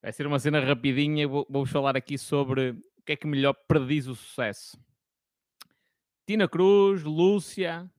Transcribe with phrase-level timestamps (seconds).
[0.00, 1.26] Vai ser uma cena rapidinha.
[1.26, 4.78] Vou-vos falar aqui sobre o que é que melhor prediz o sucesso.
[6.24, 7.90] Tina Cruz, Lúcia,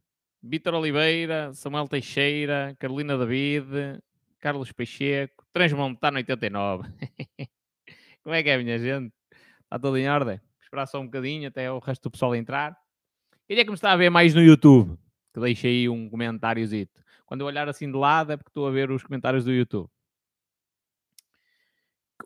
[0.42, 4.02] Vitor Oliveira, Samuel Teixeira, Carolina David,
[4.40, 6.88] Carlos Pacheco, Transmontano 89.
[8.24, 9.14] Como é que é, minha gente?
[9.64, 10.40] Está tudo em ordem?
[10.62, 12.78] Esperar só um bocadinho até o resto do pessoal entrar.
[13.46, 14.98] Quem é que me está a ver mais no YouTube?
[15.34, 17.02] Que deixei aí um comentáriozito.
[17.26, 19.90] Quando eu olhar assim de lado é porque estou a ver os comentários do YouTube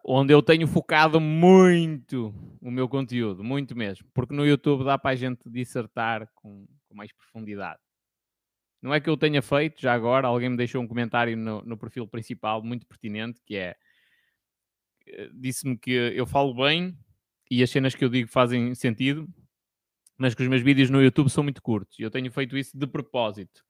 [0.03, 5.11] onde eu tenho focado muito o meu conteúdo, muito mesmo, porque no YouTube dá para
[5.11, 7.79] a gente dissertar com, com, mais profundidade.
[8.81, 11.77] Não é que eu tenha feito, já agora, alguém me deixou um comentário no, no
[11.77, 13.75] perfil principal muito pertinente, que é,
[15.07, 16.97] eh, disse-me que eu falo bem
[17.49, 19.25] e as cenas que eu digo fazem sentido,
[20.17, 21.97] mas que os meus vídeos no YouTube são muito curtos.
[21.97, 23.63] Eu tenho feito isso de propósito.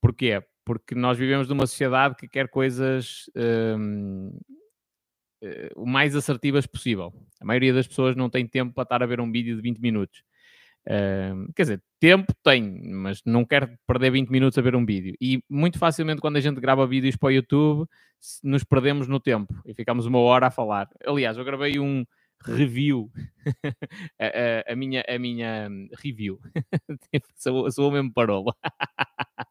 [0.00, 0.42] Porquê?
[0.64, 3.30] Porque nós vivemos numa sociedade que quer coisas...
[3.36, 4.38] Hum,
[5.76, 7.12] o mais assertivas possível.
[7.40, 9.78] A maioria das pessoas não tem tempo para estar a ver um vídeo de 20
[9.78, 10.22] minutos.
[10.86, 15.16] Uh, quer dizer, tempo tem, mas não quer perder 20 minutos a ver um vídeo.
[15.20, 17.88] E muito facilmente, quando a gente grava vídeos para o YouTube,
[18.42, 20.88] nos perdemos no tempo e ficamos uma hora a falar.
[21.06, 22.04] Aliás, eu gravei um
[22.44, 23.10] review,
[24.20, 26.38] a, a, a, minha, a minha review,
[27.36, 28.54] sou, sou mesmo parola.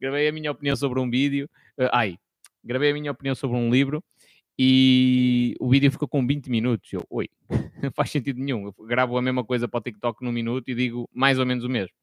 [0.00, 2.18] gravei a minha opinião sobre um vídeo, uh, ai,
[2.64, 4.02] gravei a minha opinião sobre um livro
[4.58, 6.92] e o vídeo ficou com 20 minutos.
[6.92, 7.28] Eu, oi,
[7.82, 8.66] não faz sentido nenhum.
[8.66, 11.64] Eu gravo a mesma coisa para o TikTok num minuto e digo mais ou menos
[11.64, 11.94] o mesmo.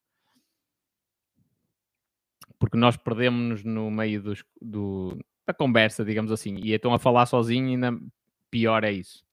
[2.59, 6.57] Porque nós perdemos-nos no meio dos, do, da conversa, digamos assim.
[6.61, 7.97] E estão a falar sozinho e ainda
[8.49, 9.23] pior é isso.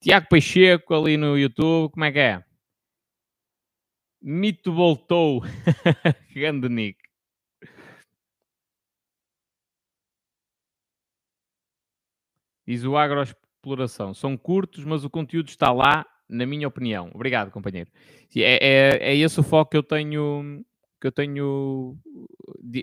[0.00, 2.44] Tiago Pacheco ali no YouTube, como é que é?
[4.20, 5.42] Mito voltou.
[6.34, 7.01] Grande Nick.
[12.72, 14.14] Diz o agroexploração.
[14.14, 17.10] São curtos, mas o conteúdo está lá, na minha opinião.
[17.14, 17.90] Obrigado, companheiro.
[18.34, 20.64] É, é, é esse o foco que eu tenho.
[20.98, 21.98] Que eu tenho.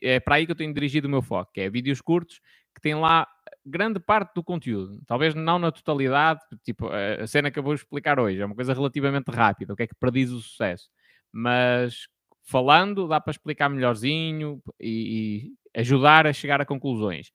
[0.04, 2.40] É para aí que eu tenho dirigido o meu foco, que é vídeos curtos
[2.76, 3.28] que têm lá
[3.66, 5.02] grande parte do conteúdo.
[5.08, 8.76] Talvez não na totalidade, tipo, a cena que eu vou explicar hoje é uma coisa
[8.76, 10.88] relativamente rápida, o que é que prediz o sucesso.
[11.32, 12.08] Mas
[12.44, 17.32] falando, dá para explicar melhorzinho e, e ajudar a chegar a conclusões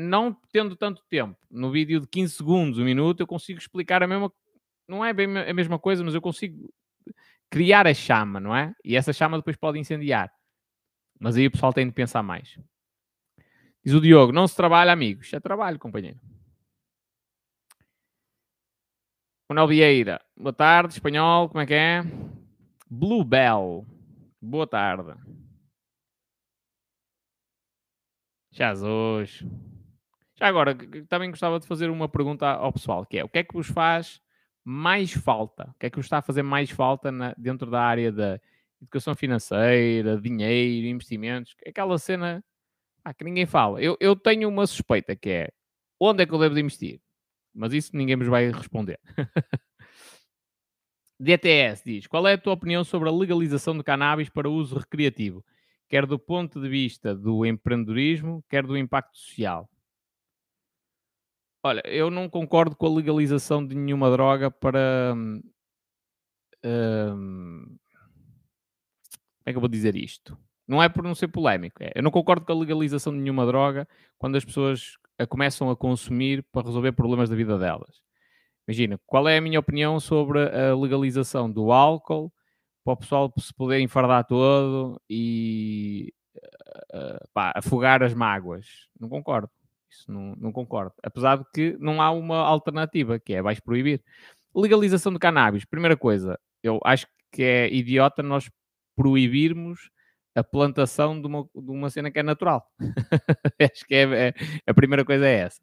[0.00, 4.06] não tendo tanto tempo, no vídeo de 15 segundos, um minuto, eu consigo explicar a
[4.06, 4.32] mesma.
[4.86, 6.72] Não é bem a mesma coisa, mas eu consigo
[7.50, 8.72] criar a chama, não é?
[8.84, 10.32] E essa chama depois pode incendiar.
[11.18, 12.56] Mas aí o pessoal tem de pensar mais.
[13.84, 15.32] Diz o Diogo: não se trabalha, amigos.
[15.32, 16.20] É trabalho, companheiro.
[19.50, 22.02] Manuel Vieira, boa tarde, espanhol, como é que é?
[22.88, 23.84] Bluebell,
[24.40, 25.14] boa tarde.
[28.52, 29.44] Jesus.
[30.38, 30.76] Já agora,
[31.08, 33.66] também gostava de fazer uma pergunta ao pessoal, que é o que é que vos
[33.66, 34.20] faz
[34.64, 35.70] mais falta?
[35.70, 38.40] O que é que vos está a fazer mais falta na, dentro da área da
[38.80, 41.56] educação financeira, dinheiro, investimentos?
[41.66, 42.44] Aquela cena
[43.04, 43.82] ah, que ninguém fala.
[43.82, 45.50] Eu, eu tenho uma suspeita que é
[45.98, 47.00] onde é que eu devo de investir?
[47.52, 49.00] Mas isso ninguém vos vai responder.
[51.18, 55.44] DTS diz: Qual é a tua opinião sobre a legalização de cannabis para uso recreativo,
[55.88, 59.68] quer do ponto de vista do empreendedorismo, quer do impacto social?
[61.68, 65.12] Olha, eu não concordo com a legalização de nenhuma droga para.
[65.14, 65.42] Hum,
[69.36, 70.38] como é que eu vou dizer isto?
[70.66, 71.82] Não é por não ser polémico.
[71.82, 73.86] É, eu não concordo com a legalização de nenhuma droga
[74.16, 78.00] quando as pessoas a começam a consumir para resolver problemas da vida delas.
[78.66, 82.32] Imagina, qual é a minha opinião sobre a legalização do álcool
[82.82, 86.14] para o pessoal se poder enfardar todo e
[86.94, 88.88] uh, pá, afogar as mágoas?
[88.98, 89.50] Não concordo.
[89.90, 90.92] Isso não, não concordo.
[91.02, 94.02] Apesar de que não há uma alternativa, que é vais proibir.
[94.54, 95.64] Legalização de cannabis.
[95.64, 98.50] Primeira coisa, eu acho que é idiota nós
[98.96, 99.90] proibirmos
[100.34, 102.64] a plantação de uma, de uma cena que é natural.
[103.72, 104.34] acho que é, é,
[104.66, 105.60] a primeira coisa é essa.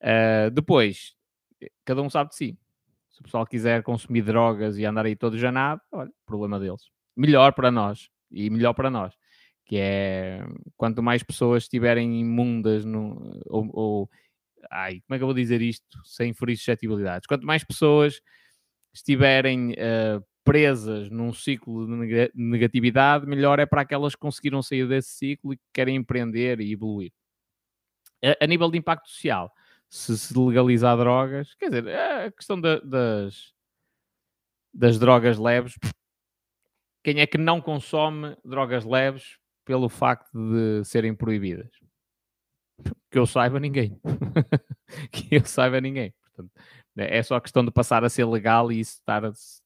[0.00, 1.14] Uh, depois,
[1.84, 2.58] cada um sabe de si.
[3.10, 6.82] Se o pessoal quiser consumir drogas e andar aí todo janado, olha, problema deles.
[7.16, 9.14] Melhor para nós e melhor para nós
[9.66, 10.46] que é
[10.76, 14.10] quanto mais pessoas estiverem imundas no, ou, ou,
[14.70, 17.26] ai, como é que eu vou dizer isto sem ferir suscetibilidades?
[17.26, 18.20] Quanto mais pessoas
[18.94, 25.10] estiverem uh, presas num ciclo de negatividade, melhor é para aquelas que conseguiram sair desse
[25.10, 27.12] ciclo e que querem empreender e evoluir.
[28.24, 29.52] A, a nível de impacto social,
[29.88, 33.52] se se legalizar drogas, quer dizer, a questão da, das,
[34.72, 35.74] das drogas leves,
[37.02, 41.68] quem é que não consome drogas leves pelo facto de serem proibidas?
[43.10, 44.00] Que eu saiba, ninguém.
[45.12, 46.14] que eu saiba, ninguém.
[46.22, 46.52] Portanto,
[46.96, 49.22] é só questão de passar a ser legal e isso estar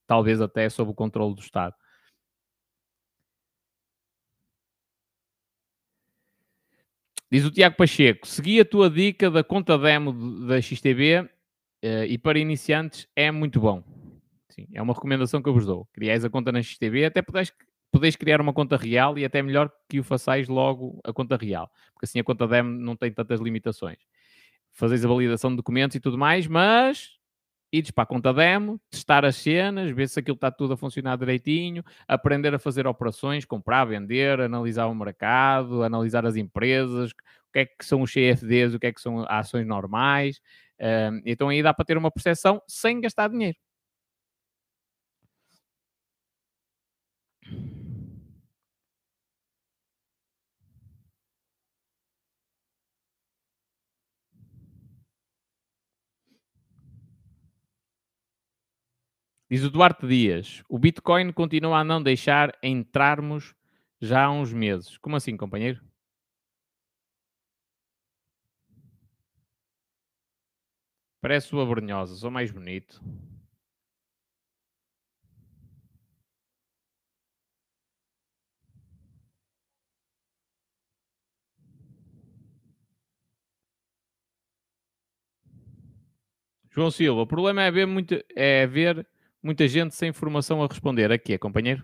[0.06, 1.74] talvez até sob o controle do Estado.
[7.30, 11.28] Diz o Tiago Pacheco: segui a tua dica da conta demo da XTB uh,
[12.08, 13.84] e para iniciantes é muito bom.
[14.48, 15.86] Sim, é uma recomendação que eu vos dou.
[15.92, 17.52] Criais a conta na XTB, até podeis,
[17.90, 21.70] podeis criar uma conta real e até melhor que o façais logo a conta real,
[21.92, 23.98] porque assim a conta demo não tem tantas limitações.
[24.72, 27.18] Fazeis a validação de documentos e tudo mais, mas
[27.72, 31.16] ires para a conta demo, testar as cenas, ver se aquilo está tudo a funcionar
[31.16, 37.58] direitinho, aprender a fazer operações, comprar, vender, analisar o mercado, analisar as empresas, o que
[37.60, 40.40] é que são os CFDs, o que é que são ações normais.
[41.24, 43.56] então aí dá para ter uma percepção sem gastar dinheiro.
[59.50, 63.52] Diz o Duarte Dias: o Bitcoin continua a não deixar entrarmos
[64.00, 64.96] já há uns meses.
[64.98, 65.80] Como assim, companheiro?
[71.20, 73.02] Parece sua brunhosa, sou mais bonito.
[86.70, 89.04] João Silva, o problema é ver, muito, é ver
[89.42, 91.10] muita gente sem formação a responder.
[91.12, 91.82] Aqui é, companheiro?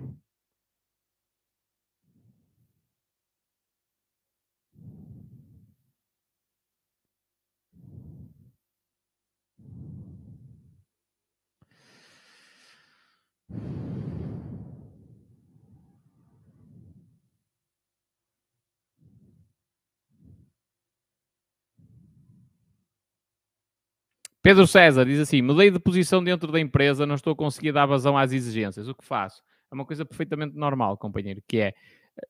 [24.46, 27.84] Pedro César diz assim: mudei de posição dentro da empresa, não estou a conseguir dar
[27.84, 28.86] vazão às exigências.
[28.86, 29.42] O que faço?
[29.72, 31.74] É uma coisa perfeitamente normal, companheiro, que é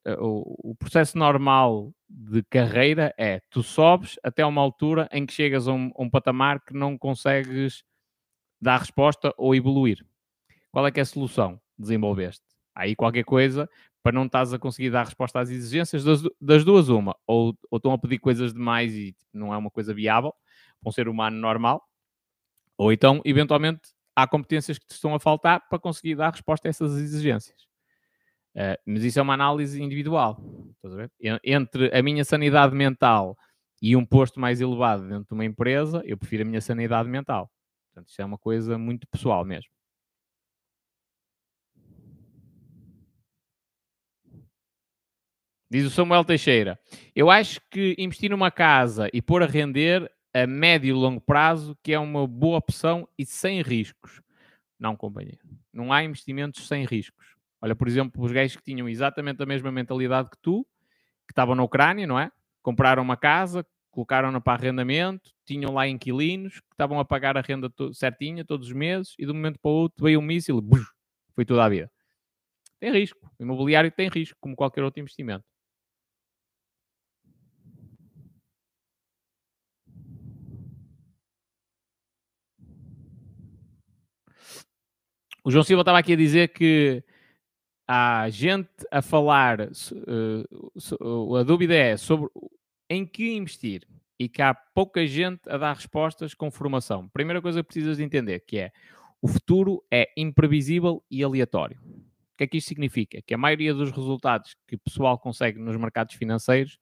[0.03, 5.33] eh, o, o, processo normal de carreira é tu sobes até uma altura em que
[5.35, 7.85] chegas a um, um, patamar que não consegues
[8.59, 10.03] dar resposta ou evoluir.
[10.73, 11.61] Qual é que é a solução?
[11.79, 12.43] Desenvolveste.
[12.75, 13.69] Aí qualquer coisa
[14.03, 17.15] para não estás a conseguir dar resposta às exigências das, das duas, uma.
[17.27, 20.33] Ou, ou estão a pedir coisas demais e não é uma coisa viável
[20.81, 21.87] para um ser humano normal,
[22.79, 23.81] ou então, eventualmente,
[24.15, 27.67] há competências que te estão a faltar para conseguir dar resposta a essas exigências.
[28.55, 30.43] Uh, mas isso é uma análise individual.
[30.83, 33.37] A Entre a minha sanidade mental
[33.83, 37.51] e um posto mais elevado dentro de uma empresa, eu prefiro a minha sanidade mental.
[37.93, 39.71] Portanto, isso é uma coisa muito pessoal mesmo.
[45.69, 46.79] Diz o Samuel Teixeira.
[47.15, 50.11] Eu acho que investir numa casa e pôr a render
[50.43, 54.21] a médio e longo prazo, que é uma boa opção e sem riscos.
[54.79, 55.39] Não, companheiro.
[55.73, 57.37] Não há investimentos sem riscos.
[57.61, 60.65] Olha, por exemplo, os gajos que tinham exatamente a mesma mentalidade que tu,
[61.27, 62.31] que estavam na Ucrânia, não é?
[62.63, 67.73] Compraram uma casa, colocaram-na para arrendamento, tinham lá inquilinos que estavam a pagar a renda
[67.95, 70.63] certinha todos os meses e de um momento para o outro veio um míssil
[71.35, 71.91] foi toda a vida.
[72.79, 73.31] Tem risco.
[73.39, 75.45] O imobiliário tem risco, como qualquer outro investimento.
[85.47, 87.05] O João Silva estava aqui a dizer que
[87.87, 92.29] há gente a falar, uh, a dúvida é sobre
[92.91, 93.87] em que investir
[94.19, 97.09] e que há pouca gente a dar respostas com formação.
[97.11, 98.73] Primeira coisa que precisas de entender que é
[99.23, 101.79] o futuro é imprevisível e aleatório.
[101.81, 103.23] O que é que isto significa?
[103.23, 106.77] Que a maioria dos resultados que o pessoal consegue nos mercados financeiros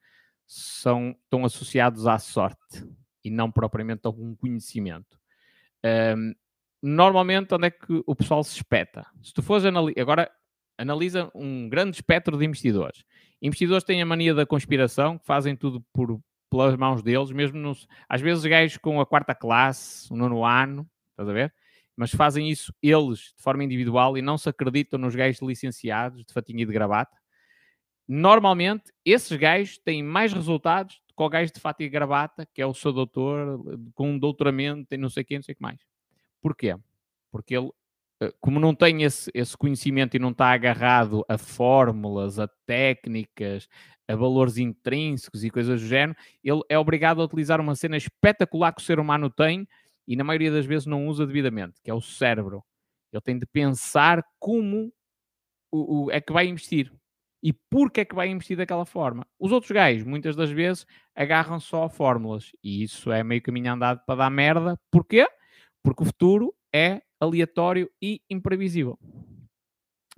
[0.46, 2.82] são, estão associados à sorte
[3.22, 5.20] e não propriamente a algum conhecimento.
[6.16, 6.34] Um,
[6.86, 9.06] normalmente onde é que o pessoal se espeta?
[9.22, 10.30] Se tu fores analisar, agora
[10.76, 13.04] analisa um grande espectro de investidores.
[13.40, 17.86] Investidores têm a mania da conspiração, que fazem tudo por, pelas mãos deles, mesmo nos,
[18.06, 21.54] às vezes gajos com a quarta classe, o nono ano, estás a ver?
[21.96, 26.34] Mas fazem isso eles de forma individual e não se acreditam nos gajos licenciados de
[26.34, 27.16] fatinha e de gravata.
[28.06, 32.60] Normalmente, esses gajos têm mais resultados do que o gajo de fato e gravata, que
[32.60, 33.58] é o seu doutor,
[33.94, 35.93] com um doutoramento, tem não sei quem, não sei o que mais.
[36.44, 36.76] Porquê?
[37.32, 37.70] Porque ele,
[38.20, 43.66] eh, como não tem esse, esse conhecimento e não está agarrado a fórmulas, a técnicas,
[44.06, 48.74] a valores intrínsecos e coisas do género, ele é obrigado a utilizar uma cena espetacular
[48.74, 49.66] que o ser humano tem
[50.06, 52.62] e na maioria das vezes não usa devidamente, que é o cérebro.
[53.10, 54.92] Ele tem de pensar como
[55.72, 56.92] o, o, é que vai investir
[57.42, 59.26] e porque é que vai investir daquela forma.
[59.38, 63.72] Os outros gajos, muitas das vezes, agarram só a fórmulas e isso é meio caminho
[63.72, 64.78] andado para dar merda.
[64.90, 65.26] Porquê?
[65.84, 68.98] Porque o futuro é aleatório e imprevisível.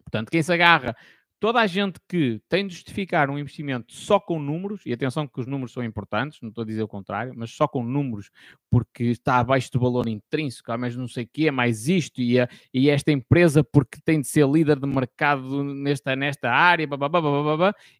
[0.02, 0.96] Portanto, quem se agarra
[1.38, 5.38] toda a gente que tem de justificar um investimento só com números, e atenção que
[5.38, 8.30] os números são importantes, não estou a dizer o contrário, mas só com números,
[8.70, 12.40] porque está abaixo do valor intrínseco, há mais não sei o quê, mais isto, e,
[12.40, 16.88] a, e esta empresa porque tem de ser líder de mercado nesta, nesta área,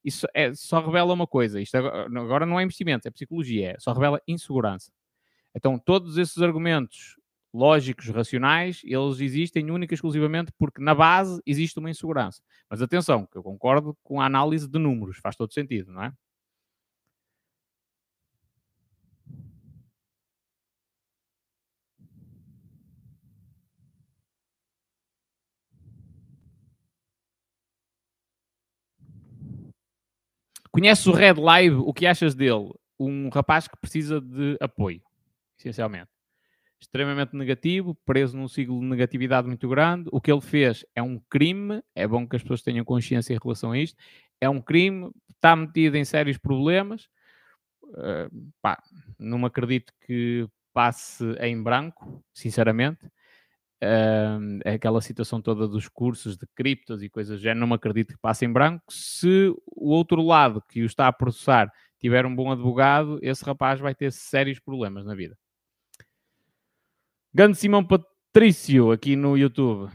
[0.05, 3.93] isso é, só revela uma coisa, isto agora não é investimento, é psicologia, é, só
[3.93, 4.91] revela insegurança.
[5.55, 7.17] Então, todos esses argumentos
[7.57, 12.43] lógicos, racionais, eles existem única e exclusivamente porque na base existe uma insegurança.
[12.71, 16.13] Mas atenção, que eu concordo com a análise de números, faz todo sentido, não é?
[30.71, 31.77] Conheces o Red Live?
[31.77, 32.71] O que achas dele?
[33.01, 35.01] Um rapaz que precisa de apoio,
[35.59, 36.16] essencialmente
[36.81, 40.09] extremamente negativo, preso num ciclo de negatividade muito grande.
[40.13, 43.39] O que ele fez é um crime, é bom que as pessoas tenham consciência em
[43.43, 43.97] relação a isto.
[44.41, 47.09] É um crime, está metido em sérios problemas.
[47.83, 48.83] Uh, pá,
[49.19, 53.07] não me acredito que passe em branco, sinceramente.
[53.83, 58.21] Uh, aquela situação toda dos cursos de criptos e coisas já não me acredito que
[58.21, 58.85] passe em branco.
[58.91, 63.81] Se o outro lado que o está a processar tiver um bom advogado, esse rapaz
[63.81, 65.37] vai ter sérios problemas na vida.
[67.37, 69.93] Grande Simão Patrício aqui no YouTube.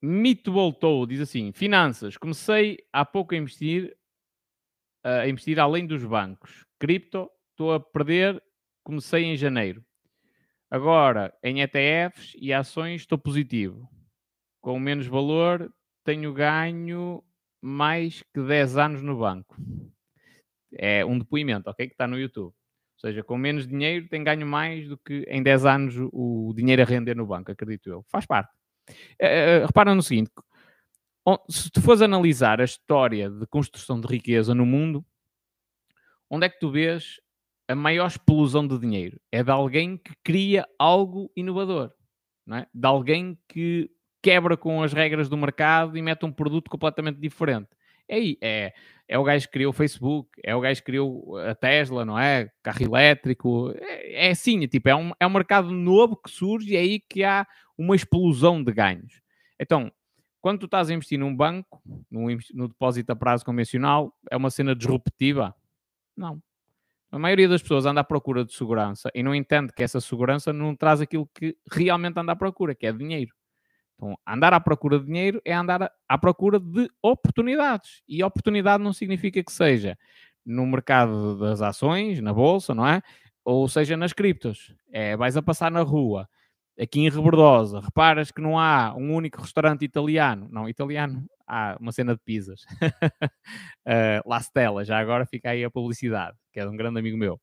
[0.00, 2.16] Mito voltou, diz assim: Finanças.
[2.16, 3.94] Comecei há pouco a investir,
[5.04, 6.64] a investir além dos bancos.
[6.78, 8.42] Cripto, estou a perder.
[8.82, 9.84] Comecei em janeiro.
[10.70, 13.86] Agora, em ETFs e ações, estou positivo.
[14.62, 15.70] Com menos valor,
[16.02, 17.22] tenho ganho
[17.60, 19.54] mais que 10 anos no banco.
[20.78, 21.86] É um depoimento, ok?
[21.86, 22.46] Que está no YouTube.
[22.96, 26.80] Ou seja, com menos dinheiro tem ganho mais do que em 10 anos o dinheiro
[26.82, 28.04] a render no banco, acredito eu.
[28.08, 28.50] Faz parte.
[29.20, 30.30] Uh, repara no seguinte:
[31.48, 35.04] se tu fores analisar a história de construção de riqueza no mundo,
[36.30, 37.20] onde é que tu vês
[37.68, 39.20] a maior explosão de dinheiro?
[39.30, 41.92] É de alguém que cria algo inovador,
[42.46, 42.66] não é?
[42.72, 43.90] de alguém que
[44.22, 47.68] quebra com as regras do mercado e mete um produto completamente diferente.
[48.08, 48.72] É, é,
[49.08, 52.18] é o gajo que criou o Facebook, é o gajo que criou a Tesla, não
[52.18, 52.50] é?
[52.62, 53.72] Carro elétrico.
[53.76, 56.80] É, é assim, é, tipo, é um, é um mercado novo que surge e é
[56.80, 57.46] aí que há
[57.76, 59.20] uma explosão de ganhos.
[59.60, 59.92] Então,
[60.40, 64.50] quando tu estás a investir num banco, no, no depósito a prazo convencional, é uma
[64.50, 65.54] cena disruptiva?
[66.16, 66.40] Não.
[67.10, 70.52] A maioria das pessoas anda à procura de segurança e não entende que essa segurança
[70.52, 73.34] não traz aquilo que realmente anda à procura, que é dinheiro.
[73.96, 78.02] Então, andar à procura de dinheiro é andar à procura de oportunidades.
[78.06, 79.98] E oportunidade não significa que seja
[80.44, 83.02] no mercado das ações, na bolsa, não é?
[83.44, 84.74] Ou seja, nas criptos.
[84.92, 86.28] É, vais a passar na rua,
[86.78, 90.48] aqui em Rebordosa, reparas que não há um único restaurante italiano.
[90.50, 92.64] Não, italiano, há uma cena de pizzas.
[93.86, 97.16] uh, La Stella, já agora fica aí a publicidade, que é de um grande amigo
[97.16, 97.40] meu.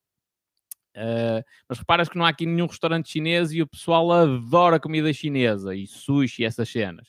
[0.95, 5.11] Uh, mas reparas que não há aqui nenhum restaurante chinês e o pessoal adora comida
[5.11, 7.07] chinesa e sushi essas cenas.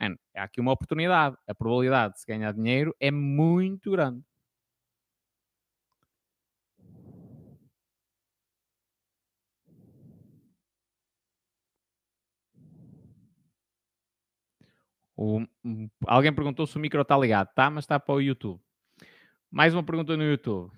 [0.00, 1.36] Man, é aqui uma oportunidade.
[1.46, 4.22] A probabilidade de se ganhar dinheiro é muito grande.
[15.16, 15.40] O,
[16.06, 17.48] alguém perguntou se o micro está ligado.
[17.54, 18.60] Tá, mas está para o YouTube.
[19.50, 20.72] Mais uma pergunta no YouTube.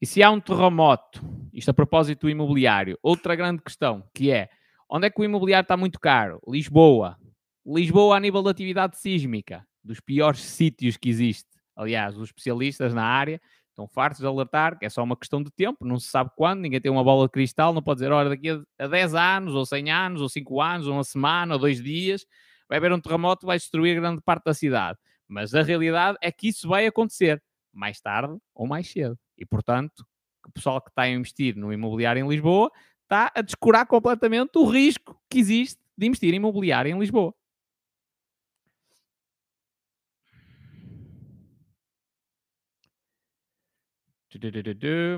[0.00, 1.22] E se há um terremoto,
[1.52, 4.50] isto a propósito do imobiliário, outra grande questão, que é,
[4.90, 6.38] onde é que o imobiliário está muito caro?
[6.46, 7.16] Lisboa.
[7.64, 11.48] Lisboa a nível de atividade sísmica, dos piores sítios que existe.
[11.74, 15.50] Aliás, os especialistas na área estão fartos de alertar que é só uma questão de
[15.50, 18.28] tempo, não se sabe quando, ninguém tem uma bola de cristal, não pode dizer, olha,
[18.30, 21.82] daqui a 10 anos, ou 100 anos, ou 5 anos, ou uma semana, ou dois
[21.82, 22.26] dias,
[22.68, 24.98] vai haver um terremoto que vai destruir grande parte da cidade.
[25.26, 29.18] Mas a realidade é que isso vai acontecer mais tarde ou mais cedo.
[29.36, 30.06] E, portanto,
[30.46, 32.70] o pessoal que está a investir no imobiliário em Lisboa
[33.02, 37.34] está a descurar completamente o risco que existe de investir em imobiliário em Lisboa.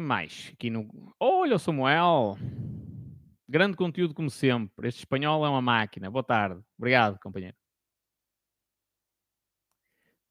[0.00, 0.88] Mais aqui no.
[1.18, 2.36] Olha o Samuel!
[3.48, 4.88] Grande conteúdo como sempre.
[4.88, 6.10] Este espanhol é uma máquina.
[6.10, 6.60] Boa tarde.
[6.78, 7.56] Obrigado, companheiro.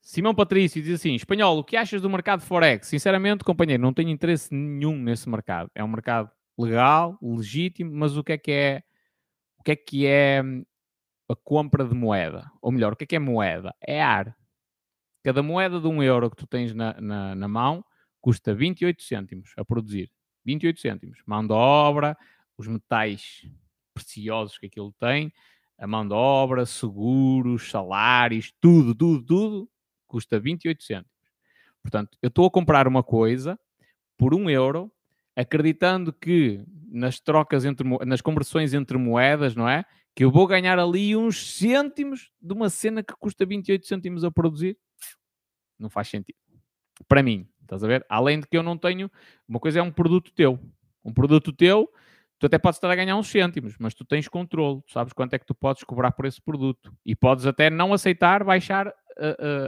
[0.08, 2.88] Simão Patrício diz assim: Espanhol, o que achas do mercado Forex?
[2.88, 5.70] Sinceramente, companheiro, não tenho interesse nenhum nesse mercado.
[5.76, 8.84] É um mercado legal, legítimo, mas o que é que é
[9.60, 10.64] o que é que é hum,
[11.30, 12.50] a compra de moeda?
[12.62, 13.76] Ou melhor, o que é que é moeda?
[13.82, 14.34] É ar.
[15.26, 17.84] Cada moeda de um euro que tu tens na, na, na mão
[18.22, 20.10] custa 28 cêntimos a produzir.
[20.46, 21.20] 28 cêntimos.
[21.26, 22.18] Mão de obra,
[22.58, 23.46] os metais
[23.94, 25.34] preciosos que aquilo tem,
[25.78, 29.70] a mão de obra, seguros, salários, tudo, tudo, tudo,
[30.08, 31.12] custa 28 cêntimos.
[31.82, 33.60] Portanto, eu estou a comprar uma coisa
[34.18, 34.92] por um euro,
[35.36, 39.86] acreditando que nas trocas entre nas conversões entre moedas, não é?
[40.16, 44.32] Que eu vou ganhar ali uns cêntimos de uma cena que custa 28 cêntimos a
[44.32, 44.78] produzir.
[45.78, 46.38] Não faz sentido.
[47.08, 48.06] Para mim, estás a ver?
[48.10, 49.12] Além de que eu não tenho.
[49.48, 50.60] Uma coisa é um produto teu.
[51.06, 51.90] Um produto teu,
[52.40, 55.34] tu até podes estar a ganhar uns cêntimos, mas tu tens controle, tu sabes quanto
[55.36, 56.92] é que tu podes cobrar por esse produto.
[57.06, 58.92] E podes até não aceitar baixar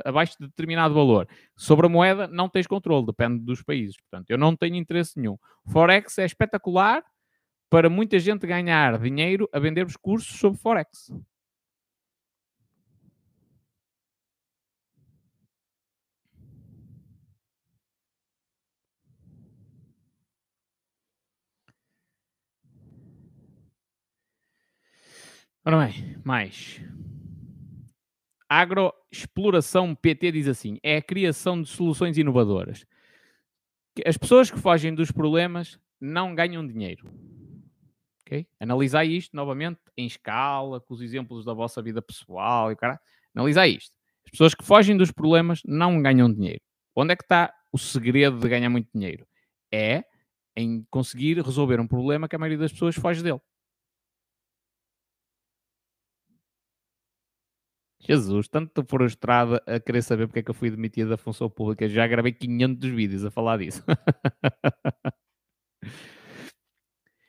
[0.06, 1.28] abaixo de determinado valor.
[1.56, 3.96] Sobre a moeda, não tens controle, depende dos países.
[3.98, 5.38] Portanto, eu não tenho interesse nenhum.
[5.72, 7.04] Forex é espetacular
[7.70, 11.12] para muita gente ganhar dinheiro a vender os cursos sobre Forex.
[25.66, 26.82] Ora bem, mais.
[28.50, 32.86] Agroexploração PT diz assim: é a criação de soluções inovadoras.
[34.06, 37.08] As pessoas que fogem dos problemas não ganham dinheiro.
[38.26, 38.48] Okay?
[38.60, 43.00] Analisai isto novamente em escala, com os exemplos da vossa vida pessoal e cara.
[43.36, 43.94] Analisai isto.
[44.26, 46.62] As pessoas que fogem dos problemas não ganham dinheiro.
[46.96, 49.28] Onde é que está o segredo de ganhar muito dinheiro?
[49.72, 50.04] É
[50.56, 53.40] em conseguir resolver um problema que a maioria das pessoas foge dele.
[58.02, 61.50] Jesus, tanto estou frustrado a querer saber porque é que eu fui demitido da função
[61.50, 61.88] pública.
[61.88, 63.84] Já gravei 500 vídeos a falar disso.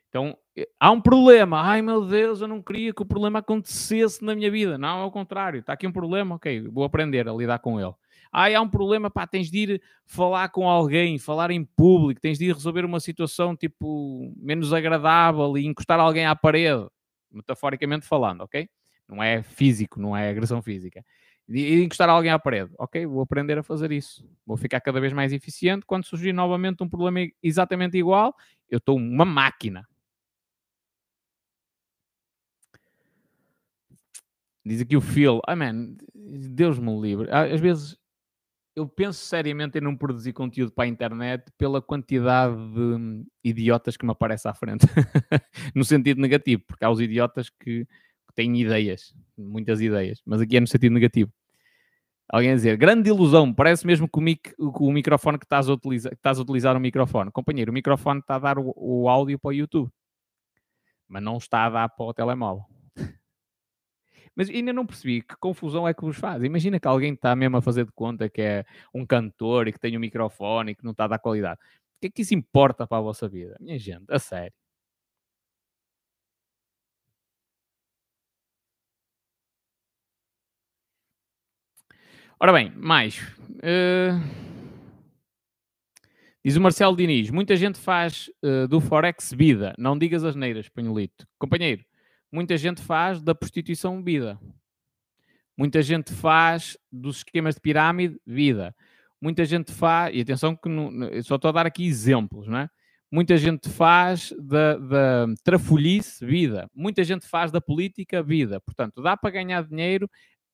[0.08, 1.60] então, eh, há um problema.
[1.60, 4.78] Ai meu Deus, eu não queria que o problema acontecesse na minha vida.
[4.78, 5.58] Não, ao contrário.
[5.60, 7.94] Está aqui um problema, ok, vou aprender a lidar com ele.
[8.32, 12.38] Ai, há um problema, pá, tens de ir falar com alguém, falar em público, tens
[12.38, 16.86] de ir resolver uma situação tipo menos agradável e encostar alguém à parede,
[17.32, 18.68] metaforicamente falando, ok?
[19.10, 21.04] Não é físico, não é agressão física.
[21.48, 22.70] E encostar alguém à parede.
[22.78, 24.24] Ok, vou aprender a fazer isso.
[24.46, 25.84] Vou ficar cada vez mais eficiente.
[25.84, 28.34] Quando surgir novamente um problema exatamente igual,
[28.68, 29.84] eu estou uma máquina.
[34.64, 37.28] Diz aqui o Phil, ah man, Deus me livre.
[37.32, 37.98] Às vezes
[38.76, 44.06] eu penso seriamente em não produzir conteúdo para a internet pela quantidade de idiotas que
[44.06, 44.86] me aparece à frente.
[45.74, 47.86] no sentido negativo, porque há os idiotas que
[48.40, 51.30] tem ideias, muitas ideias, mas aqui é no sentido negativo.
[52.26, 55.74] Alguém a dizer, grande ilusão, parece mesmo que o, mic, o microfone que estás a
[55.74, 57.30] utilizar, que estás a utilizar o microfone.
[57.30, 59.90] Companheiro, o microfone está a dar o, o áudio para o YouTube,
[61.06, 62.64] mas não está a dar para o telemóvel.
[64.34, 66.42] Mas ainda não percebi que confusão é que vos faz.
[66.42, 69.78] Imagina que alguém está mesmo a fazer de conta que é um cantor e que
[69.78, 71.60] tem um microfone e que não está a dar qualidade.
[71.60, 73.56] O que é que isso importa para a vossa vida?
[73.60, 74.54] Minha gente, a sério.
[82.42, 83.18] Ora bem, mais.
[83.58, 84.18] Uh...
[86.42, 89.74] Diz o Marcelo Diniz: muita gente faz uh, do Forex vida.
[89.76, 91.28] Não digas as neiras, Panholito.
[91.38, 91.84] Companheiro,
[92.32, 94.40] muita gente faz da prostituição vida.
[95.54, 98.74] Muita gente faz dos esquemas de pirâmide vida.
[99.20, 100.70] Muita gente faz, e atenção que
[101.22, 102.70] só estou a dar aqui exemplos, não é?
[103.12, 106.70] Muita gente faz da, da trafolhice vida.
[106.74, 108.58] Muita gente faz da política vida.
[108.62, 110.08] Portanto, dá para ganhar dinheiro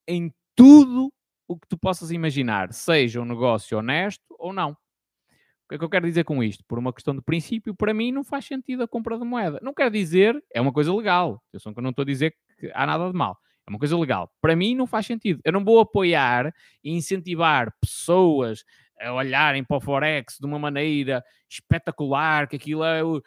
[0.05, 1.13] em tudo
[1.47, 4.71] o que tu possas imaginar, seja um negócio honesto ou não.
[4.71, 6.63] O que é que eu quero dizer com isto?
[6.65, 9.59] Por uma questão de princípio, para mim não faz sentido a compra de moeda.
[9.61, 11.43] Não quer dizer, é uma coisa legal.
[11.51, 13.37] Eu que eu não estou a dizer que há nada de mal.
[13.67, 14.31] É uma coisa legal.
[14.41, 15.41] Para mim não faz sentido.
[15.43, 18.63] Eu não vou apoiar e incentivar pessoas
[18.99, 23.21] a olharem para o Forex de uma maneira espetacular, que aquilo é o,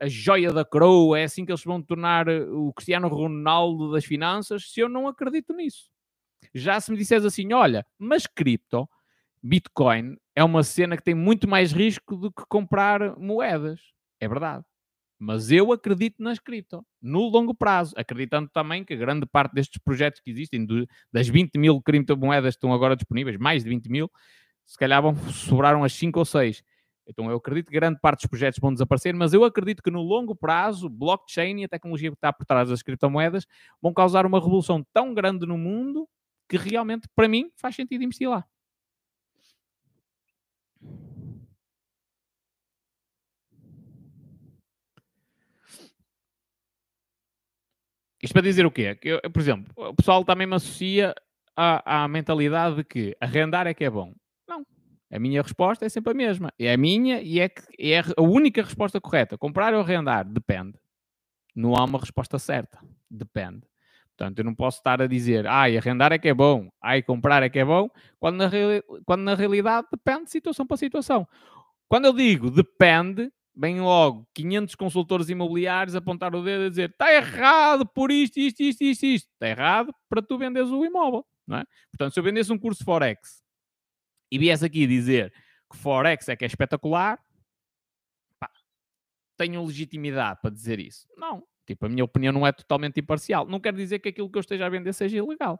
[0.00, 4.70] a joia da coroa, é assim que eles vão tornar o Cristiano Ronaldo das finanças,
[4.72, 5.91] se eu não acredito nisso.
[6.54, 8.88] Já se me disseres assim, olha, mas cripto,
[9.42, 13.80] Bitcoin, é uma cena que tem muito mais risco do que comprar moedas.
[14.20, 14.64] É verdade.
[15.18, 20.20] Mas eu acredito nas cripto, no longo prazo, acreditando também que grande parte destes projetos
[20.20, 20.66] que existem,
[21.12, 24.10] das 20 mil criptomoedas que estão agora disponíveis, mais de 20 mil,
[24.66, 26.64] se calhar vão, sobraram as 5 ou 6.
[27.06, 30.02] Então eu acredito que grande parte dos projetos vão desaparecer, mas eu acredito que no
[30.02, 33.46] longo prazo, blockchain e a tecnologia que está por trás das criptomoedas
[33.80, 36.08] vão causar uma revolução tão grande no mundo
[36.52, 38.46] que realmente, para mim, faz sentido investir lá.
[48.22, 48.94] Isto para dizer o quê?
[48.94, 51.14] Que eu, por exemplo, o pessoal também me associa
[51.56, 54.14] à, à mentalidade de que arrendar é que é bom.
[54.46, 54.64] Não.
[55.10, 56.52] A minha resposta é sempre a mesma.
[56.58, 59.38] É a minha e é, é a única resposta correta.
[59.38, 60.24] Comprar ou arrendar?
[60.28, 60.78] Depende.
[61.56, 62.78] Não há uma resposta certa.
[63.10, 63.62] Depende.
[64.16, 67.42] Portanto, eu não posso estar a dizer, ai, arrendar é que é bom, ai, comprar
[67.42, 67.88] é que é bom,
[68.20, 68.50] quando na,
[69.04, 71.26] quando na realidade depende de situação para situação.
[71.88, 77.12] Quando eu digo depende, vem logo 500 consultores imobiliários apontar o dedo e dizer está
[77.12, 79.30] errado por isto, isto, isto, isto, isto.
[79.32, 81.26] Está errado para tu venderes o imóvel.
[81.46, 81.64] Não é?
[81.90, 83.42] Portanto, se eu vendesse um curso Forex
[84.30, 85.32] e viesse aqui dizer
[85.70, 87.18] que Forex é que é espetacular,
[88.38, 88.50] pá,
[89.36, 91.06] tenho legitimidade para dizer isso.
[91.16, 91.42] Não.
[91.72, 93.46] Tipo, a minha opinião não é totalmente imparcial.
[93.46, 95.58] Não quer dizer que aquilo que eu esteja a vender seja ilegal.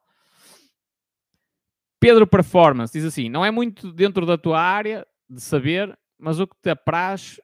[1.99, 6.47] Pedro Performance diz assim: não é muito dentro da tua área de saber, mas o
[6.47, 7.41] que te apraz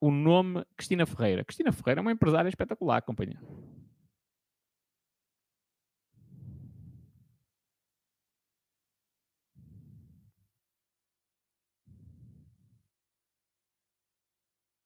[0.00, 1.44] o nome Cristina Ferreira.
[1.44, 3.40] Cristina Ferreira é uma empresária espetacular, companhia.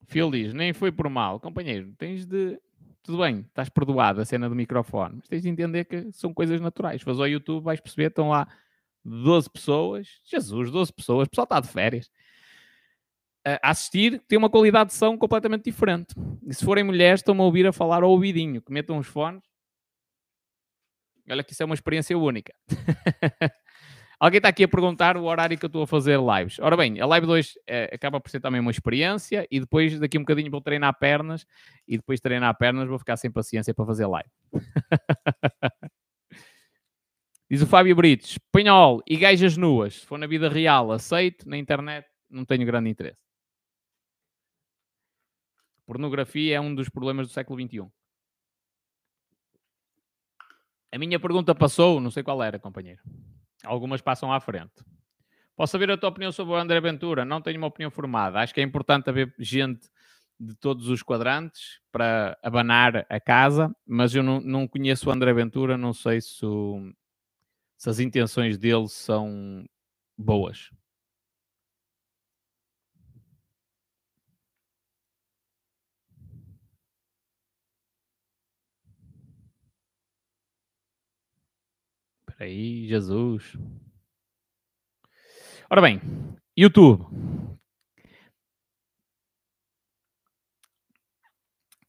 [0.07, 1.39] Phil diz, nem foi por mal.
[1.41, 2.59] Companheiro, tens de...
[3.07, 6.61] Tudo bem, estás perdoado a cena do microfone, mas tens de entender que são coisas
[6.61, 7.03] naturais.
[7.03, 8.49] Faz ao YouTube, vais perceber, estão lá
[9.05, 10.21] 12 pessoas.
[10.25, 11.27] Jesus, 12 pessoas.
[11.27, 12.11] O pessoal está de férias
[13.63, 16.15] a assistir tem uma qualidade de som completamente diferente.
[16.45, 19.45] E se forem mulheres, estão-me a ouvir a falar ao ouvidinho, que metam os fones.
[21.31, 22.53] Olha que isso é uma experiência única.
[24.19, 26.59] Alguém está aqui a perguntar o horário que eu estou a fazer lives.
[26.59, 30.17] Ora bem, a live 2 é, acaba por ser também uma experiência e depois daqui
[30.17, 31.47] um bocadinho vou treinar pernas
[31.87, 34.31] e depois de treinar pernas vou ficar sem paciência para fazer live.
[37.49, 40.01] Diz o Fábio Brites, espanhol e gajas nuas.
[40.01, 41.47] Se for na vida real, aceito.
[41.49, 43.21] Na internet, não tenho grande interesse.
[45.85, 47.87] Pornografia é um dos problemas do século XXI.
[50.91, 53.01] A minha pergunta passou, não sei qual era, companheiro.
[53.65, 54.85] Algumas passam à frente.
[55.57, 57.25] Posso saber a tua opinião sobre o André Ventura?
[57.25, 58.41] Não tenho uma opinião formada.
[58.41, 59.89] Acho que é importante haver gente
[60.39, 65.33] de todos os quadrantes para abanar a casa, mas eu não, não conheço o André
[65.33, 66.93] Ventura, não sei se, o,
[67.79, 69.65] se as intenções dele são
[70.17, 70.71] boas.
[82.37, 83.57] Espera aí, Jesus.
[85.71, 86.03] Ora bem,
[86.55, 87.07] YouTube.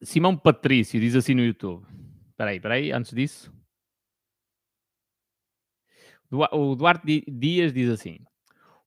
[0.02, 1.86] Simão Patrício diz assim no YouTube.
[2.30, 3.52] Espera aí, espera aí, antes disso.
[6.30, 8.18] O Duarte Dias diz assim: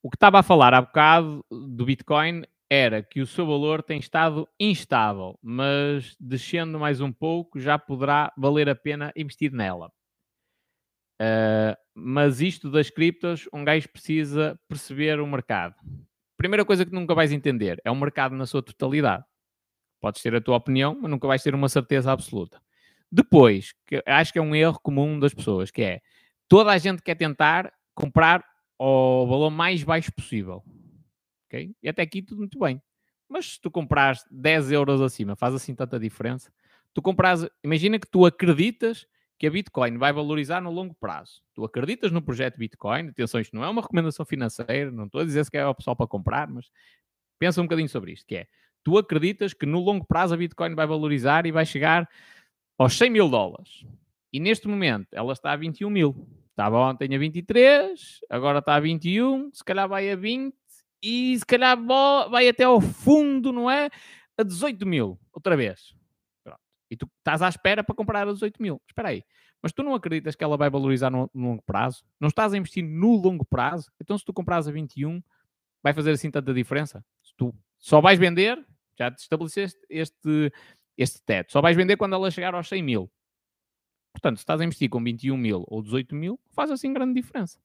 [0.01, 3.99] O que estava a falar há bocado do Bitcoin era que o seu valor tem
[3.99, 9.91] estado instável, mas descendo mais um pouco já poderá valer a pena investir nela.
[11.21, 15.75] Uh, mas isto das criptos, um gajo precisa perceber o mercado.
[16.35, 19.23] Primeira coisa que nunca vais entender é o mercado na sua totalidade.
[19.99, 22.59] Podes ter a tua opinião, mas nunca vais ter uma certeza absoluta.
[23.11, 26.01] Depois, que acho que é um erro comum das pessoas, que é
[26.47, 28.43] toda a gente quer tentar comprar
[28.79, 30.63] ao valor mais baixo possível.
[31.45, 31.75] Okay?
[31.83, 32.81] E até aqui tudo muito bem.
[33.29, 36.51] Mas se tu comprares 10 euros acima, faz assim tanta diferença.
[36.93, 39.05] Tu compras, imagina que tu acreditas
[39.41, 41.41] que a Bitcoin vai valorizar no longo prazo.
[41.55, 43.09] Tu acreditas no projeto Bitcoin?
[43.09, 45.95] Atenção, isto não é uma recomendação financeira, não estou a dizer se é o pessoal
[45.95, 46.67] para comprar, mas
[47.39, 48.47] pensa um bocadinho sobre isto, que é,
[48.83, 52.07] tu acreditas que no longo prazo a Bitcoin vai valorizar e vai chegar
[52.77, 53.83] aos 100 mil dólares.
[54.31, 56.27] E neste momento ela está a 21 mil.
[56.51, 60.53] Estava ontem a 23, agora está a 21, se calhar vai a 20
[61.01, 61.83] e se calhar
[62.29, 63.89] vai até ao fundo, não é?
[64.37, 65.99] A 18 mil, outra vez.
[66.91, 68.81] E tu estás à espera para comprar a 18 mil.
[68.85, 69.23] Espera aí.
[69.63, 72.03] Mas tu não acreditas que ela vai valorizar no, no, longo prazo?
[72.19, 73.89] Não estás a investir no longo prazo?
[74.01, 75.23] Então, se tu compras a 21,
[75.81, 77.03] vai fazer assim tanta diferença?
[77.23, 78.61] Se tu só vais vender,
[78.97, 80.51] já te estabeleceste este,
[80.97, 83.11] este teto, só vais vender quando ela chegar aos 100 mil.
[84.13, 87.57] Portanto, se estás a investir com 21 mil ou 18 mil, faz assim grande diferença.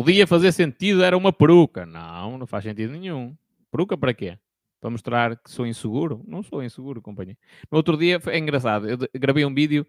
[0.00, 1.84] Podia fazer sentido, era uma peruca.
[1.84, 3.36] Não, não faz sentido nenhum.
[3.70, 4.38] Peruca para quê?
[4.80, 6.24] Para mostrar que sou inseguro?
[6.26, 7.36] Não sou inseguro, companhia.
[7.70, 9.86] No outro dia, é engraçado, eu gravei um vídeo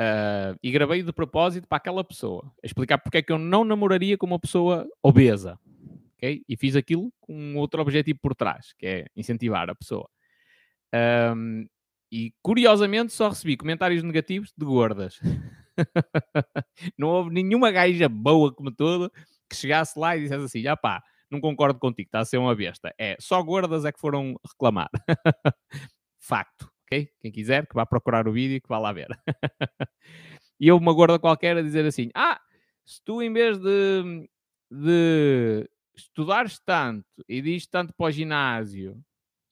[0.00, 4.16] uh, e gravei de propósito para aquela pessoa, explicar porque é que eu não namoraria
[4.16, 5.60] com uma pessoa obesa.
[6.16, 6.42] Okay?
[6.48, 10.08] E fiz aquilo com outro objetivo por trás, que é incentivar a pessoa.
[11.36, 11.66] Um,
[12.10, 15.20] e curiosamente só recebi comentários negativos de gordas.
[16.98, 19.10] não houve nenhuma gaja boa como todo
[19.48, 22.54] que chegasse lá e dissesse assim: ah pá, não concordo contigo, está a ser uma
[22.54, 22.94] besta.
[22.98, 24.88] É, só gordas é que foram reclamar.
[26.18, 27.08] Facto, ok?
[27.20, 29.08] Quem quiser que vá procurar o vídeo e que vá lá ver.
[30.60, 32.40] e eu, uma gorda qualquer, a dizer assim: Ah,
[32.84, 34.28] se tu em vez de,
[34.70, 39.02] de estudares tanto e dizes tanto para o ginásio,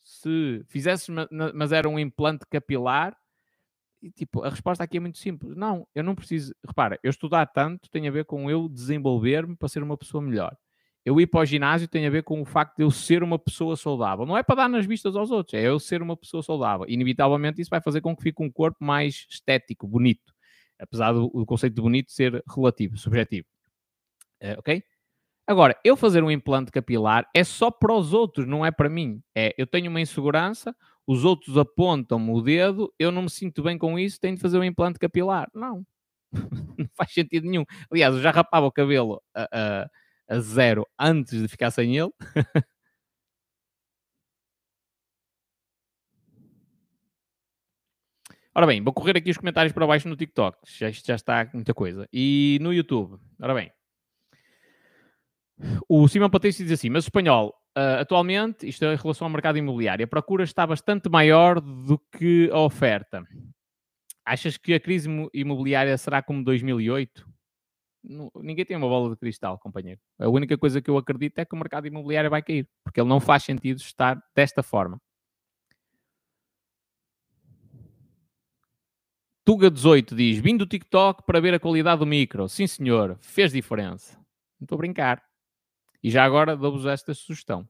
[0.01, 1.09] se fizesses,
[1.55, 3.17] mas era um implante capilar,
[4.03, 5.57] e, tipo, a resposta aqui é muito simples.
[5.57, 6.55] Não, eu não preciso.
[6.67, 10.57] Repara, eu estudar tanto tem a ver com eu desenvolver-me para ser uma pessoa melhor.
[11.05, 13.39] Eu ir para o ginásio tem a ver com o facto de eu ser uma
[13.39, 14.27] pessoa saudável.
[14.27, 16.87] Não é para dar nas vistas aos outros, é eu ser uma pessoa saudável.
[16.89, 20.33] Inevitavelmente isso vai fazer com que fique um corpo mais estético, bonito.
[20.79, 23.47] Apesar do, do conceito de bonito ser relativo, subjetivo.
[24.41, 24.83] É, ok?
[25.47, 29.21] Agora, eu fazer um implante capilar é só para os outros, não é para mim.
[29.35, 30.75] É, eu tenho uma insegurança,
[31.07, 34.59] os outros apontam-me o dedo, eu não me sinto bem com isso, tenho de fazer
[34.59, 35.49] um implante capilar.
[35.55, 35.85] Não,
[36.79, 37.65] não faz sentido nenhum.
[37.91, 39.91] Aliás, eu já rapava o cabelo a, a,
[40.29, 42.11] a zero antes de ficar sem ele.
[48.55, 50.59] Ora bem, vou correr aqui os comentários para baixo no TikTok.
[50.67, 52.07] Já, já está muita coisa.
[52.13, 53.19] E no YouTube.
[53.41, 53.73] Ora bem.
[55.89, 59.59] O Simão Patrício diz assim: Mas espanhol, uh, atualmente, isto é em relação ao mercado
[59.59, 63.27] imobiliário, a procura está bastante maior do que a oferta.
[64.25, 67.29] Achas que a crise imobiliária será como 2008?
[68.05, 70.01] Não, ninguém tem uma bola de cristal, companheiro.
[70.19, 73.09] A única coisa que eu acredito é que o mercado imobiliário vai cair, porque ele
[73.09, 75.01] não faz sentido estar desta forma.
[79.47, 82.49] Tuga18 diz: Vim do TikTok para ver a qualidade do micro.
[82.49, 84.17] Sim, senhor, fez diferença.
[84.61, 85.32] Não estou a brincar.
[86.03, 87.67] E já agora dou-vos esta sugestão.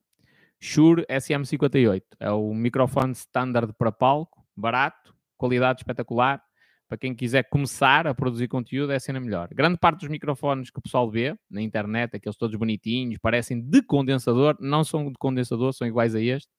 [0.60, 6.42] Shure SM58 é o microfone standard para palco, barato, qualidade espetacular.
[6.88, 9.48] Para quem quiser começar a produzir conteúdo, é a cena melhor.
[9.52, 13.82] Grande parte dos microfones que o pessoal vê na internet, aqueles todos bonitinhos, parecem de
[13.82, 16.50] condensador, não são de condensador, são iguais a este.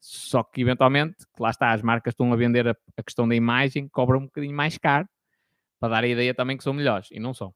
[0.00, 3.88] Só que eventualmente, lá está, as marcas estão a vender a, a questão da imagem,
[3.88, 5.06] cobram um bocadinho mais caro
[5.78, 7.54] para dar a ideia também que são melhores e não são.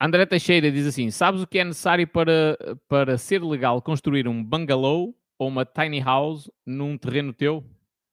[0.00, 2.56] André Teixeira diz assim: Sabes o que é necessário para,
[2.88, 7.62] para ser legal construir um bungalow ou uma tiny house num terreno teu?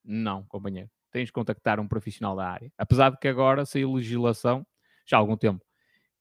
[0.04, 0.90] Não, companheiro.
[1.12, 2.72] Tens de contactar um profissional da área.
[2.78, 4.68] Apesar de que agora saiu legislação,
[5.06, 5.64] já há algum tempo,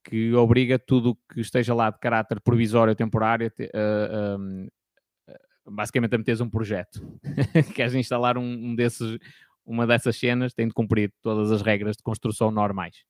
[0.05, 4.68] que obriga tudo que esteja lá de caráter provisório ou temporário, uh,
[5.29, 7.00] uh, basicamente a meteres um projeto.
[7.74, 9.18] Queres instalar um, um desses,
[9.64, 13.05] uma dessas cenas, tem de cumprir todas as regras de construção normais.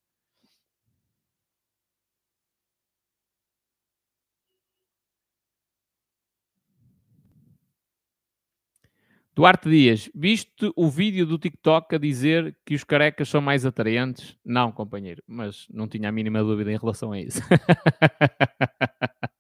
[9.37, 14.35] Duarte Dias, viste o vídeo do TikTok a dizer que os carecas são mais atraentes?
[14.43, 17.43] Não, companheiro, mas não tinha a mínima dúvida em relação a isso.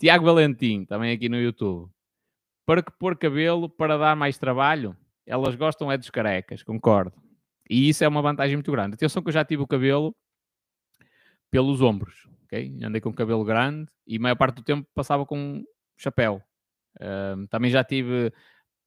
[0.00, 1.92] Tiago Valentim, também aqui no YouTube.
[2.66, 4.96] Para que pôr cabelo para dar mais trabalho?
[5.24, 7.12] Elas gostam é dos carecas, concordo.
[7.70, 8.94] E isso é uma vantagem muito grande.
[8.94, 10.12] Atenção que eu já tive o cabelo
[11.52, 12.80] pelos ombros, ok?
[12.82, 15.62] Andei com cabelo grande e a maior parte do tempo passava com
[15.96, 16.42] chapéu
[17.48, 18.32] também já tive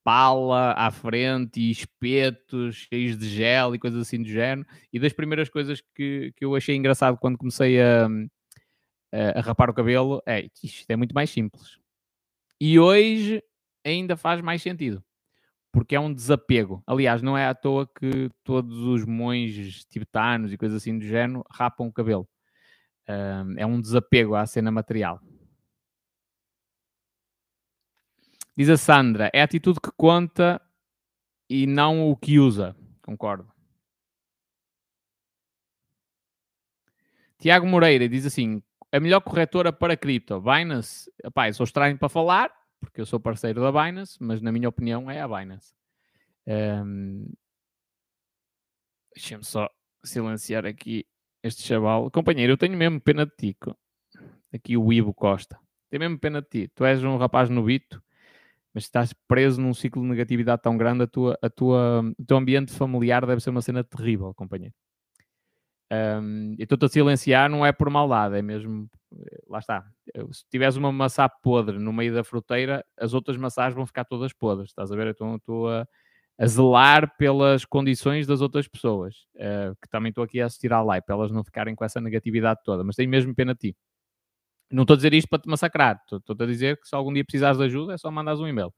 [0.04, 4.68] pala à frente e espetos cheios de gel e coisas assim do género.
[4.92, 8.08] E das primeiras coisas que, que eu achei engraçado quando comecei a,
[9.12, 11.80] a, a rapar o cabelo é isto é muito mais simples.
[12.60, 13.42] E hoje
[13.86, 15.04] ainda faz mais sentido.
[15.72, 16.84] Porque é um desapego.
[16.86, 21.44] Aliás, não é à toa que todos os monges tibetanos e coisas assim do género
[21.50, 22.28] rapam o cabelo.
[23.58, 25.20] é um desapego à cena material.
[28.56, 30.62] Diz a Sandra, é a atitude que conta
[31.50, 32.76] e não o que usa.
[33.02, 33.52] Concordo.
[37.40, 38.62] Tiago Moreira diz assim:
[38.92, 41.12] a melhor corretora para cripto, Binance.
[41.24, 44.70] Epá, eu sou estranho para falar, porque eu sou parceiro da Binance, mas na minha
[44.70, 45.74] opinião é a Binance.
[46.46, 47.26] Um...
[49.16, 49.68] Deixa-me só
[50.04, 51.08] silenciar aqui
[51.42, 52.12] este chaval.
[52.12, 53.58] Companheiro, eu tenho mesmo pena de ti.
[54.54, 55.60] Aqui o Ivo Costa.
[55.90, 56.68] Tenho mesmo pena de ti.
[56.76, 58.03] Tu és um rapaz novito
[58.74, 62.38] mas estás preso num ciclo de negatividade tão grande, a tua, a tua, o teu
[62.38, 64.74] ambiente familiar deve ser uma cena terrível, companheiro.
[65.92, 68.90] Um, e estou-te a silenciar, não é por maldade, é mesmo.
[69.48, 69.86] Lá está.
[70.32, 74.34] Se tiveres uma maçã podre no meio da fruteira, as outras maçãs vão ficar todas
[74.34, 75.08] podres, estás a ver?
[75.08, 75.88] Estou a,
[76.40, 80.82] a zelar pelas condições das outras pessoas, uh, que também estou aqui a assistir à
[80.82, 83.78] live, para elas não ficarem com essa negatividade toda, mas tenho mesmo pena de ti.
[84.72, 87.24] Não estou a dizer isto para te massacrar, estou a dizer que se algum dia
[87.24, 88.74] precisares de ajuda é só mandares um e-mail.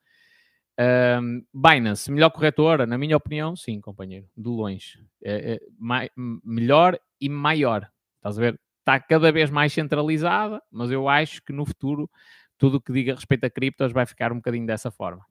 [0.78, 2.86] Um, Binance, melhor corretora?
[2.86, 5.00] Na minha opinião, sim, companheiro, de longe.
[5.24, 6.10] É, é, mai,
[6.44, 7.90] melhor e maior.
[8.18, 8.60] Estás a ver?
[8.80, 12.10] Está cada vez mais centralizada, mas eu acho que no futuro
[12.58, 15.26] tudo o que diga respeito a criptos vai ficar um bocadinho dessa forma.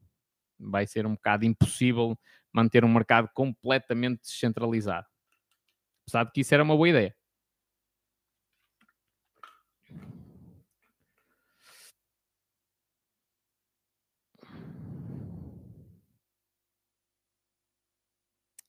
[0.59, 2.17] Vai ser um bocado impossível
[2.51, 5.05] manter um mercado completamente descentralizado.
[6.07, 7.15] Apesar de que isso era uma boa ideia.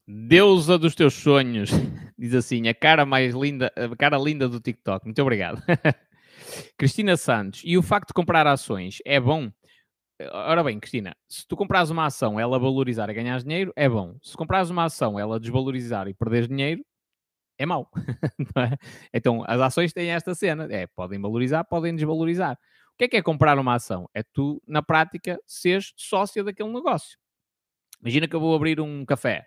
[0.08, 1.70] Deusa dos teus sonhos,
[2.16, 5.04] diz assim, a cara mais linda, a cara linda do TikTok.
[5.04, 5.60] Muito obrigado.
[6.78, 9.50] Cristina Santos, e o facto de comprar ações é bom?
[10.30, 14.16] Ora bem, Cristina, se tu compras uma ação, ela valorizar e ganhar dinheiro, é bom.
[14.22, 16.84] Se compras uma ação, ela desvalorizar e perder dinheiro,
[17.58, 17.90] é mau.
[18.56, 18.76] é?
[19.12, 20.68] Então, as ações têm esta cena.
[20.70, 22.54] É, podem valorizar, podem desvalorizar.
[22.94, 24.08] O que é que é comprar uma ação?
[24.14, 27.18] É tu, na prática, seres sócia daquele negócio.
[28.00, 29.46] Imagina que eu vou abrir um café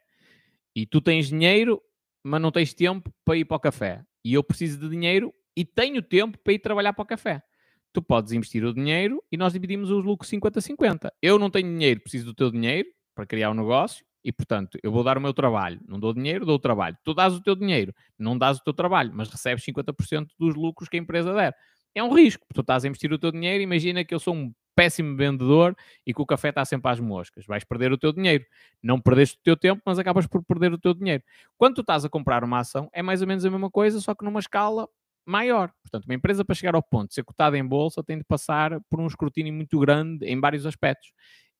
[0.80, 1.82] e tu tens dinheiro,
[2.24, 4.02] mas não tens tempo para ir para o café.
[4.24, 7.44] E eu preciso de dinheiro e tenho tempo para ir trabalhar para o café.
[7.92, 11.10] Tu podes investir o dinheiro e nós dividimos os lucros 50-50.
[11.22, 14.89] Eu não tenho dinheiro, preciso do teu dinheiro para criar um negócio e, portanto, eu
[14.89, 15.82] vou dar o meu trabalho.
[15.86, 16.98] Não dou dinheiro, dou o trabalho.
[17.04, 20.88] Tu dás o teu dinheiro, não dás o teu trabalho, mas recebes 50% dos lucros
[20.88, 21.54] que a empresa der.
[21.94, 22.46] É um risco.
[22.54, 25.76] Tu estás a investir o teu dinheiro, imagina que eu sou um péssimo vendedor
[26.08, 27.46] e que o café está sempre às moscas.
[27.46, 28.46] Vais perder o teu dinheiro.
[28.82, 31.22] Não perdeste o teu tempo, mas acabas por perder o teu dinheiro.
[31.58, 34.15] Quando tu estás a comprar uma ação, é mais ou menos a mesma coisa, só
[34.15, 34.88] que numa escala
[35.26, 35.70] maior.
[35.84, 38.80] Portanto, uma empresa para chegar ao ponto de ser cotada em bolsa tem de passar
[38.89, 41.10] por um escrutínio muito grande em vários aspectos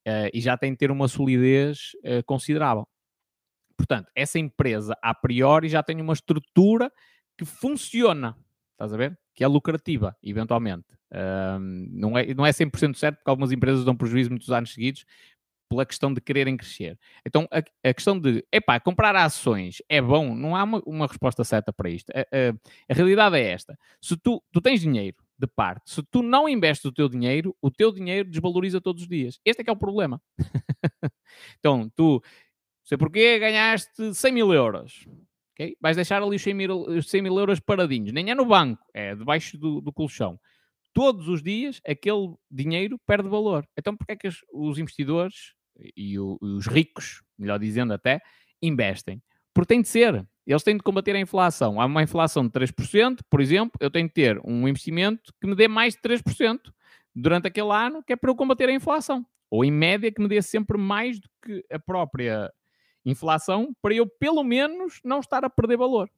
[0.08, 2.88] uh, e já tem de ter uma solidez uh, considerável.
[3.76, 6.90] Portanto, essa empresa a priori já tem uma estrutura
[7.38, 8.38] que funciona,
[8.72, 9.20] estás a ver?
[9.36, 10.99] Que é lucrativa, eventualmente.
[11.12, 15.06] Um, não, é, não é 100% certo, porque algumas empresas dão prejuízo muitos anos seguidos
[15.70, 16.98] pela questão de quererem crescer.
[17.26, 21.44] Então, a, a questão de, epá, comprar ações é bom, não há uma, uma resposta
[21.44, 22.10] certa para isto.
[22.10, 22.54] A, a,
[22.90, 23.78] a, realidade é esta.
[24.02, 27.70] Se tu, tu tens dinheiro de parte, se tu não investes o teu dinheiro, o
[27.70, 29.40] teu dinheiro desvaloriza todos os dias.
[29.46, 30.20] Este é que é o problema.
[31.60, 32.22] então, tu,
[32.84, 35.08] sei porquê, ganhaste 100 mil euros.
[35.54, 35.78] Okay?
[35.80, 38.12] Vais deixar ali os 100 mil, os 100 mil euros paradinhos.
[38.12, 40.40] Nem é no banco, é debaixo do, do colchão
[41.00, 43.66] todos os dias aquele dinheiro perde valor.
[43.78, 45.54] Então, porque é que os investidores
[45.96, 48.20] e, os ricos, melhor dizendo até,
[48.62, 49.24] investem?
[49.54, 50.28] Porque tem de ser.
[50.46, 51.80] Eles têm de combater a inflação.
[51.80, 55.56] Há uma inflação de 3%, por exemplo, eu tenho de ter um investimento que me
[55.56, 56.60] dê mais de 3%
[57.16, 59.26] durante aquele ano, que é para eu combater a inflação.
[59.50, 62.52] Ou em média que me dê sempre mais do que a própria
[63.06, 66.10] inflação, para eu pelo menos não estar a perder valor.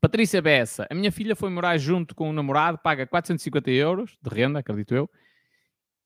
[0.00, 4.34] Patrícia Bessa, a minha filha foi morar junto com um namorado, paga 450 euros de
[4.34, 5.10] renda, acredito eu,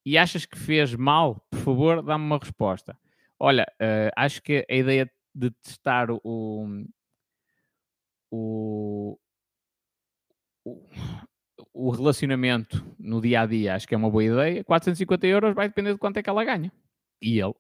[0.05, 1.47] e achas que fez mal?
[1.51, 2.99] Por favor, dá-me uma resposta.
[3.39, 6.21] Olha, uh, acho que a ideia de testar o,
[8.31, 9.19] o,
[10.65, 10.89] o,
[11.73, 14.65] o relacionamento no dia a dia, acho que é uma boa ideia.
[14.65, 16.73] 450 euros vai depender de quanto é que ela ganha.
[17.23, 17.55] E ele.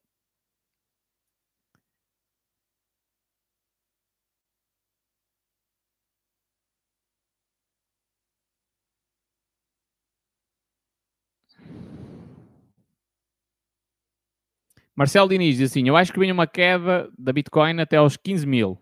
[14.96, 18.46] Marcelo Diniz diz assim: Eu acho que vem uma queda da Bitcoin até aos 15
[18.46, 18.78] mil,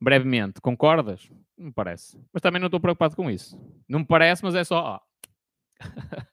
[0.00, 0.60] brevemente.
[0.60, 1.28] Concordas?
[1.56, 2.18] Não me parece.
[2.32, 3.58] Mas também não estou preocupado com isso.
[3.88, 5.00] Não me parece, mas é só.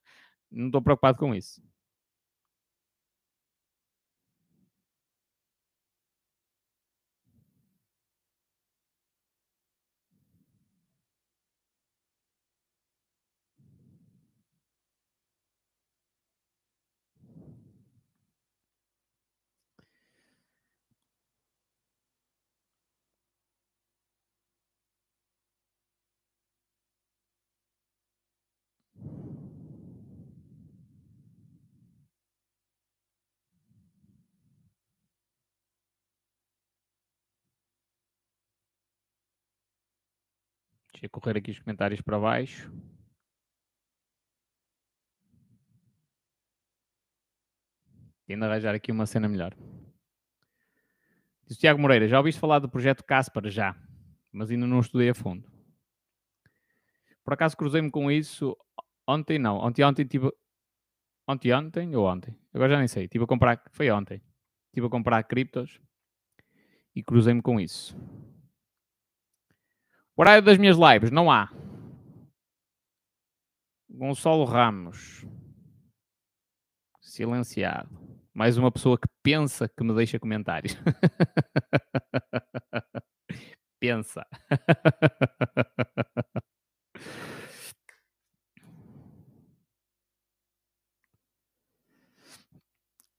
[0.52, 1.62] não estou preocupado com isso.
[41.00, 42.70] Deixa eu correr aqui os comentários para baixo.
[48.28, 49.56] Ainda arranjar aqui uma cena melhor.
[51.48, 53.50] Diz Tiago Moreira, já ouviste falar do projeto Caspar?
[53.50, 53.82] Já,
[54.30, 55.50] mas ainda não estudei a fundo.
[57.24, 58.58] Por acaso cruzei-me com isso
[59.08, 59.58] ontem, não.
[59.60, 60.30] Ontem, ontem tive...
[61.26, 62.38] Ontem, ontem ou ontem?
[62.54, 63.08] Agora já nem sei.
[63.08, 63.64] Tive a comprar...
[63.72, 64.22] Foi ontem.
[64.68, 65.80] Estive a comprar criptos
[66.94, 67.98] e cruzei-me com isso.
[70.20, 71.50] Horário das minhas lives, não há.
[73.90, 75.26] Gonçalo Ramos.
[77.00, 77.98] Silenciado.
[78.34, 80.76] Mais uma pessoa que pensa que me deixa comentários.
[83.80, 84.28] pensa.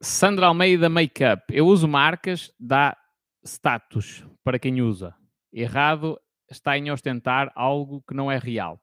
[0.03, 1.45] Sandra Almeida Makeup.
[1.49, 2.95] Eu uso marcas, dá
[3.43, 5.17] status para quem usa.
[5.51, 6.21] Errado
[6.51, 8.81] está em ostentar algo que não é real.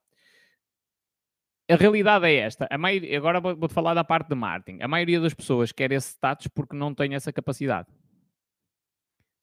[1.69, 2.67] A realidade é esta.
[2.71, 4.81] A maioria, agora vou-te falar da parte de marketing.
[4.81, 7.89] A maioria das pessoas quer esse status porque não tem essa capacidade.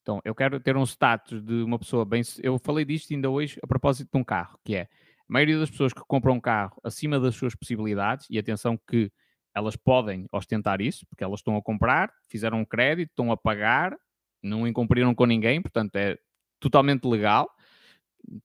[0.00, 2.22] Então, eu quero ter um status de uma pessoa bem.
[2.42, 4.86] Eu falei disto ainda hoje a propósito de um carro, que é a
[5.28, 9.10] maioria das pessoas que compram um carro acima das suas possibilidades, e atenção que
[9.54, 13.96] elas podem ostentar isso, porque elas estão a comprar, fizeram um crédito, estão a pagar,
[14.42, 16.18] não incumpriram com ninguém, portanto é
[16.58, 17.50] totalmente legal.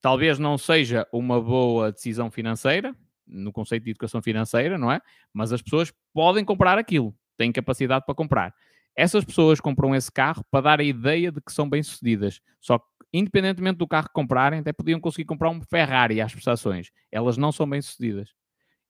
[0.01, 4.99] Talvez não seja uma boa decisão financeira, no conceito de educação financeira, não é?
[5.33, 8.53] Mas as pessoas podem comprar aquilo, têm capacidade para comprar.
[8.95, 12.41] Essas pessoas compram esse carro para dar a ideia de que são bem-sucedidas.
[12.59, 16.89] Só que, independentemente do carro que comprarem, até podiam conseguir comprar um Ferrari às prestações.
[17.11, 18.33] Elas não são bem-sucedidas.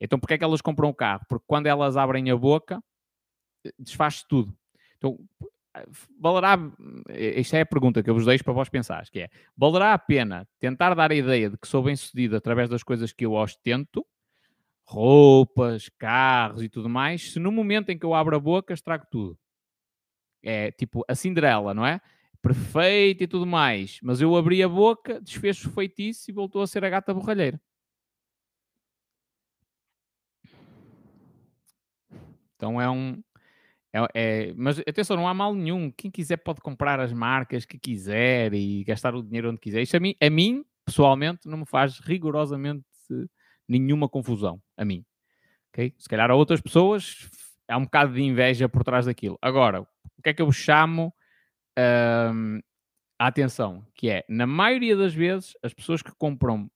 [0.02, 1.26] Então, porquê é que elas compram o carro?
[1.28, 2.82] Porque quando elas abrem a boca,
[3.66, 4.56] eh, desfaz-se tudo.
[4.98, 5.18] Então,
[6.20, 6.58] valerá,
[7.10, 9.94] eh, isto é a pergunta que eu vos deixo para vós pensar, que é, valerá
[9.94, 13.34] a pena tentar dar a ideia de que sou bem-sucedido através das coisas que eu
[13.34, 14.06] ostento,
[14.84, 19.06] roupas, carros e tudo mais, se no momento em que eu abro a boca estrago
[19.12, 19.38] tudo.
[20.42, 22.02] É tipo a Cinderela, não é?
[22.42, 26.68] Perfeito e tudo mais, mas eu abri a boca, desfez o feitiço e voltou a
[26.68, 27.60] ser a gata borralheira.
[32.56, 33.24] Então é um.
[33.94, 35.92] É, é, mas atenção, não há mal nenhum.
[35.92, 39.82] Quem quiser pode comprar as marcas que quiser e gastar o dinheiro onde quiser.
[39.82, 42.86] Isto a mim, a mim pessoalmente, não me faz rigorosamente
[43.68, 44.62] nenhuma confusão.
[44.78, 45.06] A mim.
[45.72, 45.94] Okay?
[45.98, 47.30] Se calhar a outras pessoas
[47.68, 49.38] há um bocado de inveja por trás daquilo.
[49.42, 51.14] Agora, o que é que eu chamo
[52.34, 52.60] hum,
[53.18, 53.86] a atenção?
[53.94, 56.70] Que é, na maioria das vezes, as pessoas que compram,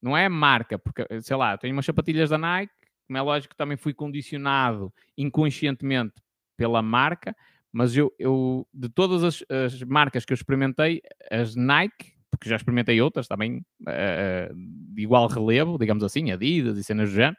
[0.00, 2.72] não é marca, porque, sei lá, tenho umas sapatilhas da Nike
[3.08, 6.20] como é lógico que também fui condicionado inconscientemente
[6.58, 7.34] pela marca,
[7.72, 11.00] mas eu, eu de todas as, as, marcas que eu experimentei,
[11.30, 16.84] as Nike, porque já experimentei outras também uh, de igual relevo, digamos assim, Adidas e
[16.84, 17.36] cenas do género,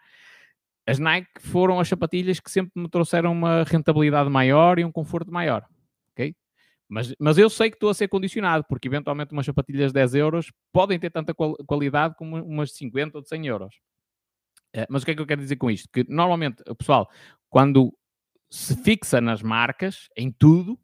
[0.88, 5.32] as Nike foram as sapatilhas que sempre me trouxeram uma rentabilidade maior e um conforto
[5.32, 5.64] maior,
[6.14, 6.34] ok?
[6.88, 10.16] Mas, mas eu sei que estou a ser condicionado, porque eventualmente umas sapatilhas de 10
[10.16, 13.76] euros podem ter tanta qualidade como umas de 50 ou de 100 euros.
[14.74, 15.88] Eh, mas o que é que eu quero dizer com isto?
[15.92, 17.08] Que normalmente o pessoal,
[17.50, 17.94] quando
[18.50, 20.80] se fixa nas marcas, em tudo,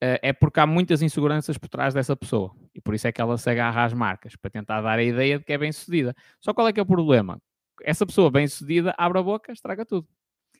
[0.00, 2.54] eh, é porque há muitas inseguranças por trás dessa pessoa.
[2.74, 5.38] E por isso é que ela se agarra às marcas, para tentar dar a ideia
[5.38, 6.14] de que é bem-sucedida.
[6.40, 7.40] Só qual é que é o problema?
[7.82, 10.08] Essa pessoa bem-sucedida abre a boca, estraga tudo.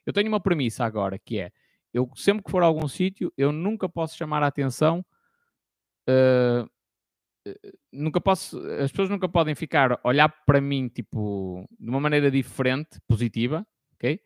[0.05, 1.51] Eu tenho uma premissa agora, que é,
[1.93, 5.05] eu sempre que for a algum sítio, eu nunca posso chamar a atenção
[6.09, 6.70] uh,
[7.93, 13.01] nunca posso, as pessoas nunca podem ficar olhar para mim tipo de uma maneira diferente,
[13.07, 14.20] positiva, ok?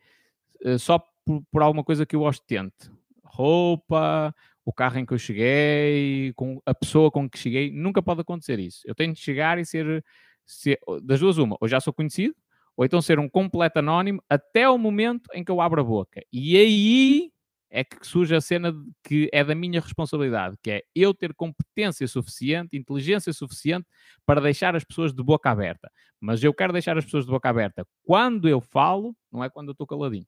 [0.79, 2.91] Só por, por alguma coisa que eu ostente.
[3.23, 4.33] Roupa,
[4.65, 8.59] o carro em que eu cheguei, com a pessoa com que cheguei, nunca pode acontecer
[8.59, 8.81] isso.
[8.85, 10.03] Eu tenho de chegar e ser,
[10.45, 12.35] ser das duas uma, ou já sou conhecido,
[12.75, 16.21] ou então ser um completo anónimo até o momento em que eu abro a boca.
[16.31, 17.31] E aí
[17.69, 22.05] é que surge a cena que é da minha responsabilidade, que é eu ter competência
[22.07, 23.87] suficiente, inteligência suficiente
[24.25, 25.89] para deixar as pessoas de boca aberta.
[26.19, 29.69] Mas eu quero deixar as pessoas de boca aberta quando eu falo, não é quando
[29.69, 30.27] eu estou caladinho.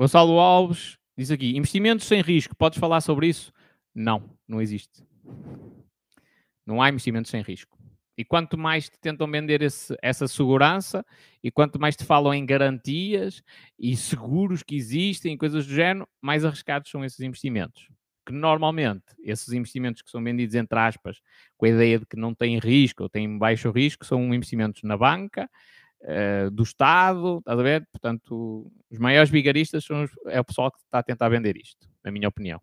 [0.00, 3.52] Gonçalo Alves diz aqui: investimentos sem risco, podes falar sobre isso?
[3.94, 5.04] Não, não existe.
[6.66, 7.78] Não há investimentos sem risco.
[8.16, 11.04] E quanto mais te tentam vender esse, essa segurança
[11.44, 13.42] e quanto mais te falam em garantias
[13.78, 17.86] e seguros que existem, coisas do género, mais arriscados são esses investimentos.
[18.24, 21.20] Que normalmente esses investimentos que são vendidos entre aspas,
[21.58, 24.96] com a ideia de que não têm risco ou têm baixo risco, são investimentos na
[24.96, 25.46] banca,
[26.02, 27.86] uh, do Estado, estás a ver?
[27.92, 31.88] Portanto, os maiores vigaristas são os, é o pessoal que está a tentar vender isto,
[32.04, 32.60] na minha opinião.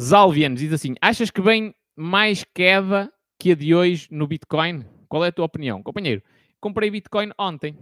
[0.00, 4.84] Zalvian diz assim: achas que vem mais queda que a de hoje no Bitcoin?
[5.08, 5.82] Qual é a tua opinião?
[5.82, 6.22] Companheiro,
[6.60, 7.78] comprei Bitcoin ontem.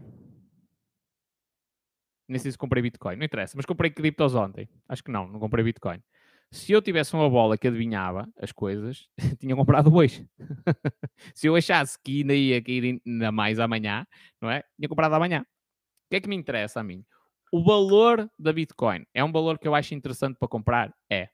[2.29, 4.69] Nem sei se comprei Bitcoin, não interessa, mas comprei criptos ontem.
[4.89, 6.03] Acho que não, não comprei Bitcoin.
[6.51, 9.09] Se eu tivesse uma bola que adivinhava as coisas,
[9.41, 10.29] tinha comprado hoje.
[11.35, 14.07] se eu achasse que ainda ia cair ainda mais amanhã,
[14.41, 14.63] não é?
[14.77, 15.41] Tinha comprado amanhã.
[15.41, 17.05] O que é que me interessa a mim?
[17.53, 20.95] O valor da Bitcoin é um valor que eu acho interessante para comprar?
[21.11, 21.29] É.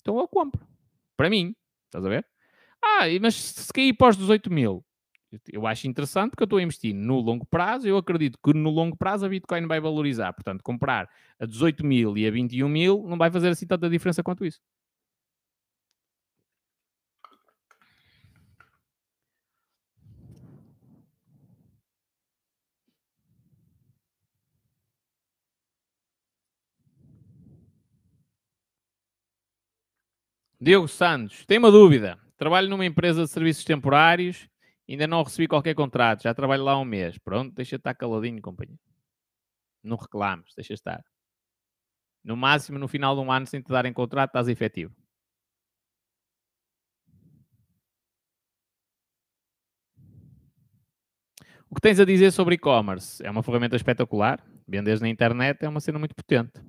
[0.00, 0.66] Então eu compro.
[1.16, 1.54] Para mim.
[1.86, 2.26] Estás a ver?
[2.82, 4.84] Ah, mas se cair para os 18 mil,
[5.50, 7.86] eu acho interessante porque eu estou a investir no longo prazo.
[7.88, 10.32] Eu acredito que no longo prazo a Bitcoin vai valorizar.
[10.32, 11.08] Portanto, comprar
[11.38, 14.60] a 18 mil e a 21 mil não vai fazer assim tanta diferença quanto isso.
[30.60, 32.16] Diogo Santos, tem uma dúvida.
[32.36, 34.48] Trabalho numa empresa de serviços temporários,
[34.94, 37.18] ainda não recebi qualquer contrato, já trabalho lá um mês.
[37.18, 38.80] Pronto, deixa estar caladinho, companheiro.
[39.82, 41.04] Não reclames, deixa estar.
[42.24, 44.94] No máximo, no final de um ano, sem te darem contrato, estás efetivo.
[51.68, 53.24] O que tens a dizer sobre e-commerce?
[53.24, 54.44] É uma ferramenta espetacular.
[54.68, 56.60] Vendes na internet é uma cena muito potente.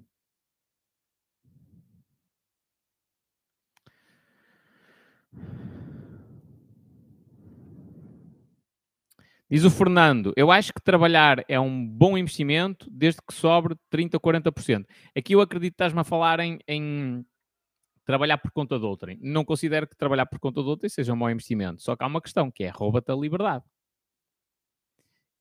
[9.49, 14.19] Diz o Fernando, eu acho que trabalhar é um bom investimento desde que sobre 30%
[14.19, 14.85] 40%.
[15.15, 17.25] Aqui eu acredito que estás-me a falar em, em,
[18.05, 19.19] trabalhar por conta de outrem.
[19.21, 21.81] Não considero que trabalhar por conta de outrem seja um bom investimento.
[21.81, 23.63] Só que há uma questão que é rouba-te a liberdade.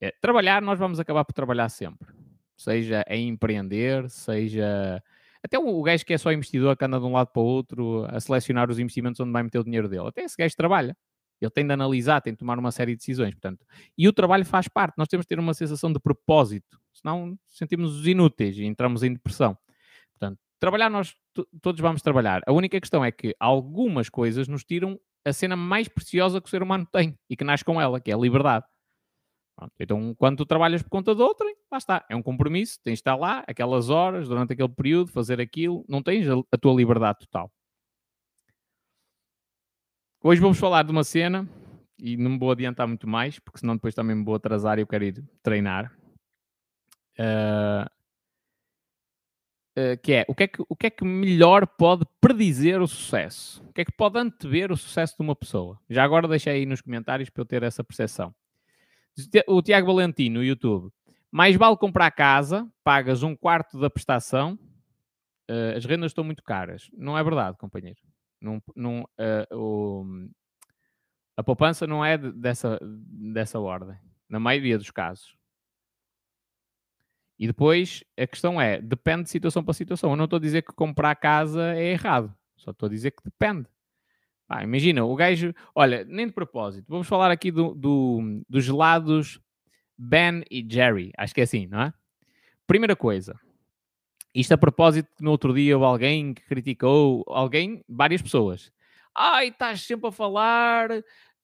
[0.01, 2.13] É, trabalhar, nós vamos acabar por trabalhar sempre.
[2.57, 5.03] Seja em empreender, seja...
[5.45, 8.05] Até o gajo que é só investidor, que anda de um lado para o outro
[8.09, 10.09] a selecionar os investimentos onde vai meter o dinheiro dele.
[10.09, 10.97] Até esse gajo trabalha.
[11.45, 13.65] Ele tem de analisar, tem de tomar uma série de decisões, portanto.
[13.97, 14.95] E o trabalho faz parte.
[14.97, 19.57] Nós temos de ter uma sensação de propósito, senão sentimos-nos inúteis e entramos em depressão.
[20.13, 21.15] Portanto, trabalhar nós
[21.61, 22.43] todos vamos trabalhar.
[22.47, 26.51] A única questão é que algumas coisas nos tiram a cena mais preciosa que o
[26.51, 28.67] ser humano tem e que nasce com ela, que é a liberdade.
[29.57, 29.73] Pronto.
[29.79, 32.05] Então, quando tu trabalhas por conta de outrem, lá está.
[32.09, 36.03] É um compromisso, tens de estar lá, aquelas horas, durante aquele período, fazer aquilo, não
[36.03, 37.51] tens a, a tua liberdade total.
[40.25, 41.49] Hoje vamos falar de uma cena
[41.99, 44.83] e não me vou adiantar muito mais, porque senão depois também me vou atrasar e
[44.83, 45.93] eu quero ir treinar.
[47.19, 47.85] Uh,
[49.77, 52.87] uh, que é o que é que, o que é que melhor pode predizer o
[52.87, 53.61] sucesso?
[53.69, 55.77] O que é que pode antever o sucesso de uma pessoa?
[55.91, 58.33] Já agora deixei aí nos comentários para eu ter essa percepção.
[59.49, 60.93] O Tiago Valentim no YouTube.
[61.33, 64.57] Mais vale comprar casa, pagas um quarto da prestação,
[65.51, 66.89] uh, as rendas estão muito caras.
[66.93, 67.99] Não é verdade, companheiro.
[68.43, 70.05] Num, num, uh, o,
[71.37, 73.97] a poupança não é dessa, dessa ordem,
[74.29, 75.37] na maioria dos casos.
[77.39, 80.11] E depois a questão é: depende de situação para situação.
[80.11, 83.23] Eu não estou a dizer que comprar casa é errado, só estou a dizer que
[83.25, 83.69] depende.
[84.49, 89.41] Ah, imagina, o gajo, olha, nem de propósito, vamos falar aqui do, do, dos gelados
[89.97, 91.95] Ben e Jerry, acho que é assim, não é?
[92.67, 93.39] Primeira coisa,
[94.35, 98.73] isto a propósito, no outro dia houve alguém que criticou, alguém, várias pessoas.
[99.15, 100.91] Ai, estás sempre a falar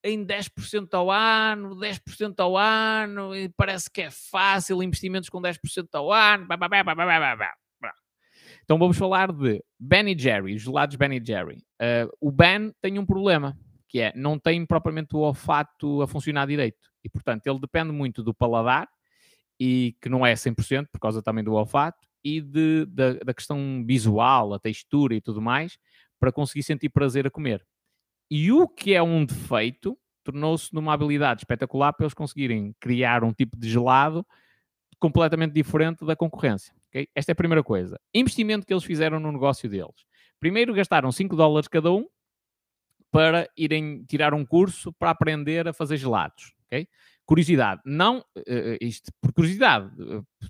[0.02, 5.88] em 10% ao ano, 10% ao ano, e parece que é fácil, investimentos com 10%
[5.92, 6.46] ao ano.
[8.64, 11.56] Então vamos falar de Ben Jerry, os gelados Ben Jerry.
[11.80, 13.56] Uh, o Ben tem um problema,
[13.88, 16.88] que é, não tem propriamente o olfato a funcionar direito.
[17.02, 18.88] E, portanto, ele depende muito do paladar,
[19.58, 23.84] e que não é 100% por causa também do olfato, e de, da, da questão
[23.86, 25.78] visual, a textura e tudo mais,
[26.18, 27.64] para conseguir sentir prazer a comer.
[28.30, 33.32] E o que é um defeito tornou-se numa habilidade espetacular para eles conseguirem criar um
[33.32, 34.26] tipo de gelado
[34.98, 36.74] completamente diferente da concorrência.
[36.88, 37.08] Okay?
[37.14, 37.98] Esta é a primeira coisa.
[38.12, 40.04] Investimento que eles fizeram no negócio deles.
[40.38, 42.06] Primeiro gastaram 5 dólares cada um
[43.10, 46.52] para irem tirar um curso para aprender a fazer gelados.
[46.66, 46.86] Okay?
[47.28, 47.82] Curiosidade.
[47.84, 49.90] Não, uh, isto por curiosidade.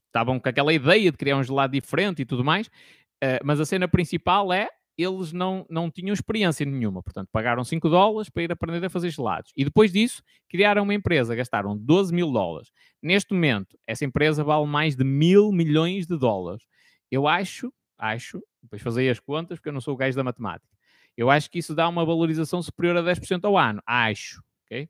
[0.07, 3.67] Estavam com aquela ideia de criar um gelado diferente e tudo mais, uh, mas a
[3.67, 8.51] cena principal é eles não, não tinham experiência nenhuma, portanto pagaram 5 dólares para ir
[8.53, 9.53] aprender a fazer gelados.
[9.57, 12.71] E depois disso, criaram uma empresa, gastaram 12 mil dólares.
[13.01, 16.65] Neste momento, essa empresa vale mais de mil milhões de dólares.
[17.13, 20.77] Eu acho, acho, depois fazei as contas, porque eu não sou o gajo da matemática,
[21.17, 23.81] eu acho que isso dá uma valorização superior a 10% ao ano.
[23.87, 24.89] Acho, ok?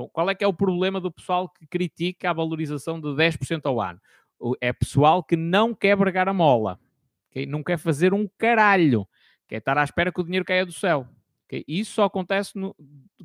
[0.00, 3.60] Então, qual é que é o problema do pessoal que critica a valorização de 10%
[3.64, 4.00] ao ano?
[4.58, 6.80] É pessoal que não quer bregar a mola,
[7.30, 7.44] okay?
[7.44, 9.06] não quer fazer um caralho,
[9.46, 11.06] quer estar à espera que o dinheiro caia do céu.
[11.44, 11.62] Okay?
[11.68, 12.74] Isso só acontece no,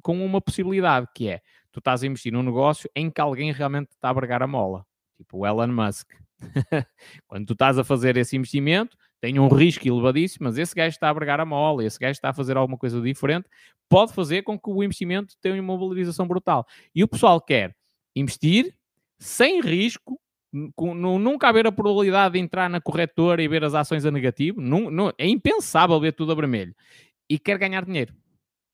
[0.01, 3.91] com uma possibilidade, que é, tu estás a investir num negócio em que alguém realmente
[3.91, 4.85] está a bregar a mola.
[5.15, 6.11] Tipo o Elon Musk.
[7.25, 11.09] Quando tu estás a fazer esse investimento, tem um risco elevadíssimo, mas esse gajo está
[11.09, 13.49] a bregar a mola, esse gajo está a fazer alguma coisa diferente,
[13.89, 16.63] pode fazer com que o investimento tenha uma valorização brutal.
[16.93, 17.75] E o pessoal quer
[18.15, 18.75] investir
[19.17, 20.21] sem risco,
[20.75, 24.61] com, nunca haver a probabilidade de entrar na corretora e ver as ações a negativo,
[25.17, 26.75] é impensável ver tudo a vermelho,
[27.27, 28.13] e quer ganhar dinheiro.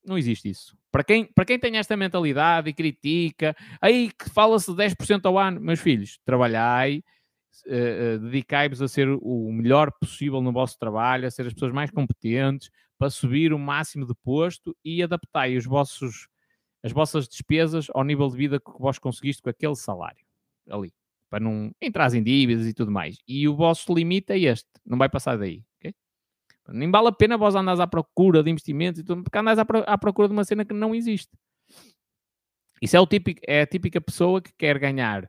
[0.04, 0.76] Não existe isso.
[0.90, 5.38] Para quem, para quem tem esta mentalidade e critica, aí que fala-se de 10% ao
[5.38, 7.02] ano, meus filhos, trabalhai,
[7.66, 11.72] uh, uh, dedicai-vos a ser o melhor possível no vosso trabalho, a ser as pessoas
[11.72, 16.28] mais competentes, para subir o máximo de posto e adaptai os vossos,
[16.82, 20.24] as vossas despesas ao nível de vida que vós conseguiste com aquele salário
[20.70, 20.92] ali,
[21.28, 23.18] para não entrar em dívidas e tudo mais.
[23.26, 25.62] E o vosso limite é este, não vai passar daí.
[26.68, 29.98] Nem vale a pena vós andares à procura de investimentos e tudo, porque andas à
[29.98, 31.30] procura de uma cena que não existe.
[32.80, 35.28] Isso é, o típico, é a típica pessoa que quer ganhar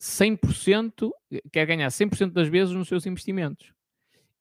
[0.00, 1.10] 100%,
[1.52, 3.72] quer ganhar 100% das vezes nos seus investimentos.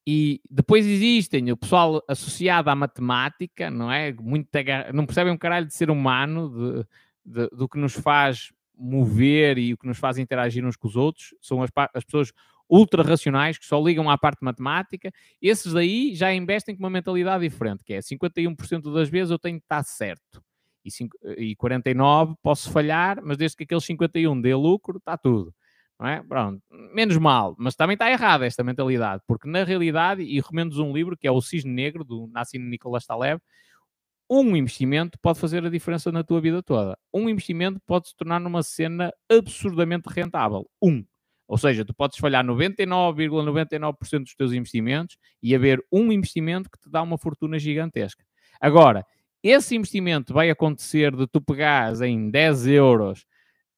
[0.05, 4.11] E depois existem o pessoal associado à matemática, não é?
[4.11, 4.49] Muito,
[4.93, 6.85] não percebem um caralho de ser humano,
[7.25, 10.87] de, de, do que nos faz mover e o que nos faz interagir uns com
[10.87, 11.33] os outros.
[11.39, 12.33] São as, as pessoas
[12.69, 15.11] ultra racionais que só ligam à parte matemática.
[15.41, 19.59] Esses daí já investem com uma mentalidade diferente, que é 51% das vezes eu tenho
[19.59, 20.43] que estar certo.
[20.83, 25.53] E, 5, e 49 posso falhar, mas desde que aqueles 51 dê lucro, está tudo.
[25.99, 26.23] Não é?
[26.23, 26.61] Pronto,
[26.93, 31.15] menos mal, mas também está errada esta mentalidade, porque na realidade, e recomendo um livro
[31.15, 33.41] que é O Cisne Negro, do Nassim Nicolas Taleb,
[34.29, 36.97] um investimento pode fazer a diferença na tua vida toda.
[37.13, 40.67] Um investimento pode se tornar numa cena absurdamente rentável.
[40.81, 41.05] Um.
[41.47, 46.79] Ou seja, tu podes falhar 99,99% ,99 dos teus investimentos e haver um investimento que
[46.79, 48.23] te dá uma fortuna gigantesca.
[48.59, 49.05] Agora,
[49.43, 53.25] esse investimento vai acontecer de tu pegares em 10 euros,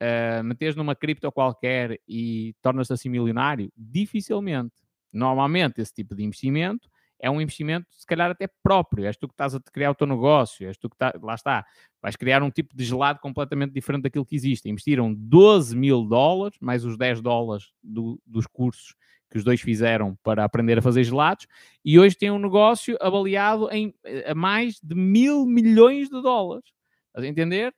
[0.01, 3.71] uh, meteres numa cripto qualquer e tornas-te assim milionário?
[3.75, 4.75] Dificilmente.
[5.11, 6.89] Normalmente, esse tipo de investimento
[7.19, 9.05] é um investimento, se calhar, até próprio.
[9.05, 11.65] És tu que estás a criar o teu negócio, és tu que está, lá está,
[12.01, 14.69] vais criar um tipo de gelado completamente diferente daquilo que existe.
[14.69, 18.93] Investiram 12 mil dólares, mais os 10 dólares do, dos cursos
[19.29, 21.47] que os dois fizeram para aprender a fazer gelados,
[21.83, 23.93] e hoje tem um negócio avaliado em
[24.25, 26.65] a mais de mil milhões de dólares.
[27.07, 27.73] Estás a entender?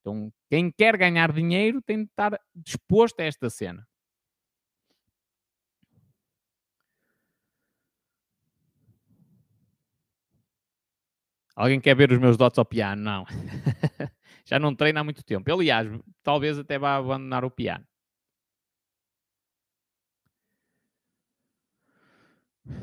[0.00, 3.86] Então, quem quer ganhar dinheiro tem de estar disposto a esta cena.
[11.54, 13.02] Alguém quer ver os meus dotes ao piano?
[13.02, 13.24] Não.
[14.46, 15.52] Já não treino há muito tempo.
[15.52, 15.88] Aliás,
[16.22, 17.84] talvez até vá abandonar o piano.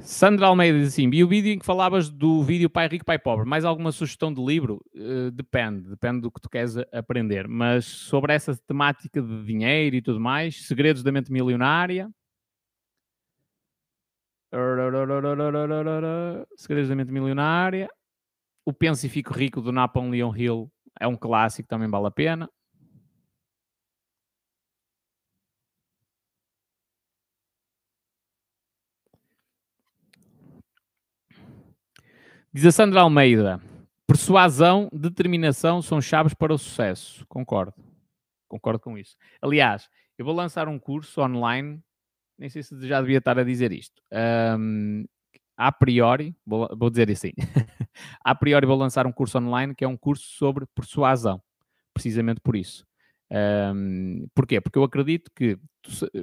[0.01, 3.19] Sandra Almeida diz assim: vi o vídeo em que falavas do vídeo Pai Rico, Pai
[3.19, 3.47] Pobre.
[3.47, 4.83] Mais alguma sugestão de livro?
[4.95, 7.47] Uh, depende, depende do que tu queres aprender.
[7.47, 12.09] Mas sobre essa temática de dinheiro e tudo mais, Segredos da Mente Milionária.
[16.55, 17.89] Segredos da Mente Milionária.
[18.65, 22.49] O Penso e Fico Rico do Napoleon Hill é um clássico, também vale a pena.
[32.55, 33.59] Diz a Sandra Almeida:
[34.07, 37.25] persuasão, determinação são chaves para o sucesso.
[37.27, 37.73] Concordo.
[38.47, 39.17] Concordo com isso.
[39.41, 41.81] Aliás, eu vou lançar um curso online,
[42.39, 44.01] nem sei se já devia estar a dizer isto.
[44.57, 45.03] Um,
[45.57, 47.33] a priori, vou, vou dizer assim,
[48.23, 51.43] a priori vou lançar um curso online que é um curso sobre persuasão,
[51.93, 52.87] precisamente por isso.
[53.29, 54.61] Um, porquê?
[54.61, 55.59] Porque eu acredito que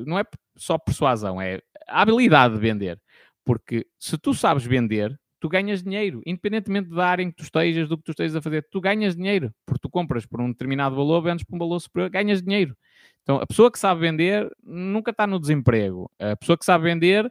[0.06, 0.24] não é
[0.56, 2.98] só persuasão, é a habilidade de vender.
[3.44, 7.88] Porque se tu sabes vender, tu ganhas dinheiro, independentemente da área em que tu estejas,
[7.88, 10.94] do que tu estejas a fazer, tu ganhas dinheiro, porque tu compras por um determinado
[10.94, 12.76] valor, vendes por um valor superior, ganhas dinheiro.
[13.24, 16.08] Então, a pessoa que sabe vender nunca está no desemprego.
[16.16, 17.28] A pessoa que sabe vender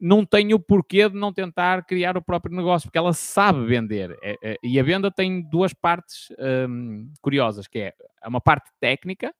[0.00, 4.18] não tem o porquê de não tentar criar o próprio negócio, porque ela sabe vender.
[4.22, 6.28] É, é, e a venda tem duas partes
[6.66, 7.94] hum, curiosas, que é
[8.26, 9.34] uma parte técnica,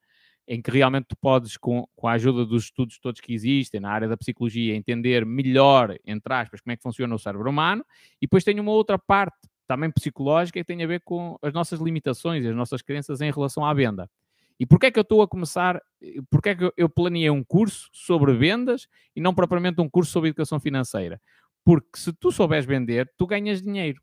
[0.51, 3.89] em que realmente tu podes, com, com a ajuda dos estudos todos que existem na
[3.89, 7.87] área da psicologia, entender melhor, entre aspas, como é que funciona o cérebro humano,
[8.21, 9.39] e depois tem uma outra parte
[9.69, 13.31] também psicológica que tem a ver com as nossas limitações e as nossas crenças em
[13.31, 14.11] relação à venda.
[14.59, 15.81] E porquê é que eu estou a começar,
[16.29, 20.31] porquê é que eu planeei um curso sobre vendas e não propriamente um curso sobre
[20.31, 21.23] educação financeira?
[21.65, 24.03] Porque se tu souberes vender, tu ganhas dinheiro.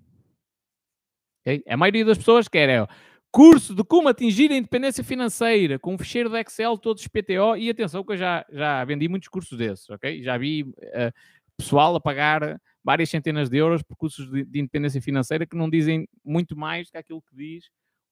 [1.42, 1.62] Okay?
[1.68, 2.88] A maioria das pessoas quer é
[3.32, 7.70] curso de como atingir a independência financeira, com um fecheiro de Excel todos PTO, e
[7.70, 10.24] atenção que eu já, já vendi muitos cursos desses, ok?
[10.24, 11.14] Já vi uh,
[11.58, 15.70] pessoal a pagar várias centenas de euros por cursos de, de independência financeira que não
[15.70, 17.66] dizem muito mais do que aquilo que diz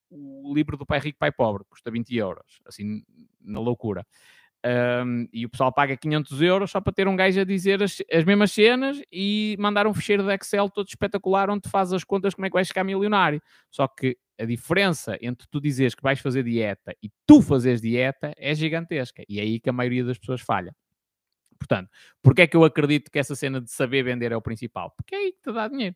[0.09, 3.03] o livro do Pai Rico, Pai Pobre, custa 20 euros, assim,
[3.41, 4.05] na loucura.
[5.05, 8.01] Um, e o pessoal paga 500 euros só para ter um gajo a dizer as,
[8.11, 12.34] as, mesmas cenas e mandar um ficheiro de Excel todo espetacular onde faz as contas
[12.34, 13.39] como é que vais ficar milionário.
[13.70, 18.33] Só que a diferença entre tu dizeres que vais fazer dieta e tu fazeres dieta
[18.38, 19.23] é gigantesca.
[19.27, 20.75] E é aí que a maioria das pessoas falha.
[21.57, 21.89] Portanto,
[22.21, 24.91] porque é que eu acredito que essa cena de saber vender é o principal?
[24.91, 25.95] Porque é aí que te dá dinheiro.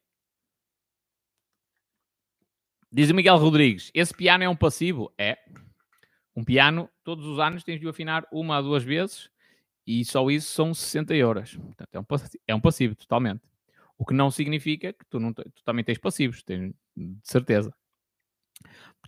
[2.91, 5.13] Diz o Miguel Rodrigues: esse piano é um passivo?
[5.17, 5.37] É.
[6.35, 9.29] Um piano, todos os anos tens de o afinar uma a duas vezes
[9.85, 11.55] e só isso são 60 euros.
[11.55, 13.41] Portanto, é um, passivo, é um passivo totalmente.
[13.97, 17.73] O que não significa que tu, não, tu também tens passivos, tens, de certeza.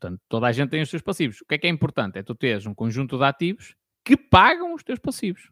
[0.02, 1.42] Portanto, toda a gente tem os seus passivos.
[1.42, 2.18] O que é que é importante?
[2.18, 5.52] É tu teres um conjunto de ativos que pagam os teus passivos.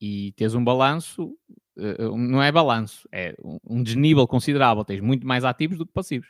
[0.00, 1.36] E teres um balanço,
[1.76, 4.84] eh, não é balanço, é um desnível considerável.
[4.84, 6.28] Tens muito mais ativos do que passivos.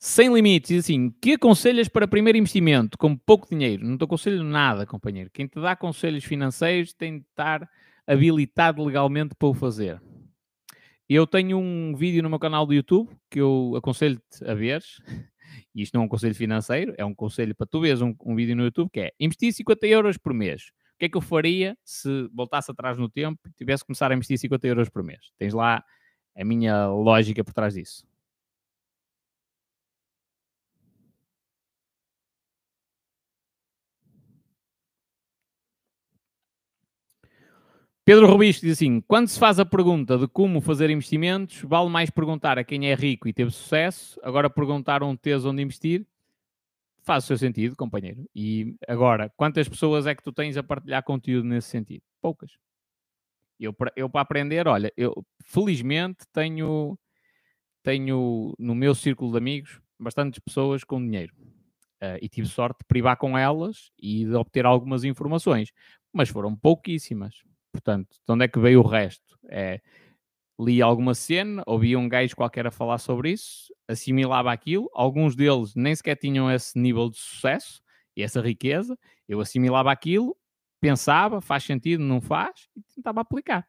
[0.00, 3.84] Sem limites, e assim, que aconselhas para primeiro investimento com pouco dinheiro?
[3.84, 5.30] Não te aconselho nada, companheiro.
[5.32, 7.68] Quem te dá conselhos financeiros tem de estar
[8.06, 10.00] habilitado legalmente para o fazer.
[11.08, 14.82] Eu tenho um vídeo no meu canal do YouTube que eu aconselho-te a ver.
[15.74, 18.34] E isto não é um conselho financeiro, é um conselho para tu veres um, um
[18.34, 20.70] vídeo no YouTube que é investir 50 euros por mês.
[20.94, 24.10] O que é que eu faria se voltasse atrás no tempo e tivesse que começar
[24.10, 25.20] a investir 50 euros por mês?
[25.38, 25.82] Tens lá
[26.36, 28.07] a minha lógica por trás disso.
[38.08, 42.08] Pedro Rubicho diz assim: quando se faz a pergunta de como fazer investimentos, vale mais
[42.08, 44.18] perguntar a quem é rico e teve sucesso.
[44.22, 46.06] Agora, perguntar um teso onde investir
[47.02, 48.24] faz o seu sentido, companheiro.
[48.34, 52.02] E agora, quantas pessoas é que tu tens a partilhar conteúdo nesse sentido?
[52.18, 52.52] Poucas.
[53.60, 56.98] Eu, eu para aprender, olha, eu felizmente tenho,
[57.82, 61.34] tenho no meu círculo de amigos bastantes pessoas com dinheiro.
[62.02, 65.72] Uh, e tive sorte de privar com elas e de obter algumas informações,
[66.10, 67.46] mas foram pouquíssimas.
[67.72, 69.38] Portanto, de onde é que veio o resto?
[69.48, 69.80] É,
[70.58, 75.74] li alguma cena, ouvia um gajo qualquer a falar sobre isso, assimilava aquilo, alguns deles
[75.74, 77.80] nem sequer tinham esse nível de sucesso
[78.16, 78.98] e essa riqueza,
[79.28, 80.36] eu assimilava aquilo,
[80.80, 83.66] pensava, faz sentido, não faz, e tentava aplicar.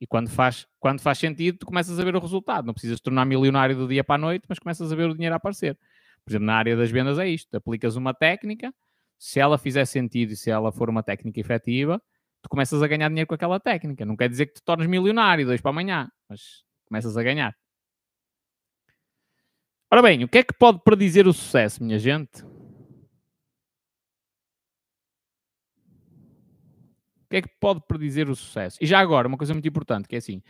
[0.00, 2.66] E quando faz, quando faz sentido, tu começas a ver o resultado.
[2.66, 5.34] Não precisas tornar milionário do dia para a noite, mas começas a ver o dinheiro
[5.34, 5.78] a aparecer.
[6.24, 7.54] Por exemplo, na área das vendas é isto.
[7.56, 8.72] Aplicas uma técnica,
[9.18, 12.02] se ela fizer sentido e se ela for uma técnica efetiva,
[12.44, 14.04] tu começas a ganhar dinheiro com aquela técnica.
[14.04, 17.56] Não quer dizer que te tornes milionário dois para amanhã, mas começas a ganhar.
[19.90, 22.42] Ora bem, o que é que pode predizer o sucesso, minha gente?
[27.22, 28.78] O que é que pode predizer o sucesso?
[28.80, 30.42] E já agora, uma coisa muito importante, que é assim,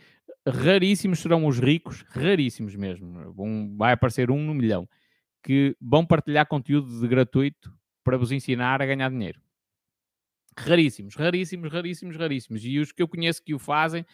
[0.45, 4.87] raríssimos serão os ricos, raríssimos mesmo, vão, vai aparecer um no milhão,
[5.41, 7.73] que vão partilhar conteúdo de gratuito
[8.03, 9.44] para vos ensinar a ganhar dinheiro.
[10.57, 12.63] Raríssimos, raríssimos, raríssimos, raríssimos.
[12.63, 14.05] E os que eu conheço que o fazem,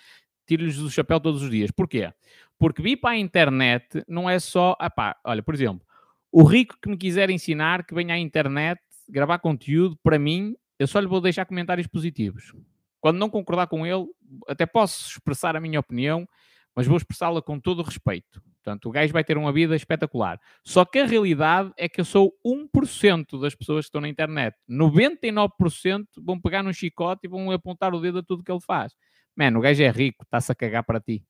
[0.45, 1.71] tiro-lhes o chapéu todos os dias.
[1.71, 2.11] Porquê?
[2.57, 4.75] Porque vir para a internet não é só.
[4.79, 5.85] Apá, olha, por exemplo,
[6.31, 10.87] o rico que me quiser ensinar, que venha à internet gravar conteúdo, para mim, eu
[10.87, 12.53] só lhe vou deixar comentários positivos.
[12.99, 14.05] Quando não concordar com ele,
[14.47, 16.27] até posso expressar a minha opinião,
[16.75, 18.41] mas vou expressá-la com todo o respeito.
[18.63, 20.39] Portanto, o gajo vai ter uma vida espetacular.
[20.63, 24.55] Só que a realidade é que eu sou 1% das pessoas que estão na internet.
[24.69, 28.93] 99% vão pegar num chicote e vão apontar o dedo a tudo que ele faz.
[29.35, 31.25] Mano, o gajo é rico, está-se a cagar para ti.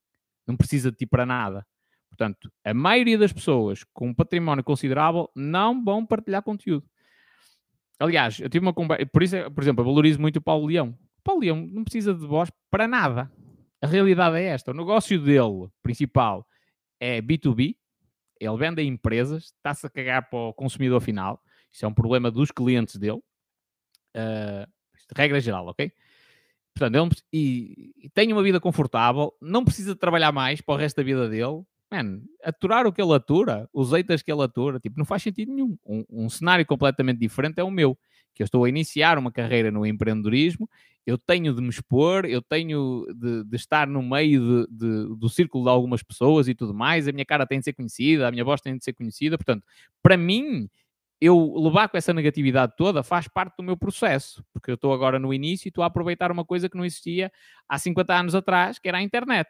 [0.46, 1.66] Não precisa de ti para nada.
[2.10, 6.86] Portanto, a maioria das pessoas com um património considerável não vão partilhar conteúdo.
[7.98, 10.90] Aliás, eu tive uma conversa, por isso, por exemplo, eu valorizo muito o Paulo Leão.
[11.20, 13.32] O Paulo Leão não precisa de voz para nada.
[13.82, 14.72] A realidade é esta.
[14.72, 16.46] O negócio dele, principal,
[17.02, 17.76] é B2B,
[18.40, 21.44] ele vende a empresas, está-se a cagar para o consumidor final.
[21.72, 23.22] Isso é um problema dos clientes dele.
[24.16, 24.70] Uh,
[25.16, 25.92] regra geral, ok?
[26.74, 30.98] Portanto, ele, e, e tem uma vida confortável, não precisa trabalhar mais para o resto
[30.98, 31.64] da vida dele.
[31.92, 35.52] Man, aturar o que ele atura, os eitas que ele atura, tipo, não faz sentido
[35.52, 35.78] nenhum.
[35.86, 37.98] Um, um cenário completamente diferente é o meu
[38.34, 40.70] que eu estou a iniciar uma carreira no empreendedorismo,
[41.06, 45.30] eu tenho de me expor, eu tenho de, de estar no meio de, de, do
[45.30, 48.32] círculo de algumas pessoas e tudo mais, a minha cara tem de ser conhecida, a
[48.32, 49.66] minha voz tem de ser conhecida, portanto,
[50.02, 50.70] para mim,
[51.20, 55.20] eu levar com essa negatividade toda faz parte do meu processo, porque eu estou agora
[55.20, 57.32] no início e estou a aproveitar uma coisa que não existia
[57.68, 59.50] há 50 anos atrás, que era a internet,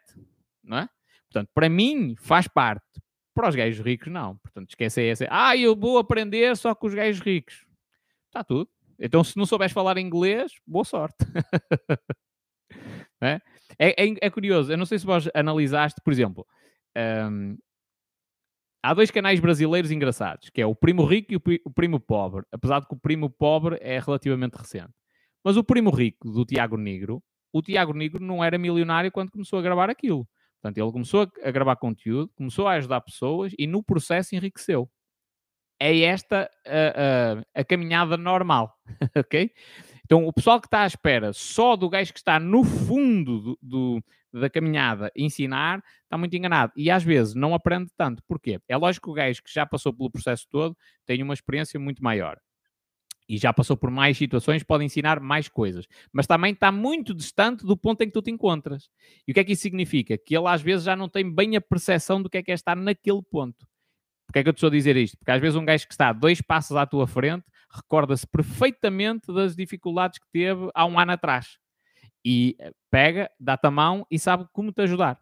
[0.62, 0.88] não é?
[1.32, 3.00] Portanto, para mim faz parte.
[3.34, 4.36] Para os gajos ricos, não.
[4.36, 5.26] Portanto, esquece essa.
[5.30, 7.66] Ah, eu vou aprender só com os gajos ricos.
[8.26, 8.68] Está tudo.
[8.98, 11.16] Então, se não souberes falar inglês, boa sorte.
[13.20, 13.40] é?
[13.78, 16.46] É, é, é, curioso, eu não sei se vós analisaste, por exemplo,
[17.30, 17.56] um,
[18.82, 22.80] há dois canais brasileiros engraçados, que é o Primo Rico e o Primo Pobre, apesar
[22.80, 24.92] de que o Primo Pobre é relativamente recente.
[25.44, 27.22] Mas o Primo Rico, do Tiago Negro,
[27.52, 30.26] o Tiago Negro não era milionário quando começou a gravar aquilo.
[30.60, 34.88] Portanto, ele começou a, gravar conteúdo, começou a ajudar pessoas e no processo enriqueceu.
[35.84, 38.78] É esta a, a, a caminhada normal,
[39.18, 39.50] ok?
[40.04, 43.58] Então, o pessoal que está à espera só do gajo que está no fundo do,
[43.60, 46.72] do, da caminhada ensinar, está muito enganado.
[46.76, 48.22] E às vezes não aprende tanto.
[48.28, 48.60] Porquê?
[48.68, 52.00] É lógico que o gajo que já passou pelo processo todo tem uma experiência muito
[52.00, 52.38] maior.
[53.28, 55.88] E já passou por mais situações, pode ensinar mais coisas.
[56.12, 58.88] Mas também está muito distante do ponto em que tu te encontras.
[59.26, 60.16] E o que é que isso significa?
[60.16, 62.54] Que ele às vezes já não tem bem a percepção do que é que é
[62.54, 63.66] estar naquele ponto.
[64.32, 65.18] Porquê é que eu te estou a dizer isto?
[65.18, 69.54] Porque às vezes um gajo que está dois passos à tua frente recorda-se perfeitamente das
[69.54, 71.58] dificuldades que teve há um ano atrás.
[72.24, 75.20] E eh, pega, dá-te a mão e sabe como te ajudar.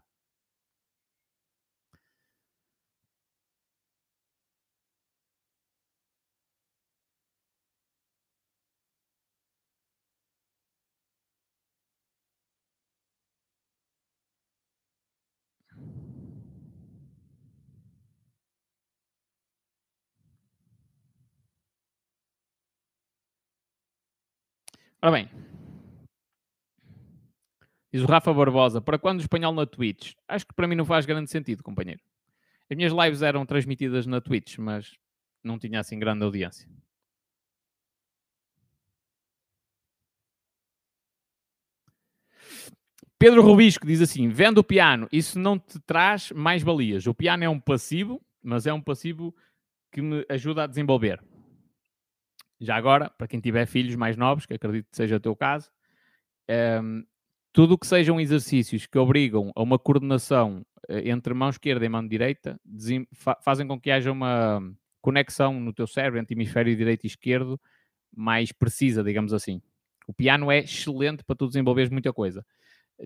[25.03, 25.31] Ora bem,
[27.91, 30.13] diz o Rafa Barbosa, para quando o espanhol na Twitch?
[30.29, 32.03] Acho que para mim não faz grande sentido, companheiro.
[32.71, 34.93] As minhas lives eram transmitidas na Twitch, mas
[35.43, 36.69] não tinha assim grande audiência.
[43.19, 47.07] Pedro Rubisco diz assim: vendo o piano, isso não te traz mais valias.
[47.07, 49.35] O piano é um passivo, mas é um passivo
[49.91, 51.23] que me ajuda a desenvolver.
[52.61, 55.71] Já agora, para quem tiver filhos mais novos, que acredito que seja o teu caso,
[56.49, 57.03] um, ehm,
[57.53, 61.89] tudo o que sejam exercícios que obrigam a uma coordenação eh, entre mão esquerda e
[61.89, 62.61] mão direita
[63.43, 64.61] fazem com que haja uma
[65.01, 67.61] conexão no teu cérebro entre hemisfério direito e esquerdo
[68.15, 69.63] mais precisa, digamos assim.
[70.07, 72.45] O piano é excelente para tu desenvolveres muita coisa.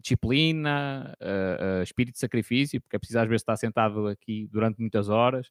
[0.01, 4.81] Disciplina, uh, uh, espírito de sacrifício, porque é preciso às vezes estar sentado aqui durante
[4.81, 5.51] muitas horas.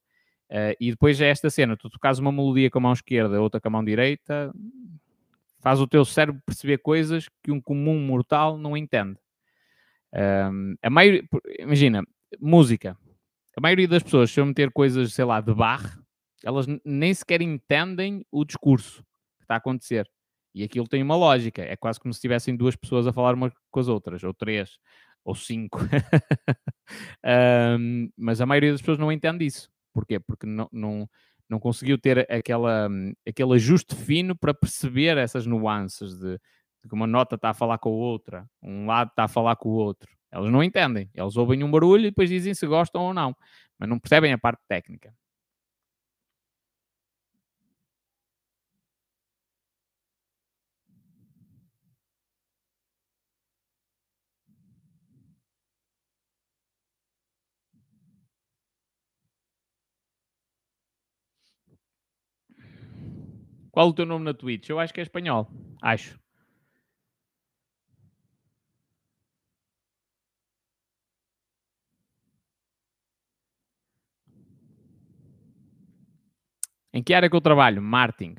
[0.54, 3.60] Uh, e depois é esta cena: tu tocas uma melodia com a mão esquerda, outra
[3.60, 4.54] com a mão direita,
[5.60, 9.18] faz o teu cérebro perceber coisas que um comum mortal não entende.
[10.84, 11.24] A maioria,
[11.58, 12.04] imagina,
[12.40, 12.96] música.
[13.58, 16.00] A maioria das pessoas, se eu meter coisas, sei lá, de bar,
[16.44, 19.04] elas nem sequer entendem o discurso
[19.38, 20.08] que está a acontecer.
[20.54, 21.64] E aquilo tem uma lógica.
[21.64, 24.78] É quase como se tivessem duas pessoas a falar umas com as outras, ou três,
[25.26, 25.80] ou cinco.
[27.80, 29.73] um, mas a maioria das pessoas não entende isso.
[29.94, 30.20] Porquê?
[30.20, 31.10] Porque não, não,
[31.50, 32.90] não conseguiu ter aquela,
[33.28, 37.78] aquele ajuste fino para perceber essas nuances de, de que uma nota está a falar
[37.78, 40.10] com a outra, um lado está a falar com o outro.
[40.32, 41.10] Eles não entendem.
[41.14, 43.36] Eles ouvem um barulho e depois dizem se gostam ou não,
[43.78, 45.14] mas não percebem a parte técnica.
[63.74, 64.70] Qual o teu nome na Twitch?
[64.70, 65.50] Eu acho que é espanhol.
[65.82, 66.20] Acho.
[76.94, 77.82] Em que área que eu trabalho?
[77.82, 78.36] Marketing.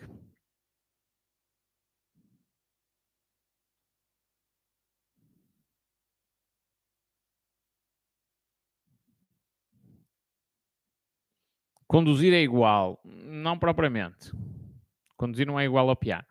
[11.89, 13.01] Conduzir é igual?
[13.05, 14.31] Não propriamente.
[15.17, 16.25] Conduzir não é igual ao piano.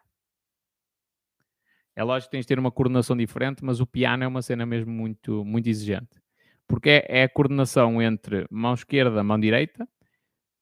[1.95, 4.65] É lógico que tens de ter uma coordenação diferente, mas o piano é uma cena
[4.65, 6.21] mesmo muito, muito exigente.
[6.67, 9.87] Porque é, é a coordenação entre mão esquerda, mão direita,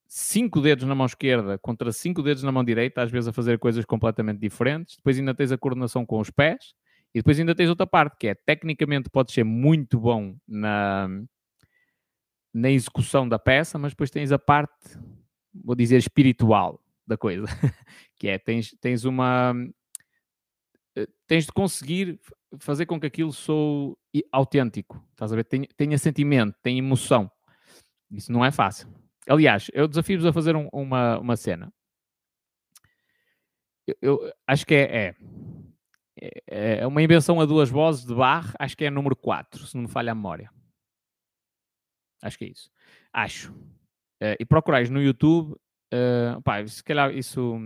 [0.07, 3.59] cinco dedos na mão esquerda contra cinco dedos na mão direita, às vezes a fazer
[3.59, 4.97] coisas completamente diferentes.
[4.97, 6.73] Depois ainda tens a coordenação com os pés.
[7.13, 11.09] E depois ainda tens outra parte, que é tecnicamente pode ser muito bom na,
[12.53, 14.97] na execução da peça, mas depois tens a parte,
[15.53, 17.45] vou dizer, espiritual da coisa,
[18.17, 19.53] que é, tens, tens uma...
[20.95, 22.19] Eh, tens de conseguir
[22.59, 23.97] fazer com que aquilo sou
[24.31, 25.45] autêntico, estás a ver?
[25.45, 27.31] Tenha, tenha sentimento, tenha emoção.
[28.09, 28.89] Isso não é fácil.
[29.27, 31.71] Aliás, eu desafio-vos a fazer um, uma, uma cena.
[33.87, 35.15] Eu, eu acho que é,
[36.19, 39.75] é, é, uma invenção a duas vozes de Barre, acho que é número 4, se
[39.75, 40.51] não me falha a memória.
[42.21, 42.69] Acho que é isso.
[43.11, 43.51] Acho.
[44.21, 45.55] Uh, e procurais no YouTube
[45.93, 47.59] Uh, pá, se calhar isso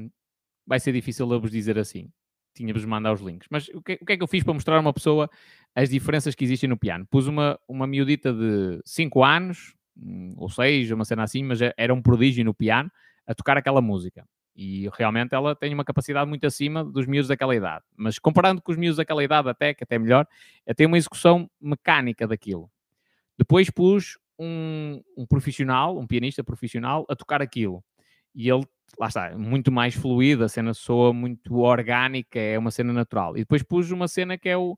[0.66, 2.10] vai ser difícil eu vos dizer assim.
[2.56, 3.48] Tinha-vos mandar os links.
[3.52, 5.30] Mas o que, o que, é que eu fiz para mostrar a uma pessoa
[5.76, 7.06] as diferenças que existem no piano?
[7.06, 11.74] Pus uma, uma miudita de 5 anos hum, ou seis, uma cena assim, mas é,
[11.78, 12.90] era um prodígio no piano
[13.28, 14.26] a tocar aquela música.
[14.56, 17.84] E realmente ela tem uma capacidade muito acima dos miúdos daquela idade.
[17.96, 20.26] Mas comparando com os miúdos daquela idade, até que até melhor,
[20.78, 22.72] tem uma execução mecânica daquilo.
[23.38, 27.84] Depois pus um, um profissional, um pianista profissional, a tocar aquilo.
[28.36, 28.66] E ele,
[29.00, 33.36] lá está, muito mais fluido, a cena soa muito orgânica, é uma cena natural.
[33.38, 34.78] E depois pus uma cena que é o,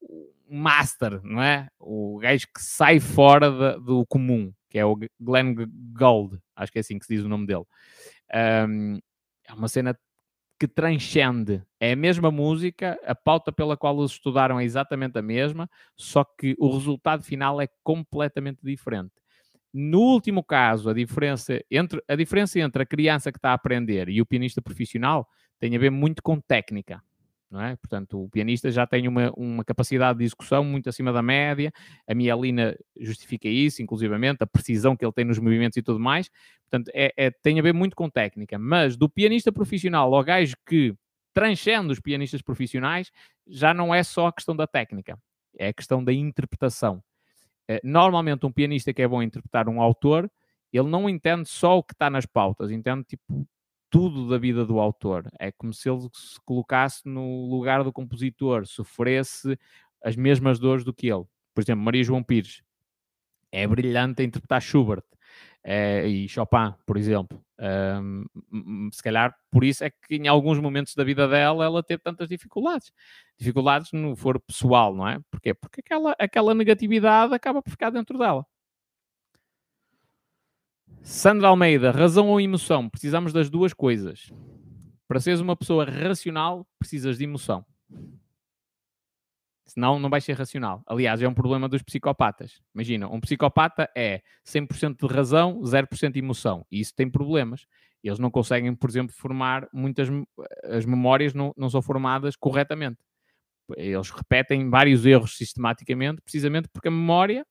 [0.00, 1.68] o master, não é?
[1.78, 5.54] O gajo que sai fora de, do comum, que é o Glenn
[5.96, 7.64] Gold, acho que é assim que se diz o nome dele.
[8.68, 8.98] Um,
[9.48, 9.96] é uma cena
[10.58, 11.62] que transcende.
[11.78, 16.24] É a mesma música, a pauta pela qual eles estudaram é exatamente a mesma, só
[16.24, 19.12] que o resultado final é completamente diferente.
[19.72, 24.08] No último caso, a diferença entre a, diferença entre a criança que está a aprender
[24.08, 27.02] e o pianista profissional tem a ver muito com técnica
[27.50, 27.76] não é?
[27.76, 31.72] Portanto, o pianista já tem uma, uma capacidade de execução muito acima da média,
[32.08, 36.28] a mielina justifica isso, inclusivamente, a precisão que ele tem nos movimentos e tudo mais.
[36.68, 38.58] Portanto, é, é, tem a ver muito com técnica.
[38.58, 40.94] Mas do pianista profissional ao gajo que
[41.32, 43.10] transcende os pianistas profissionais,
[43.46, 45.18] já não é só a questão da técnica,
[45.58, 47.02] é a questão da interpretação.
[47.68, 50.30] Eh, normalmente, um pianista que é bom interpretar um autor,
[50.72, 53.46] ele não entende só o que está nas pautas, entende tipo
[53.90, 55.28] tudo da vida do autor.
[55.38, 59.58] É como se ele se colocasse no lugar do compositor, sofresse
[60.04, 61.24] as mesmas dores do que ele.
[61.54, 62.62] Por exemplo, Maria João Pires
[63.52, 65.04] é brilhante a interpretar Schubert
[65.62, 67.42] é, e Chopin, por exemplo.
[67.58, 72.02] Um, se calhar por isso é que em alguns momentos da vida dela ela teve
[72.02, 72.92] tantas dificuldades.
[73.38, 75.18] Dificuldades no foro pessoal, não é?
[75.30, 75.54] Porquê?
[75.54, 78.46] Porque aquela, aquela negatividade acaba por ficar dentro dela.
[81.02, 82.88] Sandra Almeida, razão ou emoção?
[82.88, 84.32] Precisamos das duas coisas.
[85.08, 87.64] Para seres uma pessoa racional, precisas de emoção.
[89.66, 90.82] Senão não vais ser racional.
[90.86, 92.60] Aliás, é um problema dos psicopatas.
[92.72, 96.64] Imagina, um psicopata é 100% de razão, 0% de emoção.
[96.70, 97.66] E isso tem problemas.
[98.02, 100.08] Eles não conseguem, por exemplo, formar muitas...
[100.64, 102.98] As memórias não, não são formadas corretamente.
[103.76, 107.44] Eles repetem vários erros sistematicamente, precisamente porque a memória,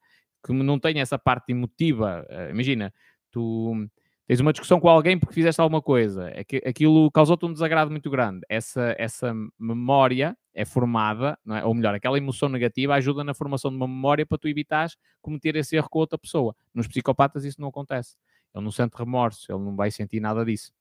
[0.45, 2.25] que não tem essa parte emotiva...
[2.29, 2.93] Eh, imagina,
[3.29, 3.89] tu
[4.27, 8.09] tens uma discussão com alguém porque fizeste alguma coisa, é aquilo causou-te um desagrado muito
[8.09, 8.41] grande.
[8.49, 11.63] Essa, essa memória é formada, é?
[11.63, 15.55] ou melhor, aquela emoção negativa ajuda na formação de uma memória para tu evitares cometer
[15.55, 16.55] esse erro com outra pessoa.
[16.73, 18.15] Nos psicopatas isso não acontece.
[18.53, 20.71] Ele não sente remorso, ele não vai sentir nada disso.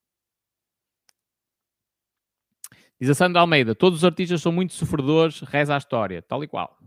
[2.99, 6.47] Diz a Sandra Almeida: todos os artistas são muito sofredores, reza a história, tal e
[6.47, 6.77] qual.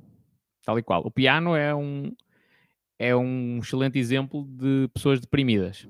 [0.65, 1.03] Tal e qual.
[1.05, 2.15] O piano é um,
[2.99, 5.87] é um excelente exemplo de pessoas deprimidas.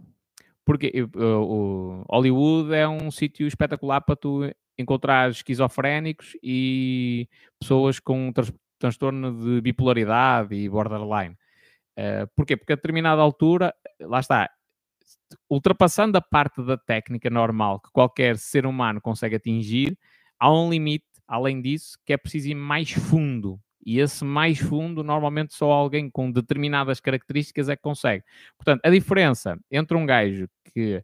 [0.69, 7.27] Porque o Hollywood é um sítio espetacular para tu encontrar esquizofrénicos e
[7.59, 11.35] pessoas com trans transtorno de bipolaridade e borderline.
[11.99, 12.55] Uh, porquê?
[12.55, 14.51] Porque a determinada altura, lá está,
[15.49, 19.99] ultrapassando a parte da técnica normal que qualquer ser humano consegue atingir,
[20.39, 23.59] há um limite, além disso, que é preciso ir mais fundo
[23.89, 28.23] e esse mais fundo, normalmente só alguém com determinadas características é que consegue.
[28.59, 31.03] Portanto, a diferença entre um gajo que.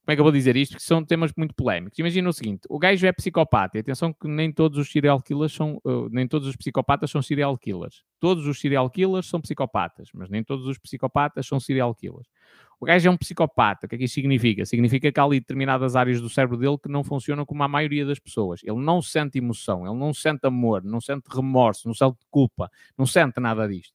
[0.00, 0.78] Como é que eu vou dizer isto?
[0.78, 1.98] Que são temas muito polémicos.
[1.98, 5.52] Imagina o seguinte: o gajo é psicopata, e atenção que nem todos os serial killers
[5.52, 5.78] são.
[5.84, 8.02] Uh, nem todos os psicopatas são serial killers.
[8.18, 12.26] Todos os serial killers são psicopatas, mas nem todos os psicopatas são serial killers.
[12.80, 13.86] O gajo é um psicopata.
[13.86, 14.64] O que é que isso significa?
[14.64, 18.06] Significa que há ali determinadas áreas do cérebro dele que não funcionam como a maioria
[18.06, 18.60] das pessoas.
[18.62, 23.06] Ele não sente emoção, ele não sente amor, não sente remorso, não sente culpa, não
[23.06, 23.92] sente nada disto.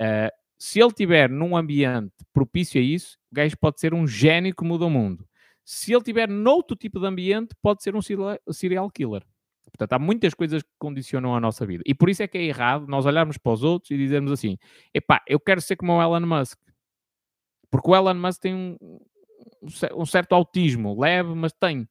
[0.00, 4.54] Uh, se ele estiver num ambiente propício a isso, o gajo pode ser um gênio
[4.54, 5.26] que muda o mundo.
[5.64, 8.00] Se ele estiver noutro tipo de ambiente, pode ser um
[8.52, 9.22] serial killer.
[9.70, 11.82] Portanto, há muitas coisas que condicionam a nossa vida.
[11.84, 14.56] E por isso é que é errado nós olharmos para os outros e dizermos assim:
[14.92, 16.58] epá, eu quero ser como o Elon Musk.
[17.74, 19.00] Porque o Elon Musk tem um,
[19.96, 21.88] um certo autismo, leve, mas tem.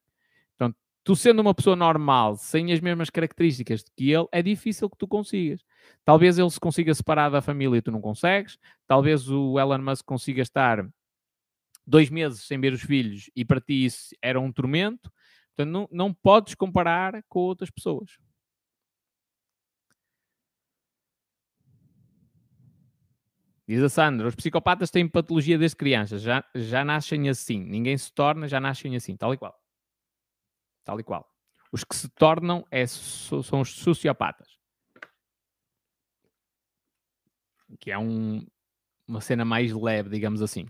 [0.58, 4.98] Portanto, tu sendo uma pessoa normal, sem as mesmas características que ele, é difícil que
[4.98, 5.60] tu consigas.
[6.06, 8.58] Talvez ele se consiga separar da família e tu não consegues.
[8.88, 10.88] Talvez o Elon Musk consiga estar
[11.86, 15.12] dois meses sem ver os filhos e para ti isso era um tormento.
[15.54, 18.18] Portanto, não, não podes comparar com outras pessoas.
[23.68, 27.64] Diz a Sandra, os psicopatas têm patologia desde crianças, já, já nascem assim.
[27.64, 29.58] Ninguém se torna, já nascem assim, tal e qual.
[30.84, 31.26] Tal e qual.
[31.72, 34.48] Os que se tornam é, são os sociopatas.
[37.80, 38.46] Que é um,
[39.08, 40.68] uma cena mais leve, digamos assim.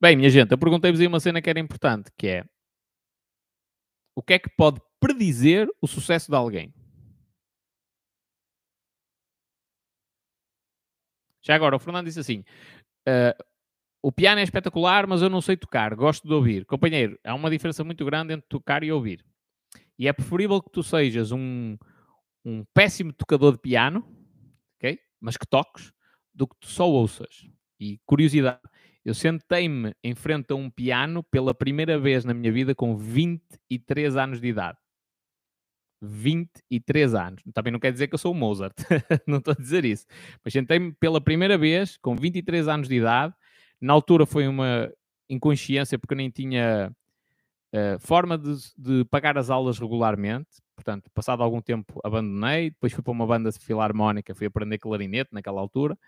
[0.00, 2.44] Bem, minha gente, eu perguntei-vos aí uma cena que era importante, que é
[4.14, 6.72] o que é que pode predizer o sucesso de alguém?
[11.46, 12.40] Já agora, o Fernando disse assim:
[13.08, 13.44] uh,
[14.02, 16.66] o piano é espetacular, mas eu não sei tocar, gosto de ouvir.
[16.66, 19.24] Companheiro, há uma diferença muito grande entre tocar e ouvir.
[19.96, 21.78] E é preferível que tu sejas um,
[22.44, 24.04] um péssimo tocador de piano,
[24.76, 24.98] ok?
[25.20, 25.92] Mas que toques,
[26.34, 27.48] do que tu só ouças.
[27.78, 28.60] E curiosidade,
[29.04, 34.16] eu sentei-me em frente a um piano pela primeira vez na minha vida com 23
[34.16, 34.78] anos de idade.
[36.00, 37.42] 23 anos.
[37.52, 38.74] Também não quer dizer que eu sou o Mozart,
[39.26, 40.06] não estou a dizer isso.
[40.44, 43.34] Mas sentei-me pela primeira vez com 23 anos de idade.
[43.80, 44.90] Na altura foi uma
[45.28, 46.92] inconsciência porque nem tinha
[47.72, 50.48] uh, forma de, de, pagar as aulas regularmente.
[50.74, 55.60] Portanto, passado algum tempo abandonei, depois fui para uma banda filarmónica, fui aprender clarinete naquela
[55.60, 55.98] altura.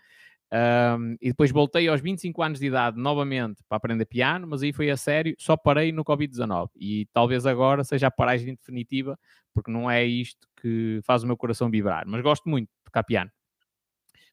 [0.51, 4.73] Um, e depois voltei aos 25 anos de idade novamente para aprender piano, mas aí
[4.73, 6.69] foi a sério, só parei no Covid-19.
[6.75, 9.17] E talvez agora seja a paragem definitiva,
[9.53, 12.05] porque não é isto que faz o meu coração vibrar.
[12.07, 13.31] Mas gosto muito de tocar piano.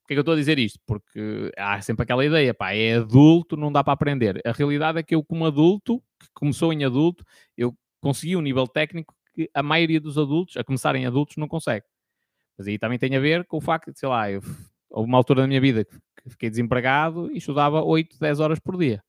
[0.01, 0.79] Porquê que eu estou a dizer isto?
[0.87, 4.41] Porque há sempre aquela ideia, pá, é adulto, não dá para aprender.
[4.47, 7.25] A realidade é que eu, como adulto, que começou em adulto,
[7.57, 11.85] eu consegui um nível técnico que a maioria dos adultos, a começarem adultos, não consegue.
[12.57, 14.41] Mas aí também tem a ver com o facto de, sei lá, eu
[14.91, 15.99] houve uma altura da minha vida que
[16.31, 19.03] fiquei desempregado e estudava 8, 10 horas por dia.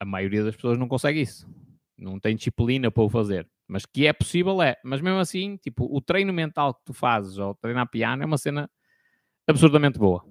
[0.00, 1.48] A maioria das pessoas não consegue isso.
[1.96, 3.48] Não tem disciplina para o fazer.
[3.66, 4.76] Mas que é possível, é.
[4.84, 8.38] Mas mesmo assim, tipo, o treino mental que tu fazes ao treinar piano é uma
[8.38, 8.70] cena
[9.46, 10.24] absurdamente boa.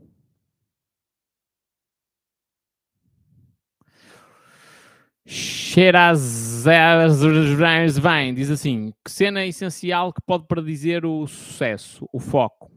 [8.00, 12.75] vem diz assim: que cena essencial que pode predizer o sucesso, o foco?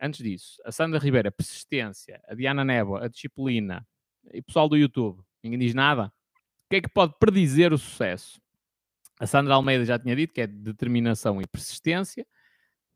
[0.00, 3.86] Antes disso, a Sandra Ribeira, persistência, a Diana Néboa, a disciplina,
[4.32, 6.06] e o pessoal do YouTube, ninguém diz nada.
[6.06, 8.40] O que é que pode predizer o sucesso?
[9.20, 12.26] A Sandra Almeida já tinha dito que é determinação e persistência,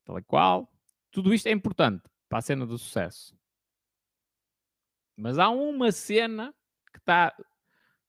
[0.05, 0.71] tal e qual.
[1.11, 3.37] Tudo isto é importante para a cena do sucesso.
[5.17, 6.55] Mas há uma cena
[6.93, 7.35] que está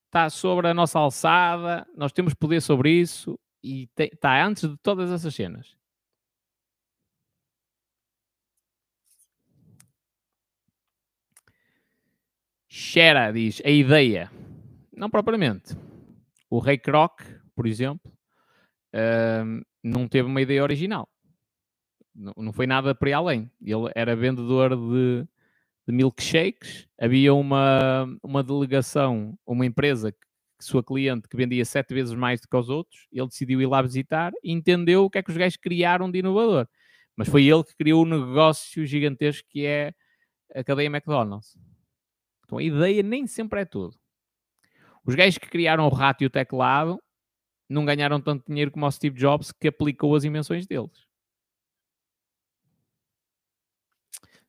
[0.09, 5.11] tá sobre a nossa alçada, nós temos poder sobre isso e está antes de todas
[5.11, 5.78] essas cenas.
[12.69, 14.31] Shera diz a ideia.
[14.95, 15.75] Não propriamente.
[16.49, 17.21] O Rei Kroc,
[17.55, 18.11] por exemplo,
[18.93, 21.09] uh, não teve uma ideia original.
[22.13, 23.49] Não, não foi nada para além.
[23.59, 25.27] Ele era vendedor de,
[25.87, 26.87] de milkshakes.
[26.99, 30.19] Havia uma, uma delegação, uma empresa, que,
[30.61, 33.07] sua cliente, que vendia sete vezes mais do que os outros.
[33.11, 36.19] Ele decidiu ir lá visitar e entendeu o que é que os gajos criaram de
[36.19, 36.67] inovador.
[37.15, 39.91] Mas foi ele que criou o um negócio gigantesco que é
[40.53, 41.57] a cadeia McDonald's.
[42.49, 43.95] Então a ideia nem sempre é tudo.
[45.05, 46.99] Os gajos que criaram o rato e o teclado
[47.69, 51.07] não ganharam tanto dinheiro como o Steve Jobs que aplicou as invenções deles.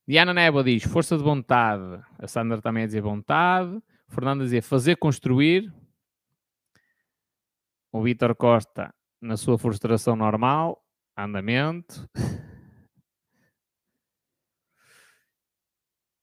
[0.08, 2.02] Diana Nebo diz força de vontade.
[2.18, 3.78] A Sandra também a dizer vontade.
[4.08, 5.70] Fernando a dizer fazer construir.
[7.92, 10.82] O Vitor Costa na sua frustração normal.
[11.14, 12.08] Andamento.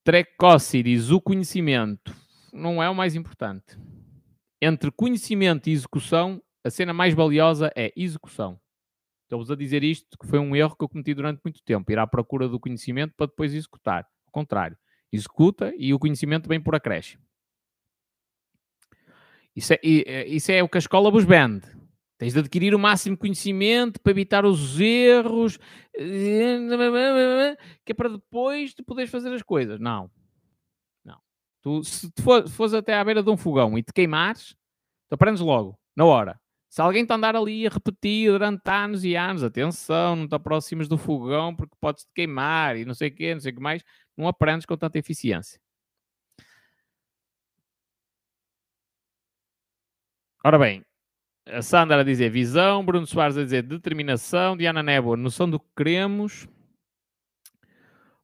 [0.08, 2.16] Trecossi diz o conhecimento
[2.54, 3.78] não é o mais importante.
[4.62, 8.58] Entre conhecimento e execução, a cena mais valiosa é execução.
[9.24, 12.00] Estou-vos a dizer isto que foi um erro que eu cometi durante muito tempo, ir
[12.00, 14.08] à procura do conhecimento para depois executar.
[14.26, 14.78] Ao contrário,
[15.12, 17.22] executa e o conhecimento vem por acréscimo.
[19.54, 21.68] Isso é, isso é o que a escola vos vende.
[22.18, 25.60] Tens de adquirir o máximo conhecimento para evitar os erros,
[27.86, 29.80] que é para depois tu poderes fazer as coisas.
[29.80, 30.10] Não.
[31.06, 31.20] Não.
[31.62, 34.56] Tu, se tu for, fores até à beira de um fogão e te queimares,
[35.10, 36.40] tu aprendes logo, na hora.
[36.70, 40.88] Se alguém te andar ali a repetir durante anos e anos, atenção, não te aproximas
[40.88, 43.62] do fogão porque podes te queimar e não sei o quê, não sei o que
[43.62, 43.84] mais,
[44.18, 45.60] não aprendes com tanta eficiência.
[50.44, 50.84] Ora bem,
[51.52, 55.68] a Sandra a dizer visão, Bruno Soares a dizer determinação, Diana Nebo, noção do que
[55.76, 56.48] queremos.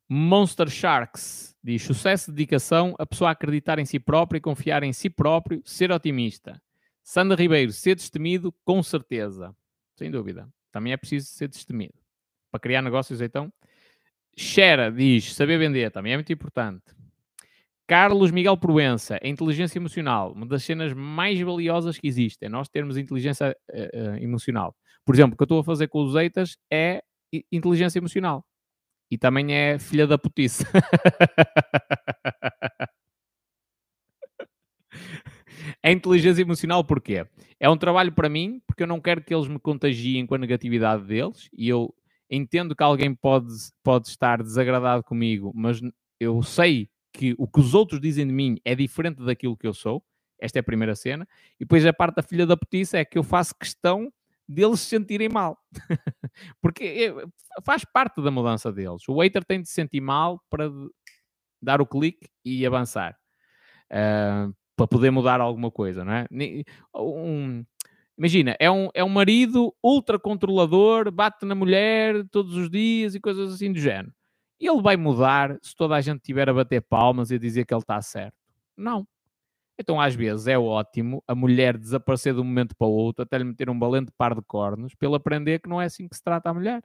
[0.10, 5.10] Monster Sharks diz sucesso, dedicação, a pessoa acreditar em si própria e confiar em si
[5.10, 6.62] próprio, ser otimista.
[7.02, 9.56] Sandra Ribeiro, ser destemido, com certeza.
[9.98, 10.48] Sem dúvida.
[10.72, 11.94] Também é preciso ser destemido.
[12.52, 13.52] Para criar negócios, então.
[14.36, 16.84] Shera diz saber vender, também é muito importante.
[17.88, 22.70] Carlos Miguel Proença, a inteligência emocional, uma das cenas mais valiosas que existe, é nós
[22.70, 24.74] termos inteligência uh, uh, emocional.
[25.06, 27.04] Por exemplo, o que eu estou a fazer com os Eitas é
[27.52, 28.46] inteligência emocional.
[29.12, 30.64] E também é filha da putice.
[35.84, 37.28] a inteligência emocional porquê?
[37.60, 40.38] É um trabalho para mim, porque eu não quero que eles me contagiem com a
[40.38, 41.94] negatividade deles, e eu
[42.30, 43.48] entendo que alguém pode,
[43.84, 45.82] pode estar desagradado comigo, mas
[46.20, 49.74] eu sei que o que os outros dizem de mim é diferente daquilo que eu
[49.74, 50.04] sou.
[50.40, 51.28] Esta é a primeira cena.
[51.60, 54.12] E depois a parte da filha da petiça é que eu faço questão
[54.48, 55.58] deles se sentirem mal.
[56.62, 57.14] Porque
[57.64, 59.08] faz parte da mudança deles.
[59.08, 60.70] O hater tem de se sentir mal para
[61.62, 63.18] dar o clique e avançar.
[63.90, 66.28] Uh, para poder mudar alguma coisa, não é?
[66.96, 67.64] Um,
[68.18, 73.20] imagina, é um, é um marido ultra controlador, bate na mulher todos os dias e
[73.20, 74.12] coisas assim do género.
[74.64, 77.66] E ele vai mudar se toda a gente tiver a bater palmas e a dizer
[77.66, 78.38] que ele está certo.
[78.78, 79.06] Não.
[79.78, 83.38] Então, às vezes, é ótimo a mulher desaparecer de um momento para o outro, até
[83.38, 86.16] lhe meter um valente par de cornos, para ele aprender que não é assim que
[86.16, 86.82] se trata a mulher.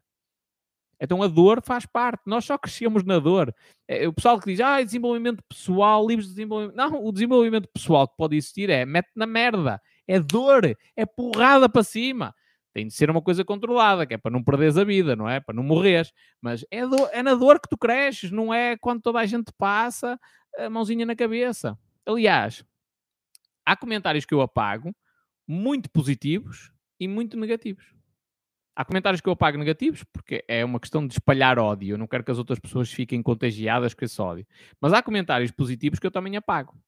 [1.00, 3.55] Então a dor faz parte, nós só crescemos na dor.
[3.86, 6.76] É, o pessoal que diz, ah, desenvolvimento pessoal, livros de desenvolvimento.
[6.76, 11.68] Não, o desenvolvimento pessoal que pode existir é mete na merda, é dor, é porrada
[11.68, 12.34] para cima.
[12.73, 15.40] Tem de ser uma coisa controlada, que é para não perderes a vida, não é?
[15.40, 16.12] Para não morreres.
[16.40, 19.53] Mas é, dor, é na dor que tu cresces, não é quando toda a gente
[19.57, 20.19] passa
[20.59, 21.78] a mãozinha na cabeça.
[22.07, 22.65] Aliás,
[23.65, 24.95] há comentários que eu apago,
[25.47, 27.85] muito positivos e muito negativos.
[28.77, 31.95] Há comentários que eu apago negativos, porque é uma questão de espalhar ódio.
[31.95, 34.47] Eu não quero que as outras pessoas fiquem contagiadas com esse ódio.
[34.81, 36.78] Mas há comentários positivos que eu também apago.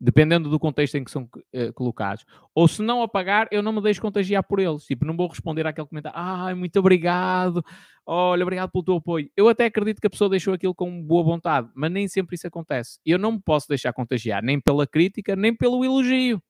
[0.00, 2.24] Dependendo do contexto em que são uh, colocados.
[2.54, 4.84] Ou se não apagar, eu não me deixo contagiar por eles.
[4.84, 6.18] Tipo, não vou responder àquele comentário.
[6.18, 7.64] Ai, muito obrigado.
[8.04, 9.30] Olha, obrigado pelo teu apoio.
[9.36, 12.46] Eu até acredito que a pessoa deixou aquilo com boa vontade, mas nem sempre isso
[12.46, 12.98] acontece.
[13.04, 16.42] Eu não me posso deixar contagiar nem pela crítica, nem pelo elogio.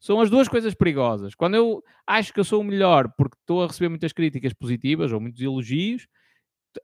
[0.00, 1.34] São as duas coisas perigosas.
[1.34, 5.12] Quando eu acho que eu sou o melhor porque estou a receber muitas críticas positivas
[5.12, 6.06] ou muitos elogios,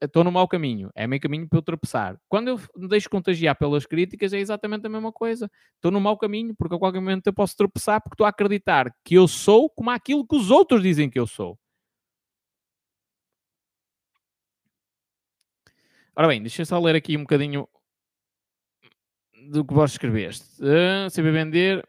[0.01, 0.91] estou no mau caminho.
[0.95, 2.19] É meio caminho para eu tropeçar.
[2.29, 5.51] Quando eu me deixo contagiar pelas críticas, é exatamente a mesma coisa.
[5.77, 8.95] Estou no mau caminho porque a qualquer momento eu posso tropeçar porque estou a acreditar
[9.05, 11.59] que eu sou como aquilo que os outros dizem que eu sou.
[16.17, 17.69] Ora bem, deixa eu só ler aqui um bocadinho
[19.51, 20.45] do que vos escreveste.
[20.63, 21.87] Uh, saber vender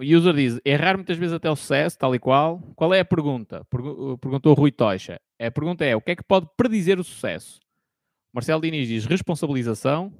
[0.00, 2.58] o user diz: errar muitas vezes até o sucesso, tal e qual.
[2.74, 3.66] Qual é a pergunta?
[3.68, 5.20] Perguntou Rui Tocha.
[5.38, 7.60] A pergunta é: o que é que pode predizer o sucesso?
[8.32, 10.10] Marcelo Diniz diz: responsabilização.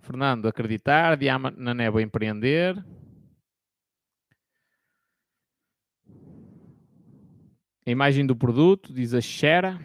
[0.00, 1.16] Fernando, acreditar.
[1.16, 2.76] Diama na névoa, empreender.
[7.84, 9.80] A imagem do produto, diz a Xera.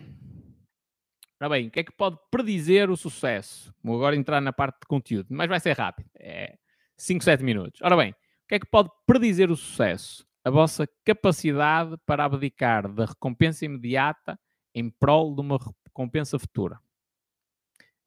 [1.43, 3.75] Ora bem, o que é que pode predizer o sucesso?
[3.83, 6.09] Vou agora entrar na parte de conteúdo, mas vai ser rápido.
[6.17, 6.57] É
[6.95, 7.81] 5, 7 minutos.
[7.81, 8.15] Ora bem, o
[8.47, 10.25] que é que pode predizer o sucesso?
[10.41, 14.39] A vossa capacidade para abdicar da recompensa imediata
[14.73, 16.79] em prol de uma recompensa futura.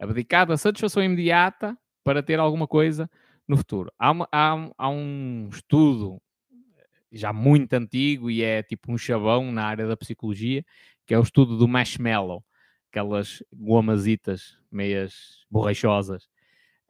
[0.00, 3.06] Abdicar da satisfação imediata para ter alguma coisa
[3.46, 3.92] no futuro.
[3.98, 6.22] Há, uma, há, há um estudo
[7.12, 10.64] já muito antigo e é tipo um chavão na área da psicologia,
[11.04, 12.42] que é o estudo do marshmallow
[12.96, 16.24] aquelas gomasitas meias borrachosas,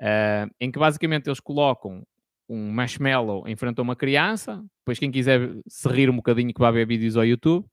[0.01, 2.07] uh, em que basicamente eles colocam
[2.49, 6.61] um marshmallow em frente a uma criança, depois quem quiser se rir um bocadinho que
[6.61, 7.67] vai ver vídeos ao YouTube,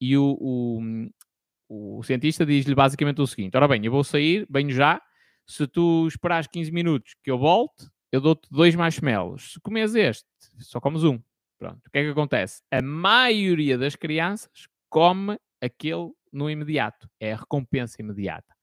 [0.00, 4.70] e o, o, o cientista diz-lhe basicamente o seguinte, ora bem, eu vou sair, venho
[4.70, 5.02] já,
[5.46, 9.52] se tu esperares 15 minutos que eu volte, eu dou-te dois marshmallows.
[9.52, 10.24] Se comes este,
[10.60, 11.20] só comes um.
[11.58, 11.80] Pronto.
[11.86, 12.62] O que é que acontece?
[12.70, 18.54] A maioria das crianças come aquele no imediato, é a recompensa imediata.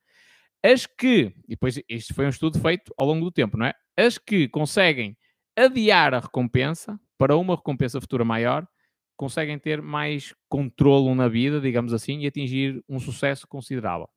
[0.64, 3.74] As que, e depois isto foi um estudo feito ao longo do tempo, não é?
[3.96, 5.16] As que conseguem
[5.56, 8.66] adiar a recompensa para uma recompensa futura maior,
[9.16, 14.08] conseguem ter mais controlo na vida, digamos assim, e atingir um sucesso considerável.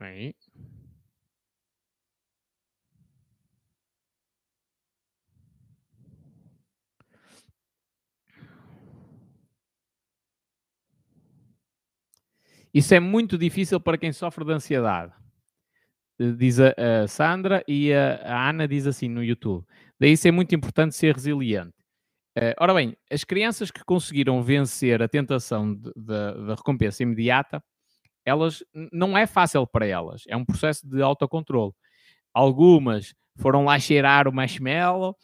[0.00, 0.34] Aí.
[12.72, 15.12] Isso é muito difícil para quem sofre de ansiedade.
[16.20, 16.74] Eh, diz a,
[17.08, 19.66] Sandra e a, Ana diz assim no YouTube.
[19.98, 21.74] Daí isso é muito importante ser resiliente.
[22.38, 27.62] Uh, ora bem, as crianças que conseguiram vencer a tentação da recompensa imediata,
[28.24, 30.22] elas não é fácil para elas.
[30.28, 31.72] É um processo de autocontrole.
[32.32, 35.16] Algumas foram lá cheirar o marshmallow,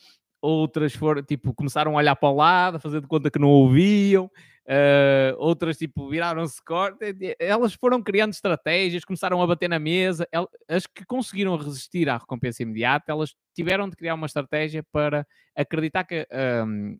[0.47, 3.49] outras foram, tipo, começaram a olhar para o lado, a fazer de conta que não
[3.49, 4.31] ouviam,
[4.67, 10.27] Uh, outras tipo viraram-se corte, elas foram criando estratégias, começaram a bater na mesa.
[10.69, 15.25] As que conseguiram resistir à recompensa imediata, elas tiveram de criar uma estratégia para
[15.55, 16.27] acreditar que,
[16.67, 16.99] um,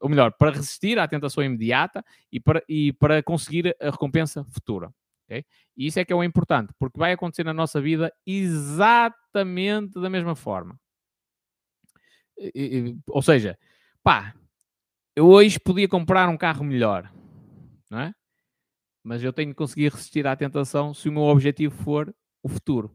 [0.00, 4.90] ou melhor, para resistir à tentação imediata e para, e para conseguir a recompensa futura.
[5.26, 5.44] Okay?
[5.76, 10.08] E isso é que é o importante, porque vai acontecer na nossa vida exatamente da
[10.08, 10.78] mesma forma.
[13.08, 13.58] Ou seja,
[14.02, 14.34] pá,
[15.14, 17.10] eu hoje podia comprar um carro melhor,
[17.90, 18.14] não é?
[19.02, 22.94] Mas eu tenho que conseguir resistir à tentação se o meu objetivo for o futuro.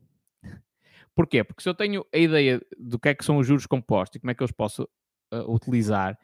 [1.15, 1.43] Porquê?
[1.43, 4.19] Porque se eu tenho a ideia do que é que são os juros compostos e
[4.19, 4.84] como é que eu os posso
[5.34, 6.18] uh, utilizar,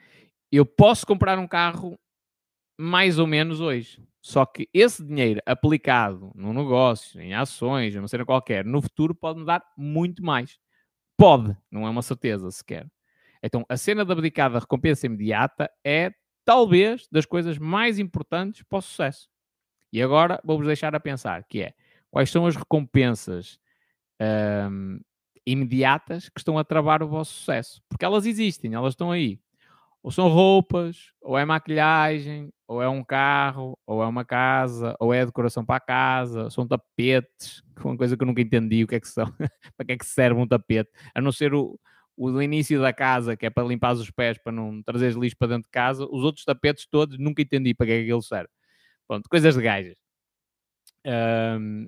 [0.51, 1.99] eu posso comprar um carro
[2.79, 4.01] mais ou menos hoje.
[4.21, 9.39] Só que esse dinheiro aplicado no negócio, em ações, não sei qualquer, no futuro pode
[9.39, 10.57] me dar muito mais.
[11.17, 12.87] Pode, não é uma certeza sequer.
[13.47, 16.11] Então, a cena da abdicada recompensa imediata é
[16.45, 19.29] talvez das coisas mais importantes para o sucesso.
[19.91, 21.73] E agora vou-vos deixar a pensar, que é,
[22.11, 23.57] quais são as recompensas
[24.69, 24.99] um,
[25.45, 27.81] imediatas que estão a travar o vosso sucesso?
[27.89, 29.39] Porque elas existem, elas estão aí.
[30.03, 35.13] Ou são roupas, ou é maquilhagem, ou é um carro, ou é uma casa, ou
[35.13, 38.95] é decoração para a casa, são tapetes, uma coisa que eu nunca entendi o que
[38.95, 39.25] é que são,
[39.75, 41.79] para que é que serve um tapete, a não ser o,
[42.17, 45.37] o do início da casa, que é para limpar os pés, para não trazer lixo
[45.37, 48.21] para dentro de casa, os outros tapetes todos nunca entendi para que é que ele
[48.23, 48.49] serve.
[49.07, 49.95] Pronto, coisas de gajas.
[51.05, 51.87] Um,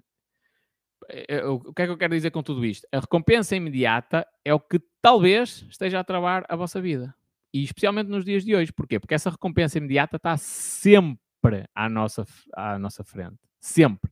[1.48, 2.88] o que é que eu quero dizer com tudo isto?
[2.92, 7.14] A recompensa imediata é o que talvez esteja a travar a vossa vida.
[7.52, 8.72] E especialmente nos dias de hoje.
[8.72, 9.00] Porquê?
[9.00, 13.40] Porque essa recompensa imediata está sempre à nossa, à nossa frente.
[13.60, 14.12] Sempre.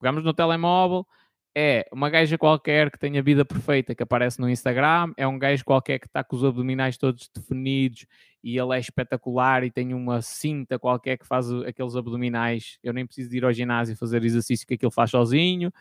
[0.00, 1.06] Pegamos no telemóvel,
[1.54, 5.38] é uma gaja qualquer que tem a vida perfeita que aparece no Instagram, é um
[5.38, 8.06] gajo qualquer que está com os abdominais todos definidos
[8.42, 12.78] e ele é espetacular e tem uma cinta qualquer que faz aqueles abdominais.
[12.82, 15.72] Eu nem preciso de ir ao ginásio fazer exercício que aquilo faz sozinho.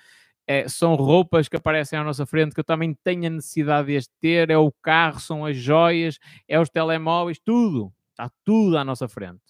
[0.48, 4.10] É, são roupas que aparecem à nossa frente que eu também tenho a necessidade de
[4.20, 6.18] ter, é o carro, são as joias,
[6.48, 7.94] é os telemóveis, tudo.
[8.12, 9.41] Está tudo à nossa frente.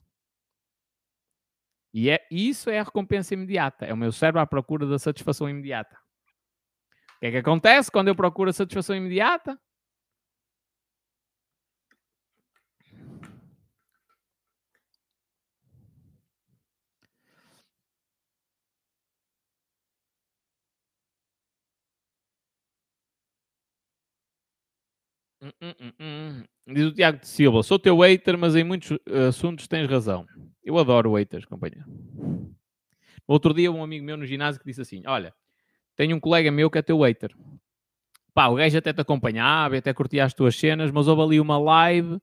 [1.93, 3.85] E é, isso é a recompensa imediata.
[3.85, 5.97] É o meu cérebro à procura da satisfação imediata.
[7.19, 9.59] O que é que acontece quando eu procuro a satisfação imediata?
[25.41, 26.43] Hum, hum, hum.
[26.67, 30.25] Diz o Tiago de Silva: sou teu hater, mas em muitos uh, assuntos tens razão.
[30.63, 31.85] Eu adoro haters, companheiro.
[33.27, 35.33] Outro dia, um amigo meu no ginásio que disse assim: Olha,
[35.99, 37.35] tenho um colega meu que é teu hater.
[38.33, 41.59] Pá, o gajo até te acompanhava, até curtia as tuas cenas, mas houve ali uma
[41.59, 42.21] live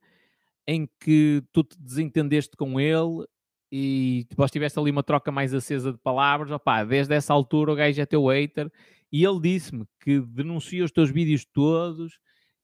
[0.67, 3.27] em que tu te desentendeste com ele
[3.71, 6.51] e depois tiveste ali uma troca mais acesa de palavras.
[6.51, 8.73] Opá, desde essa altura o gajo é teu hater
[9.13, 12.19] e ele disse-me que denuncia os teus vídeos todos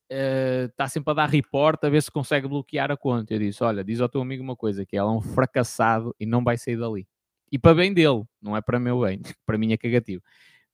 [0.08, 3.34] está eh, sempre a dar report a ver se consegue bloquear a conta.
[3.34, 6.24] Eu disse: Olha, diz ao teu amigo uma coisa, que ela é um fracassado e
[6.24, 7.06] não vai sair dali.
[7.50, 10.22] E para bem dele, não é para meu bem, para mim é cagativo.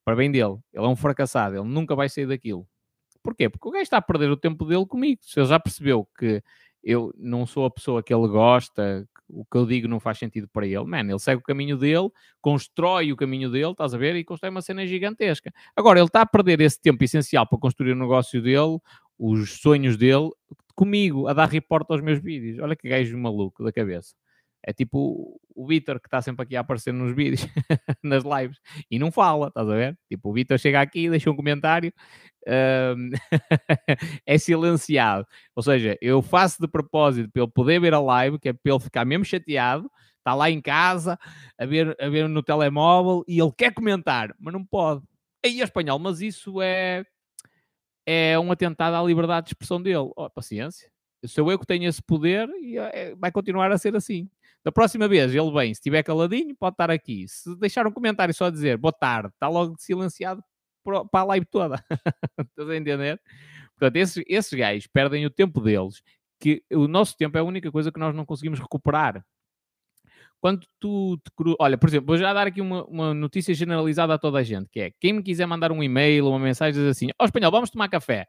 [0.08, 2.66] Para bem dele, ele é um fracassado, ele nunca vai sair daquilo.
[3.22, 3.46] Porquê?
[3.46, 5.20] Porque o gajo está a perder o tempo dele comigo.
[5.22, 6.42] Se ele já percebeu que
[6.82, 10.48] eu não sou a pessoa que ele gosta, o que eu digo não faz sentido
[10.48, 12.08] para ele, man, ele segue o caminho dele,
[12.40, 15.52] constrói o caminho dele, estás a ver, e constrói uma cena gigantesca.
[15.76, 18.78] Agora, ele está a perder esse tempo essencial para construir o negócio dele,
[19.18, 20.30] os sonhos dele
[20.74, 22.58] comigo, a dar reporte aos meus vídeos.
[22.60, 24.14] Olha que gajo maluco da cabeça.
[24.64, 27.40] É tipo o Vitor que está sempre aqui a aparecer nos vídeos,
[28.02, 28.58] nas lives,
[28.90, 29.98] e não fala, estás a ver?
[30.08, 31.92] Tipo, o Vitor chega aqui, deixa um comentário,
[32.96, 33.10] um,
[34.26, 35.26] é silenciado.
[35.54, 38.72] Ou seja, eu faço de propósito para ele poder ver a live, que é para
[38.72, 41.18] ele ficar mesmo chateado, está lá em casa,
[41.58, 45.02] a ver, a ver no telemóvel, e ele quer comentar, mas não pode.
[45.44, 47.04] Aí é espanhol, mas isso é
[48.10, 50.10] é um atentado à liberdade de expressão dele.
[50.16, 50.90] Oh, paciência.
[51.26, 54.30] Sou eu que tenho esse poder e é, vai continuar a ser assim.
[54.64, 57.26] Da próxima vez ele vem, se estiver caladinho, pode estar aqui.
[57.28, 60.42] Se deixar um comentário só a dizer boa tarde, está logo silenciado
[60.84, 61.82] para a live toda.
[62.38, 63.20] Estás a entender?
[63.78, 66.02] Portanto, esses, esses gajos perdem o tempo deles,
[66.40, 69.24] que o nosso tempo é a única coisa que nós não conseguimos recuperar
[70.40, 71.56] quando tu te cru...
[71.58, 74.68] Olha, por exemplo, vou já dar aqui uma, uma, notícia generalizada a toda a gente,
[74.70, 77.24] que é, quem me quiser mandar um e-mail ou uma mensagem diz assim, ó oh,
[77.24, 78.26] espanhol, vamos tomar café?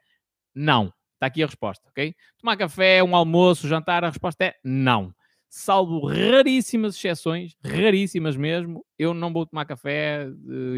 [0.54, 0.92] Não.
[1.14, 2.14] Está aqui a resposta, ok?
[2.40, 5.14] Tomar café, um almoço, jantar, a resposta é não.
[5.52, 10.28] Salvo raríssimas exceções, raríssimas mesmo, eu não vou tomar café,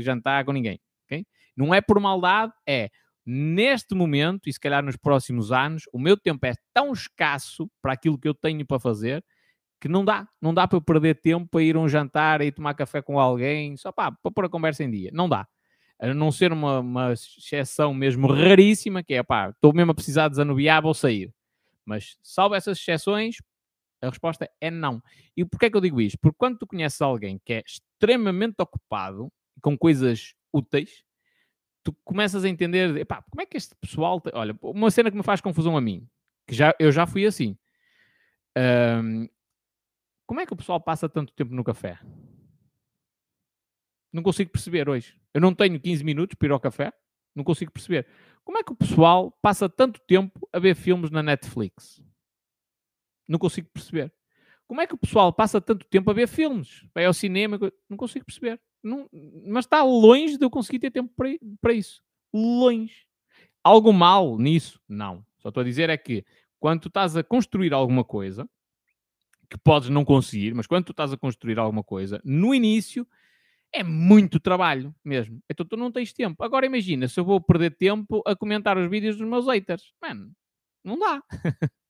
[0.00, 1.26] jantar com ninguém, ok?
[1.54, 2.88] Não é por maldade, é
[3.24, 7.92] neste momento, e se calhar nos próximos anos, o meu tempo é tão escasso para
[7.92, 9.22] aquilo que eu tenho para fazer
[9.82, 12.52] que não dá, não dá para eu perder tempo para ir a um jantar e
[12.52, 15.10] tomar café com alguém, só pá, para pôr a conversa em dia.
[15.12, 15.44] Não dá.
[15.98, 20.28] A não ser uma, uma exceção mesmo raríssima, que é pá, estou mesmo a precisar
[20.28, 21.34] desanuviar, vou sair.
[21.84, 23.38] Mas, salvo essas exceções,
[24.02, 25.02] a resposta é não.
[25.36, 26.18] E porquê é que eu digo isto?
[26.20, 31.04] Porque quando tu conheces alguém que é extremamente ocupado com coisas úteis,
[31.84, 34.20] tu começas a entender, epá, como é que este pessoal...
[34.34, 36.06] Olha, uma cena que me faz confusão a mim,
[36.46, 37.56] que já, eu já fui assim
[38.56, 39.28] Um,
[40.26, 41.98] como é que o pessoal passa tanto tempo no café?
[44.12, 45.18] Não consigo perceber hoje.
[45.32, 46.92] Eu não tenho 15 minutos para ir ao café.
[47.34, 48.06] Não consigo perceber.
[48.44, 52.04] Como é que o pessoal passa tanto tempo a ver filmes na Netflix?
[53.32, 54.12] Não consigo perceber.
[54.66, 56.84] Como é que o pessoal passa tanto tempo a ver filmes?
[56.94, 57.58] Vai ao cinema?
[57.88, 58.60] Não consigo perceber.
[58.82, 59.08] Não,
[59.46, 62.02] mas está longe de eu conseguir ter tempo para, para isso.
[62.32, 63.06] Longe.
[63.64, 64.78] Algo mal nisso?
[64.86, 65.24] Não.
[65.38, 66.26] Só estou a dizer é que
[66.60, 68.46] quando tu estás a construir alguma coisa,
[69.48, 73.06] que podes não conseguir, mas quando tu estás a construir alguma coisa, no início
[73.72, 75.42] é muito trabalho mesmo.
[75.48, 76.44] Então tu não tens tempo.
[76.44, 79.94] Agora imagina se eu vou perder tempo a comentar os vídeos dos meus haters.
[80.02, 80.30] Mano,
[80.84, 81.22] não dá.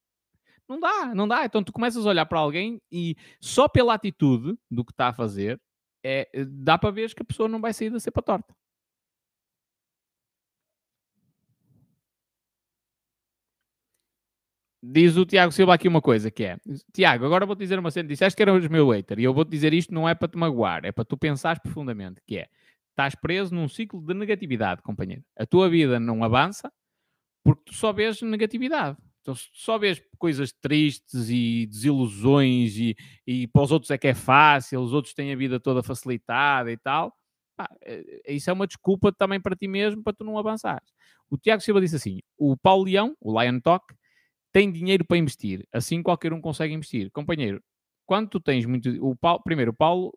[0.68, 1.44] não dá, não dá.
[1.44, 5.12] Então tu começas a olhar para alguém e só pela atitude do que está a
[5.12, 5.60] fazer,
[6.04, 8.54] é, dá para ver que a pessoa não vai sair da cepa torta.
[14.84, 16.56] Diz o Tiago Silva aqui uma coisa que é
[16.92, 18.08] Tiago, agora vou-te dizer uma cena.
[18.08, 20.84] Disseste que eras meu hater e eu vou-te dizer isto não é para te magoar,
[20.84, 22.48] é para tu pensares profundamente, que é
[22.90, 25.24] estás preso num ciclo de negatividade, companheiro.
[25.36, 26.72] A tua vida não avança
[27.44, 28.98] porque tu só vês negatividade.
[29.22, 32.96] Então, se só vês coisas tristes e desilusões e,
[33.26, 36.70] e para os outros é que é fácil, os outros têm a vida toda facilitada
[36.72, 37.16] e tal,
[37.56, 40.90] pá, é, isso é uma desculpa também para ti mesmo para tu não avançares.
[41.30, 43.94] O Tiago Silva disse assim: o Paulo Leão, o Lion Talk,
[44.52, 45.66] tem dinheiro para investir.
[45.72, 47.10] Assim qualquer um consegue investir.
[47.12, 47.62] Companheiro,
[48.04, 48.90] quando tu tens muito.
[49.00, 50.12] O Paulo, primeiro, o Paulo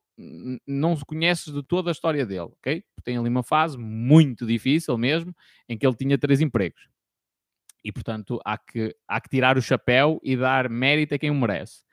[0.68, 2.84] não se conheces de toda a história dele, ok?
[3.04, 5.34] Tem ali uma fase muito difícil mesmo,
[5.68, 6.82] em que ele tinha três empregos.
[7.86, 11.36] E, portanto, há que, há que tirar o chapéu e dar mérito a quem o
[11.36, 11.84] merece.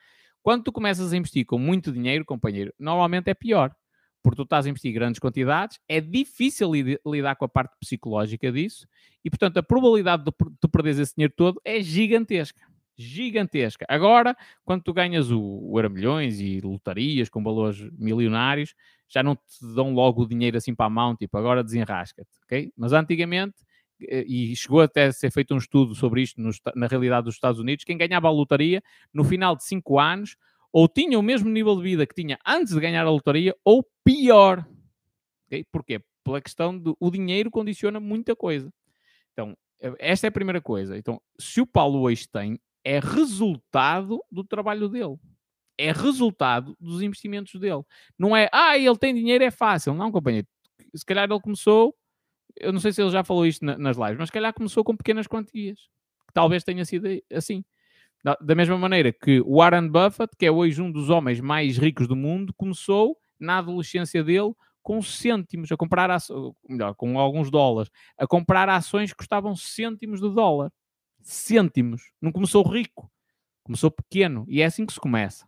[0.43, 3.73] Quando tu começas a investir com muito dinheiro, companheiro, normalmente é pior
[4.23, 6.71] porque tu estás a investir grandes quantidades, é difícil
[7.05, 8.87] lidar com a parte psicológica disso
[9.25, 12.61] e, portanto, a probabilidade de tu perderes esse dinheiro todo é gigantesca.
[12.97, 13.85] Gigantesca.
[13.89, 18.75] Agora, quando tu ganhas o, o Euromilhões e lotarias com valores milionários,
[19.09, 22.73] já não te dão logo o dinheiro assim para a mão, tipo, agora desenrasca-te, ok?
[22.77, 23.57] Mas antigamente,
[24.09, 26.41] e chegou até a ser feito um estudo sobre isto
[26.75, 30.37] na realidade dos Estados Unidos, quem ganhava a lotaria, no final de 5 anos,
[30.73, 33.87] ou tinha o mesmo nível de vida que tinha antes de ganhar a lotaria, ou
[34.05, 34.67] pior.
[35.47, 35.65] Okay?
[35.71, 36.01] Porquê?
[36.25, 38.73] Pela questão do o dinheiro condiciona muita coisa.
[39.33, 39.57] Então,
[39.99, 40.97] esta é a primeira coisa.
[40.97, 45.17] Então, se o Paulo hoje tem, é resultado do trabalho dele.
[45.77, 47.83] É resultado dos investimentos dele.
[48.19, 49.95] Não é, ah, ele tem dinheiro, é fácil.
[49.95, 50.47] Não, companheiro.
[50.95, 51.95] Se calhar ele começou,
[52.57, 54.97] eu não sei se ele já falou isto nas lives, mas se calhar começou com
[54.97, 55.79] pequenas quantias.
[56.33, 57.65] Talvez tenha sido assim.
[58.41, 62.15] Da mesma maneira que Warren Buffett, que é hoje um dos homens mais ricos do
[62.15, 66.17] mundo, começou na adolescência dele com cêntimos, a comprar,
[66.69, 70.73] melhor, com alguns dólares, a comprar ações que custavam cêntimos de dólar.
[71.21, 72.13] Cêntimos.
[72.21, 73.11] Não começou rico,
[73.63, 74.45] começou pequeno.
[74.49, 75.47] E é assim que se começa.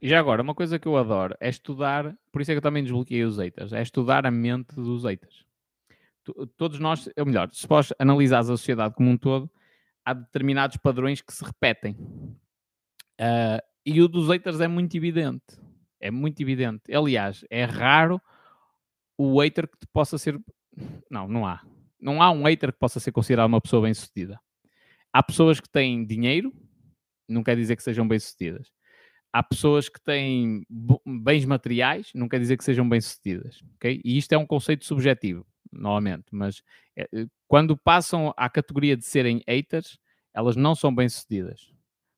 [0.00, 2.62] E já agora, uma coisa que eu adoro é estudar, por isso é que eu
[2.62, 5.44] também desbloqueei os haters, é estudar a mente dos haters.
[6.56, 9.50] Todos nós, ou melhor, se podes analisar a sociedade como um todo,
[10.04, 11.96] há determinados padrões que se repetem.
[13.18, 15.58] Uh, e o dos haters é muito evidente.
[15.98, 16.94] É muito evidente.
[16.94, 18.20] Aliás, é raro
[19.16, 20.38] o hater que possa ser.
[21.10, 21.64] Não, não há.
[21.98, 24.38] Não há um hater que possa ser considerado uma pessoa bem-sucedida.
[25.12, 26.52] Há pessoas que têm dinheiro,
[27.26, 28.70] não quer dizer que sejam bem-sucedidas
[29.32, 30.64] há pessoas que têm
[31.06, 34.00] bens materiais, não quer dizer que sejam bem-sucedidas, ok?
[34.04, 36.62] E isto é um conceito subjetivo, novamente, mas
[36.96, 39.98] é, eh, quando passam à categoria de serem haters,
[40.34, 41.72] elas não são bem-sucedidas.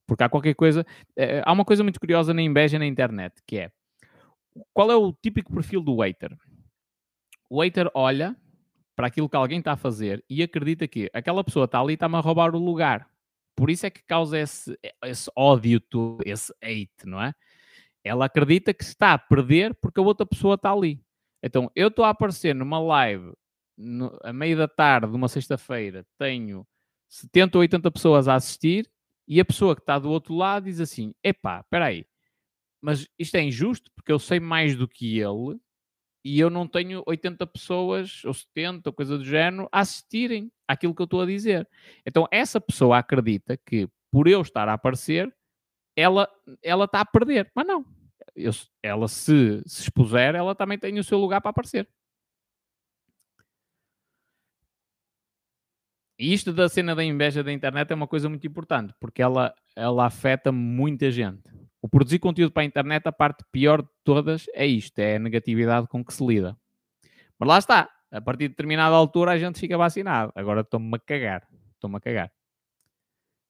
[0.06, 0.84] Porque há qualquer coisa...
[1.16, 3.70] É, há uma coisa muito curiosa na inveja na internet, que é...
[4.72, 6.36] Qual é o típico perfil do hater?
[7.48, 8.36] O hater olha
[8.96, 11.94] para aquilo que alguém está a fazer e acredita que aquela pessoa está ali e
[11.94, 13.08] está-me a roubar o lugar.
[13.60, 14.74] Por isso é que causa esse,
[15.04, 17.34] esse ódio todo, esse hate, não é?
[18.02, 21.04] Ela acredita que está a perder porque a outra pessoa está ali.
[21.42, 23.34] Então, eu estou a aparecer numa live
[23.76, 26.66] no, a meio da tarde de uma sexta-feira, tenho
[27.06, 28.90] 70 ou 80 pessoas a assistir
[29.28, 32.06] e a pessoa que está do outro lado diz assim: epá, espera aí,
[32.80, 35.60] mas isto é injusto porque eu sei mais do que ele
[36.24, 40.94] e eu não tenho 80 pessoas ou 70 ou coisa do género a assistirem àquilo
[40.94, 41.68] que eu estou a dizer.
[42.06, 45.32] Então essa pessoa acredita que por eu estar a aparecer,
[45.96, 46.28] ela,
[46.62, 47.50] ela está a perder.
[47.54, 47.84] Mas não.
[48.34, 48.52] Eu,
[48.82, 51.88] ela se, se expuser, ela também tem o seu lugar para aparecer.
[56.18, 59.54] E isto da cena da inveja da internet é uma coisa muito importante, porque ela,
[59.74, 61.42] ela afeta muita gente.
[61.82, 65.18] O produzir conteúdo para a internet, a parte pior de todas é isto, é a
[65.18, 66.56] negatividade com que se lida.
[67.38, 70.32] Mas lá está, a partir de determinada altura a gente fica vacinado.
[70.34, 72.30] Agora estou-me a cagar, estou-me a cagar.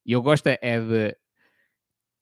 [0.06, 1.16] E eu gosto é de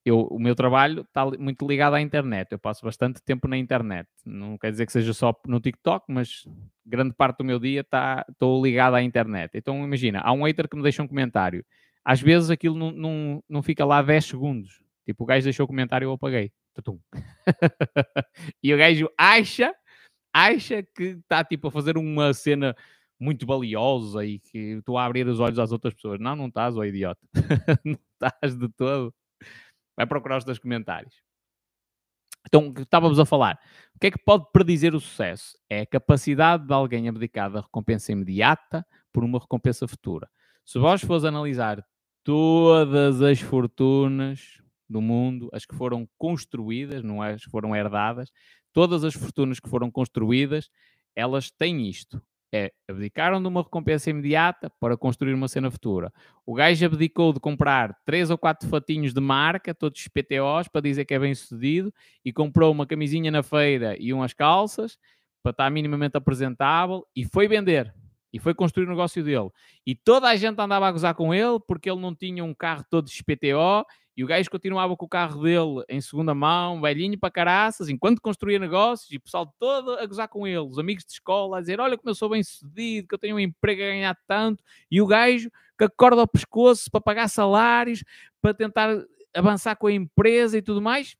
[0.08, 2.52] eu, o meu trabalho está muito ligado à internet.
[2.52, 4.08] Eu passo bastante tempo na internet.
[4.24, 6.44] Não quer dizer que seja só no TikTok, mas
[6.86, 9.50] grande parte do meu dia está, estou ligado à internet.
[9.54, 11.64] Então imagina, há um hater que me deixa um comentário.
[12.04, 14.82] Às vezes aquilo não, não, não fica lá 10 segundos.
[15.08, 16.52] Tipo, o gajo deixou o comentário e eu apaguei.
[18.62, 19.74] e o gajo acha,
[20.30, 22.76] acha que está tipo a fazer uma cena
[23.18, 26.20] muito valiosa e que estou a abrir os olhos às outras pessoas.
[26.20, 27.26] Não, não estás, ó idiota.
[27.86, 29.14] não estás de todo.
[29.96, 31.14] Vai procurar os teus comentários.
[32.46, 33.58] Então, estávamos a falar.
[33.96, 35.58] O que é que pode predizer o sucesso?
[35.70, 40.28] É a capacidade de alguém abdicar da recompensa imediata por uma recompensa futura.
[40.66, 41.82] Se vós fores analisar
[42.22, 48.30] todas as fortunas do mundo, as que foram construídas, não é as que foram herdadas,
[48.72, 50.70] todas as fortunas que foram construídas,
[51.14, 56.12] elas têm isto é abdicaram de uma recompensa imediata para construir uma cena futura.
[56.46, 61.04] O gajo abdicou de comprar três ou quatro fatinhos de marca, todos PTOs, para dizer
[61.04, 61.92] que é bem sucedido,
[62.24, 64.98] e comprou uma camisinha na feira e umas calças
[65.42, 67.94] para estar minimamente apresentável e foi vender.
[68.32, 69.48] E foi construir o negócio dele.
[69.86, 72.84] E toda a gente andava a gozar com ele porque ele não tinha um carro
[72.90, 73.86] todo XPTO
[74.18, 78.20] e o gajo continuava com o carro dele em segunda mão, velhinho para caraças, enquanto
[78.20, 81.60] construía negócios, e o pessoal todo a gozar com ele, os amigos de escola a
[81.60, 84.64] dizer: Olha como eu sou bem sucedido, que eu tenho um emprego a ganhar tanto,
[84.90, 85.48] e o gajo
[85.78, 88.02] que acorda ao pescoço para pagar salários,
[88.42, 91.16] para tentar avançar com a empresa e tudo mais,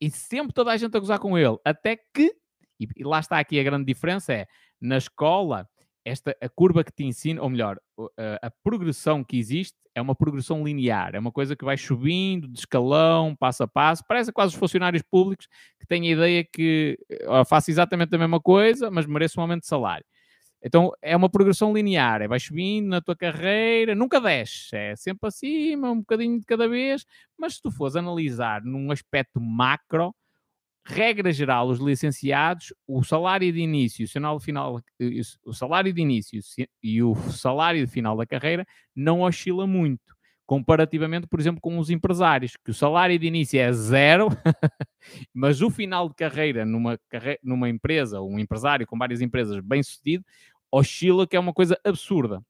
[0.00, 2.34] e sempre toda a gente a gozar com ele, até que,
[2.80, 4.46] e lá está aqui a grande diferença: é
[4.80, 5.68] na escola
[6.04, 7.78] esta a curva que te ensina, ou melhor,
[8.18, 12.48] a, a, progressão que existe é uma progressão linear, é uma coisa que vai subindo
[12.48, 15.46] de escalão, passo a passo, parece quase os funcionários públicos
[15.78, 19.62] que têm a ideia que ó, faço exatamente a mesma coisa, mas mereço um aumento
[19.62, 20.04] de salário.
[20.64, 25.28] Então é uma progressão linear, é vai subindo na tua carreira, nunca desce, é sempre
[25.28, 27.04] acima, um bocadinho de cada vez,
[27.36, 30.14] mas se tu fores analisar num aspecto macro,
[30.84, 34.80] regra geral, os licenciados, o salário de início, o final,
[35.44, 36.40] o salário de início
[36.82, 41.88] e o salário de final da carreira não oscila muito, comparativamente, por exemplo, com os
[41.88, 44.28] empresários, que o salário de início é zero,
[45.32, 46.98] mas o final de carreira numa,
[47.42, 50.24] numa empresa, um empresário com várias empresas bem sucedido,
[50.70, 52.42] oscila, que é uma coisa absurda.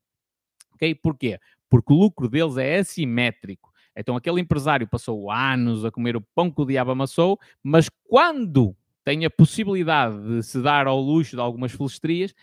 [0.74, 0.94] Ok?
[0.96, 1.38] Porquê?
[1.68, 3.71] Porque o lucro deles é assimétrico.
[3.96, 8.76] Então aquele empresário passou anos a comer o pão que o diabo amassou, mas quando
[9.04, 12.34] tem a possibilidade de se dar ao luxo de algumas felistrias,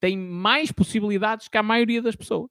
[0.00, 2.50] tem mais possibilidades que a maioria das pessoas.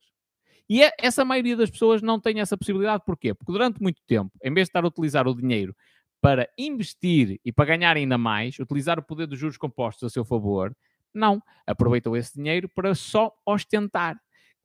[0.69, 3.33] E é, essa maioria das pessoas não tem essa possibilidade, porquê?
[3.33, 5.75] Porque durante muito tempo, em vez de estar a utilizar o dinheiro
[6.19, 10.25] para investir e para ganhar ainda mais, utilizar o poder dos juros compostos a seu
[10.25, 10.75] favor,
[11.13, 11.41] não.
[11.65, 14.19] Aproveitou esse dinheiro para só ostentar.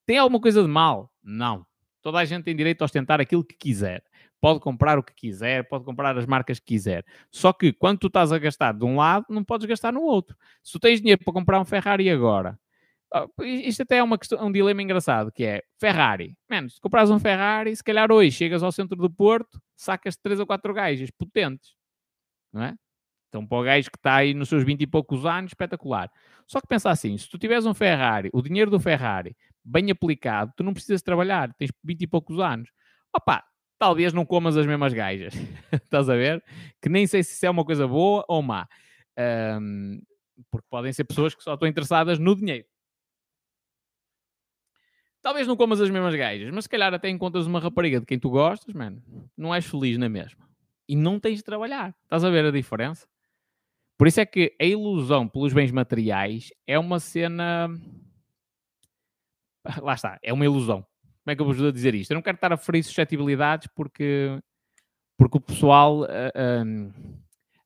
[0.04, 1.10] Tem alguma coisa de mal?
[1.22, 1.64] Não.
[2.02, 4.02] Toda a gente tem direito a ostentar aquilo que quiser.
[4.40, 7.04] Pode comprar o que quiser, pode comprar as marcas que quiser.
[7.30, 10.36] Só que quando tu estás a gastar de um lado, não podes gastar no outro.
[10.62, 12.58] Se tu tens dinheiro para comprar um Ferrari agora,
[13.40, 16.36] isto até é uma questão, um dilema engraçado, que é Ferrari.
[16.50, 20.40] Menos, se compras um Ferrari, se calhar hoje chegas ao centro do Porto, sacas três
[20.40, 21.74] ou quatro gajas potentes.
[22.52, 22.74] Não é?
[23.28, 26.10] Então, para o gajo que está aí nos seus 20 e poucos anos, espetacular.
[26.46, 30.52] Só que pensa assim, se tu tiveres um Ferrari, o dinheiro do Ferrari, bem aplicado,
[30.56, 32.70] tu não precisas trabalhar, tens 20 e poucos anos.
[33.14, 33.44] Opa,
[33.78, 35.34] talvez não comas as mesmas gajas.
[35.72, 36.42] Estás a ver?
[36.80, 38.66] Que nem sei se isso é uma coisa boa ou má.
[39.60, 40.00] Um,
[40.50, 42.66] porque podem ser pessoas que só estão interessadas no dinheiro.
[45.20, 48.18] Talvez não comas as mesmas gajas, mas se calhar até encontras uma rapariga de quem
[48.18, 49.00] tu gostas, mano,
[49.36, 50.48] não és feliz na mesma.
[50.88, 51.94] E não tens de trabalhar.
[52.02, 53.06] Estás a ver a diferença?
[53.96, 57.68] Por isso é que a ilusão pelos bens materiais é uma cena
[59.82, 60.86] lá está, é uma ilusão.
[61.24, 62.10] Como é que eu vos vou dizer isto?
[62.10, 64.40] Eu não quero estar a ferir suscetibilidades porque,
[65.16, 67.22] porque o pessoal uh, uh,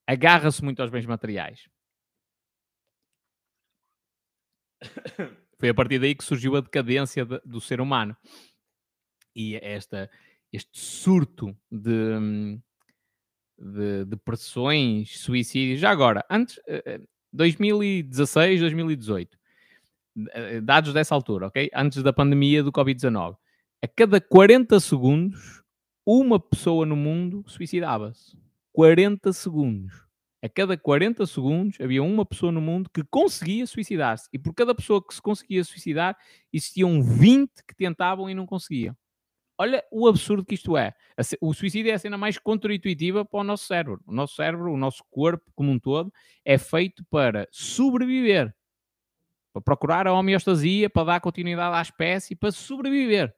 [0.07, 1.67] agarra-se muito aos bens materiais.
[5.59, 8.15] Foi a partir daí que surgiu a decadência de, do ser humano.
[9.35, 10.11] E esta,
[10.53, 12.59] este surto de,
[13.59, 15.81] de depressões, suicídios.
[15.81, 16.61] Já agora, antes,
[17.33, 19.36] 2016, 2018,
[20.63, 21.71] dados dessa altura, ok?
[21.75, 23.37] Antes da pandemia do Covid-19,
[23.83, 25.63] a cada 40 segundos,
[26.05, 28.37] uma pessoa no mundo suicidava-se.
[28.73, 30.07] 40 segundos.
[30.43, 34.29] A cada 40 segundos havia uma pessoa no mundo que conseguia suicidar-se.
[34.33, 36.17] E por cada pessoa que se conseguia suicidar,
[36.53, 38.97] existiam 20 que tentavam e não conseguiam.
[39.59, 40.93] Olha o absurdo que isto é.
[41.41, 44.03] O suicídio é a cena mais contra-intuitiva para o nosso cérebro.
[44.07, 46.13] O nosso cérebro, o nosso corpo como um todo,
[46.45, 48.55] é feito para sobreviver.
[49.57, 53.35] Para procurar a homeostasia, para dar continuidade à espécie, para sobreviver.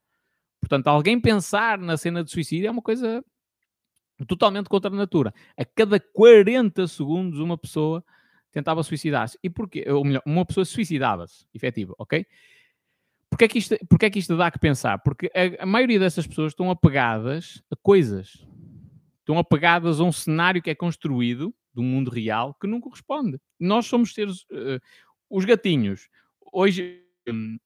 [0.60, 3.24] Portanto, alguém pensar na cena de suicídio é uma coisa
[4.26, 5.32] totalmente contra a natura.
[5.56, 8.04] A cada 40 segundos uma pessoa
[8.50, 9.38] tentava suicidar-se.
[9.44, 9.88] E porquê?
[9.88, 12.26] Ou melhor, uma pessoa suicidava-se, efetivo, ok?
[13.30, 14.98] Porquê é, que isto, porquê é que isto dá que pensar?
[14.98, 18.44] Porque a, a maioria dessas pessoas estão apegadas a coisas.
[19.20, 23.38] Estão apegadas a um cenário que é construído do mundo real que não corresponde.
[23.60, 24.40] Nós somos seres...
[24.50, 24.80] Uh,
[25.28, 26.08] os gatinhos.
[26.52, 27.04] Hoje...
[27.28, 27.58] Um,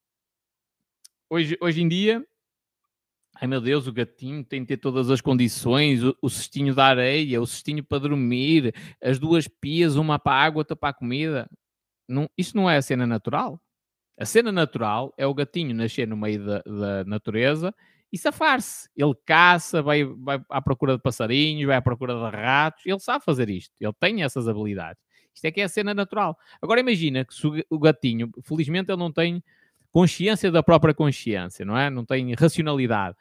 [1.31, 2.27] hoje, hoje em dia,
[3.43, 6.85] Ai meu Deus, o gatinho tem de ter todas as condições, o, o cestinho da
[6.85, 8.73] areia, o cestinho para dormir,
[9.03, 11.51] as duas pias, uma para a água, outra para a comida.
[12.09, 13.61] Não, isso não é a cena natural.
[14.19, 17.75] A cena natural é o gatinho nascer no meio da, da natureza
[18.13, 18.89] e safar-se.
[18.97, 22.85] Ele caça, vai, vai à procura de passarinhos, vai à procura de ratos.
[22.87, 23.75] Ele sabe fazer isto.
[23.81, 25.03] Ele tem essas habilidades.
[25.35, 26.39] Isto é que é a cena natural.
[26.61, 27.35] Agora imagina que
[27.71, 29.43] o gatinho, felizmente ele não tem
[29.91, 31.91] consciência da própria consciência, não é?
[31.91, 33.17] Não tem racionalidade.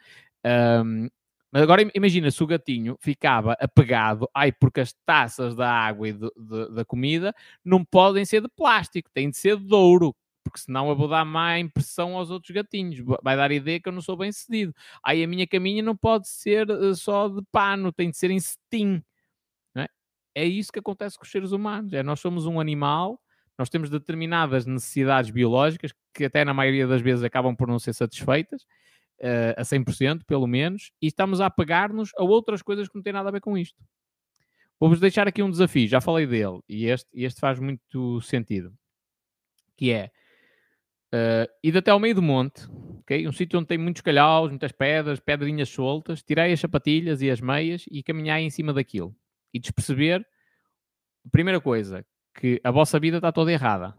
[0.45, 1.09] Um,
[1.51, 6.13] mas agora imagina se o gatinho ficava apegado, ai, porque as taças da água e
[6.13, 10.15] de, de, da comida não podem ser de plástico, têm de ser de ouro,
[10.45, 13.89] porque senão eu vou dar má impressão aos outros gatinhos, vai dar a ideia que
[13.89, 14.73] eu não sou bem cedido.
[15.03, 18.39] Aí a minha caminha não pode ser uh, só de pano, tem de ser em
[18.39, 19.03] cetim.
[20.33, 20.45] É?
[20.45, 23.19] isso que acontece com os seres humanos, é nós somos um animal
[23.61, 27.93] nós temos determinadas necessidades biológicas que até na maioria das vezes acabam por não ser
[27.93, 28.63] satisfeitas,
[29.19, 33.13] uh, a 100% pelo menos, e estamos a apegar-nos a outras coisas que não têm
[33.13, 33.77] nada a ver com isto.
[34.79, 38.73] Vou-vos deixar aqui um desafio, já falei dele, e este, este faz muito sentido,
[39.77, 40.09] que é
[41.13, 42.67] uh, ir até ao meio do monte,
[43.01, 43.27] okay?
[43.27, 47.39] um sítio onde tem muitos calhaus, muitas pedras, pedrinhas soltas, tirei as sapatilhas e as
[47.39, 49.15] meias e caminhar em cima daquilo.
[49.53, 50.25] E desperceber,
[51.31, 53.95] primeira coisa, que a vossa vida está toda errada.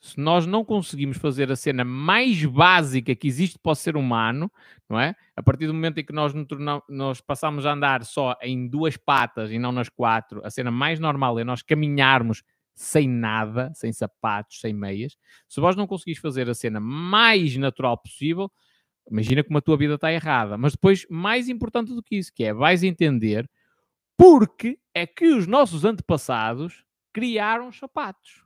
[0.00, 4.50] Se nós não conseguimos fazer a cena mais básica que existe para o ser humano,
[4.90, 5.14] não é?
[5.36, 6.32] A partir do momento em que nós,
[6.88, 10.98] nós passamos a andar só em duas patas e não nas quatro, a cena mais
[10.98, 12.42] normal é nós caminharmos
[12.74, 15.16] sem nada, sem sapatos, sem meias.
[15.48, 18.50] Se vós não conseguis fazer a cena mais natural possível,
[19.08, 20.58] imagina como a tua vida está errada.
[20.58, 23.48] Mas depois, mais importante do que isso, que é vais entender
[24.16, 28.44] porque é que os nossos antepassados criaram os sapatos,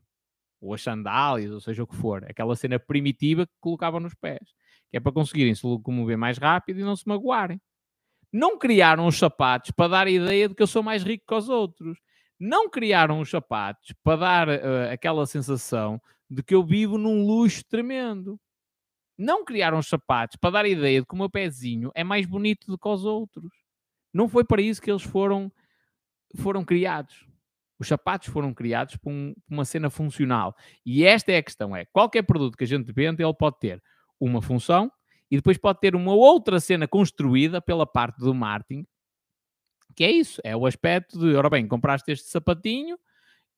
[0.60, 4.54] ou as sandálias, ou seja o que for, aquela cena primitiva que colocavam nos pés,
[4.90, 7.60] que é para conseguirem se locomover mais rápido e não se magoarem.
[8.32, 11.34] Não criaram os sapatos para dar a ideia de que eu sou mais rico que
[11.34, 11.98] os outros.
[12.38, 17.64] Não criaram os sapatos para dar uh, aquela sensação de que eu vivo num luxo
[17.66, 18.38] tremendo.
[19.16, 22.26] Não criaram os sapatos para dar a ideia de que o meu pezinho é mais
[22.26, 23.50] bonito do que os outros.
[24.12, 25.50] Não foi para isso que eles foram,
[26.34, 27.26] foram criados.
[27.78, 30.56] Os sapatos foram criados por, um, uma cena funcional.
[30.84, 33.82] E esta é a questão: é qualquer produto que a gente vende, ele pode ter
[34.18, 34.90] uma função
[35.30, 38.86] e depois pode ter uma outra cena construída pela parte do marketing,
[39.94, 42.98] que é isso, é o aspecto de, ora bem, compraste este sapatinho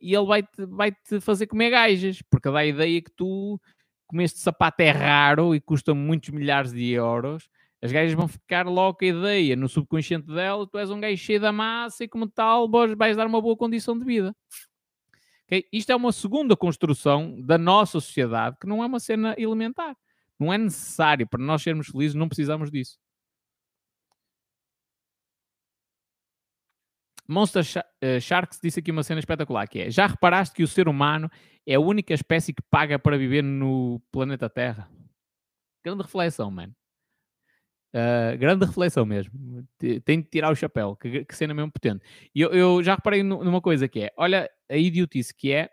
[0.01, 3.61] e ele vai-te vai -te fazer comer gajas, porque dá a ideia que tu,
[4.07, 7.49] como este sapato é raro e custa muitos milhares de euros,
[7.80, 11.16] as gajas vão ficar logo com a ideia no subconsciente dela, tu és um gajo
[11.16, 14.34] cheio da massa e como tal vais dar uma boa condição de vida.
[15.46, 15.64] Okay?
[15.72, 19.96] Isto é uma segunda construção da nossa sociedade que não é uma cena elementar.
[20.38, 22.98] Não é necessário para nós sermos felizes, não precisamos disso.
[27.26, 27.62] Monster
[28.00, 31.30] eh, Sharks disse aqui uma cena espetacular que é: já reparaste que o ser humano
[31.66, 34.90] é a única espécie que paga para viver no planeta Terra?
[35.84, 36.74] Grande reflexão, mano.
[37.94, 39.32] Uh, grande reflexão mesmo.
[40.05, 42.05] Tem de tirar o chapéu, que, que cena mesmo potente.
[42.35, 45.70] E eu, eu, já reparei numa coisa que é: olha a idiotice que é,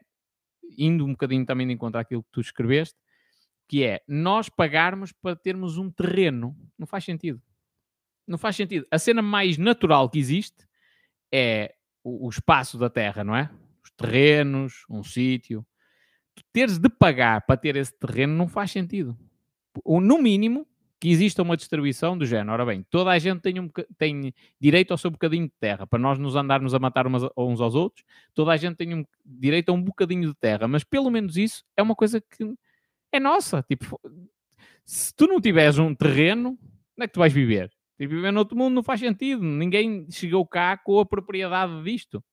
[0.78, 2.96] indo um bocadinho também de encontro àquilo que tu escreveste,
[3.68, 6.56] que é nós pagarmos para termos um terreno.
[6.78, 7.42] Não faz sentido.
[8.26, 8.86] Não faz sentido.
[8.90, 10.66] A cena mais natural que existe
[11.32, 13.50] é o, o espaço da terra, não é?
[13.84, 15.66] Os terrenos, um sítio.
[16.54, 19.18] Teres de pagar para ter esse terreno não faz sentido.
[19.84, 20.66] Ou, no mínimo,
[21.00, 22.52] que exista uma distribuição do género.
[22.54, 26.00] Ora bem, toda a gente tem, um, tem direito ao seu bocadinho de terra, para
[26.00, 29.70] nós nos andarmos a matar umas, uns aos outros, toda a gente tem um, direito
[29.70, 32.54] a um bocadinho de terra, mas pelo menos isso é uma coisa que
[33.12, 33.64] é nossa.
[33.64, 34.00] Tipo,
[34.86, 36.50] se tu não tiveres um terreno,
[36.98, 37.70] onde é que tu vais viver?
[37.98, 39.42] Tipo, viver no outro mundo não faz sentido.
[39.42, 42.24] Ninguém chegou cá com a propriedade disto.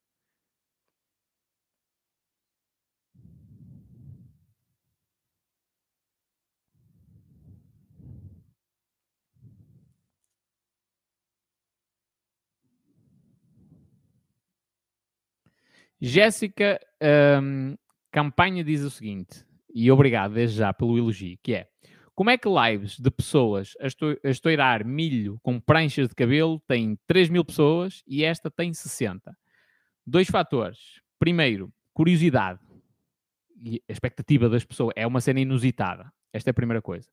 [16.04, 16.80] Jéssica
[17.40, 17.76] um,
[18.10, 21.68] Campanha diz o seguinte, e obrigado desde já pelo elogio, que é
[22.12, 26.60] como é que lives de pessoas a, esto a estourar milho com pranchas de cabelo
[26.66, 29.32] têm 3 mil pessoas e esta tem 60?
[30.04, 30.78] Dois fatores.
[31.20, 32.60] Primeiro, curiosidade
[33.64, 36.12] e a expectativa das pessoas é uma cena inusitada.
[36.32, 37.08] Esta é a primeira coisa.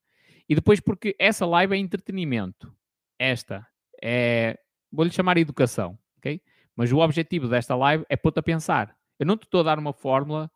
[0.50, 2.76] E depois porque essa live é entretenimento.
[3.20, 3.66] Esta
[4.04, 4.58] é,
[4.92, 6.42] vou-lhe chamar educação, ok?
[6.80, 8.96] Mas o objetivo desta live é pôr-te a pensar.
[9.20, 10.50] Eu não te estou a dar uma fórmula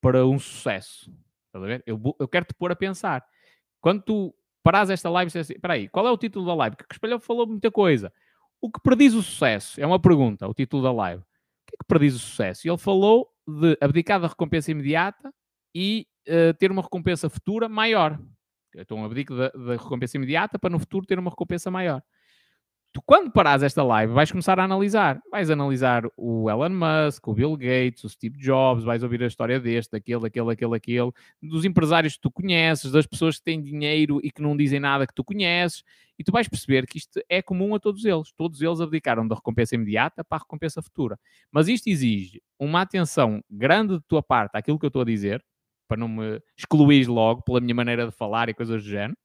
[0.00, 1.08] para um sucesso.
[1.46, 1.80] Estás a ver?
[1.86, 3.24] Eu, eu quero-te pôr a pensar.
[3.80, 4.34] Quando tu
[4.64, 6.74] paras esta live, assim, espera aí, qual é o título da live?
[6.74, 8.12] Que o Espelho falou muita coisa.
[8.60, 9.80] O que prediz o sucesso?
[9.80, 11.22] É uma pergunta, o título da live.
[11.22, 11.26] O
[11.68, 12.66] que é que prediz o sucesso?
[12.66, 15.32] E ele falou de abdicar da recompensa imediata
[15.72, 18.18] e uh, ter uma recompensa futura maior.
[18.74, 22.02] Então, abdico da recompensa imediata para no futuro ter uma recompensa maior
[22.92, 25.20] tu quando parares esta live vais começar a analisar.
[25.30, 29.60] Vais analisar o Elon Musk, o Bill Gates, o Steve Jobs, vais ouvir a história
[29.60, 31.12] deste, daquele, daquele, daquele, daquele,
[31.42, 35.06] dos empresários que tu conheces, das pessoas que têm dinheiro e que não dizem nada
[35.06, 35.84] que tu conheces,
[36.18, 38.32] e tu vais perceber que isto é comum a todos eles.
[38.36, 41.18] Todos eles abdicaram da recompensa imediata para a recompensa futura.
[41.50, 45.44] Mas isto exige uma atenção grande de tua parte àquilo que eu estou a dizer,
[45.88, 49.16] para não me excluir logo pela minha maneira de falar e coisas do género.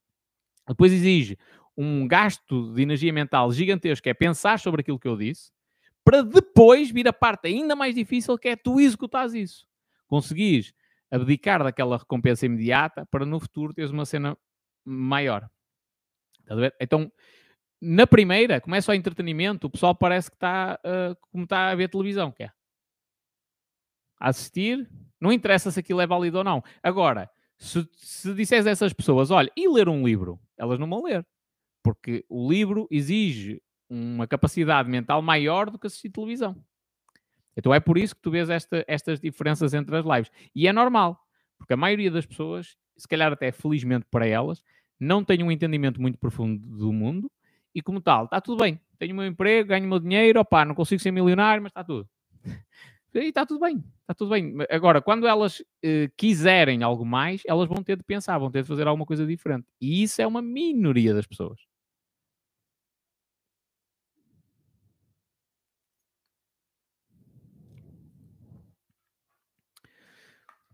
[0.68, 1.38] Depois exige
[1.76, 5.50] um gasto de energia mental gigantesco, é pensar sobre aquilo que eu disse,
[6.04, 9.66] para depois vir a parte ainda mais difícil, que é tu executares isso.
[10.06, 10.72] Conseguires
[11.10, 14.36] abdicar daquela recompensa imediata para no futuro teres uma cena
[14.84, 15.48] maior.
[16.40, 16.76] Estás a ver?
[16.80, 17.10] Então,
[17.80, 21.88] na primeira, começa o entretenimento, o pessoal parece que está uh, como está a ver
[21.88, 22.50] televisão, que é
[24.18, 24.88] a assistir,
[25.20, 26.62] não interessa se aquilo é válido ou não.
[26.82, 27.28] Agora,
[27.58, 31.26] se, se disseres a essas pessoas, olha, e ler um livro, elas não vão ler
[31.86, 36.56] porque o livro exige uma capacidade mental maior do que assistir televisão.
[37.56, 40.28] Então é por isso que tu vês esta, estas diferenças entre as lives.
[40.52, 41.16] E é normal,
[41.56, 44.64] porque a maioria das pessoas, se calhar até felizmente para elas,
[44.98, 47.30] não tem um entendimento muito profundo do mundo
[47.72, 48.80] e, como tal, está tudo bem.
[48.98, 51.84] Tenho o meu emprego, ganho o meu dinheiro, opá, não consigo ser milionário, mas está
[51.84, 52.08] tudo.
[53.14, 54.54] E está tudo bem, está tudo bem.
[54.68, 58.68] Agora, quando elas eh, quiserem algo mais, elas vão ter de pensar, vão ter de
[58.68, 59.66] fazer alguma coisa diferente.
[59.80, 61.58] E isso é uma minoria das pessoas.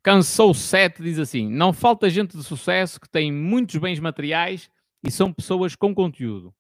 [0.02, 4.68] Cansou 7 diz assim: Não falta gente de sucesso que tem muitos bens materiais
[5.02, 6.52] e são pessoas com conteúdo.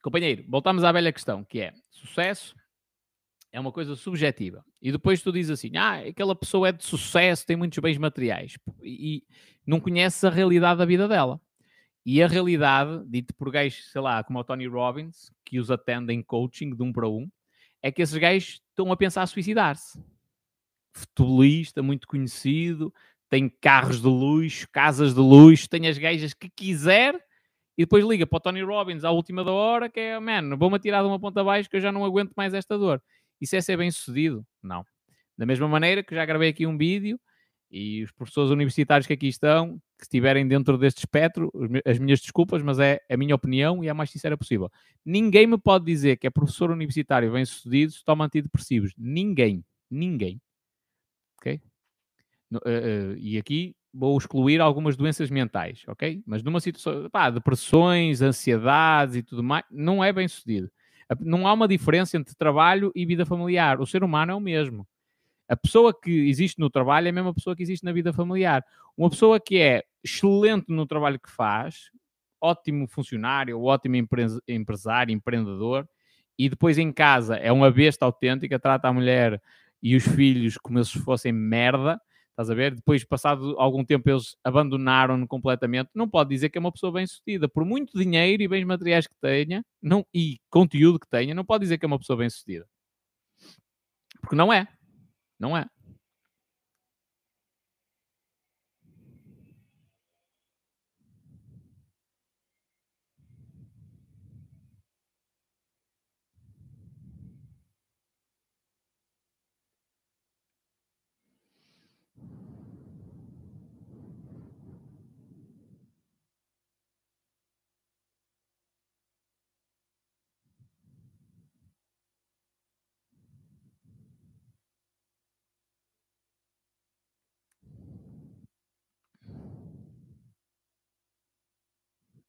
[0.00, 2.54] Companheiro, voltamos à velha questão, que é sucesso
[3.50, 4.64] é uma coisa subjetiva.
[4.80, 8.56] E depois tu dizes assim: ah, aquela pessoa é de sucesso, tem muitos bens materiais.
[8.80, 9.22] E, e
[9.66, 11.40] não conheces a realidade da vida dela.
[12.06, 16.22] E a realidade, dito por gajos, sei lá, como o Tony Robbins, que os atendem
[16.22, 17.28] coaching de um para um,
[17.82, 19.98] é que esses gajos estão a pensar suicidar-se
[20.94, 22.92] futebolista muito conhecido,
[23.28, 27.14] tem carros de luxo, casas de luxo, tem as gajas que quiser
[27.76, 30.76] e depois liga para o Tony Robbins à última da hora que é, man, vou-me
[30.76, 33.02] atirar de uma ponta abaixo que eu já não aguento mais esta dor.
[33.40, 34.46] Isso é ser bem sucedido?
[34.62, 34.84] Não.
[35.36, 37.18] Da mesma maneira que já gravei aqui um vídeo
[37.68, 41.50] e os professores universitários que aqui estão, que estiverem dentro deste espectro,
[41.84, 44.70] as minhas desculpas, mas é a minha opinião e é a mais sincera possível.
[45.04, 48.92] Ninguém me pode dizer que é professor universitário bem sucedido se toma antidepressivos.
[48.96, 49.64] Ninguém.
[49.90, 50.40] Ninguém
[51.44, 51.60] ok?
[52.52, 56.22] Uh, uh, e aqui vou excluir algumas doenças mentais, ok?
[56.26, 60.70] Mas numa situação, pá, depressões, ansiedades e tudo mais, não é bem sucedido.
[61.20, 63.80] Não há uma diferença entre trabalho e vida familiar.
[63.80, 64.86] O ser humano é o mesmo.
[65.46, 68.64] A pessoa que existe no trabalho é a mesma pessoa que existe na vida familiar.
[68.96, 71.90] Uma pessoa que é excelente no trabalho que faz,
[72.40, 73.96] ótimo funcionário, ótimo
[74.48, 75.86] empresário, empreendedor,
[76.38, 79.40] e depois em casa é uma besta autêntica, trata a mulher
[79.84, 82.00] e os filhos como se fossem merda,
[82.30, 82.74] estás a ver?
[82.74, 85.90] Depois, passado algum tempo, eles abandonaram-no completamente.
[85.94, 87.46] Não pode dizer que é uma pessoa bem-sucedida.
[87.50, 91.64] Por muito dinheiro e bens materiais que tenha não, e conteúdo que tenha, não pode
[91.64, 92.66] dizer que é uma pessoa bem-sucedida.
[94.22, 94.66] Porque não é.
[95.38, 95.66] Não é.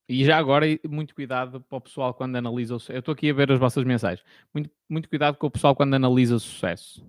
[0.08, 3.34] E já agora, muito cuidado para o pessoal quando analisa o Eu estou aqui a
[3.34, 4.24] ver as vossas mensagens.
[4.54, 7.06] Muito, muito cuidado com o pessoal quando analisa sucesso.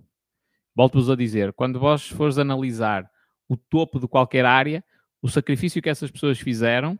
[0.75, 3.09] Volto-vos a dizer, quando vós fores analisar
[3.47, 4.83] o topo de qualquer área,
[5.21, 6.97] o sacrifício que essas pessoas fizeram,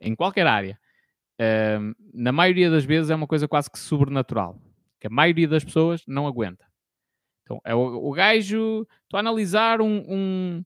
[0.00, 0.78] em qualquer área,
[1.40, 4.58] uh, na maioria das vezes é uma coisa quase que sobrenatural.
[4.98, 6.64] Que a maioria das pessoas não aguenta.
[7.42, 8.86] Então, é o, o gajo.
[9.02, 10.64] Estou a analisar um, um,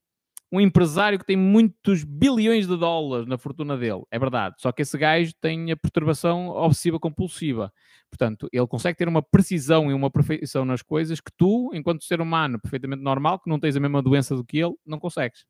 [0.51, 4.03] um, empresário que tem muitos bilhões de dólares na fortuna dele.
[4.11, 4.55] É verdade.
[4.59, 7.71] Só que esse gajo tem a perturbação obsessiva compulsiva.
[8.09, 12.21] Portanto, ele consegue ter uma precisão e uma perfeição nas coisas que tu, enquanto ser
[12.21, 15.45] humano perfeitamente normal, que não tens a mesma doença do que ele, não consegues.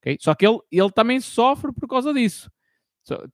[0.00, 0.16] Okay?
[0.20, 2.50] Só que ele, ele também sofre por causa disso.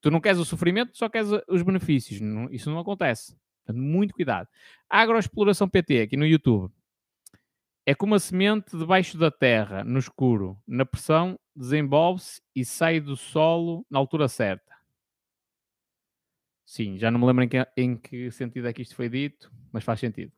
[0.01, 2.21] Tu não queres o sofrimento, só queres os benefícios.
[2.51, 3.37] Isso não acontece.
[3.65, 4.49] Portanto, muito cuidado.
[4.89, 6.73] Agroexploração PT, aqui no YouTube.
[7.87, 10.59] É como a semente debaixo da terra, no escuro.
[10.67, 14.71] Na pressão, desenvolve-se e sai do solo na altura certa.
[16.67, 19.51] Sim, já não me lembro em que, em que sentido é que isto foi dito,
[19.73, 20.33] mas faz sentido.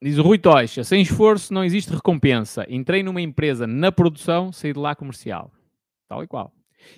[0.00, 2.66] Diz o Rui Tocha, sem esforço não existe recompensa.
[2.68, 5.50] Entrei numa empresa na produção, saí de lá comercial.
[6.08, 6.55] Tal e qual.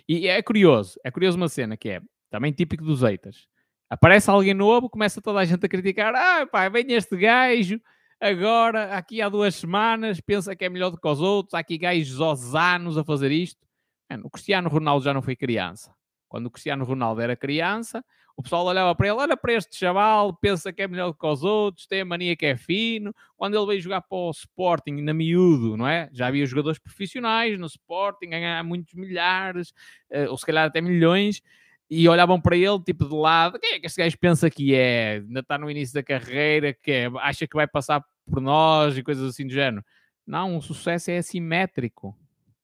[0.08, 2.00] E é curioso, é curioso uma cena que é
[2.30, 3.46] também típico dos eitas.
[3.90, 6.14] Aparece alguém novo, começa toda a gente a criticar.
[6.14, 7.80] Ah, pá, vem este gajo,
[8.20, 11.54] agora, aqui há duas semanas, pensa que é melhor do que os outros.
[11.54, 13.66] Há aqui gajos aos anos a fazer isto.
[14.10, 15.94] Mano, o Cristiano Ronaldo já não foi criança.
[16.28, 18.04] Quando o Cristiano Ronaldo era criança,
[18.38, 21.42] o pessoal olhava para ele, olha para este chaval, pensa que é melhor que os
[21.42, 23.12] outros, tem a mania que é fino.
[23.36, 26.08] Quando ele veio jogar para o Sporting, na miúdo, não é?
[26.12, 29.70] Já havia jogadores profissionais no Sporting, ganhar muitos milhares,
[30.12, 31.42] uh, ou se calhar até milhões,
[31.90, 35.14] e olhavam para ele, tipo de lado, quem é que este gajo pensa que é?
[35.16, 39.02] Ainda está no início da carreira, que é, acha que vai passar por nós e
[39.02, 39.84] coisas assim do género.
[40.24, 42.16] Não, o sucesso é assimétrico.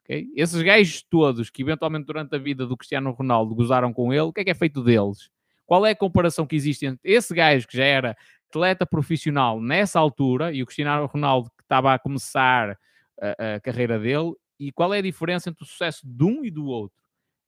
[0.04, 0.28] Okay?
[0.36, 4.32] Esses gajos todos que eventualmente durante a vida do Cristiano Ronaldo gozaram com ele, o
[4.32, 5.33] que é que é feito deles?
[5.74, 8.16] Qual é a comparação que existe entre esse gajo que já era
[8.48, 12.78] atleta profissional nessa altura e o Cristiano Ronaldo que estava a começar
[13.20, 16.50] a, a carreira dele e qual é a diferença entre o sucesso de um e
[16.52, 16.96] do outro?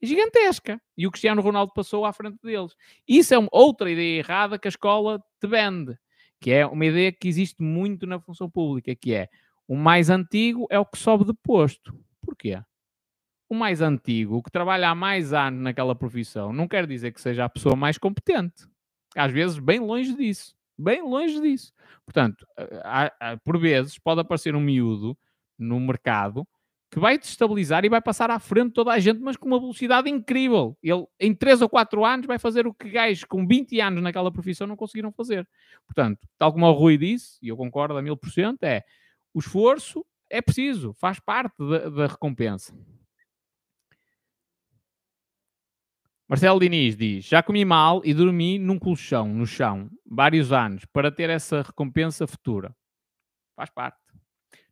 [0.02, 0.82] É gigantesca.
[0.98, 2.74] E o Cristiano Ronaldo passou à frente deles.
[3.06, 5.96] Isso é uma outra ideia errada que a escola te vende,
[6.40, 9.28] que é uma ideia que existe muito na função pública, que é
[9.68, 11.96] o mais antigo é o que sobe de posto.
[12.20, 12.60] Porquê?
[13.48, 17.44] O mais antigo, que trabalha há mais anos naquela profissão, não quer dizer que seja
[17.44, 18.66] a pessoa mais competente.
[19.16, 20.54] Às vezes, bem longe disso.
[20.78, 21.72] Bem longe disso.
[22.04, 22.46] Portanto,
[22.84, 25.16] há, há, por vezes, pode aparecer um miúdo
[25.58, 26.46] no mercado
[26.90, 30.08] que vai destabilizar e vai passar à frente toda a gente, mas com uma velocidade
[30.08, 30.76] incrível.
[30.82, 34.30] Ele, em 3 ou 4 anos, vai fazer o que gajos com 20 anos naquela
[34.30, 35.48] profissão não conseguiram fazer.
[35.86, 38.84] Portanto, tal como o Rui disse, e eu concordo a mil por cento, é
[39.34, 42.74] o esforço é preciso, faz parte da, da recompensa.
[46.28, 51.10] Marcelo Diniz diz: Já comi mal e dormi num colchão, no chão, vários anos, para
[51.10, 52.74] ter essa recompensa futura.
[53.54, 53.98] Faz parte.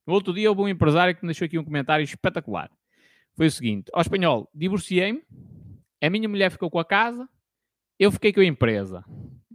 [0.07, 2.71] No outro dia houve um empresário que me deixou aqui um comentário espetacular.
[3.37, 5.23] Foi o seguinte: Ao espanhol, divorciei-me,
[6.03, 7.29] a minha mulher ficou com a casa,
[7.99, 9.05] eu fiquei com a empresa.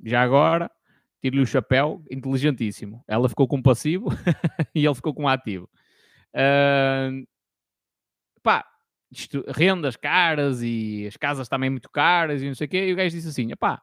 [0.06, 0.72] Já agora,
[1.22, 3.04] tiro-lhe o chapéu, inteligentíssimo.
[3.08, 4.08] Ela ficou com passivo
[4.74, 5.70] e ele ficou com ativo.
[6.34, 7.28] Uh,
[8.42, 8.66] pá,
[9.56, 12.88] rendas caras e as casas também muito caras e não sei o quê.
[12.88, 13.82] E o gajo disse assim: pá,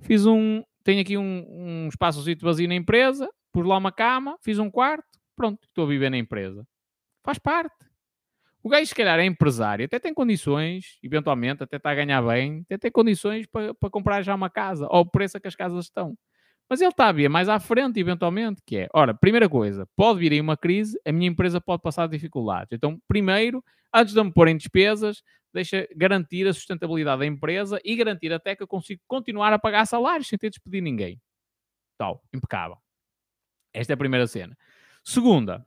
[0.00, 4.58] fiz um, tenho aqui um, um espaço vazio na empresa, pus lá uma cama, fiz
[4.58, 5.06] um quarto,
[5.36, 6.66] pronto, estou a viver na empresa.
[7.24, 7.74] Faz parte.
[8.62, 12.62] O gajo, se calhar, é empresário, até tem condições, eventualmente, até está a ganhar bem,
[12.66, 16.16] até tem condições para, para comprar já uma casa, ao preço que as casas estão.
[16.68, 20.20] Mas ele está a ver mais à frente, eventualmente, que é, ora, primeira coisa, pode
[20.20, 22.72] vir aí uma crise, a minha empresa pode passar dificuldades.
[22.72, 25.22] Então, primeiro, antes de me pôr em despesas,
[25.52, 29.86] deixa garantir a sustentabilidade da empresa e garantir até que eu consigo continuar a pagar
[29.86, 31.18] salários sem ter de despedir ninguém.
[31.96, 32.76] Tal, impecável.
[33.72, 34.56] Esta é a primeira cena.
[35.02, 35.66] Segunda,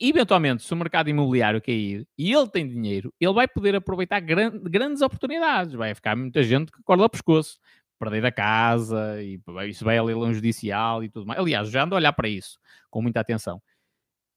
[0.00, 4.50] eventualmente, se o mercado imobiliário cair e ele tem dinheiro, ele vai poder aproveitar gran
[4.50, 5.74] grandes oportunidades.
[5.74, 7.58] Vai ficar muita gente que corda o pescoço
[7.98, 11.38] perder a casa e isso vai a leilão judicial e tudo mais.
[11.40, 12.58] Aliás, já ando a olhar para isso
[12.90, 13.60] com muita atenção.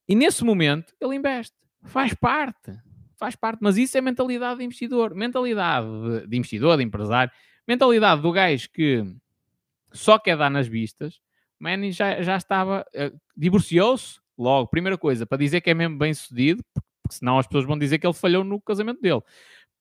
[0.07, 1.55] E nesse momento ele investe.
[1.83, 2.77] Faz parte.
[3.17, 3.59] Faz parte.
[3.61, 5.15] Mas isso é mentalidade de investidor.
[5.15, 5.88] Mentalidade
[6.27, 7.31] de, investidor, de empresário.
[7.67, 9.05] Mentalidade do gajo que
[9.91, 11.19] só quer dar nas vistas.
[11.59, 12.85] Manny já, já estava.
[12.95, 14.67] Uh, Divorciou-se logo.
[14.67, 16.63] Primeira coisa, para dizer que é mesmo bem sucedido,
[17.03, 19.21] porque senão as pessoas vão dizer que ele falhou no casamento dele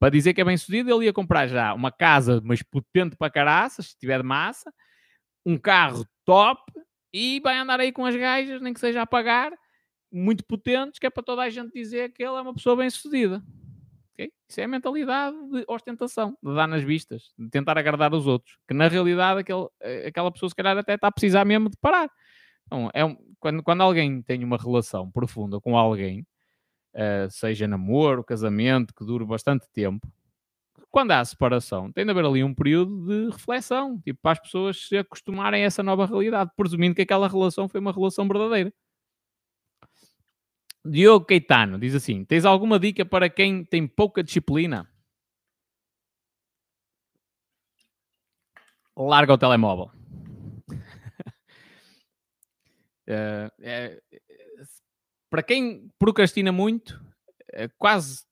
[0.01, 3.31] para dizer que é bem sucedido, ele ia comprar já uma casa, mas potente para
[3.31, 4.73] caraças, se tiver de massa,
[5.45, 6.61] um carro top
[7.13, 9.53] E vai andar aí com as gajas, nem que seja a pagar,
[10.11, 13.43] muito potentes, que é para toda a gente dizer que ele é uma pessoa bem-sucedida.
[14.15, 14.33] Okay?
[14.49, 18.57] Isso é a mentalidade de ostentação, de dar nas vistas, de tentar agradar os outros.
[18.67, 21.77] Que na realidade aquele, eh, aquela pessoa se calhar até está a precisar mesmo de
[21.77, 22.11] parar.
[22.67, 26.25] Então, é um, quando, quando alguém tem uma relação profunda com alguém,
[26.95, 30.07] uh, seja namoro, casamento, que dure bastante tempo,
[30.91, 34.89] quando há separação, tem de haver ali um período de reflexão, tipo, para as pessoas
[34.89, 38.73] se acostumarem a essa nova realidade, presumindo que aquela relação foi uma relação verdadeira.
[40.85, 44.89] Diogo Caetano diz assim: Tens alguma dica para quem tem pouca disciplina?
[48.97, 49.91] Larga o telemóvel.
[53.09, 54.01] uh, é,
[55.31, 57.01] para quem procrastina muito,
[57.52, 58.24] é quase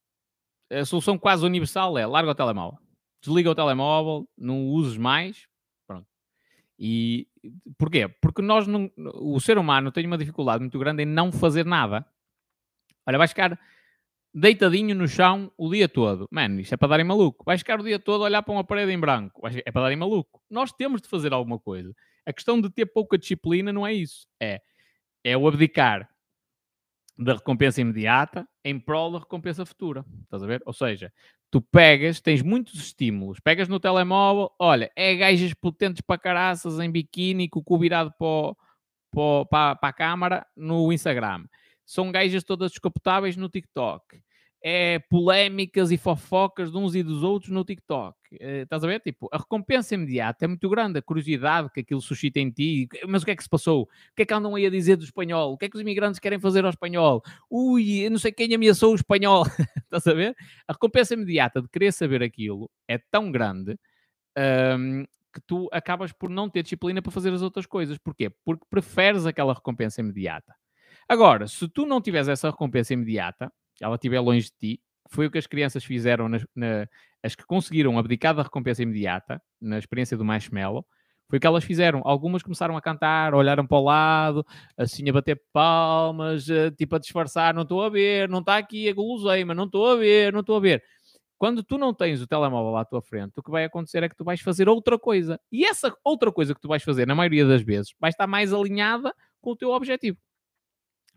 [0.71, 2.79] a solução quase universal é larga o telemóvel.
[3.23, 5.47] Desliga o telemóvel, não o uses mais.
[5.87, 6.07] Pronto.
[6.79, 7.27] E
[7.79, 8.09] porquê?
[8.09, 12.07] Porque nós não, o ser humano tem uma dificuldade muito grande em não fazer nada.
[13.07, 13.59] Olha, vais ficar
[14.33, 16.29] deitadinho no chão o dia todo.
[16.31, 17.45] Mano, isto é para dar em maluco.
[17.45, 19.43] Vais ficar o dia todo a olhar para uma parede em branco.
[19.65, 20.43] É para dar em maluco.
[20.51, 21.95] Nós temos de fazer alguma coisa.
[22.27, 24.29] A questão de ter pouca disciplina não é isso.
[24.41, 24.61] É,
[25.25, 26.09] é o abdicar
[27.19, 30.05] da recompensa imediata em prol da recompensa futura.
[30.23, 30.63] Estás a ver?
[30.65, 31.13] Ou seja,
[31.51, 36.91] tu pegas, tens muitos estímulos, pegas no telemóvel, olha, é gajas potentes para caraças em
[36.91, 38.55] biquíni, com o cu virado para,
[39.11, 41.45] para, para, para a câmara no Instagram.
[41.85, 44.23] São gajas todas descapotáveis no TikTok
[44.63, 48.18] é polémicas e fofocas de uns e dos outros no TikTok.
[48.33, 49.01] Uh, estás a ver?
[49.01, 52.89] Tipo, a recompensa imediata é muito grande, a curiosidade que aquilo suscita em ti.
[53.07, 53.83] Mas o que é que se passou?
[53.83, 55.53] O que é que andam aí a dizer do espanhol?
[55.53, 57.23] O que é que os imigrantes querem fazer ao espanhol?
[57.51, 59.45] Ui, não sei quem ameaçou o espanhol.
[59.85, 60.37] estás a ver?
[60.67, 63.79] A recompensa imediata de querer saber aquilo é tão grande
[64.77, 67.99] um, que tu acabas por não ter disciplina para fazer as outras coisas.
[67.99, 68.31] Porquê?
[68.45, 70.55] Porque preferes aquela recompensa imediata.
[71.09, 73.51] Agora, se tu não tiveres essa recompensa imediata,
[73.81, 76.87] ela estiver longe de ti, foi o que as crianças fizeram, na, na,
[77.23, 80.87] as que conseguiram abdicar da recompensa imediata, na experiência do marshmallow,
[81.29, 82.01] foi o que elas fizeram.
[82.05, 86.99] Algumas começaram a cantar, olharam para o lado, assim a bater palmas, eh, tipo a
[86.99, 90.41] disfarçar, não estou a ver, não está aqui a guloseima, não estou a ver, não
[90.41, 90.83] estou a ver.
[91.37, 94.17] Quando tu não tens o telemóvel à tua frente, o que vai acontecer é que
[94.17, 95.39] tu vais fazer outra coisa.
[95.53, 98.53] E essa outra coisa que tu vais fazer, na maioria das vezes, vai estar mais
[98.53, 100.19] alinhada com o teu objetivo.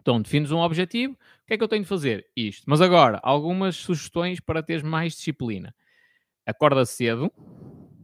[0.01, 2.27] Então, defines um objetivo, o que é que eu tenho de fazer?
[2.35, 2.63] Isto.
[2.67, 5.73] Mas agora, algumas sugestões para teres mais disciplina.
[6.45, 7.31] Acorda cedo,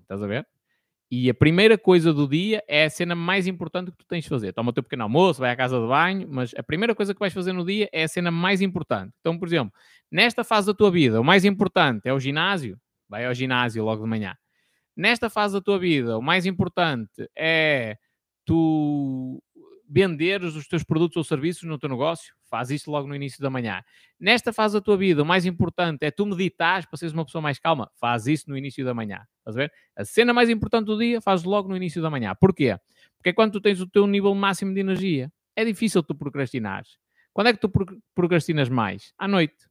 [0.02, 0.48] estás a ver?
[1.10, 4.30] E a primeira coisa do dia é a cena mais importante que tu tens de
[4.30, 4.54] fazer.
[4.54, 7.20] Toma o teu pequeno almoço, vai à casa de banho, mas a primeira coisa que
[7.20, 9.14] vais fazer no dia é a cena mais importante.
[9.22, 9.74] Então, por exemplo,
[10.12, 12.78] nesta fase da tua vida, o mais importante é o ginásio,
[13.10, 14.36] vai ao ginásio logo de manhã.
[14.96, 17.98] Nesta fase da tua vida, o mais importante é
[18.46, 19.42] tu
[19.90, 23.50] venderes os teus produtos ou serviços no teu negócio, faz isso logo no início da
[23.50, 23.84] manhã.
[24.20, 27.42] Nesta fase da tua vida, o mais importante é tu meditares para seres uma pessoa
[27.42, 29.26] mais calma, faz isso no início da manhã.
[29.40, 29.74] Estás a ver?
[29.96, 32.36] A cena mais importante do dia, faz logo no início da manhã.
[32.36, 32.78] Porquê?
[33.18, 35.32] Porque é quando tu tens o teu nível máximo de energia.
[35.56, 36.98] É difícil tu procrastinares.
[37.34, 37.72] Quando é que tu
[38.14, 39.14] procrastinas mais?
[39.18, 39.68] À noite.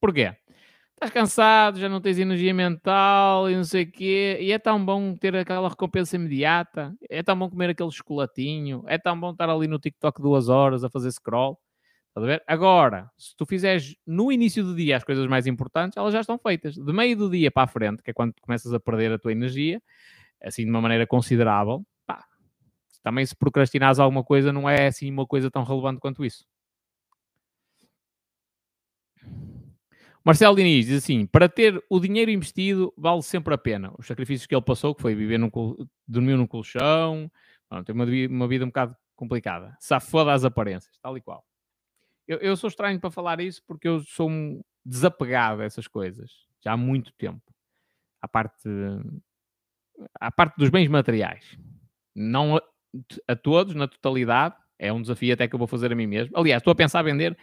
[0.00, 0.36] Porquê?
[0.96, 4.82] Estás cansado, já não tens energia mental e não sei o quê, e é tão
[4.84, 9.48] bom ter aquela recompensa imediata, é tão bom comer aquele chocolatinho, é tão bom estar
[9.50, 11.58] ali no TikTok duas horas a fazer scroll.
[12.08, 12.42] Estás a ver?
[12.46, 16.38] Agora, se tu fizeres no início do dia as coisas mais importantes, elas já estão
[16.38, 16.74] feitas.
[16.74, 19.32] De meio do dia para a frente, que é quando começas a perder a tua
[19.32, 19.82] energia,
[20.42, 22.24] assim de uma maneira considerável, pá,
[23.02, 26.46] também se procrastinares alguma coisa, não é assim uma coisa tão relevante quanto isso.
[30.26, 33.94] Marcelo Diniz diz assim: para ter o dinheiro investido vale sempre a pena.
[33.96, 35.48] Os sacrifícios que ele passou, que foi viver num
[36.04, 37.30] dormiu num colchão,
[37.84, 39.76] tem uma, uma, vida um bocado complicada.
[39.78, 41.44] Safou das aparências, tal e qual.
[42.26, 46.32] Eu, eu, sou estranho para falar isso porque eu sou um desapegado a essas coisas
[46.60, 47.40] já há muito tempo.
[48.20, 48.68] A parte,
[50.20, 51.56] a parte dos bens materiais.
[52.12, 52.62] Não a,
[53.28, 54.56] a todos, na totalidade.
[54.76, 56.36] É um desafio até que eu vou fazer a mim mesmo.
[56.36, 57.38] Aliás, estou a pensar vender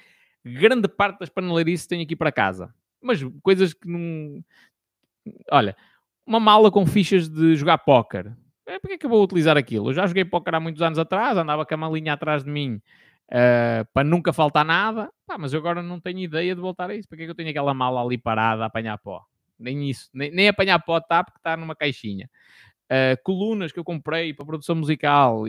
[0.46, 2.74] grande parte das panelarices tenho aqui para casa.
[3.02, 4.44] Mas coisas que não.
[5.52, 5.76] Olha,
[6.26, 8.36] uma mala com fichas de jogar póquer.
[8.66, 9.90] É, porque é que eu vou utilizar aquilo?
[9.90, 12.82] Eu já joguei póquer há muitos anos atrás, andava com a malinha atrás de mim
[13.30, 15.12] uh, para nunca faltar nada.
[15.38, 17.08] Mas eu agora não tenho ideia de voltar a isso.
[17.08, 19.22] Porque é que eu tenho aquela mala ali parada a apanhar pó?
[19.60, 20.10] Nem isso.
[20.14, 22.30] Nem, nem apanhar pó está porque está numa caixinha.
[22.86, 25.44] Uh, colunas que eu comprei para produção musical,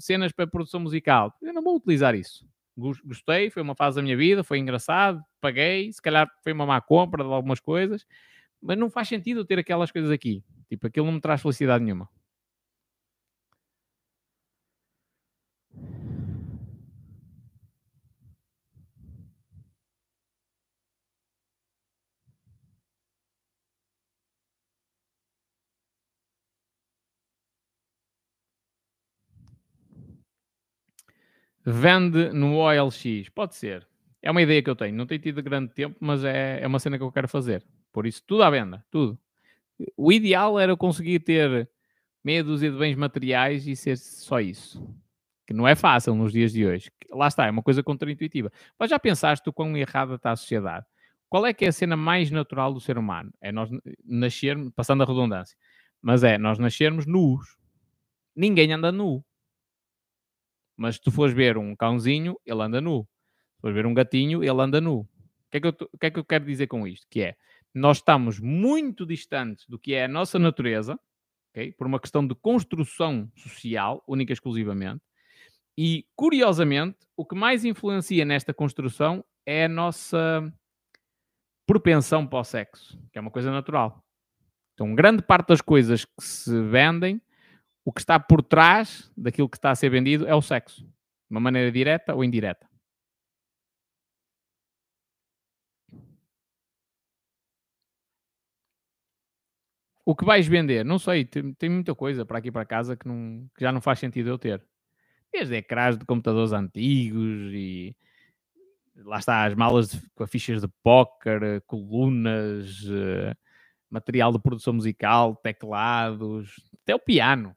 [0.00, 1.34] cenas para produção musical.
[1.42, 5.92] Eu não vou utilizar isso gostei, foi uma fase da minha vida, foi engraçado, paguei,
[5.92, 8.06] se calhar foi uma má compra de algumas coisas,
[8.62, 10.42] mas não faz sentido ter aquelas coisas aqui.
[10.68, 12.08] Tipo, aquilo não me traz felicidade nenhuma.
[31.64, 33.28] Vende no OLX.
[33.34, 33.86] Pode ser.
[34.20, 34.94] É uma ideia que eu tenho.
[34.94, 37.64] Não tenho tido grande tempo, mas é, é uma cena que eu quero fazer.
[37.92, 38.84] Por isso, tudo à venda.
[38.90, 39.18] Tudo.
[39.96, 41.68] O ideal era eu conseguir ter
[42.22, 44.82] meia dúzia de bens materiais e ser só isso.
[45.46, 46.90] Que não é fácil nos dias de hoje.
[47.10, 48.50] Lá está, é uma coisa contraintuitiva.
[48.78, 50.86] Mas já pensaste o quão errada está a sociedade?
[51.28, 53.32] Qual é que é a cena mais natural do ser humano?
[53.40, 53.68] É nós
[54.04, 55.56] nascermos, passando a redundância,
[56.00, 57.56] mas é nós nascermos nus.
[58.34, 59.24] Ninguém anda nu.
[60.76, 63.06] Mas se tu fores ver um cãozinho, ele anda nu.
[63.54, 65.00] Se fores ver um gatinho, ele anda nu.
[65.00, 65.08] O
[65.50, 67.06] que, é que eu, o que é que eu quero dizer com isto?
[67.08, 67.36] Que é,
[67.72, 70.98] nós estamos muito distantes do que é a nossa natureza,
[71.50, 71.72] okay?
[71.72, 75.02] por uma questão de construção social, única e exclusivamente,
[75.76, 80.52] e, curiosamente, o que mais influencia nesta construção é a nossa
[81.66, 84.04] propensão para o sexo, que é uma coisa natural.
[84.74, 87.20] Então, grande parte das coisas que se vendem,
[87.84, 90.90] o que está por trás daquilo que está a ser vendido é o sexo, de
[91.30, 92.66] uma maneira direta ou indireta.
[100.06, 100.84] O que vais vender?
[100.84, 103.80] Não sei, tem, tem muita coisa para aqui para casa que, não, que já não
[103.80, 104.62] faz sentido eu ter.
[105.32, 107.96] Desde ecrãs de computadores antigos e
[108.96, 113.34] lá está, as malas com fichas de póquer, colunas, uh,
[113.90, 117.56] material de produção musical, teclados, até o piano.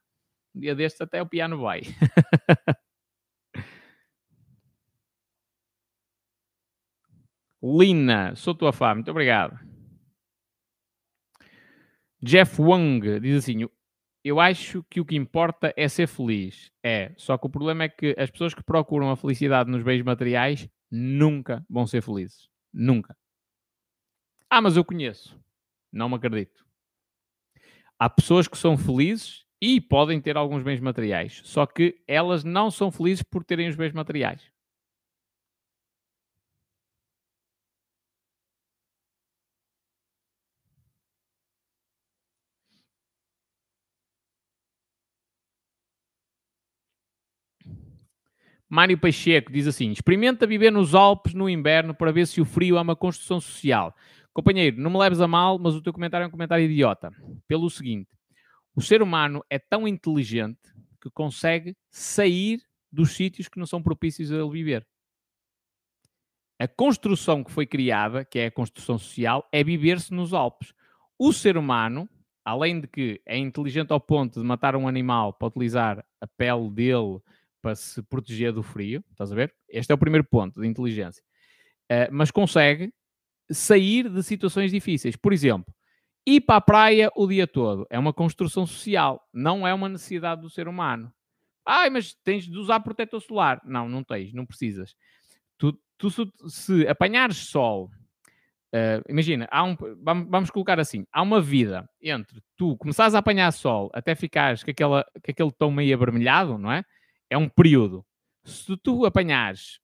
[0.58, 1.82] Um dia destes até o piano vai.
[7.62, 9.60] Lina, sou tua fã, muito obrigado.
[12.20, 13.68] Jeff Wang diz assim:
[14.24, 16.72] Eu acho que o que importa é ser feliz.
[16.84, 20.02] É, só que o problema é que as pessoas que procuram a felicidade nos bens
[20.02, 22.50] materiais nunca vão ser felizes.
[22.74, 23.16] Nunca.
[24.50, 25.40] Ah, mas eu conheço.
[25.92, 26.66] Não me acredito.
[28.00, 32.70] Há pessoas que são felizes e podem ter alguns bens materiais, só que elas não
[32.70, 34.42] são felizes por terem os bens materiais.
[48.70, 52.78] Mário Pacheco diz assim: experimenta viver nos Alpes no inverno para ver se o frio
[52.78, 53.96] é uma construção social.
[54.34, 57.12] Companheiro, não me leves a mal, mas o teu comentário é um comentário idiota.
[57.48, 58.10] Pelo seguinte:
[58.78, 60.72] o ser humano é tão inteligente
[61.02, 64.88] que consegue sair dos sítios que não são propícios a ele viver.
[66.60, 70.76] A construção que foi criada, que é a construção social, é viver-se nos Alpes.
[71.18, 72.08] O ser humano,
[72.46, 76.70] além de que é inteligente ao ponto de matar um animal para utilizar a pele
[76.70, 77.20] dele
[77.64, 79.56] para se proteger do frio, estás a ver?
[79.68, 81.24] Este é o primeiro ponto de inteligência.
[81.92, 82.94] Uh, mas consegue
[83.50, 85.16] sair de situações difíceis.
[85.16, 85.74] Por exemplo,
[86.28, 90.42] ir para a praia o dia todo é uma construção social, não é uma necessidade
[90.42, 91.12] do ser humano.
[91.66, 93.62] Ai, mas tens de usar protetor solar.
[93.64, 94.94] Não, não tens, não precisas.
[95.58, 97.90] Tu, tu se, se apanhares sol,
[98.74, 99.76] uh, imagina, há um,
[100.30, 104.72] vamos, colocar assim, há uma vida entre tu começares a apanhar sol até ficares com,
[104.72, 106.84] aquela, com aquele tom meio avermelhado, não é?
[107.30, 108.06] é um período.
[108.44, 109.80] Se tu apanhares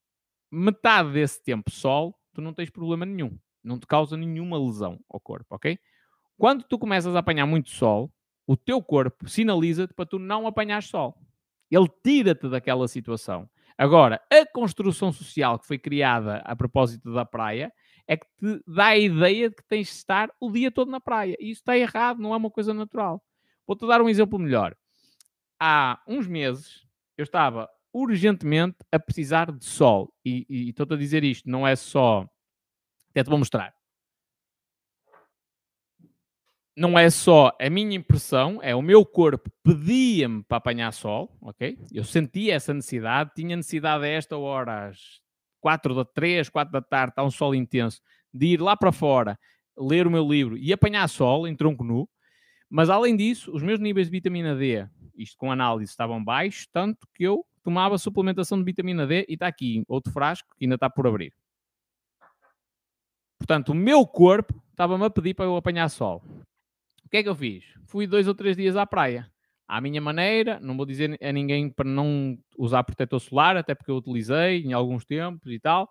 [0.51, 3.37] metade desse tempo sol, tu não tens problema nenhum.
[3.63, 5.77] Não te causa nenhuma lesão ao corpo, ok?
[6.37, 8.11] Quando tu começas a apanhar muito sol,
[8.45, 11.17] o teu corpo sinaliza-te para tu não apanhar sol.
[11.71, 13.49] Ele tira-te daquela situação.
[13.77, 17.71] Agora, a construção social que foi criada a propósito da praia
[18.07, 20.99] é que te dá a ideia de que tens de estar o dia todo na
[20.99, 21.35] praia.
[21.39, 23.23] E isso está errado, não é uma coisa natural.
[23.65, 24.75] Vou-te dar um exemplo melhor.
[25.59, 26.85] Há uns meses,
[27.17, 30.13] eu estava urgentemente a precisar de sol.
[30.25, 32.27] E, estou-te a dizer isto, não é só.
[33.09, 33.73] Até te vou mostrar.
[36.75, 41.77] Não é só a minha impressão, é o meu corpo pedia-me para apanhar sol, ok?
[41.91, 45.21] Eu sentia essa necessidade, tinha necessidade a esta hora, às
[45.61, 48.01] 4 da 3, 4 da tarde, está um sol intenso,
[48.33, 49.37] de ir lá para fora,
[49.77, 52.09] ler o meu livro e apanhar sol em tronco nu.
[52.69, 57.07] Mas além disso, os meus níveis de vitamina D isto com análise, estavam baixos, tanto
[57.13, 60.89] que eu tomava suplementação de vitamina D e está aqui outro frasco que ainda está
[60.89, 61.33] por abrir.
[63.37, 66.23] Portanto, o meu corpo estava-me a pedir para eu apanhar sol.
[67.13, 67.63] Que é que eu fiz?
[67.85, 69.31] Fui dois ou três dias à praia.
[69.67, 73.91] À minha maneira, não vou dizer a ninguém para não usar protetor solar, até porque
[73.91, 75.87] eu utilizei em alguns tempos e tal.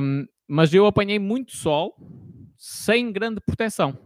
[0.00, 1.94] Um, mas eu apanhei muito sol
[2.56, 3.98] sem grande proteção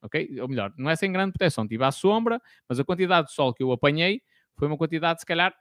[0.00, 0.40] ok?
[0.40, 3.52] Ou melhor, não é sem grande proteção, tive à sombra, mas a quantidade de sol
[3.52, 4.22] que eu apanhei
[4.56, 5.52] foi uma quantidade, se calhar,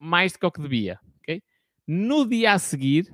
[0.00, 1.40] mais do que o que devia, ok?
[1.86, 3.06] No dia a seguir,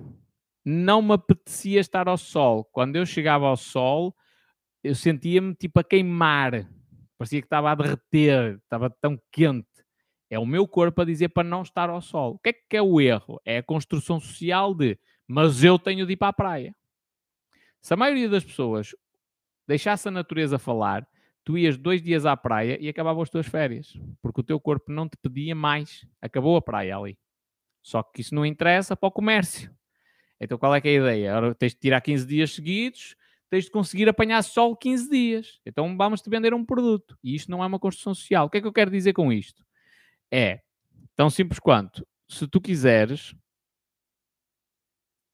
[0.64, 2.64] não me apetecia estar ao sol.
[2.72, 4.16] Quando eu chegava ao sol,
[4.84, 6.68] eu sentia-me tipo a queimar,
[7.16, 9.66] parecia que estava a derreter, estava tão quente.
[10.28, 12.34] É o meu corpo a dizer para não estar ao sol.
[12.34, 13.40] O que é que é o erro?
[13.44, 16.76] É a construção social de mas eu tenho de ir para a praia.
[17.80, 18.94] Se a maioria das pessoas
[19.66, 21.06] deixasse a natureza falar,
[21.42, 24.92] tu ias dois dias à praia e acabavam as tuas férias, porque o teu corpo
[24.92, 26.06] não te pedia mais.
[26.20, 27.18] Acabou a praia ali.
[27.82, 29.74] Só que isso não interessa para o comércio.
[30.38, 31.36] Então qual é que é a ideia?
[31.36, 33.16] Ora, tens de tirar 15 dias seguidos,
[33.50, 35.60] tens de conseguir apanhar sol 15 dias.
[35.64, 37.18] Então vamos-te vender um produto.
[37.22, 38.46] E isto não é uma construção social.
[38.46, 39.64] O que é que eu quero dizer com isto?
[40.30, 40.60] É
[41.14, 43.34] tão simples quanto, se tu quiseres...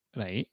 [0.08, 0.46] Espera aí.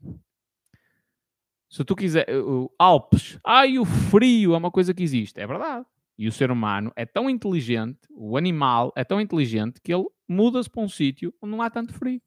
[1.69, 2.27] Se tu quiser...
[2.29, 3.39] Uh, Alpes.
[3.43, 5.39] Ai, o frio é uma coisa que existe.
[5.39, 5.85] É verdade.
[6.17, 10.67] E o ser humano é tão inteligente, o animal é tão inteligente que ele muda-se
[10.67, 12.19] para um sítio onde não há tanto frio.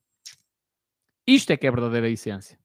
[1.27, 2.60] Isto é que é a verdadeira essência.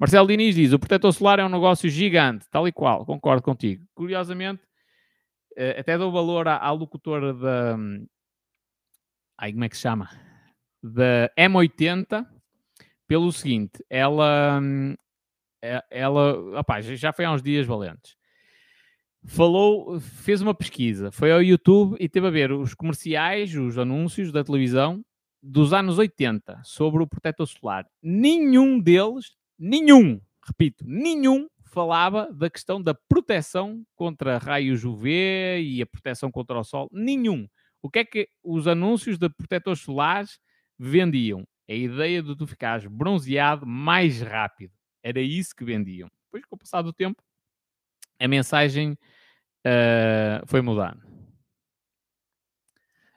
[0.00, 3.84] Marcelo Diniz diz: o protetor solar é um negócio gigante, tal e qual, concordo contigo.
[3.94, 4.62] Curiosamente,
[5.54, 7.76] eh, até dou valor à, à locutora da.
[9.36, 10.08] Ai, como é que se chama?
[10.82, 12.26] Da M80,
[13.06, 14.62] pelo seguinte: ela.
[15.62, 16.54] Eh, ela.
[16.54, 18.18] Rapaz, já foi há uns dias valentes
[19.26, 24.32] falou, fez uma pesquisa, foi ao YouTube e teve a ver os comerciais, os anúncios
[24.32, 25.04] da televisão
[25.42, 27.86] dos anos 80 sobre o protetor solar.
[28.02, 35.86] Nenhum deles, nenhum, repito, nenhum falava da questão da proteção contra raios UV e a
[35.86, 36.88] proteção contra o sol.
[36.90, 37.46] Nenhum.
[37.82, 40.38] O que é que os anúncios de protetores solares
[40.78, 41.44] vendiam?
[41.68, 44.72] A ideia de tu ficares bronzeado mais rápido.
[45.02, 46.08] Era isso que vendiam.
[46.26, 47.22] Depois, com o passar do tempo,
[48.18, 51.00] a mensagem uh, foi mudando.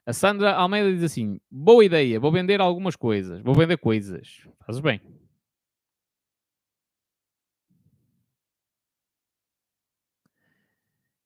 [0.06, 4.48] A Sandra Almeida diz assim: boa ideia, vou vender algumas coisas, vou vender coisas.
[4.66, 5.02] Fazes bem.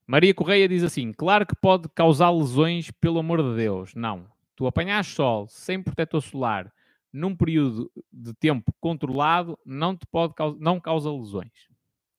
[0.08, 3.94] Maria Correia diz assim: claro que pode causar lesões, pelo amor de Deus.
[3.94, 4.26] Não.
[4.56, 6.74] Tu apanhas sol sem protetor solar
[7.12, 11.68] num período de tempo controlado não te pode não causa lesões.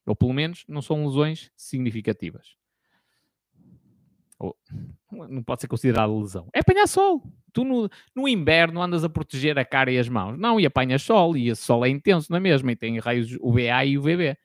[0.06, 2.56] Ou pelo menos não são lesões significativas.
[4.39, 4.56] Ou,
[5.10, 6.48] não pode ser considerado lesão.
[6.55, 7.23] É apanhar sol.
[7.52, 10.39] Tu no, no, inverno andas a proteger a cara e as mãos.
[10.39, 11.36] Não, e apanhas sol.
[11.36, 12.70] E esse sol é intenso, não é mesmo?
[12.70, 14.36] E tem raios UVA e UVB.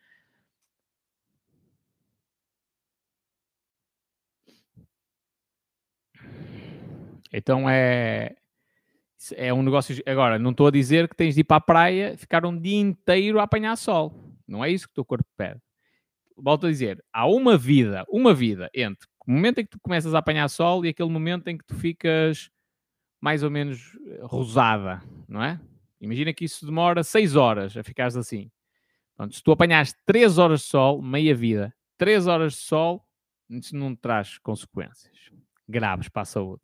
[7.34, 8.36] Então é.
[9.36, 9.96] É um negócio.
[10.06, 12.80] Agora, não estou a dizer que tens de ir para a praia ficar um dia
[12.80, 14.14] inteiro a apanhar sol.
[14.48, 15.62] Não é isso que o teu corpo pede.
[16.38, 20.14] Volto a dizer, há uma vida, uma vida entre o momento em que tu começas
[20.14, 22.50] a apanhar sol e aquele momento em que tu ficas
[23.22, 25.60] mais ou menos eh, rosada, não é?
[26.02, 28.52] Imagina que isso demora 6 horas a ficares assim.
[29.32, 33.08] Se tu apanhares 3 horas de sol, meia vida, 3 horas de sol,
[33.50, 35.32] isso não traz consequências
[35.70, 36.62] graves para a saúde.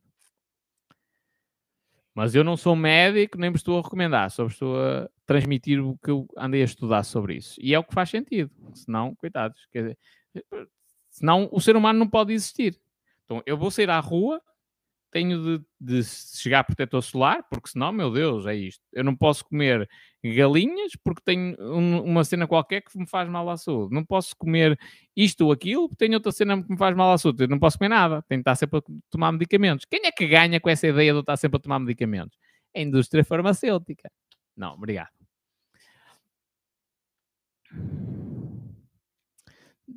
[2.14, 5.98] Mas eu não sou médico, nem me estou a recomendar, só estou a transmitir o
[5.98, 7.56] que eu andei a estudar sobre isso.
[7.62, 8.52] E é o que faz sentido.
[8.74, 9.98] Senão, coitados, quer dizer,
[11.10, 12.80] senão o ser humano não pode existir.
[13.26, 14.42] Então eu vou sair à rua
[15.12, 18.82] tenho de, de, chegar protetor solar, porque senão, meu Deus, é isto.
[18.94, 19.90] Eu não posso comer
[20.24, 23.94] galinhas porque tenho um, uma cena qualquer que me faz mal à saúde.
[23.94, 24.78] Não posso comer
[25.16, 27.44] isto ou aquilo porque tenho outra cena que me faz mal à saúde.
[27.44, 28.24] Eu não posso comer nada.
[28.28, 29.86] Tenho de estar sempre a tomar medicamentos.
[29.86, 32.38] Quem é que ganha com essa ideia de eu estar sempre a tomar medicamentos?
[32.76, 34.12] A indústria farmacêutica.
[34.56, 35.10] Não, obrigado.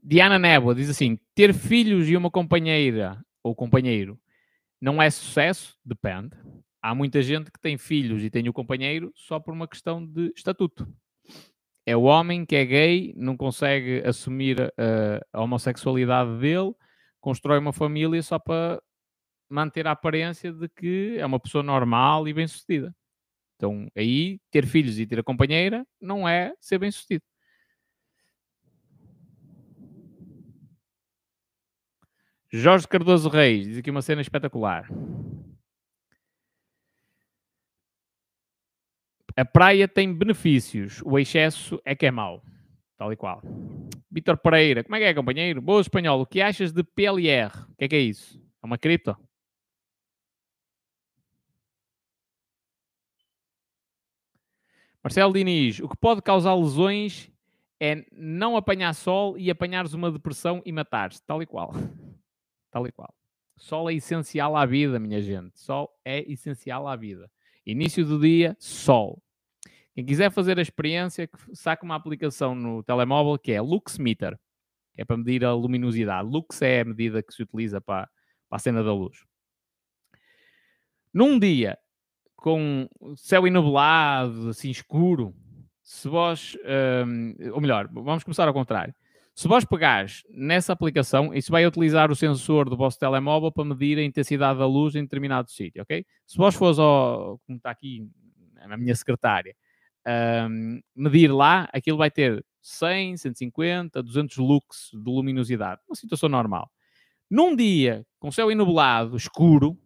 [0.02, 4.18] Diana Néboa diz assim: ter filhos e uma companheira ou companheiro
[4.82, 5.78] não é sucesso?
[5.84, 6.36] Depende.
[6.82, 10.32] Há muita gente que tem filhos e tem o companheiro só por uma questão de
[10.36, 10.92] estatuto.
[11.86, 16.74] É o homem que é gay, não consegue assumir uh, a homossexualidade dele,
[17.20, 18.82] constrói uma família só para
[19.48, 22.92] manter a aparência de que é uma pessoa normal e bem-sucedida.
[23.54, 27.22] Então, aí, ter filhos e ter a companheira não é ser bem-sucedido.
[32.54, 34.86] Jorge Cardoso Reis diz aqui uma cena espetacular.
[39.34, 42.42] A praia tem benefícios, o excesso é que é mau.
[42.98, 43.40] Tal e qual.
[44.10, 45.62] Vitor Pereira, como é que é, companheiro?
[45.62, 47.50] Boa espanhol, o que achas de PLR?
[47.70, 48.38] O que é que é isso?
[48.62, 49.16] É uma cripto?
[55.02, 57.30] Marcelo Diniz, o que pode causar lesões
[57.80, 61.72] é não apanhar sol e apanhares uma depressão e matares, tal e qual.
[62.72, 63.14] Tal e qual.
[63.56, 65.60] Sol é essencial à vida, minha gente.
[65.60, 67.30] Sol é essencial à vida.
[67.64, 69.22] Início do dia, sol.
[69.94, 74.36] Quem quiser fazer a experiência, saca uma aplicação no telemóvel que é Lux Meter,
[74.94, 76.28] que é para medir a luminosidade.
[76.28, 78.08] Lux é a medida que se utiliza para,
[78.48, 79.24] para a cena da luz.
[81.12, 81.78] Num dia
[82.34, 85.34] com céu enublado, assim escuro,
[85.82, 86.56] se vós,
[87.06, 88.94] um, ou melhor, vamos começar ao contrário.
[89.34, 93.98] Se vós pegares nessa aplicação, isso vai utilizar o sensor do vosso telemóvel para medir
[93.98, 96.04] a intensidade da luz em determinado sítio, ok?
[96.26, 98.06] Se vós fores ao, como está aqui
[98.68, 99.56] na minha secretária,
[100.50, 106.70] um, medir lá, aquilo vai ter 100, 150, 200 lux de luminosidade, uma situação normal.
[107.30, 109.78] Num dia com céu enublado, escuro,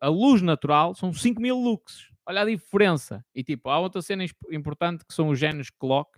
[0.00, 2.08] a luz natural são 5 mil lux.
[2.24, 3.24] Olha a diferença.
[3.34, 6.10] E tipo, há outra cena importante que são os genes clock,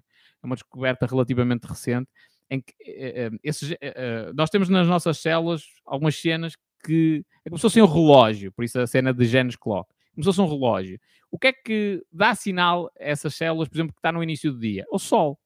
[0.44, 2.10] é uma descoberta relativamente recente,
[2.50, 7.58] em que uh, esses, uh, nós temos nas nossas células algumas cenas que é como
[7.58, 10.48] se fosse um relógio, por isso a cena de genes clock, como se fosse um
[10.48, 11.00] relógio.
[11.30, 14.52] O que é que dá sinal a essas células, por exemplo, que está no início
[14.52, 14.84] do dia?
[14.90, 15.38] O sol.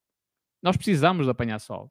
[0.63, 1.91] Nós precisamos de apanhar sol.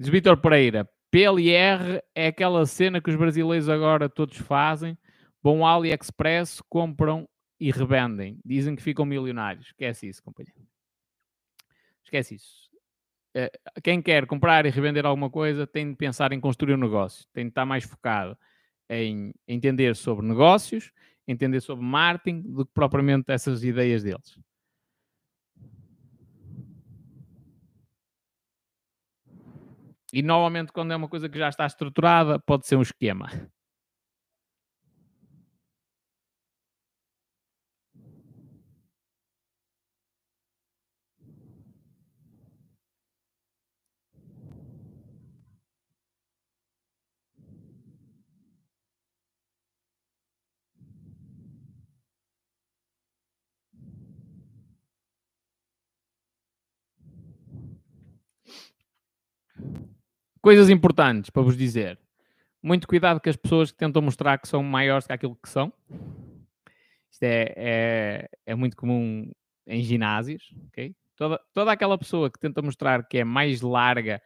[0.00, 4.96] Diz Vitor Pereira, PLR é aquela cena que os brasileiros agora todos fazem,
[5.42, 7.28] vão AliExpress, compram
[7.60, 8.40] e revendem.
[8.42, 9.66] Dizem que ficam milionários.
[9.66, 10.58] Esquece isso, companheiro.
[12.02, 12.70] Esquece isso.
[13.34, 13.52] Eh,
[13.84, 17.26] quem quer comprar e revender alguma coisa tem de pensar em construir um negócio.
[17.34, 18.38] Tem de estar mais focado
[18.88, 20.90] em entender sobre negócios,
[21.28, 24.38] entender sobre marketing, do que propriamente essas ideias deles.
[30.12, 33.28] E normalmente, quando é uma coisa que já está estruturada, pode ser um esquema.
[60.42, 61.98] Coisas importantes para vos dizer.
[62.62, 65.72] Muito cuidado com as pessoas que tentam mostrar que são maiores que aquilo que são.
[67.10, 69.30] Isto é, é, é muito comum
[69.66, 70.94] em ginásios, ok?
[71.16, 74.22] Toda, toda aquela pessoa que tenta mostrar que é mais larga,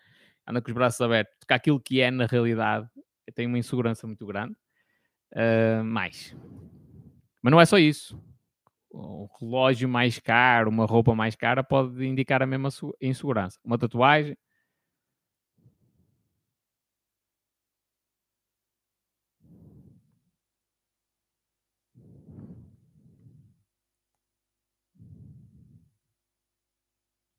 [0.46, 2.88] anda com os braços abertos, que aquilo que é na realidade,
[3.34, 4.54] tem uma insegurança muito grande.
[5.32, 6.36] Uh, mais.
[7.42, 8.16] Mas não é só isso.
[8.92, 12.68] Um relógio mais caro, uma roupa mais cara pode indicar a mesma
[13.00, 13.58] insegurança.
[13.64, 14.36] Uma tatuagem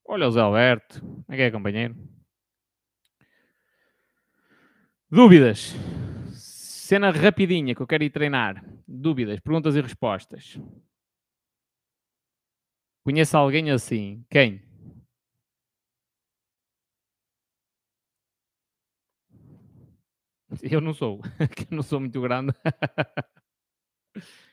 [0.08, 1.00] Olha o Zé Alberto.
[1.00, 1.96] Como é que é, companheiro?
[5.10, 5.74] Dúvidas.
[6.32, 8.64] Cena rapidinha que eu quero ir treinar.
[8.86, 10.58] Dúvidas, perguntas e respostas.
[13.04, 14.24] Conheço alguém assim?
[14.30, 14.62] Quem?
[20.62, 21.20] Eu não sou.
[21.70, 22.52] eu não sou muito grande.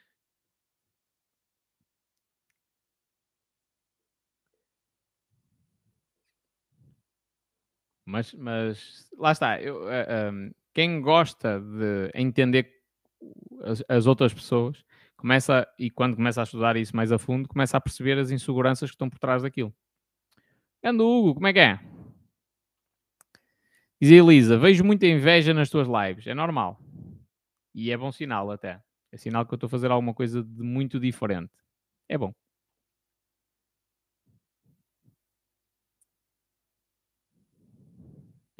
[8.06, 9.62] Mas, mas lá está.
[9.62, 12.70] Eu, uh, eh, um, ehm, quem gosta de entender
[13.64, 14.84] as, as, outras pessoas
[15.16, 18.90] começa, e quando começa a estudar isso mais a fundo, começa a perceber as inseguranças
[18.90, 19.74] que estão por trás daquilo.
[20.84, 21.80] Ando, Hugo, como é que é?
[24.02, 26.28] Diz Elisa, vejo muita inveja nas tuas lives.
[26.28, 26.78] É normal.
[27.74, 28.82] E é bom sinal até.
[29.12, 31.54] É sinal que eu estou a fazer alguma coisa de muito diferente.
[32.10, 32.34] É bom.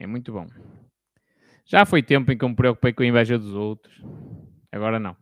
[0.04, 0.50] É muito bom.
[1.64, 4.04] Já foi tempo em que eu me preocupei com a inveja dos outros.
[4.70, 5.16] Agora não.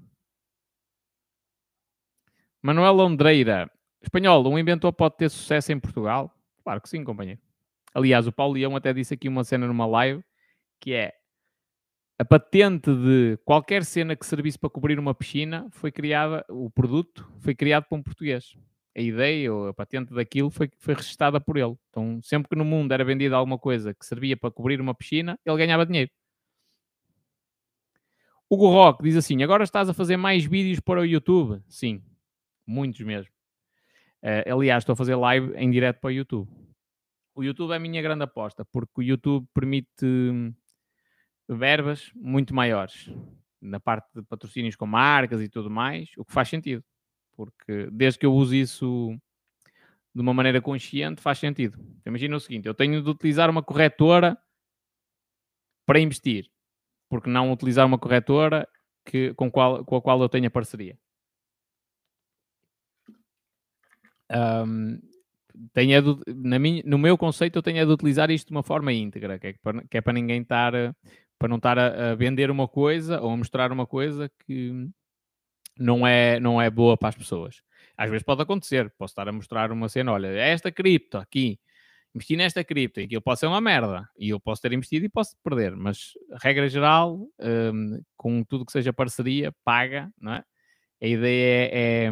[2.63, 3.69] Manuel Londreira.
[4.01, 6.35] Espanhol, um inventor pode ter sucesso em Portugal?
[6.63, 7.39] Claro que sim, companheiro.
[7.93, 10.23] Aliás, o Paulo Leão até disse aqui uma cena numa live
[10.79, 11.13] que é
[12.17, 17.31] a patente de qualquer cena que servisse para cobrir uma piscina foi criada, o produto
[17.39, 18.57] foi criado por um português
[18.95, 21.75] a ideia ou a patente daquilo foi, foi registada por ele.
[21.89, 25.39] Então, sempre que no mundo era vendida alguma coisa que servia para cobrir uma piscina,
[25.45, 26.11] ele ganhava dinheiro.
[28.49, 31.63] Hugo Rock diz assim: agora estás a fazer mais vídeos para o YouTube?
[31.69, 32.03] Sim,
[32.67, 33.31] muitos mesmo.
[34.21, 36.49] Uh, aliás, estou a fazer live em direto para o YouTube.
[37.33, 40.53] O YouTube é a minha grande aposta, porque o YouTube permite hum,
[41.47, 43.09] verbas muito maiores
[43.61, 46.83] na parte de patrocínios com marcas e tudo mais, o que faz sentido
[47.45, 49.17] porque desde que eu uso isso
[50.13, 51.79] de uma maneira consciente, faz sentido.
[52.05, 54.37] Imagina o seguinte: eu tenho de utilizar uma corretora
[55.85, 56.49] para investir,
[57.09, 58.67] porque não utilizar uma corretora
[59.05, 60.97] que, com, qual, com a qual eu tenha parceria.
[64.31, 64.99] Um,
[65.73, 68.93] tenho de, na minha, no meu conceito, eu tenho de utilizar isto de uma forma
[68.93, 70.73] íntegra, que é para, que é para ninguém estar
[71.37, 74.87] para não estar a, a, vender uma coisa ou a mostrar uma coisa que
[75.81, 77.61] não é, não é boa para as pessoas.
[77.97, 81.59] Às vezes pode acontecer, posso estar a mostrar uma cena, olha, é esta cripto aqui,
[82.15, 85.09] investi nesta cripto e aquilo pode ser uma merda e eu posso ter investido e
[85.09, 90.43] posso perder, mas regra geral, um, com tudo que seja parceria, paga, não é?
[91.01, 92.11] A ideia é, é,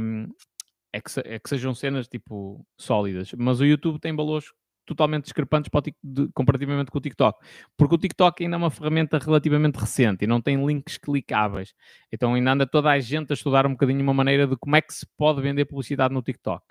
[0.94, 4.48] é, que, é que sejam cenas tipo sólidas, mas o YouTube tem valores
[4.90, 7.40] totalmente discrepantes para de, comparativamente com o TikTok.
[7.78, 11.74] Porque o TikTok ainda é uma ferramenta relativamente recente e não tem links clicáveis.
[12.12, 14.82] Então ainda anda toda a gente a estudar um bocadinho uma maneira de como é
[14.82, 16.66] que se pode vender publicidade no TikTok.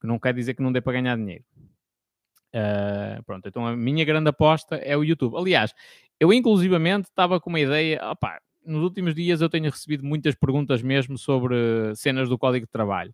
[0.00, 1.44] Que não quer dizer que não dê para ganhar dinheiro.
[2.54, 5.36] Uh, pronto, então a minha grande aposta é o YouTube.
[5.36, 5.74] Aliás,
[6.20, 10.80] eu inclusivamente estava com uma ideia, opa, nos últimos dias eu tenho recebido muitas perguntas
[10.80, 11.56] mesmo sobre
[11.96, 13.12] cenas do código de trabalho.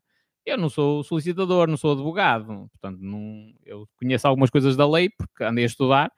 [0.51, 5.09] Eu não sou solicitador, não sou advogado, portanto, não, eu conheço algumas coisas da lei,
[5.09, 6.11] porque andei a estudar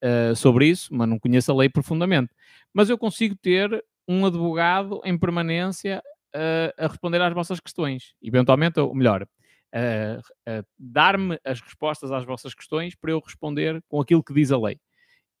[0.00, 2.32] uh, sobre isso, mas não conheço a lei profundamente.
[2.72, 6.00] Mas eu consigo ter um advogado em permanência
[6.36, 8.14] uh, a responder às vossas questões.
[8.22, 14.22] Eventualmente, ou melhor, uh, dar-me as respostas às vossas questões para eu responder com aquilo
[14.22, 14.78] que diz a lei.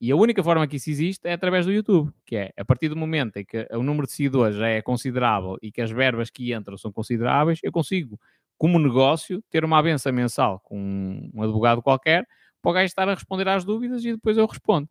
[0.00, 2.88] E a única forma que isso existe é através do YouTube, que é a partir
[2.88, 6.30] do momento em que o número de seguidores já é considerável e que as verbas
[6.30, 8.18] que entram são consideráveis, eu consigo
[8.60, 12.28] como negócio, ter uma abença mensal com um advogado qualquer,
[12.60, 14.86] para o gajo estar a responder às dúvidas e depois eu respondo.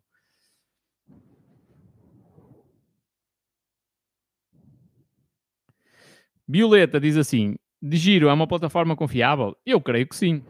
[6.48, 9.56] Violeta diz assim: De Giro é uma plataforma confiável?
[9.64, 10.42] Eu creio que sim.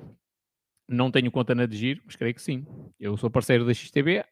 [0.89, 2.67] Não tenho conta na de Giro, mas creio que sim.
[2.99, 4.25] Eu sou parceiro da XTB,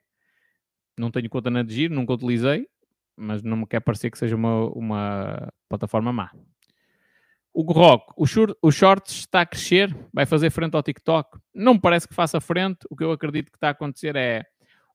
[0.99, 2.67] não tenho conta na de Giro, nunca utilizei,
[3.15, 6.31] mas não me quer parecer que seja uma, uma plataforma má.
[7.61, 11.41] O Rock, o, short, o Shorts está a crescer, vai fazer frente ao TikTok.
[11.53, 12.87] Não me parece que faça frente.
[12.89, 14.45] O que eu acredito que está a acontecer é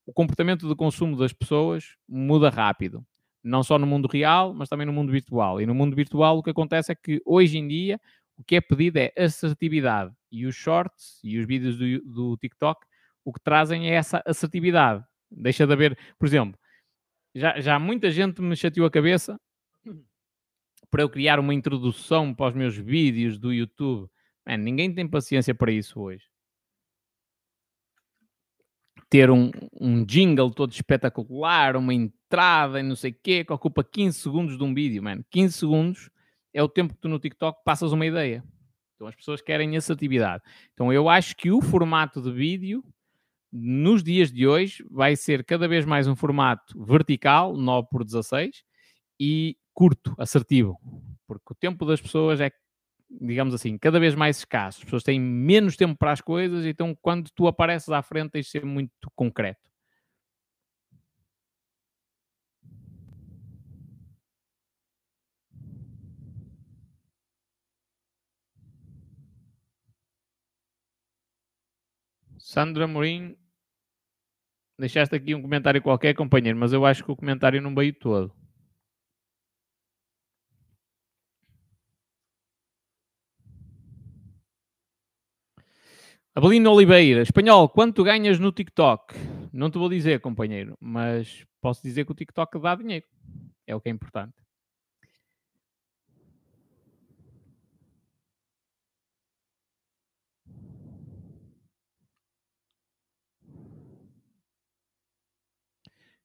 [0.06, 3.06] o comportamento de consumo das pessoas muda rápido.
[3.44, 5.60] Não só no mundo real, mas também no mundo virtual.
[5.60, 8.00] E no mundo virtual o que acontece é que hoje em dia
[8.38, 10.14] o que é pedido é assertividade.
[10.32, 12.80] E os shorts e os vídeos do, do TikTok
[13.26, 15.04] o que trazem é essa assertividade.
[15.30, 16.58] Deixa de haver, por exemplo,
[17.36, 19.38] já, já muita gente me chateou a cabeça
[20.94, 24.08] para eu criar uma introdução para os meus vídeos do YouTube.
[24.48, 26.24] Man, ninguém tem paciência para isso hoje.
[29.10, 29.50] Ter um,
[29.82, 34.56] um jingle todo espetacular, uma entrada e não sei o quê, que ocupa 15 segundos
[34.56, 35.24] de um vídeo, man.
[35.32, 36.12] 15 segundos
[36.54, 38.44] é o tempo que tu no TikTok passas uma ideia.
[38.94, 40.44] Então as pessoas querem essa atividade.
[40.74, 42.84] Então eu acho que o formato de vídeo
[43.52, 48.64] nos dias de hoje vai ser cada vez mais um formato vertical, 9 por 16,
[49.20, 50.80] e curto, assertivo,
[51.28, 52.52] porque o tempo das pessoas é,
[53.10, 54.80] digamos assim, cada vez mais escasso.
[54.80, 58.46] As pessoas têm menos tempo para as coisas, então quando tu apareces à frente tens
[58.46, 59.62] de ser muito concreto.
[72.38, 73.36] Sandra Morim,
[74.78, 78.43] deixaste aqui um comentário qualquer, companheiro, mas eu acho que o comentário não veio todo.
[86.36, 89.14] Abelino Oliveira, espanhol, quanto ganhas no TikTok?
[89.54, 93.06] Não te vou dizer, companheiro, mas posso dizer que o TikTok dá dinheiro.
[93.68, 94.34] É o que é importante.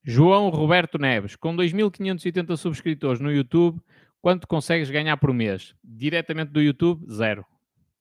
[0.02, 3.78] João Roberto Neves, com 2.580 subscritores no YouTube,
[4.22, 5.74] quanto consegues ganhar por mês?
[5.84, 7.44] Diretamente do YouTube, zero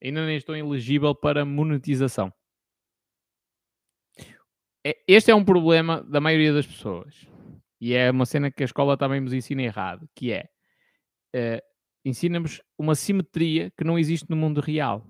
[0.03, 2.31] ainda nem estou elegível para monetização.
[4.85, 7.27] É, este é um problema da maioria das pessoas.
[7.79, 10.49] E é uma cena que a escola também nos ensina errado, que é
[11.35, 11.61] uh,
[12.03, 15.05] ensina-nos uma simetria que não existe no mundo real.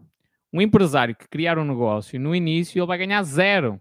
[0.52, 3.80] Um empresário que criar um negócio, no início ele vai ganhar zero.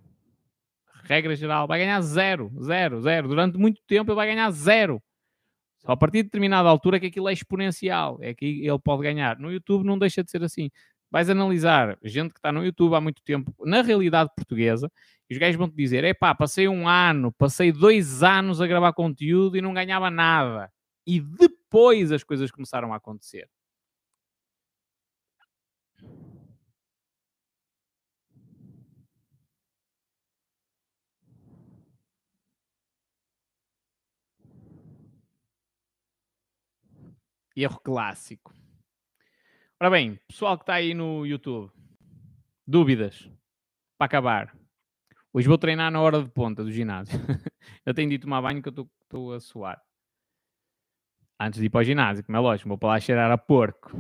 [1.05, 3.29] Regra geral, vai ganhar zero, zero, zero.
[3.29, 5.03] Durante muito tempo ele vai ganhar zero.
[5.79, 9.39] Só a partir de determinada altura que aquilo é exponencial, é que ele pode ganhar.
[9.39, 10.69] No YouTube não deixa de ser assim
[11.11, 14.91] Vais analisar gente que está no YouTube há muito tempo, na realidade portuguesa,
[15.31, 18.93] e os gajos vão te dizer: pá, passei um ano, passei dois anos a gravar
[18.93, 20.71] conteúdo e não ganhava nada.
[21.07, 23.49] E depois as coisas começaram a acontecer.
[37.57, 38.56] Erro clássico.
[39.79, 41.71] Ora bem, pessoal que está aí no YouTube,
[42.67, 43.31] dúvidas
[43.99, 44.57] para acabar.
[45.35, 47.15] Hoje vou treinar na hora de ponta do ginásio.
[47.85, 49.79] eu tenho de ir tomar banho que eu estou a suar.
[51.39, 53.91] Antes de ir para o ginásio, como é lógico, vou para lá cheirar a porco.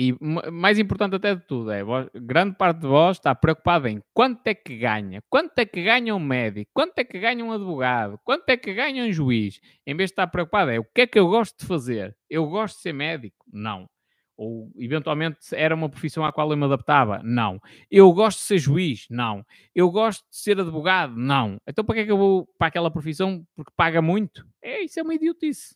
[0.00, 0.14] E
[0.52, 4.46] mais importante até de tudo é, vós, grande parte de vós está preocupada em quanto
[4.46, 8.16] é que ganha, quanto é que ganha um médico, quanto é que ganha um advogado,
[8.22, 9.60] quanto é que ganha um juiz.
[9.84, 12.16] Em vez de estar preocupado é o que é que eu gosto de fazer.
[12.30, 13.44] Eu gosto de ser médico?
[13.52, 13.88] Não.
[14.36, 17.20] Ou eventualmente era uma profissão à qual eu me adaptava?
[17.24, 17.60] Não.
[17.90, 19.04] Eu gosto de ser juiz?
[19.10, 19.44] Não.
[19.74, 21.16] Eu gosto de ser advogado?
[21.16, 21.56] Não.
[21.66, 23.44] Então para que é que eu vou para aquela profissão?
[23.56, 24.46] Porque paga muito?
[24.62, 25.74] É, isso é uma idiotice.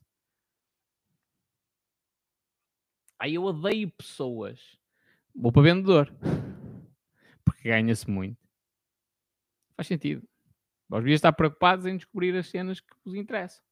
[3.23, 4.59] Aí eu odeio pessoas.
[5.33, 6.13] Vou para vendedor.
[7.45, 8.37] Porque ganha-se muito.
[9.77, 10.27] Faz sentido.
[10.89, 13.63] Vós deviam estar preocupados em descobrir as cenas que vos interessam.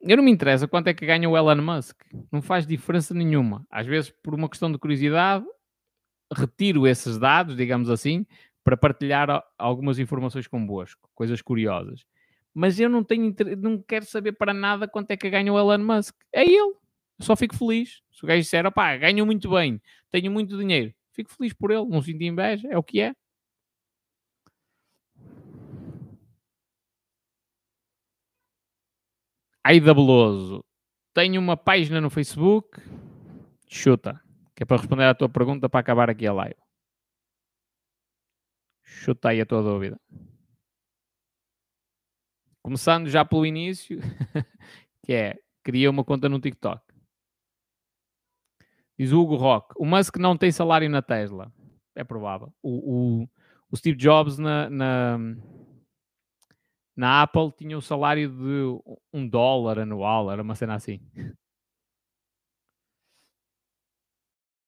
[0.00, 2.00] Eu não me interessa quanto é que ganha o Elon Musk.
[2.32, 3.66] Não faz diferença nenhuma.
[3.70, 5.44] Às vezes, por uma questão de curiosidade,
[6.32, 8.24] retiro esses dados, digamos assim,
[8.64, 12.06] para partilhar algumas informações convosco, coisas curiosas.
[12.54, 15.84] Mas eu não tenho, não quero saber para nada quanto é que ganha o Elon
[15.84, 16.16] Musk.
[16.32, 16.74] É ele
[17.20, 18.00] só fico feliz.
[18.12, 19.80] Se o gajo disser, opá, ganho muito bem,
[20.10, 23.14] tenho muito dinheiro, fico feliz por ele, não sinto inveja, é o que é.
[29.64, 30.64] Aida Beloso,
[31.12, 32.80] tenho uma página no Facebook,
[33.68, 34.20] chuta,
[34.56, 36.56] que é para responder à tua pergunta para acabar aqui a live.
[38.82, 40.00] Chuta aí a tua dúvida.
[42.62, 44.00] Começando já pelo início,
[45.04, 46.87] que é, cria uma conta no TikTok.
[48.98, 49.74] Diz Hugo Rock.
[49.76, 51.52] O Musk não tem salário na Tesla.
[51.94, 52.52] É provável.
[52.62, 53.28] O, o,
[53.70, 55.18] o Steve Jobs na, na,
[56.96, 60.30] na, Apple tinha o salário de um dólar anual.
[60.32, 61.00] Era uma cena assim.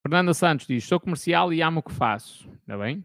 [0.07, 2.49] Fernanda Santos diz: Sou comercial e amo o que faço.
[2.61, 3.05] Está bem?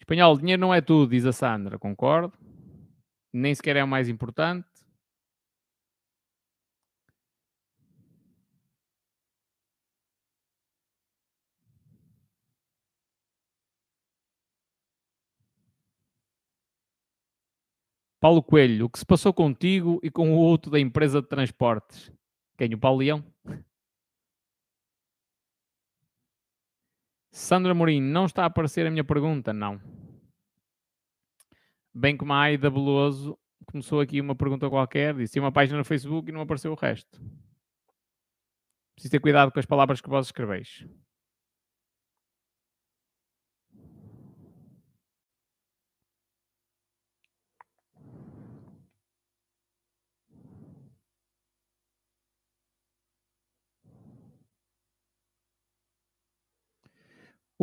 [0.00, 1.78] Espanhol, dinheiro não é tudo, diz a Sandra.
[1.78, 2.32] Concordo.
[3.32, 4.71] Nem sequer é o mais importante.
[18.22, 22.08] Paulo Coelho, o que se passou contigo e com o outro da empresa de transportes?
[22.56, 22.72] Quem?
[22.72, 23.24] O Paulo Leão?
[27.32, 29.52] Sandra Mourinho, não está a aparecer a minha pergunta?
[29.52, 29.82] Não.
[31.92, 33.36] Bem como a Aida Beloso
[33.66, 37.20] começou aqui uma pergunta qualquer, disse uma página no Facebook e não apareceu o resto.
[38.94, 40.86] Preciso ter cuidado com as palavras que vós escreveis.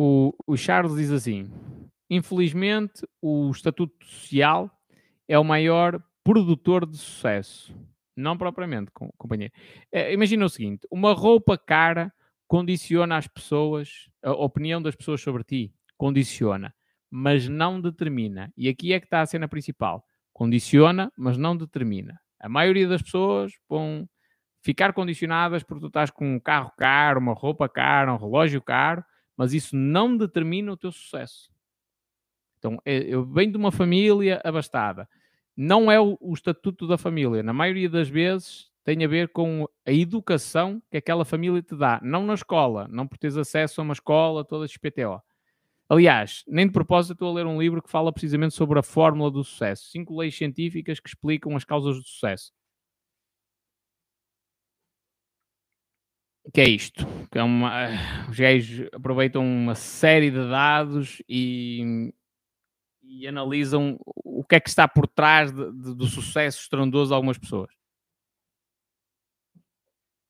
[0.02, 1.52] O, o Charles diz assim:
[2.08, 4.70] infelizmente, o estatuto social
[5.28, 7.76] é o maior produtor de sucesso.
[8.16, 9.52] Não propriamente, companheiro.
[9.92, 12.10] É, imagina o seguinte: uma roupa cara
[12.48, 16.74] condiciona as pessoas, a opinião das pessoas sobre ti, condiciona,
[17.10, 18.50] mas não determina.
[18.56, 20.02] E aqui é que está a cena principal:
[20.32, 22.18] condiciona, mas não determina.
[22.40, 24.08] A maioria das pessoas vão
[24.62, 29.04] ficar condicionadas porque tu estás com um carro caro, uma roupa cara, um relógio caro,
[29.40, 31.50] mas isso não determina o teu sucesso.
[32.58, 35.08] Então, é, eu venho de uma família abastada.
[35.56, 37.42] Não é o, o estatuto da família.
[37.42, 41.98] Na maioria das vezes tem a ver com a educação que aquela família te dá.
[42.02, 45.22] Não na escola, não por teres acesso a uma escola toda XPTO.
[45.88, 49.30] Aliás, nem de propósito estou a ler um livro que fala precisamente sobre a fórmula
[49.30, 49.88] do sucesso.
[49.88, 52.52] Cinco leis científicas que explicam as causas do sucesso.
[56.50, 57.88] Que é isto, que é uma,
[58.28, 62.12] os gajos aproveitam uma série de dados e,
[63.02, 67.14] e analisam o que é que está por trás de, de, do sucesso estrondoso de
[67.14, 67.70] algumas pessoas.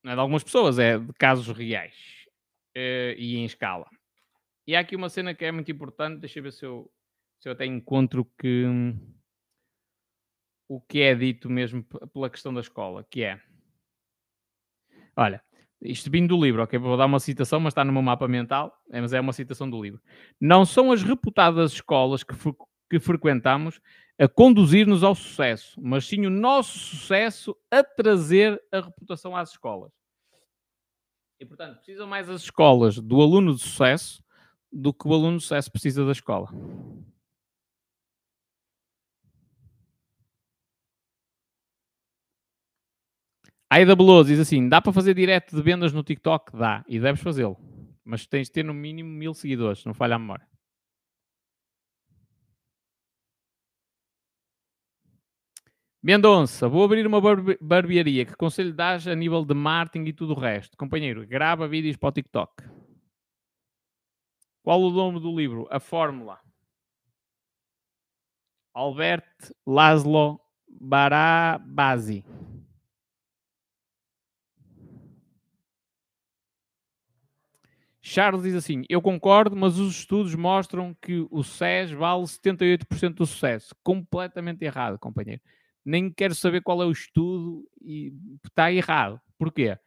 [0.02, 1.94] Não é de algumas pessoas, é de casos reais
[2.76, 3.88] uh, e em escala.
[4.66, 6.90] E há aqui uma cena que é muito importante, deixa eu ver se eu,
[7.40, 8.64] se eu até encontro que
[10.68, 13.40] o que é dito mesmo pela questão da escola, que é
[15.16, 15.42] olha,
[15.82, 16.78] isto vindo do livro, ok?
[16.78, 19.68] Vou dar uma citação, mas está no meu mapa mental, é, mas é uma citação
[19.68, 20.00] do livro.
[20.40, 22.34] Não são as reputadas escolas que,
[22.90, 23.80] que frequentamos
[24.18, 29.90] a conduzir-nos ao sucesso, mas sim o nosso sucesso a trazer a reputação às escolas.
[31.40, 34.22] E, portanto, precisam mais as escolas do aluno de sucesso
[34.70, 36.50] do que o aluno de sucesso precisa da escola.
[43.70, 46.56] A Aida Beloso diz assim: dá para fazer direto de vendas no TikTok?
[46.56, 47.56] Dá, e deves fazê-lo.
[48.04, 50.46] Mas tens de ter no mínimo mil seguidores, não falha a memória.
[56.02, 57.20] Mendonça, vou abrir uma
[57.60, 58.24] barbearia.
[58.24, 60.76] Que conselho dás a nível de marketing e tudo o resto?
[60.76, 62.64] Companheiro, grava vídeos para o TikTok.
[64.62, 65.68] Qual o nome do livro?
[65.70, 66.40] A Fórmula.
[68.74, 72.24] Albert Laszlo Barabasi.
[78.10, 83.24] Charles diz assim: Eu concordo, mas os estudos mostram que o SES vale 78% do
[83.24, 83.72] sucesso.
[83.84, 85.40] Completamente errado, companheiro.
[85.84, 88.12] Nem quero saber qual é o estudo e
[88.44, 89.20] está errado.
[89.38, 89.78] Porquê?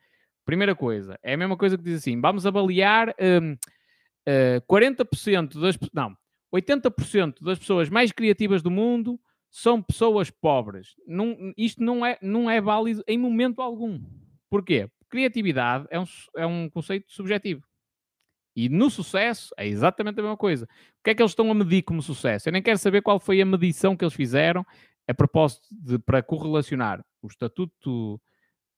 [0.45, 5.77] Primeira coisa, é a mesma coisa que diz assim: vamos avaliar um, uh, 40% das.
[5.93, 6.15] Não,
[6.53, 9.19] 80% das pessoas mais criativas do mundo
[9.49, 10.95] são pessoas pobres.
[11.05, 14.01] Não, isto não é, não é válido em momento algum.
[14.49, 14.89] Porquê?
[15.09, 16.05] Criatividade é um,
[16.37, 17.63] é um conceito subjetivo.
[18.55, 20.65] E no sucesso é exatamente a mesma coisa.
[20.65, 22.47] O que é que eles estão a medir como sucesso?
[22.47, 24.65] Eu nem quero saber qual foi a medição que eles fizeram
[25.07, 28.21] a propósito de, para correlacionar o estatuto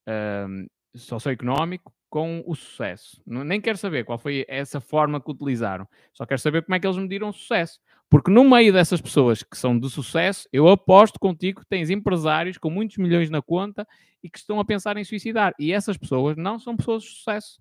[0.08, 3.20] um, socioeconómico com o sucesso.
[3.26, 5.86] Nem quero saber qual foi essa forma que utilizaram.
[6.12, 7.78] Só quero saber como é que eles mediram o sucesso.
[8.08, 12.56] Porque no meio dessas pessoas que são de sucesso, eu aposto contigo que tens empresários
[12.56, 13.86] com muitos milhões na conta
[14.22, 15.52] e que estão a pensar em suicidar.
[15.58, 17.60] E essas pessoas não são pessoas de sucesso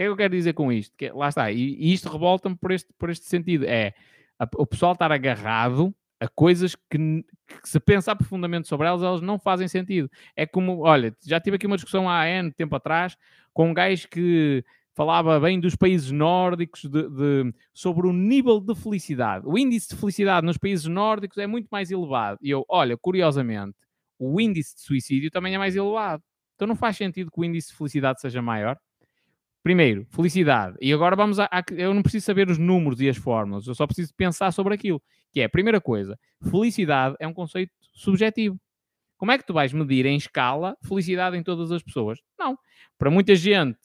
[0.00, 0.96] que é que eu quero dizer com isto?
[0.96, 3.66] Que, lá está, e, e isto revolta-me por este, por este sentido.
[3.66, 3.92] É
[4.38, 9.20] a, o pessoal estar agarrado a coisas que, que, se pensar profundamente sobre elas, elas
[9.20, 10.10] não fazem sentido.
[10.34, 13.16] É como, olha, já tive aqui uma discussão há N tempo atrás
[13.52, 14.64] com um gajo que
[14.94, 19.46] falava bem dos países nórdicos de, de, sobre o nível de felicidade.
[19.46, 22.38] O índice de felicidade nos países nórdicos é muito mais elevado.
[22.40, 23.76] E eu, olha, curiosamente,
[24.18, 26.22] o índice de suicídio também é mais elevado.
[26.54, 28.78] Então não faz sentido que o índice de felicidade seja maior.
[29.62, 30.76] Primeiro, felicidade.
[30.80, 33.74] E agora vamos a, a, Eu não preciso saber os números e as fórmulas, eu
[33.74, 35.02] só preciso pensar sobre aquilo.
[35.32, 36.18] Que é, primeira coisa,
[36.50, 38.58] felicidade é um conceito subjetivo.
[39.18, 42.18] Como é que tu vais medir em escala felicidade em todas as pessoas?
[42.38, 42.56] Não.
[42.98, 43.78] Para muita gente,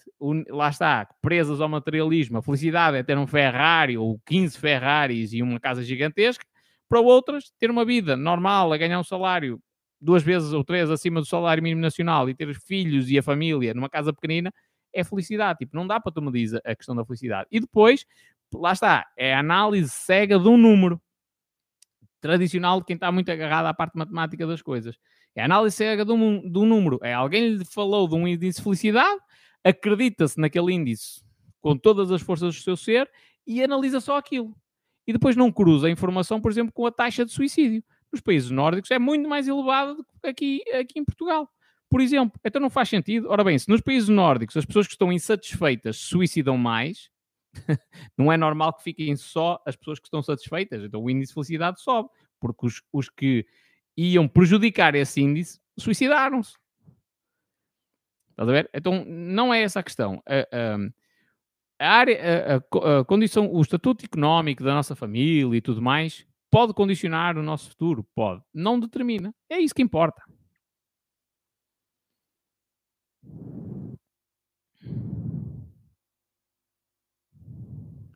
[0.50, 5.42] lá está, presas ao materialismo, a felicidade é ter um Ferrari ou 15 Ferraris e
[5.42, 6.46] uma casa gigantesca.
[6.88, 9.60] Para outras, ter uma vida normal, a ganhar um salário
[10.00, 13.24] duas vezes ou três acima do salário mínimo nacional e ter os filhos e a
[13.24, 14.54] família numa casa pequenina,
[14.96, 15.60] é felicidade.
[15.60, 17.48] Tipo, não dá para tu medir a questão da felicidade.
[17.52, 18.06] E depois,
[18.54, 21.00] lá está, é a análise cega de um número
[22.22, 24.98] tradicional de quem está muito agarrado à parte matemática das coisas.
[25.36, 27.00] É a análise cega de um, de um número.
[27.04, 29.20] É alguém lhe falou de um índice de felicidade,
[29.64, 31.22] acredita-se naquele índice
[31.62, 33.10] com todas as forças do seu ser
[33.46, 34.56] e analisa só aquilo.
[35.06, 37.84] E depois não cruza a informação, por exemplo, com a taxa de suicídio.
[38.12, 41.50] Nos países nórdicos é muito mais elevada do que aqui, aqui em Portugal.
[41.90, 43.30] Por exemplo, então não faz sentido.
[43.30, 47.10] Ora bem, se nos países nórdicos as pessoas que estão insatisfeitas suicidam mais,
[48.18, 50.84] não é normal que fiquem só as pessoas que estão satisfeitas.
[50.84, 53.46] Então o índice de felicidade sobe, porque os, os que
[53.96, 56.56] iam prejudicar esse índice suicidaram-se.
[58.32, 58.70] Estás a ver?
[58.74, 60.22] Então não é essa a questão.
[60.28, 60.76] A,
[61.80, 62.20] a, área,
[62.56, 67.44] a, a, condição, o estatuto económico da nossa família e tudo mais pode condicionar o
[67.44, 68.06] nosso futuro?
[68.14, 68.42] Pode.
[68.54, 69.34] Não determina.
[69.50, 70.22] É isso que importa.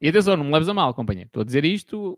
[0.01, 1.27] E atenção, não me leves a mal, companheiro.
[1.27, 2.17] Estou a dizer isto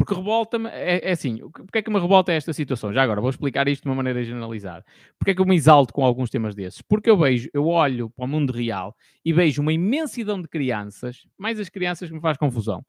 [0.00, 0.66] porque revolta-me.
[0.70, 2.90] É, é, assim, porque é que me revolta esta situação?
[2.90, 4.82] Já agora, vou explicar isto de uma maneira generalizada.
[5.18, 6.80] Porque é que eu me exalto com alguns temas desses?
[6.80, 11.26] Porque eu vejo, eu olho para o mundo real e vejo uma imensidão de crianças,
[11.36, 12.82] mais as crianças que me faz confusão,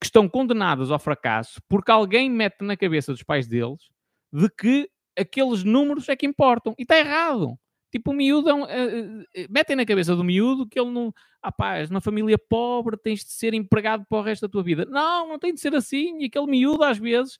[0.00, 3.88] que estão condenadas ao fracasso porque alguém mete na cabeça dos pais deles
[4.32, 6.74] de que aqueles números é que importam.
[6.76, 7.56] E está errado.
[7.92, 11.12] Tipo, o miúdo é um, uh, metem na cabeça do miúdo que ele não.
[11.42, 14.62] Ah, pá, és uma família pobre, tens de ser empregado para o resto da tua
[14.62, 14.86] vida.
[14.86, 16.18] Não, não tem de ser assim.
[16.22, 17.38] E aquele miúdo, às vezes,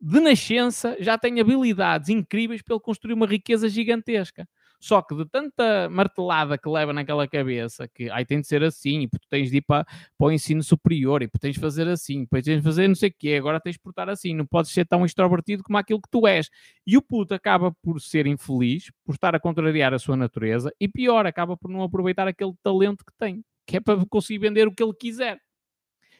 [0.00, 4.48] de nascença, já tem habilidades incríveis para ele construir uma riqueza gigantesca.
[4.80, 9.00] Só que de tanta martelada que leva naquela cabeça, que aí tem de ser assim,
[9.00, 11.88] e tu tens de ir para, para o ensino superior, e tu tens de fazer
[11.88, 14.46] assim, depois tens de fazer não sei o quê, agora tens de portar assim, não
[14.46, 16.48] podes ser tão extrovertido como aquilo que tu és.
[16.86, 20.86] E o puto acaba por ser infeliz, por estar a contrariar a sua natureza, e
[20.88, 24.74] pior, acaba por não aproveitar aquele talento que tem, que é para conseguir vender o
[24.74, 25.38] que ele quiser.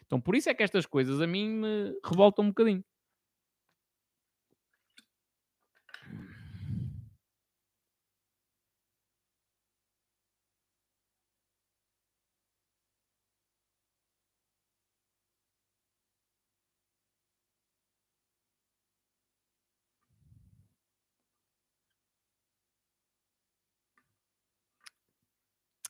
[0.07, 2.83] Então por isso é que estas coisas a mim me revoltam um bocadinho.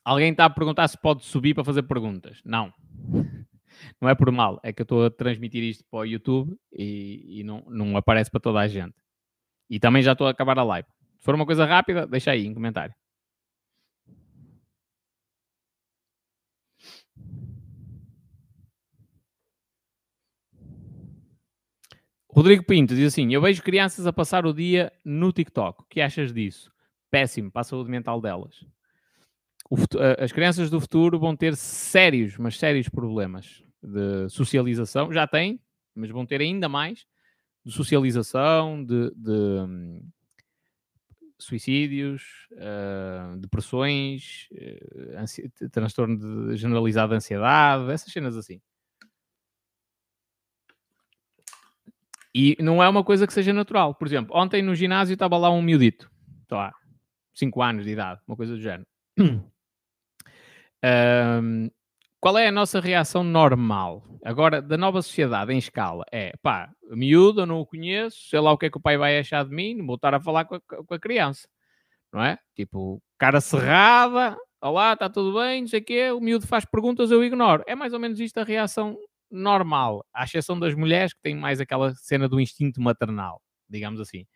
[0.09, 2.41] Alguém está a perguntar se pode subir para fazer perguntas.
[2.43, 2.73] Não.
[4.01, 7.41] Não é por mal, é que eu estou a transmitir isto para o YouTube e,
[7.41, 8.95] e não, não aparece para toda a gente.
[9.69, 10.89] E também já estou a acabar a live.
[11.19, 12.95] Se for uma coisa rápida, deixa aí em comentário.
[22.31, 25.83] Rodrigo Pinto diz assim: Eu vejo crianças a passar o dia no TikTok.
[25.83, 26.73] O que achas disso?
[27.11, 28.65] Péssimo para a saúde mental delas.
[29.77, 35.13] Futuro, as crianças do futuro vão ter sérios, mas sérios problemas de socialização.
[35.13, 35.61] Já têm,
[35.95, 37.05] mas vão ter ainda mais
[37.65, 40.09] de socialização, de, de um,
[41.39, 42.23] suicídios,
[42.53, 46.17] uh, depressões, uh, transtorno
[46.49, 48.61] de, generalizado de ansiedade, essas cenas assim.
[52.35, 53.95] E não é uma coisa que seja natural.
[53.95, 56.11] Por exemplo, ontem no ginásio estava lá um miudito,
[56.43, 56.75] está lá,
[57.35, 58.87] 5 anos de idade, uma coisa do género.
[60.85, 61.71] Um,
[62.21, 64.05] qual é a nossa reação normal?
[64.25, 68.53] Agora, da nova sociedade em escala, é pá, miúdo, eu não o conheço, sei lá
[68.53, 70.57] o que é que o pai vai achar de mim, vou estar a falar com
[70.57, 71.49] a, com a criança,
[72.13, 72.39] não é?
[72.57, 77.11] Tipo, cara cerrada, olá, está tudo bem, não sei o quê, o miúdo faz perguntas,
[77.11, 77.63] eu ignoro.
[77.67, 78.99] É mais ou menos isto a reação
[79.31, 84.27] normal, à exceção das mulheres que têm mais aquela cena do instinto maternal, digamos assim.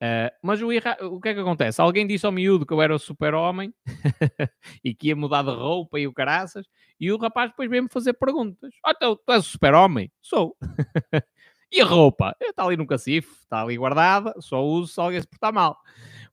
[0.00, 1.80] Uh, mas o, o, que é que acontece?
[1.80, 3.74] Alguém disse ao miúdo que eu era o super-homem
[4.84, 6.66] e que ia mudar de roupa e o caraças,
[7.00, 8.72] e o rapaz depois veio-me fazer perguntas.
[8.84, 10.10] Ah, tu, tu és o super-homem?
[10.22, 10.56] Sou.
[11.72, 12.36] e a roupa?
[12.40, 15.76] Está ali no cacifo, está ali guardada, só uso se alguém se portar mal.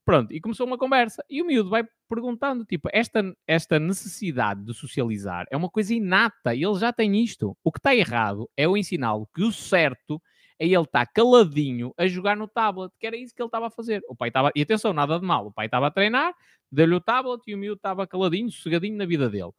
[0.06, 1.26] Pronto, e começou uma conversa.
[1.27, 6.53] E o miúdo vai perguntando, tipo, esta, esta necessidade de socializar é uma coisa inata,
[6.53, 7.58] e ele já tem isto.
[7.64, 10.22] O que está errado é o ensiná-lo que o certo
[10.59, 13.72] é ele estar caladinho a jogar no tablet, que era isso que ele estava a
[13.72, 14.01] fazer.
[14.08, 16.34] O pai estava, e atenção, nada de mal, o pai estava a treinar,
[16.72, 19.51] deu-lhe o tablet e o miúdo estava caladinho, sossegadinho na vida dele.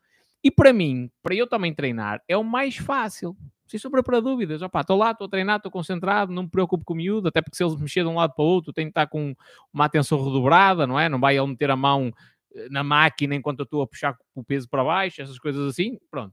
[0.42, 3.36] E para mim, para eu também treinar, é o mais fácil.
[3.66, 4.62] Sem sombra para dúvidas.
[4.62, 7.42] Opa, estou lá, estou a treinar, estou concentrado, não me preocupo com o miúdo, até
[7.42, 9.34] porque se ele mexer de um lado para o outro, tenho que estar com
[9.73, 11.08] uma atenção redobrada, não é?
[11.08, 12.12] Não vai ele meter a mão
[12.55, 15.99] eh, na máquina enquanto eu estou a puxar o peso para baixo, essas coisas assim.
[16.08, 16.33] Pronto.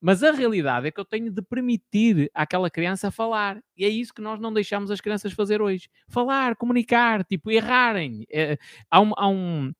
[0.00, 3.60] Mas a realidade é que eu tenho de permitir àquela criança falar.
[3.76, 5.88] E é isso que nós não deixamos as crianças fazer hoje.
[6.08, 8.24] Falar, comunicar, tipo, errarem.
[8.30, 8.56] É,
[8.90, 9.72] há, um, há um,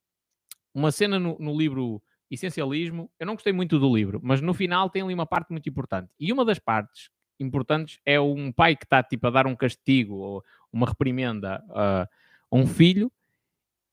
[0.75, 4.91] uma cena no, no livro Essencialismo, eu não gostei muito do livro, mas no final
[4.91, 6.11] tem ali uma parte muito importante.
[6.21, 10.17] E uma das partes importantes é um pai que está tipo a dar um castigo
[10.17, 13.11] ou uma reprimenda a, a um filho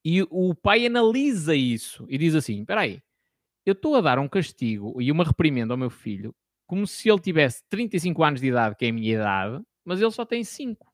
[0.04, 3.02] e o pai analisa isso e diz assim: espera aí,
[3.66, 6.34] eu estou a dar um castigo e uma reprimenda ao meu filho
[6.68, 10.12] como se ele tivesse 35 anos de idade, que é a minha idade, mas ele
[10.12, 10.92] só tem 5.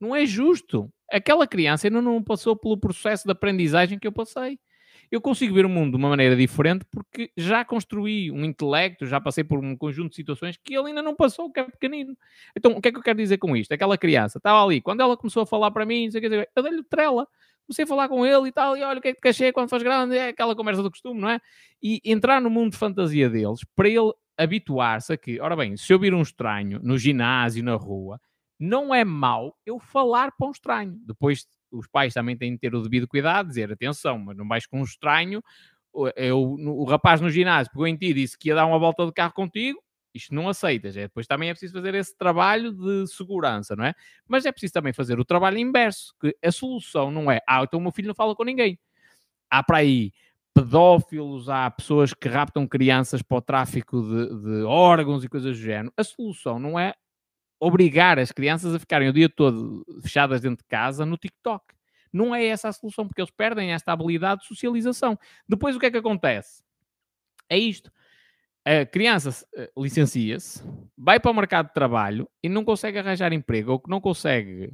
[0.00, 0.90] Não é justo.
[1.10, 4.58] Aquela criança ainda não passou pelo processo de aprendizagem que eu passei
[5.12, 9.20] eu consigo ver o mundo de uma maneira diferente porque já construí um intelecto, já
[9.20, 12.16] passei por um conjunto de situações que ele ainda não passou, que é pequenino.
[12.56, 13.72] Então, o que é que eu quero dizer com isto?
[13.72, 16.82] Aquela criança estava ali, quando ela começou a falar para mim, sei que, eu dei-lhe
[16.84, 17.28] trela.
[17.66, 19.52] Comecei a falar com ele e tal, e olha o que é que te cachê
[19.52, 21.40] quando faz grande, é aquela conversa do costume, não é?
[21.82, 25.92] E entrar no mundo de fantasia deles, para ele habituar-se a que, ora bem, se
[25.92, 28.20] eu vir um estranho no ginásio, na rua,
[28.58, 30.98] não é mau eu falar para um estranho.
[31.06, 34.66] Depois os pais também têm de ter o devido cuidado, dizer atenção, mas não vais
[34.66, 35.42] com um estranho.
[36.16, 39.04] Eu, o rapaz no ginásio pegou em ti e disse que ia dar uma volta
[39.04, 39.82] de carro contigo,
[40.14, 40.96] isto não aceitas.
[40.96, 43.94] É, depois também é preciso fazer esse trabalho de segurança, não é?
[44.26, 47.78] Mas é preciso também fazer o trabalho inverso, que a solução não é, ah, então
[47.78, 48.78] o meu filho não fala com ninguém.
[49.50, 50.12] Há para aí
[50.54, 55.62] pedófilos, há pessoas que raptam crianças para o tráfico de, de órgãos e coisas do
[55.62, 55.92] género.
[55.96, 56.94] A solução não é
[57.58, 61.64] obrigar as crianças a ficarem o dia todo fechadas dentro de casa no TikTok.
[62.12, 65.18] Não é essa a solução, porque eles perdem esta habilidade de socialização.
[65.48, 66.62] Depois o que é que acontece?
[67.48, 67.90] É isto.
[68.64, 70.62] A criança eh, licencia-se,
[70.96, 74.72] vai para o mercado de trabalho e não consegue arranjar emprego ou que não consegue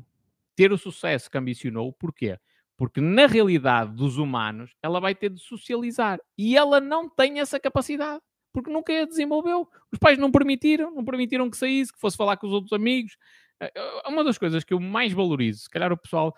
[0.54, 1.92] ter o sucesso que ambicionou.
[1.94, 2.38] Porquê?
[2.76, 7.58] Porque na realidade dos humanos ela vai ter de socializar e ela não tem essa
[7.58, 9.68] capacidade porque nunca a desenvolveu.
[9.92, 13.16] Os pais não permitiram, não permitiram que saísse, que fosse falar com os outros amigos.
[13.60, 16.34] É uma das coisas que eu mais valorizo, se calhar o pessoal,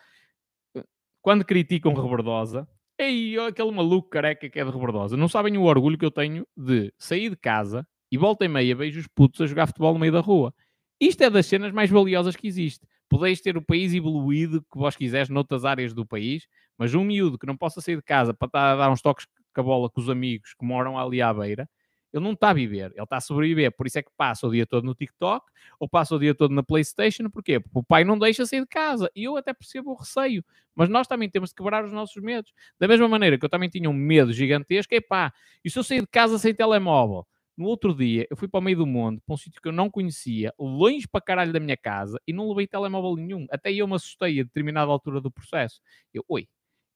[0.77, 0.85] eh,
[1.23, 2.69] quando criticam Rebordosa,
[3.01, 6.47] ei, aquele maluco careca que é de Rebordosa, não sabem o orgulho que eu tenho
[6.57, 10.01] de sair de casa e volta e meia vejo os putos a jogar futebol no
[10.01, 10.53] meio da rua.
[11.01, 12.87] Isto é das cenas mais valiosas que existe.
[13.09, 16.47] Podeis ter o país evoluído que vós quiseres noutras áreas do país,
[16.77, 19.27] mas um miúdo que não possa sair de casa para estar a dar uns toques
[19.55, 21.69] com a bola com os amigos que moram ali à beira,
[22.13, 23.71] Ele não está a viver, ele está a sobreviver.
[23.73, 25.47] Por isso é que passa o dia todo no TikTok
[25.79, 27.29] ou passa o dia todo na PlayStation.
[27.31, 27.61] Porquê?
[27.61, 29.11] Porque o pai não deixa sair de casa.
[29.15, 30.45] E eu até percebo o receio.
[30.75, 32.53] Mas nós também temos de quebrar os nossos medos.
[32.79, 34.95] Da mesma maneira que eu também tinha um medo gigantesco.
[34.95, 35.33] Epá,
[35.65, 37.27] e se eu sair de casa sem telemóvel?
[37.57, 39.73] No outro dia, eu fui para o meio do mundo, para um sítio que eu
[39.73, 43.47] não conhecia, longe para caralho da minha casa, e não levei telemóvel nenhum.
[43.51, 45.79] Até eu me assustei a determinada altura do processo.
[46.15, 46.49] Eu, oi,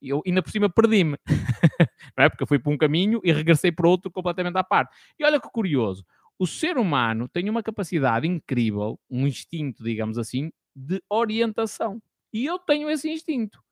[0.09, 1.17] eu ainda por cima perdi-me,
[2.17, 2.29] não é?
[2.29, 4.95] Porque eu fui para um caminho e regressei para outro completamente à parte.
[5.19, 6.05] E olha que curioso,
[6.39, 12.03] o ser humano tem uma capacidade incrível, um instinto, digamos assim, de orientação.
[12.33, 13.63] E eu tenho esse instinto.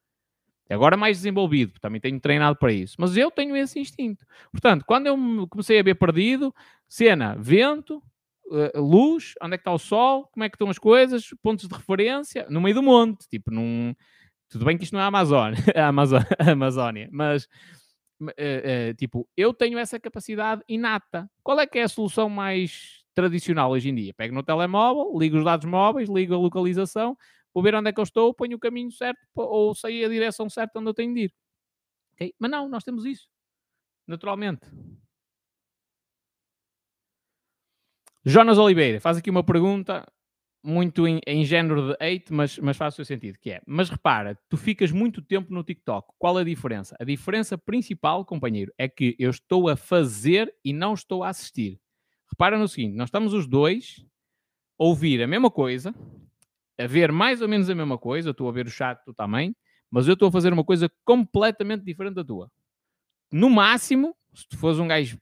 [0.70, 2.96] Agora mais desenvolvido, também tenho treinado para isso.
[2.98, 4.24] Mas eu tenho esse instinto.
[4.50, 5.16] Portanto, quando eu
[5.50, 6.54] comecei a ver perdido,
[6.88, 8.02] cena, vento,
[8.46, 11.68] uh, luz, onde é que está o sol, como é que estão as coisas, pontos
[11.68, 13.94] de referência, no meio do monte, tipo, num...
[14.52, 17.48] Tudo bem que isto não é a Amazônia, a, Amazônia, mas,
[18.20, 21.26] uh, uh, tipo, eu tenho essa capacidade inata.
[21.42, 24.12] Qual é que é a solução mais tradicional hoje em dia?
[24.12, 27.16] Pego no telemóvel, ligo os dados móveis, ligo a localização,
[27.54, 30.50] vou ver onde é que eu estou, ponho o caminho certo ou sei a direção
[30.50, 31.34] certa onde eu tenho de ir.
[32.12, 32.34] Okay?
[32.38, 33.26] Mas não, nós temos isso,
[34.06, 34.66] naturalmente.
[38.22, 40.06] Jonas Oliveira faz aqui uma pergunta
[40.62, 43.90] muito em, em género de hate, mas, mas faz o seu sentido, que é, mas
[43.90, 46.96] repara, tu ficas muito tempo no TikTok, qual a diferença?
[47.00, 51.80] A diferença principal, companheiro, é que eu estou a fazer e não estou a assistir.
[52.30, 54.04] Repara no seguinte, nós estamos os dois
[54.78, 55.94] a ouvir a mesma coisa,
[56.78, 59.12] a ver mais ou menos a mesma coisa, eu estou a ver o chat tu
[59.12, 59.54] também,
[59.90, 62.50] mas eu estou a fazer uma coisa completamente diferente da tua.
[63.30, 65.18] No máximo, se tu fores um gajo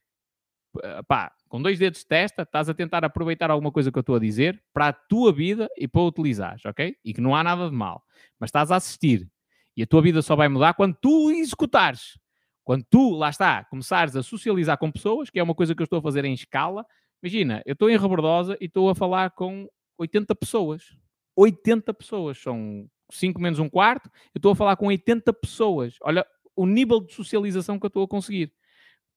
[0.83, 3.99] eh, pá, com dois dedos de testa, estás a tentar aproveitar alguma coisa que eu
[3.99, 6.95] estou a dizer para a tua vida e para utilizares, ok?
[7.03, 8.01] E que não há nada de mal.
[8.39, 9.29] Mas estás a assistir.
[9.75, 12.17] E a tua vida só vai mudar quando tu executares.
[12.63, 15.83] Quando tu, lá está, começares a socializar com pessoas, que é uma coisa que eu
[15.83, 16.85] estou a fazer em escala.
[17.21, 20.95] Imagina, eu estou em Rebordosa e estou a falar com 80 pessoas.
[21.35, 25.97] 80 pessoas, são 5 menos um quarto, eu estou a falar com 80 pessoas.
[26.01, 28.53] Olha o nível de socialização que eu estou a conseguir.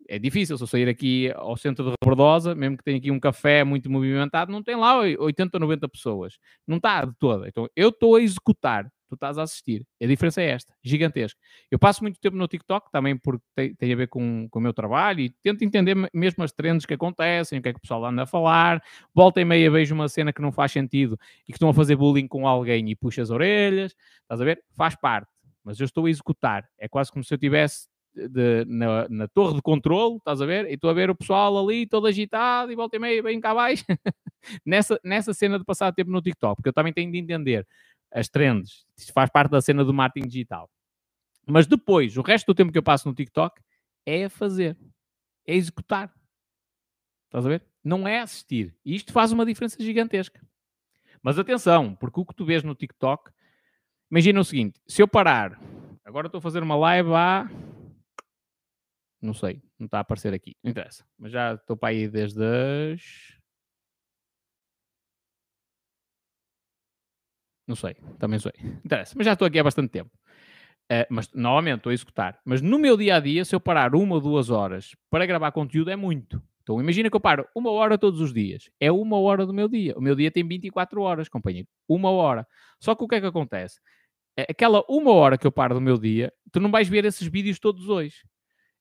[0.09, 3.21] É difícil, se eu sair aqui ao centro de Rebordosa, mesmo que tenha aqui um
[3.21, 6.39] café muito movimentado, não tem lá 80 ou 90 pessoas.
[6.67, 7.49] Não está de toda.
[7.49, 9.87] Então eu estou a executar tu estás a assistir.
[10.03, 11.39] A diferença é esta, gigantesca.
[11.71, 14.63] Eu passo muito tempo no TikTok, também porque tem, tem a ver com, com o
[14.63, 17.83] meu trabalho e tento entender mesmo as trends que acontecem, o que é que o
[17.83, 18.83] pessoal anda a falar.
[19.15, 21.19] Volta e meia vejo uma cena que não faz sentido
[21.49, 23.95] e que estão a fazer bullying com alguém e puxa as orelhas.
[24.23, 24.63] Estás a ver?
[24.77, 25.29] Faz parte.
[25.63, 26.69] Mas eu estou a executar.
[26.79, 30.67] É quase como se eu tivesse de, na, na, torre de controle, estás a ver?
[30.67, 33.51] E estou a ver o pessoal ali todo agitado e volta e meia bem cá
[33.51, 33.85] abaixo.
[34.65, 37.67] nessa, nessa cena de passar tempo no TikTok, porque eu também tenho de entender
[38.13, 38.87] as trends.
[38.97, 40.71] Isso faz parte da cena do marketing digital.
[41.47, 43.61] Mas depois, o resto do tempo que eu passo no TikTok
[44.07, 44.77] é a fazer,
[45.47, 46.13] é executar.
[47.27, 47.65] Estás a ver?
[47.83, 48.75] Não é assistir.
[48.85, 50.41] E isto faz uma diferença gigantesca.
[51.23, 53.31] Mas atenção, porque o que tu vês no TikTok,
[54.11, 55.61] imagina o seguinte: se eu parar,
[56.05, 57.51] agora estou a fazer uma live há.
[59.25, 61.03] Não sei, não está a aparecer aqui, não interessa.
[61.19, 63.35] Mas já estou para aí desde as
[67.67, 68.53] Não sei, também sei.
[68.85, 70.11] Interessa, mas já estou aqui há bastante tempo.
[70.93, 72.39] Uh, mas novamente estou a executar.
[72.45, 75.53] Mas no meu dia a dia, se eu parar uma ou duas horas para gravar
[75.53, 76.43] conteúdo, é muito.
[76.63, 78.69] Então imagina que eu paro uma hora todos os dias.
[78.79, 79.97] É uma hora do meu dia.
[79.97, 81.67] O meu dia tem 24 horas, companheiro.
[81.89, 82.47] Uma hora.
[82.79, 83.81] Só que o que é que acontece?
[84.37, 87.27] É aquela uma hora que eu paro do meu dia, tu não vais ver esses
[87.27, 88.23] vídeos todos hoje.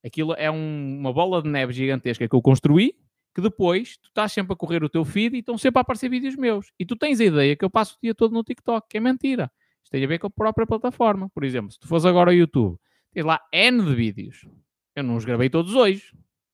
[0.06, 2.96] Aquilo é um, uma bola de neve gigantesca que eu construí
[3.34, 6.10] que depois tu estás sempre a correr o teu feed e estão sempre a aparecer
[6.10, 6.72] vídeos meus.
[6.80, 9.00] E tu tens a ideia que eu passo o dia todo no TikTok, que é
[9.00, 9.52] mentira.
[9.84, 11.30] Isto tem a ver com a própria plataforma.
[11.30, 12.78] Por exemplo, se tu fores agora ao YouTube,
[13.12, 14.48] tens lá N de vídeos.
[14.96, 16.12] Eu não os gravei todos hoje.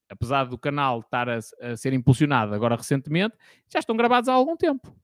[0.10, 3.36] Apesar do canal estar a, a ser impulsionado agora recentemente,
[3.68, 4.96] já estão gravados há algum tempo.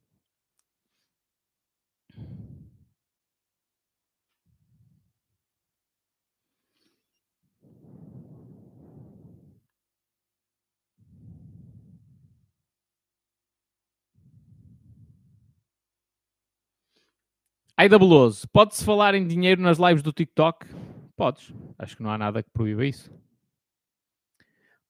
[17.78, 20.66] Aida Beloso, pode-se falar em dinheiro nas lives do TikTok?
[21.14, 21.54] Podes.
[21.78, 23.12] Acho que não há nada que proíba isso.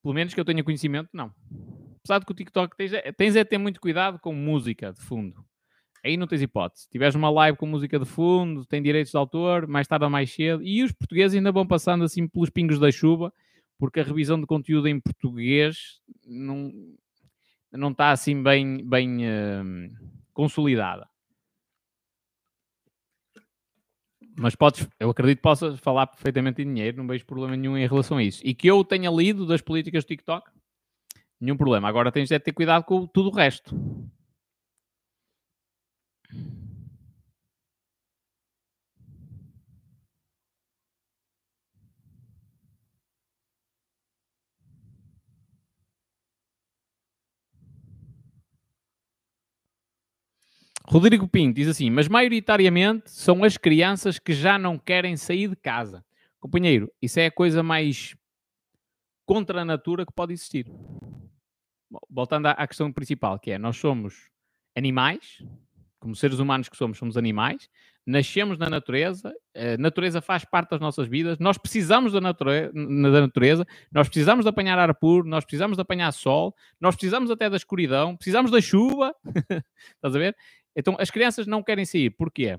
[0.00, 1.34] Pelo menos que eu tenha conhecimento, não.
[1.96, 5.00] Apesar de que o TikTok tens, é, tens é ter muito cuidado com música de
[5.00, 5.44] fundo.
[6.04, 6.84] Aí não tens hipótese.
[6.84, 10.10] Se tiveres uma live com música de fundo, tem direitos de autor, mais tarde ou
[10.10, 10.62] mais cedo.
[10.62, 13.32] E os portugueses ainda vão passando assim pelos pingos da chuva,
[13.80, 16.72] porque a revisão de conteúdo em português não,
[17.72, 19.90] não está assim bem, bem uh,
[20.32, 21.08] consolidada.
[24.38, 27.86] Mas podes, eu acredito que possas falar perfeitamente em dinheiro, não vejo problema nenhum em
[27.86, 28.42] relação a isso.
[28.44, 30.50] E que eu tenha lido das políticas do TikTok,
[31.40, 31.88] Nenhum problema.
[31.88, 33.74] Agora tens de ter cuidado com tudo o resto.
[50.96, 55.54] Rodrigo Pinto diz assim: mas maioritariamente são as crianças que já não querem sair de
[55.54, 56.02] casa.
[56.40, 58.16] Companheiro, isso é a coisa mais
[59.26, 60.66] contra a natura que pode existir.
[62.08, 64.30] Voltando à questão principal, que é nós somos
[64.74, 65.42] animais,
[66.00, 67.68] como seres humanos que somos, somos animais,
[68.06, 73.20] nascemos na natureza, a natureza faz parte das nossas vidas, nós precisamos da, nature da
[73.20, 77.50] natureza, nós precisamos de apanhar ar puro, nós precisamos de apanhar sol, nós precisamos até
[77.50, 79.14] da escuridão, precisamos da chuva,
[79.94, 80.34] estás a ver?
[80.76, 82.10] Então, as crianças não querem sair.
[82.10, 82.58] Porquê?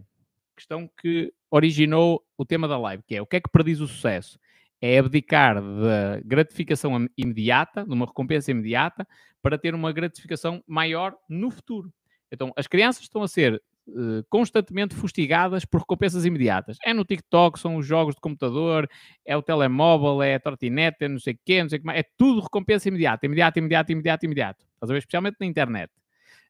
[0.55, 3.87] Questão que originou o tema da live, que é o que é que prediz o
[3.87, 4.39] sucesso?
[4.81, 9.07] É abdicar da gratificação imediata, de uma recompensa imediata,
[9.41, 11.93] para ter uma gratificação maior no futuro.
[12.31, 16.77] Então, as crianças estão a ser uh, constantemente fustigadas por recompensas imediatas.
[16.83, 18.89] É no TikTok, são os jogos de computador,
[19.23, 21.85] é o telemóvel, é a trotinete, é não sei o quê, não sei o que
[21.85, 21.99] mais.
[21.99, 24.65] É tudo recompensa imediata, imediata, imediata, imediata, imediata.
[24.73, 24.99] Estás a ver?
[24.99, 25.91] Especialmente na internet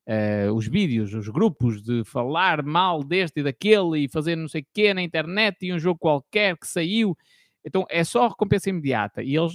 [0.08, 4.62] uh, os vídeos, os grupos de falar mal deste e daquele e fazer não sei
[4.62, 7.16] o quê na internet e um jogo qualquer que saiu.
[7.64, 9.22] Então é só recompensa imediata.
[9.22, 9.54] E eles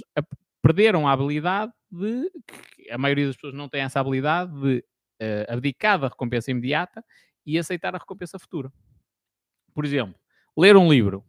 [0.63, 2.31] perderam a habilidade de.
[2.91, 4.79] A maioria das pessoas não tem essa habilidade de
[5.23, 7.05] uh, abdicar da recompensa imediata
[7.47, 8.71] e aceitar a recompensa futura.
[9.75, 10.15] Por exemplo,
[10.57, 11.25] ler um livro.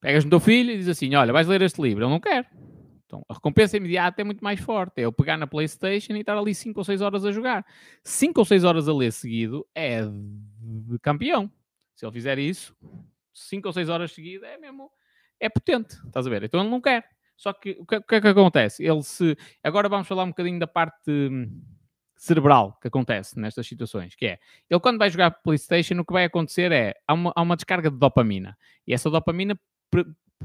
[0.00, 2.04] Pegas no teu filho e dizes assim: Olha, vais ler este livro.
[2.04, 2.50] Ele não quer.
[3.10, 5.00] Então, a recompensa imediata é muito mais forte.
[5.00, 7.66] É eu pegar na PlayStation e estar ali 5 ou 6 horas a jogar.
[8.04, 11.50] 5 ou 6 horas a ler seguido é de campeão.
[11.96, 12.72] Se ele fizer isso,
[13.34, 14.92] 5 ou 6 horas seguidas é mesmo.
[15.40, 15.96] É potente.
[16.06, 16.44] Estás a ver?
[16.44, 17.04] Então ele não quer.
[17.36, 18.84] Só que o que, que é que acontece?
[18.84, 19.36] Ele se.
[19.64, 21.60] Agora vamos falar um bocadinho da parte hum,
[22.14, 26.26] cerebral que acontece nestas situações, que é, ele quando vai jogar Playstation, o que vai
[26.26, 29.58] acontecer é, há uma, há uma descarga de dopamina, e essa dopamina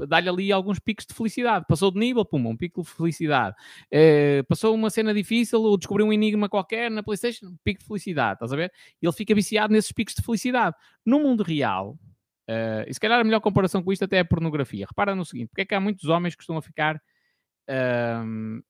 [0.06, 1.64] dá-lhe ali alguns picos de felicidade.
[1.68, 3.56] Passou de nível, pum, um pico de felicidade.
[3.86, 7.86] Uh, passou uma cena difícil ou descobriu um enigma qualquer na PlayStation, um pico de
[7.86, 8.72] felicidade, estás a ver?
[9.00, 10.76] Ele fica viciado nesses picos de felicidade.
[11.04, 11.98] No mundo real,
[12.48, 14.86] uh, e se calhar a melhor comparação com isto até é a pornografia.
[14.88, 16.96] Repara no seguinte: porque é que há muitos homens que estão a ficar.
[17.68, 18.62] Uh,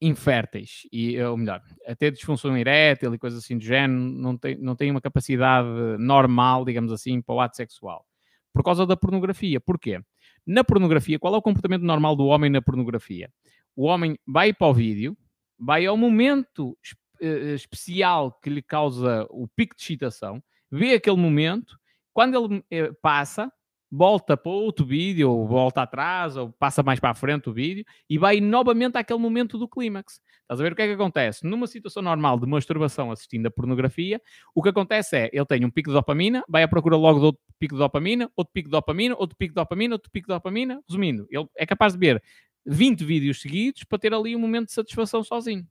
[0.00, 4.76] inférteis, e, ou melhor, até disfunção erétil e coisas assim do género, não tem, não
[4.76, 8.04] tem uma capacidade normal, digamos assim, para o ato sexual.
[8.52, 9.60] Por causa da pornografia.
[9.60, 10.00] Porquê?
[10.46, 13.30] Na pornografia, qual é o comportamento normal do homem na pornografia?
[13.74, 15.16] O homem vai para o vídeo,
[15.58, 16.78] vai ao momento
[17.20, 21.76] uh, especial que lhe causa o pico de excitação, vê aquele momento,
[22.12, 23.50] quando ele uh, passa,
[23.90, 27.84] volta para outro vídeo, ou volta atrás, ou passa mais para a frente o vídeo,
[28.08, 30.20] e vai novamente àquele momento do clímax.
[30.42, 31.46] Estás a ver o que é que acontece?
[31.46, 34.20] Numa situação normal de masturbação assistindo a pornografia,
[34.54, 37.24] o que acontece é, ele tem um pico de dopamina, vai à procura logo de
[37.26, 40.34] outro pico de dopamina, outro pico de dopamina, outro pico de dopamina, outro pico de
[40.34, 40.80] dopamina.
[40.88, 42.22] Resumindo, ele é capaz de ver
[42.64, 45.66] 20 vídeos seguidos para ter ali um momento de satisfação sozinho.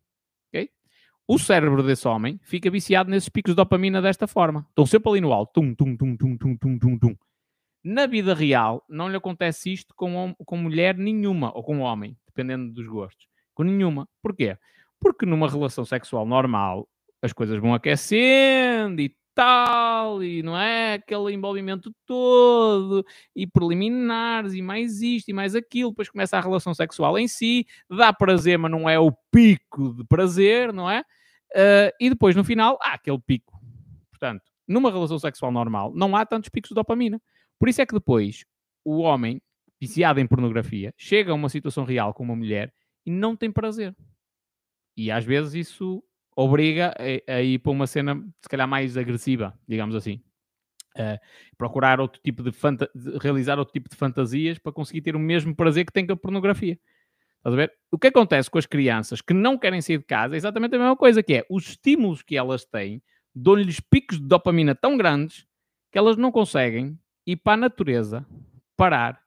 [1.28, 4.64] O cérebro desse homem fica viciado nesses picos de dopamina desta forma.
[4.70, 5.54] Estão sempre ali no alto.
[5.54, 7.16] Tum, tum, tum, tum, tum, tum, tum, tum.
[7.88, 12.74] Na vida real, não lhe acontece isto com, com mulher nenhuma, ou com homem, dependendo
[12.74, 13.28] dos gostos.
[13.54, 14.10] Com nenhuma.
[14.24, 14.58] Porquê?
[15.00, 16.90] Porque numa relação sexual normal,
[17.22, 23.06] as coisas vão aquecendo e tal, e não é aquele envolvimento todo,
[23.36, 27.68] e preliminares, e mais isto, e mais aquilo, depois começa a relação sexual em si,
[27.88, 31.02] dá prazer, mas não é o pico de prazer, não é?
[31.52, 33.62] Uh, e depois, no final, há aquele pico.
[34.10, 37.22] Portanto, numa relação sexual normal, não há tantos picos de dopamina.
[37.60, 38.46] Por isso é que depois
[38.84, 39.42] o homem,
[39.80, 42.74] viciado em pornografia, chega a uma situação real com uma mulher
[43.06, 43.96] e não tem prazer.
[44.98, 46.04] E às vezes isso
[46.36, 46.94] obriga
[47.28, 50.22] a, a ir para uma cena, se calhar, mais agressiva, digamos assim.
[50.98, 51.20] Uh,
[51.58, 55.54] procurar outro tipo de, de, realizar outro tipo de fantasias para conseguir ter o mesmo
[55.54, 56.80] prazer que tem com a pornografia.
[57.38, 57.74] Estás a ver?
[57.92, 60.80] O que acontece com as crianças que não querem sair de casa é exatamente a
[60.80, 63.04] mesma coisa, que é os estímulos que elas têm
[63.36, 65.46] dão-lhes picos de dopamina tão grandes
[65.92, 68.26] que elas não conseguem ir para a natureza,
[68.78, 69.22] parar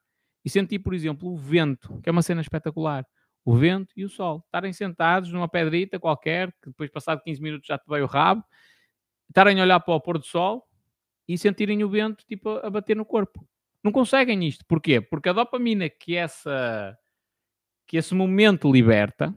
[0.44, 3.06] e sentir, por exemplo, o vento, que é uma cena espetacular.
[3.44, 4.42] O vento e o sol.
[4.44, 8.44] Estarem sentados numa pedrita qualquer, que depois, passado 15 minutos, já te veio o rabo,
[9.28, 10.66] estarem a olhar para o pôr do sol
[11.26, 13.46] e sentirem o vento tipo, a bater no corpo.
[13.82, 14.64] Não conseguem isto.
[14.66, 15.00] Porquê?
[15.00, 16.96] Porque a dopamina que, essa,
[17.86, 19.34] que esse momento liberta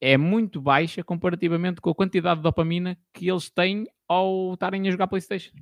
[0.00, 4.90] é muito baixa comparativamente com a quantidade de dopamina que eles têm ao estarem a
[4.90, 5.52] jogar Playstation.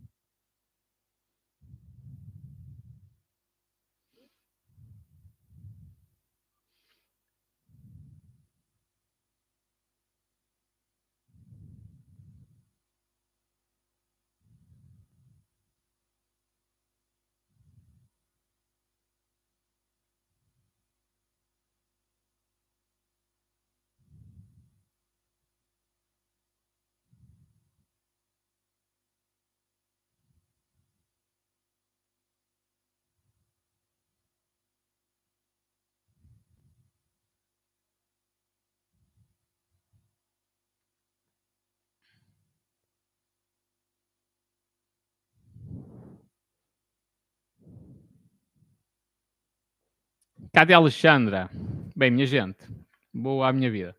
[50.57, 51.51] Cadê a Alexandra?
[51.95, 52.67] Bem, minha gente,
[53.13, 53.95] boa à minha vida.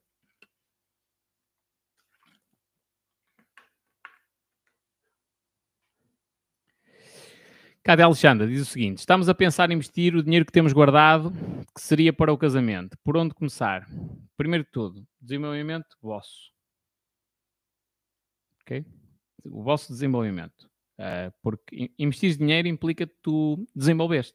[7.84, 8.48] Cadê a Alexandra?
[8.48, 11.32] Diz o seguinte: estamos a pensar em investir o dinheiro que temos guardado,
[11.76, 12.98] que seria para o casamento.
[13.03, 13.88] Por onde começar?
[14.36, 16.52] Primeiro de tudo, desenvolvimento vosso.
[18.64, 18.84] Ok?
[19.45, 20.68] O vosso desenvolvimento.
[20.98, 24.34] Uh, porque investir dinheiro implica que tu desenvolveste.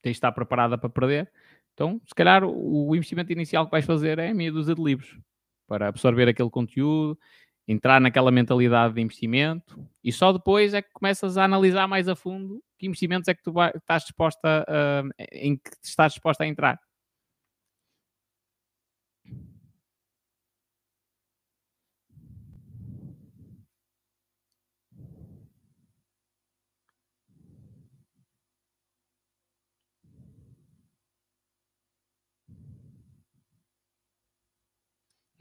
[0.00, 1.32] Tens de estar preparada para perder.
[1.74, 5.18] Então, se calhar, o investimento inicial que vais fazer é meia dúzia de livros
[5.66, 7.18] para absorver aquele conteúdo,
[7.66, 12.14] entrar naquela mentalidade de investimento e só depois é que começas a analisar mais a
[12.14, 16.78] fundo que investimentos é que tu estás disposta a, em que estás disposta a entrar.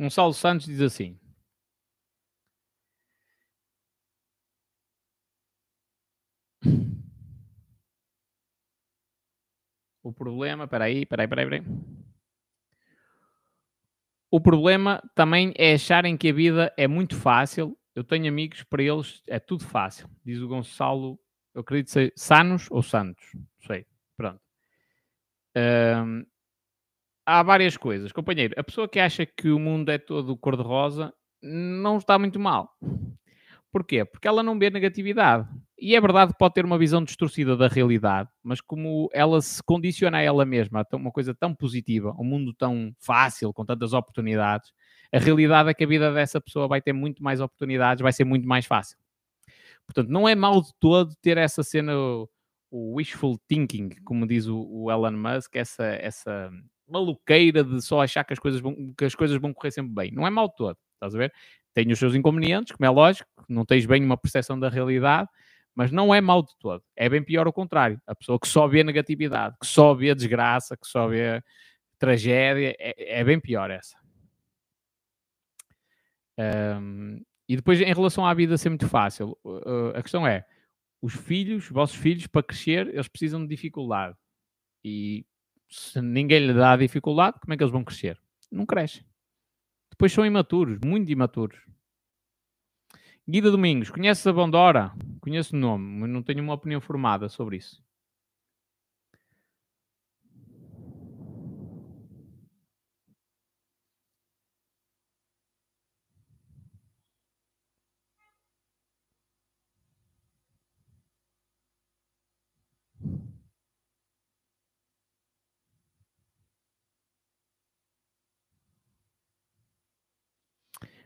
[0.04, 1.18] Gonçalo Santos diz assim:
[10.04, 11.64] O problema, peraí, peraí, peraí, peraí.
[14.30, 17.78] O problema também é acharem que a vida é muito fácil.
[17.96, 20.10] Eu tenho amigos, para eles é tudo fácil.
[20.26, 21.18] Diz o Gonçalo,
[21.54, 23.86] eu acredito ser Sanos ou Santos, não sei.
[24.18, 24.42] Pronto.
[25.56, 26.26] Um,
[27.26, 28.12] há várias coisas.
[28.12, 32.70] Companheiro, a pessoa que acha que o mundo é todo cor-de-rosa não está muito mal.
[33.72, 34.06] Porquê?
[34.06, 35.48] Porque ela não vê negatividade.
[35.80, 39.62] E é verdade que pode ter uma visão distorcida da realidade, mas como ela se
[39.64, 43.92] condiciona a ela mesma a uma coisa tão positiva, um mundo tão fácil, com tantas
[43.92, 44.72] oportunidades,
[45.12, 48.24] a realidade é que a vida dessa pessoa vai ter muito mais oportunidades, vai ser
[48.24, 48.98] muito mais fácil.
[49.86, 51.94] Portanto, não é mal de todo ter essa cena,
[52.72, 56.52] o wishful thinking, como diz o, Elon Musk, essa, essa
[56.88, 60.12] maluqueira de só achar que as, coisas vão, que as coisas vão correr sempre bem.
[60.12, 61.34] Não é mal todo, estás a ver?
[61.74, 65.28] tem os seus inconvenientes, como é lógico, não tens bem uma percepção da realidade,
[65.76, 66.84] mas não é mau de todo.
[66.96, 68.00] É bem pior o contrário.
[68.06, 71.44] A pessoa que só vê negatividade, que só vê desgraça, que só vê
[71.98, 73.98] tragédia, é, é bem pior essa.
[76.38, 79.38] Um, e depois, em relação à vida ser muito fácil,
[79.96, 80.46] a questão é:
[81.02, 84.16] os filhos, os vossos filhos, para crescer, eles precisam de dificuldade.
[84.84, 85.26] E
[85.74, 88.20] se ninguém lhe dá dificuldade, como é que eles vão crescer?
[88.52, 89.04] Não crescem.
[89.90, 91.60] Depois são imaturos, muito imaturos.
[93.28, 94.94] Guida Domingos, conheces a Bondora?
[95.20, 97.83] Conheço o nome, mas não tenho uma opinião formada sobre isso.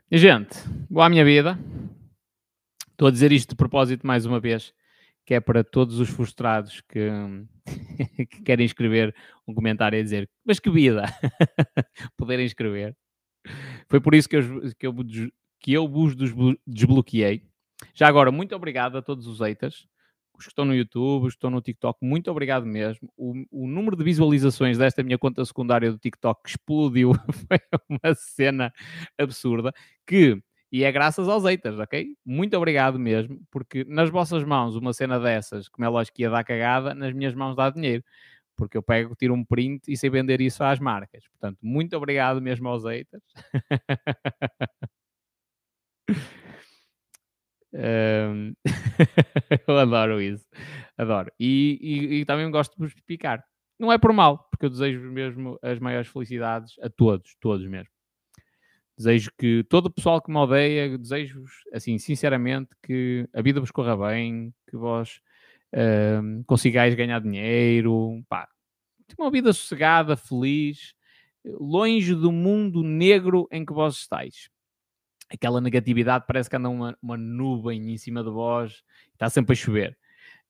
[0.10, 0.58] Gente,
[0.90, 1.60] boa a minha vida.
[2.92, 4.74] Estou a dizer isto de propósito mais uma vez,
[5.26, 7.10] que é para todos os frustrados que,
[8.30, 9.14] que querem escrever
[9.46, 11.04] um comentário a dizer mas que vida!
[12.18, 12.96] Poderem escrever.
[13.90, 14.94] Foi por isso que eu, que eu,
[15.60, 16.16] que eu vos
[16.66, 17.44] desbloqueei.
[17.94, 19.90] Já agora, muito obrigado a todos os haters
[20.38, 23.12] os que estão no YouTube, os que estão no TikTok, muito obrigado mesmo.
[23.18, 27.14] O, o número de visualizações desta minha conta secundária do TikTok explodiu.
[27.48, 27.60] Foi
[27.90, 28.74] uma cena
[29.18, 29.74] absurda
[30.06, 30.42] que
[30.72, 32.16] e é graças aos haters, ok?
[32.26, 36.30] Muito obrigado mesmo, porque nas vossas mãos uma cena dessas, como é lógico que ia
[36.30, 38.04] dar cagada, nas minhas mãos dá dinheiro,
[38.56, 41.26] porque eu pego, tiro um print e sei vender isso às marcas.
[41.30, 43.24] Portanto, muito obrigado mesmo aos haters.
[49.68, 50.46] Eu adoro isso,
[50.98, 51.32] adoro.
[51.40, 53.44] E, e, e, também gosto de vos picar.
[53.80, 57.92] Não é por mal, porque eu desejo mesmo as maiores felicidades a todos, todos mesmo.
[58.98, 63.70] Desejo que todo o pessoal que me odeia, desejo-vos, assim, sinceramente, que a vida vos
[63.70, 65.22] corra bem, que vós
[66.48, 68.48] consigais ganhar dinheiro, pá,
[69.20, 70.96] uma vida sossegada, feliz,
[71.46, 74.50] longe do mundo negro em que vós estáis
[75.30, 78.84] aquela negatividade parece que anda uma, uma nuvem em cima de vós,
[79.14, 79.98] está sempre a chover.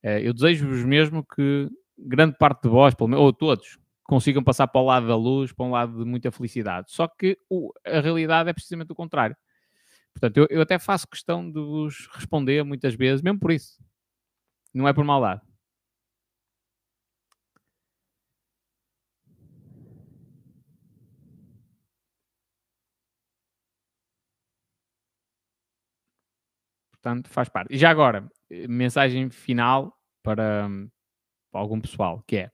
[0.04, 4.86] Uh, eu desejo-vos mesmo que grande parte de vós, ou todos, consigam passar para o
[4.86, 6.92] lado da luz, para um lado de muita felicidade.
[6.92, 9.36] Só que o, a realidade é precisamente o contrário.
[10.14, 13.78] Portanto, eu, eu até faço questão de vos responder muitas vezes, mesmo por isso.
[14.74, 15.42] Não é por maldade.
[27.08, 27.74] Portanto, faz parte.
[27.74, 28.30] E já agora,
[28.68, 30.68] mensagem final para,
[31.50, 32.52] para algum pessoal, que é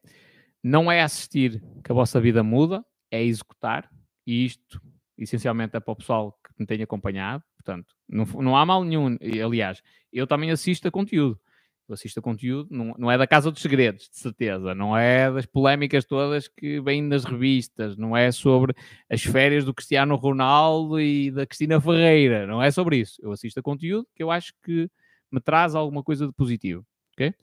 [0.63, 3.89] não é assistir que a vossa vida muda, é executar,
[4.27, 4.79] e isto
[5.17, 9.17] essencialmente é para o pessoal que me tem acompanhado, portanto, não, não há mal nenhum.
[9.43, 11.39] Aliás, eu também assisto a conteúdo.
[11.87, 15.29] Eu assisto a conteúdo, não, não é da Casa dos Segredos, de certeza, não é
[15.29, 18.73] das polémicas todas que vêm nas revistas, não é sobre
[19.09, 23.19] as férias do Cristiano Ronaldo e da Cristina Ferreira, não é sobre isso.
[23.21, 24.89] Eu assisto a conteúdo que eu acho que
[25.29, 27.33] me traz alguma coisa de positivo, ok?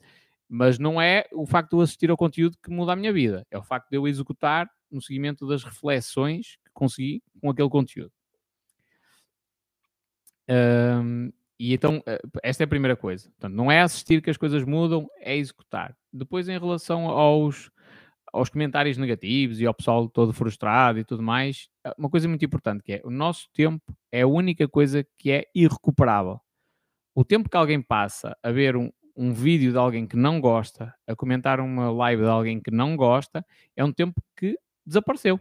[0.49, 3.47] Mas não é o facto de eu assistir ao conteúdo que muda a minha vida,
[3.51, 8.13] é o facto de eu executar no seguimento das reflexões que consegui com aquele conteúdo.
[10.49, 13.29] Um, e então, eh, esta é a primeira coisa.
[13.33, 15.95] Portanto, não é assistir que as coisas mudam, é executar.
[16.11, 17.71] Depois, em relação aos,
[18.33, 22.43] aos comentários negativos e ao pessoal todo frustrado e tudo mais, eh, uma coisa muito
[22.47, 26.41] importante que é o nosso tempo é a única coisa que é irrecuperável.
[27.15, 30.95] O tempo que alguém passa a ver um, um vídeo de alguém que não gosta,
[31.07, 33.45] a comentar uma live de alguém que não gosta,
[33.77, 35.39] é um tempo que desapareceu.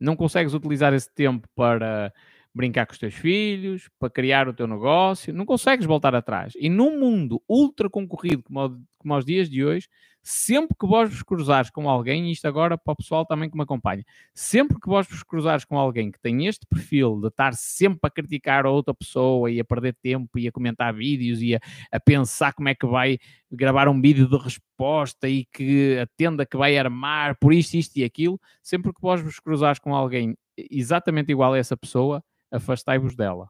[0.00, 2.10] Não consegues utilizar esse tempo para
[2.56, 6.54] brincar com os teus filhos, para criar o teu negócio, não consegues voltar atrás.
[6.58, 9.86] E num mundo ultra concorrido como, como aos dias de hoje,
[10.22, 13.56] sempre que vós vos cruzares com alguém, e isto agora para o pessoal também que
[13.56, 14.02] me acompanha,
[14.34, 18.10] sempre que vós vos cruzares com alguém que tem este perfil de estar sempre a
[18.10, 21.60] criticar a outra pessoa e a perder tempo e a comentar vídeos e a,
[21.92, 23.18] a pensar como é que vai
[23.52, 27.96] gravar um vídeo de resposta e que a tenda que vai armar por isto, isto
[27.98, 30.34] e aquilo, sempre que vós vos cruzares com alguém
[30.70, 32.24] exatamente igual a essa pessoa,
[32.56, 33.48] afastai-vos dela.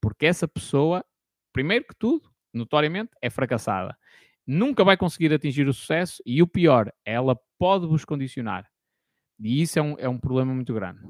[0.00, 1.04] Porque essa pessoa,
[1.52, 3.96] primeiro que tudo, notoriamente, é fracassada
[4.48, 8.66] nunca vai conseguir atingir o sucesso e o pior, ela pode vos condicionar.
[9.38, 11.00] E isso é um, é um problema muito grande.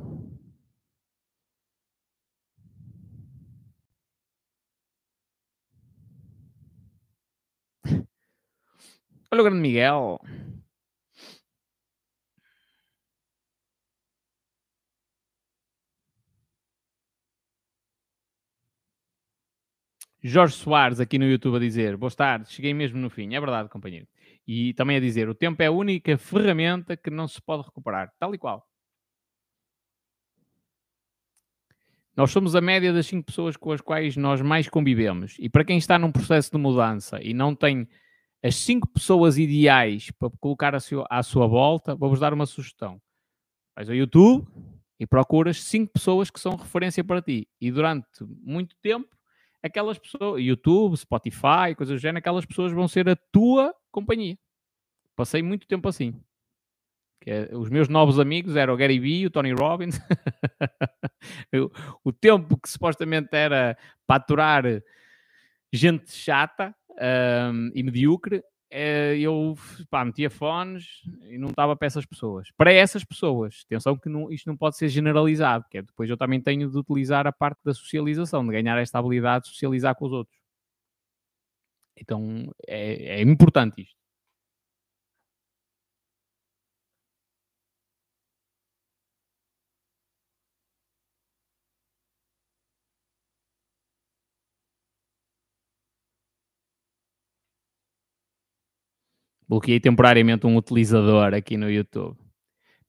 [9.31, 10.19] Olha o grande Miguel.
[20.29, 23.35] Jorge Soares aqui no YouTube a dizer: Boa tarde, cheguei mesmo no fim.
[23.35, 24.07] É verdade, companheiro.
[24.47, 28.13] E também a dizer: o tempo é a única ferramenta que não se pode recuperar.
[28.19, 28.67] Tal e qual.
[32.17, 35.37] Nós somos a média das cinco pessoas com as quais nós mais convivemos.
[35.39, 37.89] E para quem está num processo de mudança e não tem
[38.43, 43.01] as cinco pessoas ideais para colocar à sua volta, vou-vos dar uma sugestão.
[43.77, 44.49] Vais ao YouTube
[44.99, 47.49] e procuras cinco pessoas que são referência para ti.
[47.61, 48.09] E durante
[48.43, 49.18] muito tempo
[49.63, 54.39] aquelas pessoas, YouTube, Spotify, coisas do género, aquelas pessoas vão ser a tua companhia.
[55.17, 56.15] Passei muito tempo assim.
[57.27, 60.01] É, os meus novos amigos eram o Gary Vee, o Tony Robbins.
[62.05, 64.65] o, tempo que supostamente era para aturar
[65.73, 66.75] gente chata
[67.53, 69.57] um, e medíocre, eu
[69.91, 72.51] pá, metia fones e não estava para essas pessoas.
[72.57, 76.17] Para essas pessoas, atenção que não, isto não pode ser generalizado, que é depois eu
[76.17, 80.07] também tenho de utilizar a parte da socialização, de ganhar esta habilidade de socializar com
[80.07, 80.39] os outros.
[81.97, 83.98] Então é, é importante isto.
[99.49, 102.19] Bloqueei temporariamente um utilizador aqui no YouTube.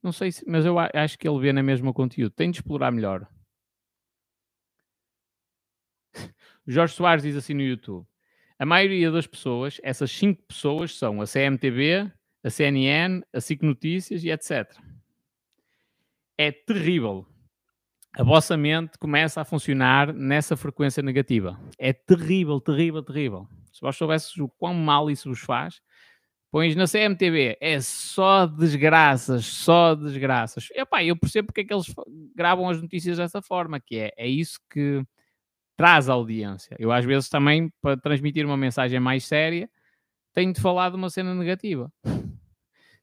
[0.03, 2.31] Não sei se, mas eu acho que ele vê na mesma conteúdo.
[2.31, 3.27] Tem de explorar melhor.
[6.67, 8.05] Jorge Soares diz assim no YouTube:
[8.57, 12.11] a maioria das pessoas, essas cinco pessoas, são a CMTV,
[12.43, 14.69] a CNN, a SIC Notícias e etc.
[16.37, 17.25] É terrível.
[18.17, 21.59] A vossa mente começa a funcionar nessa frequência negativa.
[21.77, 23.47] É terrível, terrível, terrível.
[23.71, 25.81] Se vós soubesses o quão mal isso vos faz,
[26.51, 30.67] Pões na CMTV, é só desgraças, só desgraças.
[30.73, 31.93] Epá, eu percebo porque é que eles
[32.35, 35.03] gravam as notícias dessa forma, que é, é isso que
[35.77, 36.75] traz audiência.
[36.79, 39.69] Eu às vezes também, para transmitir uma mensagem mais séria,
[40.33, 41.91] tenho de falar de uma cena negativa.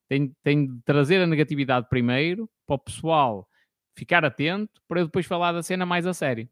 [0.09, 3.49] tenho, tenho de trazer a negatividade primeiro, para o pessoal
[3.97, 6.49] ficar atento, para eu depois falar da cena mais a sério.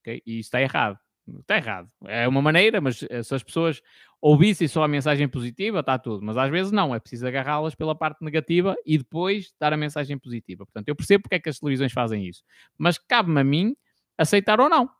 [0.00, 0.22] Okay?
[0.26, 0.98] E isso está errado.
[1.40, 1.88] Está errado.
[2.06, 3.82] É uma maneira, mas se as pessoas
[4.20, 6.24] ouvissem só a mensagem positiva, está tudo.
[6.24, 10.18] Mas às vezes não, é preciso agarrá-las pela parte negativa e depois dar a mensagem
[10.18, 10.64] positiva.
[10.64, 12.42] Portanto, eu percebo porque é que as televisões fazem isso.
[12.76, 13.76] Mas cabe-me a mim
[14.16, 14.90] aceitar ou não.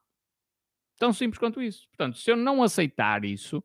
[0.99, 1.89] Tão simples quanto isso.
[1.89, 3.63] Portanto, se eu não aceitar isso,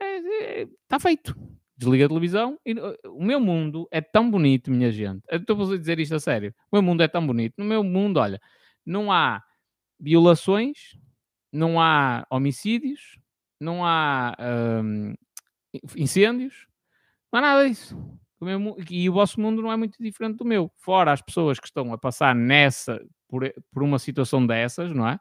[0.00, 1.36] é, é, está feito.
[1.76, 2.74] Desliga a televisão e
[3.08, 5.22] o meu mundo é tão bonito, minha gente.
[5.28, 6.54] Eu estou a dizer isto a sério.
[6.70, 7.54] O meu mundo é tão bonito.
[7.58, 8.40] No meu mundo, olha,
[8.86, 9.42] não há
[9.98, 10.96] violações,
[11.52, 13.18] não há homicídios,
[13.62, 14.36] não há
[14.84, 15.14] um,
[15.96, 16.66] incêndios,
[17.32, 17.96] não há nada disso.
[18.40, 20.70] O meu, e o vosso mundo não é muito diferente do meu.
[20.76, 25.18] Fora as pessoas que estão a passar nessa, por, por uma situação dessas, não é?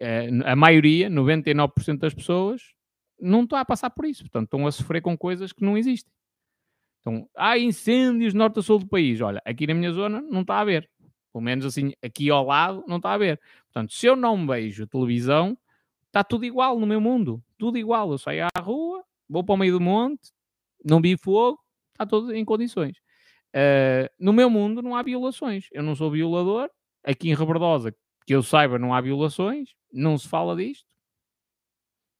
[0.00, 2.62] Eh, a maioria, 99% das pessoas,
[3.20, 4.22] não está a passar por isso.
[4.22, 6.12] Portanto, estão a sofrer com coisas que não existem.
[7.00, 9.20] Então, há incêndios norte a sul do país.
[9.20, 10.88] Olha, aqui na minha zona não está a haver.
[11.32, 13.40] Pelo menos assim, aqui ao lado não está a haver.
[13.64, 15.56] Portanto, se eu não vejo televisão,
[16.16, 17.42] está tudo igual no meu mundo.
[17.58, 18.10] Tudo igual.
[18.10, 20.32] Eu saio à rua, vou para o meio do monte,
[20.82, 21.58] não vi fogo,
[21.92, 22.96] está tudo em condições.
[23.54, 25.68] Uh, no meu mundo não há violações.
[25.70, 26.70] Eu não sou violador.
[27.04, 27.94] Aqui em Rebordosa,
[28.26, 29.74] que eu saiba, não há violações.
[29.92, 30.86] Não se fala disto.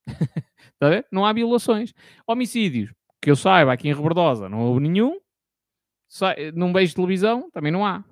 [0.07, 1.03] Está a?
[1.11, 1.93] Não há violações.
[2.25, 5.19] Homicídios, que eu saiba, aqui em Rebordosa não houve nenhum.
[6.07, 8.03] Sai, não vejo televisão, também não há.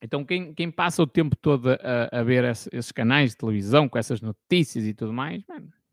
[0.00, 3.88] Então, quem, quem passa o tempo todo a, a ver esse, esses canais de televisão
[3.88, 5.42] com essas notícias e tudo mais,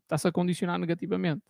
[0.02, 1.42] está-se a condicionar negativamente.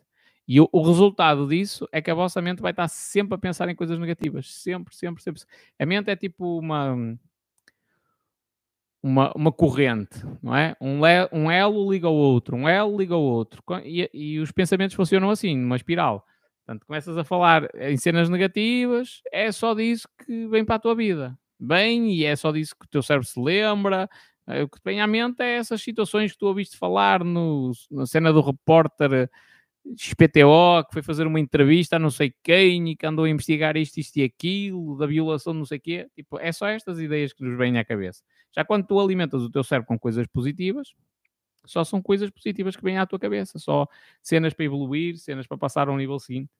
[0.48, 3.68] E o, o, resultado disso é que a vossa mente vai estar sempre a pensar
[3.68, 4.52] em coisas negativas.
[4.54, 5.42] Sempre, sempre, sempre.
[5.78, 7.18] A mente é tipo uma,
[9.02, 10.76] uma, uma corrente, não é?
[10.80, 13.62] Um, le, um elo liga ao outro, um elo liga ao outro.
[13.84, 16.24] E, e os pensamentos funcionam assim, numa espiral.
[16.64, 20.94] Portanto, começas a falar em cenas negativas, é só disso que vem para a tua
[20.94, 21.38] vida.
[21.58, 24.08] Bem, e é só disso que o teu cérebro se lembra.
[24.46, 27.72] Eh, o que te vem à mente é essas situações que tu ouviste falar no,
[27.90, 29.30] na cena do repórter
[29.96, 33.76] XPTO que foi fazer uma entrevista a não sei quem e que andou a investigar
[33.76, 36.08] isto, isto e aquilo, da violação não sei quê.
[36.14, 38.22] Tipo, é só estas ideias que nos vêm à cabeça.
[38.54, 40.94] Já quando tu alimentas o teu cérebro com coisas positivas,
[41.64, 43.86] só são coisas positivas que vêm à tua cabeça, só
[44.22, 46.50] cenas para evoluir, cenas para passar ao nível seguinte.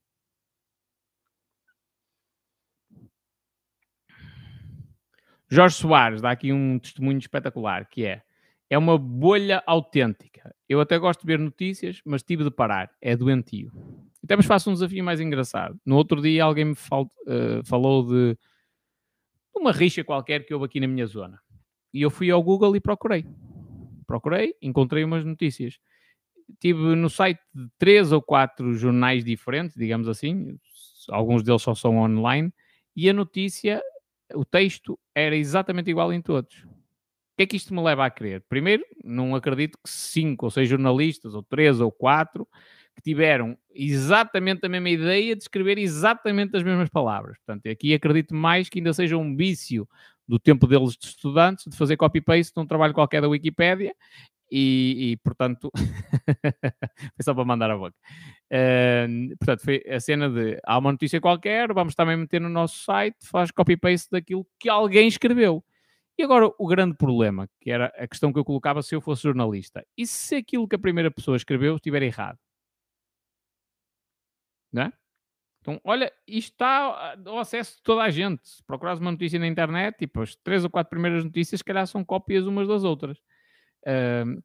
[5.49, 8.21] Jorge Soares dá aqui um testemunho espetacular, que é
[8.69, 10.53] é uma bolha autêntica.
[10.67, 12.91] Eu até gosto de ver notícias, mas tive de parar.
[13.01, 13.71] É doentio.
[14.23, 15.79] Até vos faço um desafio mais engraçado.
[15.85, 18.37] No outro dia alguém me fal, uh, falou de
[19.55, 21.39] uma rixa qualquer que houve aqui na minha zona.
[21.93, 23.25] E eu fui ao Google e procurei.
[24.05, 25.79] Procurei, encontrei umas notícias.
[26.59, 30.57] Tive no site de três ou quatro jornais diferentes, digamos assim,
[31.09, 32.53] alguns deles só são online,
[32.95, 33.81] e a notícia,
[34.33, 36.65] o texto era exatamente igual em todos
[37.37, 38.43] que é que isto me leva a crer?
[38.49, 42.47] Primeiro, não acredito que cinco ou seis jornalistas, ou três ou quatro,
[42.95, 47.37] que tiveram exatamente a mesma ideia de escrever exatamente as mesmas palavras.
[47.37, 49.87] Portanto, aqui acredito mais que ainda seja um vício
[50.27, 53.93] do tempo deles de estudantes de fazer copy-paste de um trabalho qualquer da Wikipédia
[54.51, 55.71] e, e portanto,
[57.15, 57.95] foi só para mandar a boca.
[58.51, 62.83] Uh, portanto, foi a cena de há uma notícia qualquer, vamos também meter no nosso
[62.83, 65.63] site, faz copy-paste daquilo que alguém escreveu.
[66.17, 69.23] E agora o grande problema, que era a questão que eu colocava se eu fosse
[69.23, 72.39] jornalista, e se aquilo que a primeira pessoa escreveu estiver errado?
[74.71, 74.93] Não é?
[75.61, 78.47] Então, olha, isto está ao acesso de toda a gente.
[78.47, 81.85] Se procurares uma notícia na internet, tipo, as três ou quatro primeiras notícias, se calhar
[81.87, 83.17] são cópias umas das outras.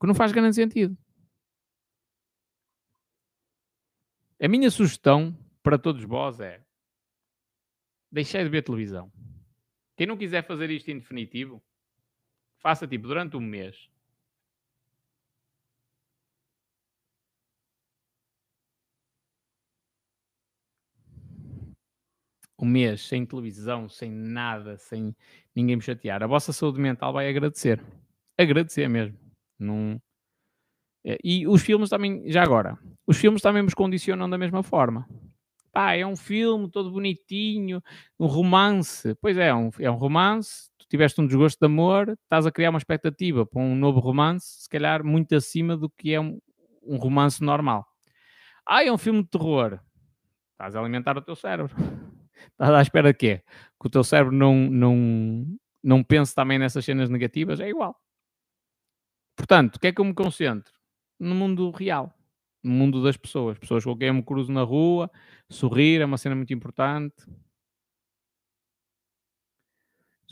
[0.00, 0.96] Que não faz grande sentido.
[4.40, 6.60] A minha sugestão para todos vós é
[8.10, 9.10] deixei de ver televisão.
[9.96, 11.62] Quem não quiser fazer isto em definitivo,
[12.58, 13.88] faça tipo durante um mês.
[22.58, 25.16] Um mês sem televisão, sem nada, sem
[25.54, 26.22] ninguém me chatear.
[26.22, 27.80] A vossa saúde mental vai agradecer.
[28.38, 29.21] Agradecer mesmo.
[29.62, 30.00] Não...
[31.04, 35.06] É, e os filmes também, já agora, os filmes também nos condicionam da mesma forma
[35.72, 37.82] pá, é um filme todo bonitinho,
[38.20, 39.16] um romance.
[39.20, 42.52] Pois é, é um, é um romance, tu tiveste um desgosto de amor, estás a
[42.52, 46.38] criar uma expectativa para um novo romance, se calhar muito acima do que é um,
[46.82, 47.86] um romance normal.
[48.66, 49.80] Ah, é um filme de terror.
[50.52, 51.74] Estás a alimentar o teu cérebro.
[52.52, 53.42] Estás à espera de quê?
[53.80, 55.46] Que o teu cérebro não, não,
[55.82, 57.58] não pense também nessas cenas negativas?
[57.58, 57.96] É igual.
[59.42, 60.72] Portanto, o que é que eu me concentro?
[61.18, 62.14] No mundo real
[62.62, 63.58] no mundo das pessoas.
[63.58, 65.10] Pessoas com quem eu me cruzo na rua,
[65.50, 67.24] sorrir é uma cena muito importante.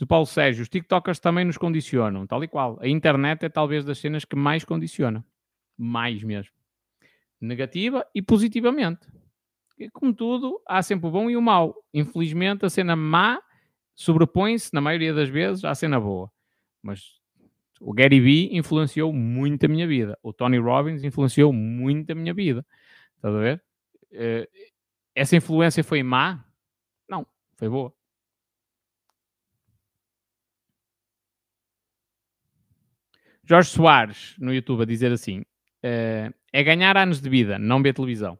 [0.01, 2.79] o Paulo Sérgio, os TikTokers também nos condicionam, tal e qual.
[2.81, 5.23] A internet é talvez das cenas que mais condiciona.
[5.77, 6.55] Mais mesmo.
[7.39, 9.07] Negativa e positivamente.
[9.77, 11.75] E, como tudo, há sempre o bom e o mau.
[11.93, 13.39] Infelizmente, a cena má
[13.93, 16.31] sobrepõe-se, na maioria das vezes, à cena boa.
[16.81, 17.20] Mas
[17.81, 20.17] o Gary Vee influenciou muito a minha vida.
[20.21, 22.65] O Tony Robbins influenciou muito a minha vida.
[23.15, 23.63] Estás a ver?
[24.11, 24.47] Uh,
[25.15, 26.45] essa influência foi má?
[27.09, 27.25] Não,
[27.57, 27.93] foi boa.
[33.43, 37.93] Jorge Soares, no YouTube, a dizer assim: uh, é ganhar anos de vida, não ver
[37.93, 38.37] televisão.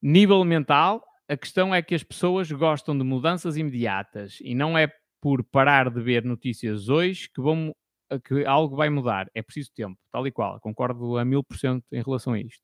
[0.00, 4.92] Nível mental, a questão é que as pessoas gostam de mudanças imediatas e não é
[5.20, 7.74] por parar de ver notícias hoje que, vão,
[8.20, 9.30] que algo vai mudar.
[9.34, 10.60] É preciso tempo, tal e qual.
[10.60, 12.62] Concordo a mil por cento em relação a isto.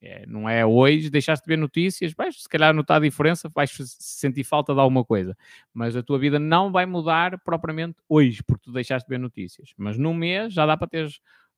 [0.00, 3.72] É, não é hoje, deixaste de ver notícias, vais se calhar notar a diferença, vais
[3.98, 5.36] sentir falta de alguma coisa,
[5.74, 9.74] mas a tua vida não vai mudar propriamente hoje, porque tu deixaste de ver notícias.
[9.76, 11.08] Mas num mês já dá para ter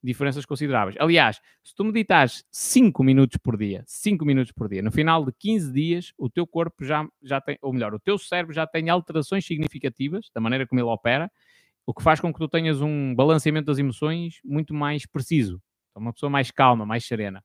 [0.02, 0.96] diferenças consideráveis.
[0.98, 5.32] Aliás, se tu meditares 5 minutos por dia, 5 minutos por dia, no final de
[5.32, 8.88] 15 dias, o teu corpo já, já tem, ou melhor, o teu cérebro já tem
[8.88, 11.30] alterações significativas da maneira como ele opera,
[11.86, 15.60] o que faz com que tu tenhas um balanceamento das emoções muito mais preciso.
[15.90, 17.42] Então, uma pessoa mais calma, mais serena.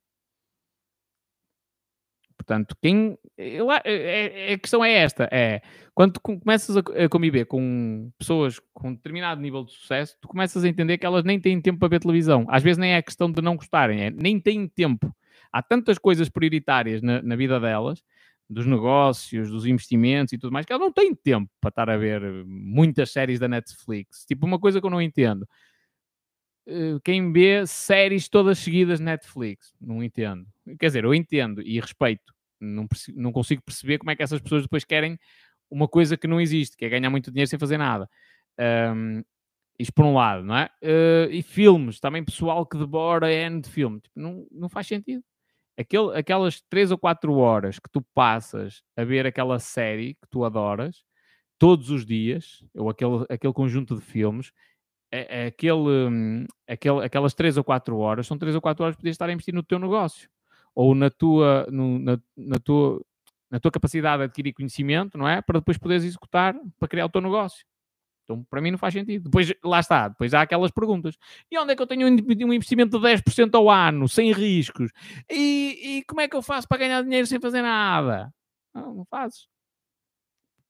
[2.37, 3.17] Portanto, quem.
[3.37, 5.61] É, é, a questão é esta: é
[5.93, 10.67] quando começas a, a, conviver com pessoas com determinado nível de sucesso, tu começas a
[10.67, 12.45] entender que elas nem têm tempo para ver televisão.
[12.49, 15.15] Às vezes nem é questão de não gostarem, é nem têm tempo.
[15.51, 18.03] Há tantas coisas prioritárias na, na vida delas,
[18.49, 21.97] dos negócios, dos investimentos e tudo mais, que elas não têm tempo para estar a
[21.97, 24.25] ver muitas séries da Netflix.
[24.25, 25.47] Tipo, uma coisa que eu não entendo.
[26.67, 30.45] Eh, quem vê séries todas seguidas Netflix, não entendo.
[30.79, 34.63] Quer dizer, eu entendo e respeito não, não consigo perceber como é que essas pessoas
[34.63, 35.19] depois querem
[35.69, 38.09] uma coisa que não existe, que é ganhar muito dinheiro sem fazer nada.
[38.95, 39.23] Um,
[39.77, 40.69] isto por um lado, não é?
[40.81, 43.99] Uh, e filmes, também pessoal que devora N de filme.
[43.99, 45.23] Tipo, não, não faz sentido.
[45.77, 50.45] Aquele, aquelas 3 ou 4 horas que tu passas a ver aquela série que tu
[50.45, 51.03] adoras,
[51.59, 54.51] todos os dias, ou aquele, aquele conjunto de filmes,
[55.11, 59.15] é, aquele, aquele, aquelas 3 ou 4 horas, são 3 ou 4 horas que podias
[59.15, 60.29] estar a investir no teu negócio
[60.75, 63.01] ou na tua, no, na, na, tua,
[63.49, 65.41] na tua capacidade de adquirir conhecimento, não é?
[65.41, 67.65] Para depois poderes executar para criar o teu negócio.
[68.25, 69.25] Então, para mim não faz sentido.
[69.25, 71.15] Depois, lá está, depois há aquelas perguntas.
[71.49, 74.91] E onde é que eu tenho um investimento de 10% ao ano, sem riscos?
[75.29, 78.33] E, e, como é que eu faço para ganhar dinheiro sem fazer nada?
[78.73, 79.47] Não, não fazes.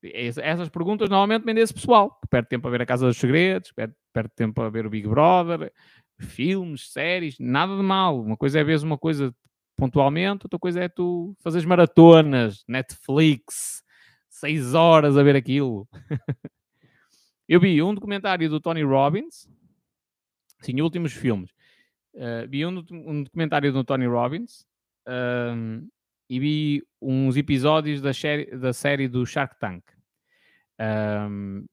[0.04, 3.72] Essas perguntas normalmente vêm desse pessoal, que perde tempo a ver a Casa dos Segredos,
[3.72, 5.72] perde, perde tempo a ver o Big Brother,
[6.20, 8.22] filmes, séries, nada de mal.
[8.22, 9.34] Uma coisa é ver uma coisa
[9.76, 13.84] pontualmente, outra coisa é tu fazeres maratonas, Netflix,
[14.30, 15.88] seis horas a ver aquilo.
[17.48, 19.50] eu vi um documentário do Tony Robbins,
[20.62, 21.52] sim, últimos filmes.
[22.14, 24.66] Uh, vi um, um, documentário do Tony Robbins
[25.08, 25.86] uh,
[26.30, 29.84] e vi uns episódios da série, da série do Shark Tank.
[30.80, 31.66] Uh,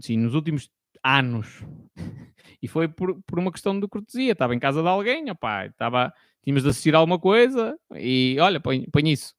[0.00, 0.70] sim, nos últimos
[1.04, 1.62] anos.
[2.60, 4.32] e foi por, por uma questão de cortesia.
[4.32, 6.12] Estava em casa de alguém, opá, estava
[6.46, 9.34] tínhamos de assistir alguma coisa e olha, põe, põe isso.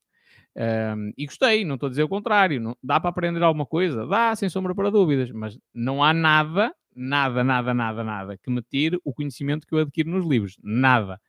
[0.57, 2.59] Um, e gostei, não estou a dizer o contrário.
[2.59, 4.07] Não, dá para aprender alguma coisa?
[4.07, 8.61] Dá, sem sombra para dúvidas, mas não há nada, nada, nada, nada, nada que me
[8.63, 10.57] tire o conhecimento que eu adquiro nos livros.
[10.63, 11.21] Nada,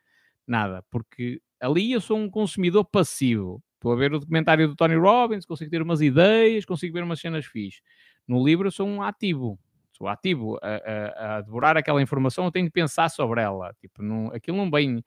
[0.47, 3.63] nada, porque ali eu sou um consumidor passivo.
[3.75, 7.21] Estou a ver o documentário do Tony Robbins, consigo ter umas ideias, consigo ver umas
[7.21, 7.83] cenas fixes.
[8.27, 9.59] No livro eu sou um ativo,
[9.93, 13.75] sou ativo a, a, a devorar aquela informação, eu tenho de pensar sobre ela.
[13.81, 15.05] Tipo, não, aquilo não vem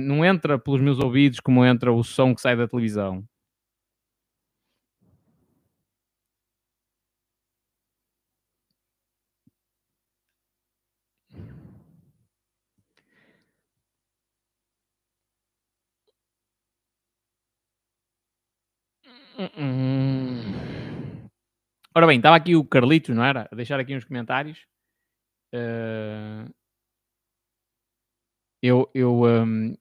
[0.00, 3.24] não entra pelos meus ouvidos como entra o som que sai da televisão.
[21.94, 23.48] Ora bem, estava aqui o Carlitos, não era?
[23.50, 24.66] A deixar aqui uns comentários.
[25.54, 26.50] Uh,
[28.62, 29.74] eu, eu, um,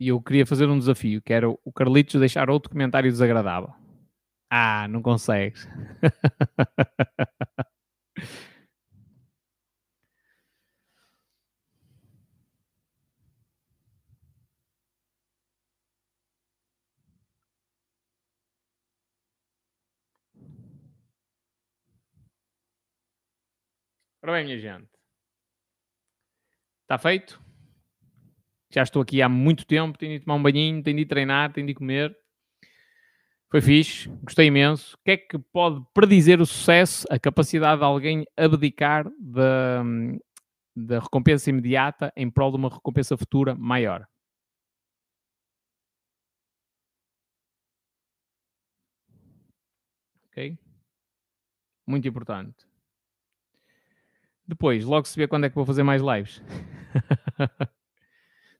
[0.00, 3.72] eu queria fazer um desafio, que era o Carlitos deixar outro comentário desagradável.
[4.50, 5.68] Ah, não consegues.
[24.22, 24.88] Ora bem, minha gente.
[26.84, 27.43] Está feito?
[28.74, 31.66] Já estou aqui há muito tempo, tenho de tomar um banhinho, tenho de treinar, tenho
[31.66, 32.16] de comer.
[33.48, 34.96] Foi fixe, gostei imenso.
[34.96, 37.06] O que é que pode predizer o sucesso?
[37.08, 39.84] A capacidade de alguém abdicar da,
[40.74, 44.08] da recompensa imediata em prol de uma recompensa futura maior.
[50.30, 50.58] Ok?
[51.86, 52.66] Muito importante.
[54.48, 56.42] Depois, logo se vê quando é que vou fazer mais lives.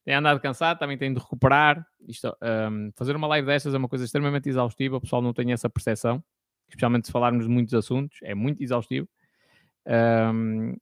[0.05, 1.85] tem andado cansado, também tem de recuperar.
[2.07, 2.37] Isto,
[2.71, 5.69] um, fazer uma live destas é uma coisa extremamente exaustiva, o pessoal não tem essa
[5.69, 6.23] percepção,
[6.69, 9.09] especialmente se falarmos de muitos assuntos, é muito exaustivo.
[9.87, 10.77] Um,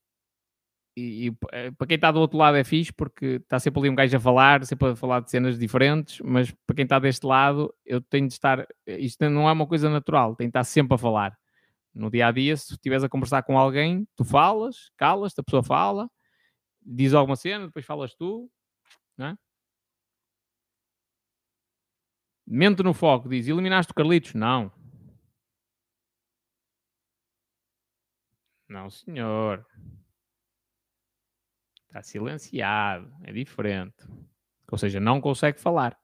[0.96, 3.90] e, e eh, para quem está do outro lado é fixe porque está sempre ali
[3.90, 7.24] um gajo a falar, sempre a falar de cenas diferentes, mas para quem está deste
[7.24, 8.66] lado, eu tenho de estar.
[8.86, 11.36] Isto não é uma coisa natural, tenho de estar sempre a falar.
[11.94, 15.62] No dia a dia, se estiveres a conversar com alguém, tu falas, calas-te, a pessoa
[15.62, 16.10] fala,
[16.84, 18.50] diz alguma cena, depois falas tu,
[19.22, 19.38] não é?
[22.46, 24.34] Mente no foco, diz: eliminaste o Carlitos?
[24.34, 24.70] Não.
[28.68, 29.64] Não, senhor.
[31.86, 33.12] Está silenciado.
[33.22, 34.04] É diferente.
[34.70, 35.98] Ou seja, não consegue falar.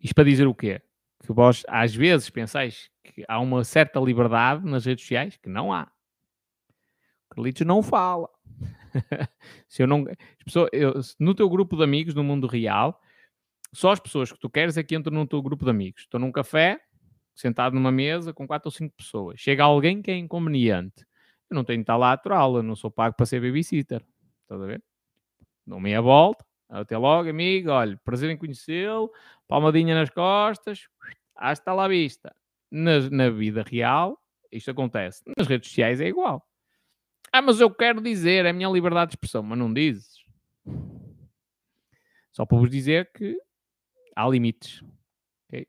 [0.00, 0.82] Isto para dizer o quê?
[1.24, 5.72] Que vós, às vezes, pensais que há uma certa liberdade nas redes sociais, que não
[5.72, 5.90] há.
[7.26, 8.28] O Carlitos não fala.
[9.68, 10.04] se eu não,
[10.44, 13.00] pessoas, eu, no teu grupo de amigos, no mundo real,
[13.72, 16.02] só as pessoas que tu queres é que entram no teu grupo de amigos.
[16.02, 16.80] Estou num café,
[17.34, 19.40] sentado numa mesa com quatro ou cinco pessoas.
[19.40, 21.06] Chega alguém que é inconveniente.
[21.50, 24.02] Eu não tenho de estar lá a aturá-lo, eu não sou pago para ser babysitter.
[24.42, 24.82] Estás a ver?
[25.66, 27.70] Dou meia volta, até logo, amigo.
[27.70, 29.10] Olha, prazer em conhecê-lo,
[29.46, 30.88] palmadinha nas costas,
[31.34, 32.34] hasta lá vista.
[32.70, 34.18] Na, na vida real,
[34.52, 35.22] isto acontece.
[35.36, 36.46] Nas redes sociais é igual.
[37.38, 40.24] Ah, mas eu quero dizer, é a minha liberdade de expressão, mas não dizes.
[42.32, 43.40] Só para vos dizer que
[44.16, 44.82] há limites.
[45.46, 45.68] Okay?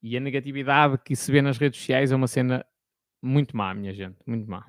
[0.00, 2.64] E a negatividade que se vê nas redes sociais é uma cena
[3.20, 4.64] muito má, minha gente, muito má.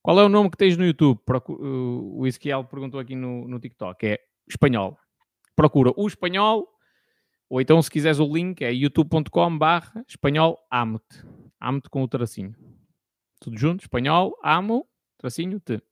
[0.00, 1.20] Qual é o nome que tens no YouTube?
[1.50, 4.06] O Ezequiel perguntou aqui no, no TikTok.
[4.06, 4.98] É espanhol.
[5.54, 6.66] Procura o espanhol,
[7.50, 11.37] ou então se quiseres o link é youtube.com barra espanhol amo-te.
[11.60, 12.54] Amo-te com o tracinho.
[13.40, 14.86] Tudo junto, espanhol, amo,
[15.18, 15.82] tracinho, te.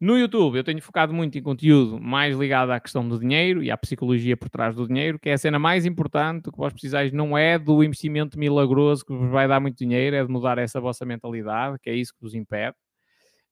[0.00, 3.70] No YouTube, eu tenho focado muito em conteúdo mais ligado à questão do dinheiro e
[3.70, 7.12] à psicologia por trás do dinheiro, que é a cena mais importante que vós precisais
[7.12, 10.80] não é do investimento milagroso que vos vai dar muito dinheiro, é de mudar essa
[10.80, 12.76] vossa mentalidade, que é isso que vos impede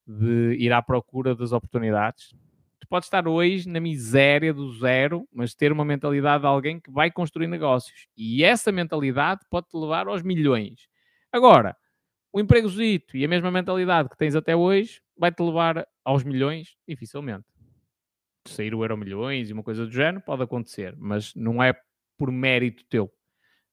[0.07, 2.33] de ir à procura das oportunidades.
[2.86, 6.89] Tu podes estar hoje na miséria do zero, mas ter uma mentalidade de alguém que
[6.89, 8.06] vai construir negócios.
[8.16, 10.86] E essa mentalidade pode te levar aos milhões.
[11.32, 11.76] Agora,
[12.32, 16.76] o empregozito e a mesma mentalidade que tens até hoje vai-te levar aos milhões?
[16.86, 17.44] Dificilmente.
[18.47, 21.74] Sair o euro milhões e uma coisa do género pode acontecer, mas não é
[22.16, 23.12] por mérito teu.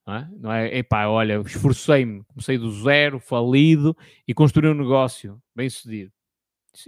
[0.08, 0.70] Não é?
[0.70, 3.96] É epá, olha, esforcei-me, comecei do zero, falido
[4.28, 6.12] e construí um negócio bem sucedido.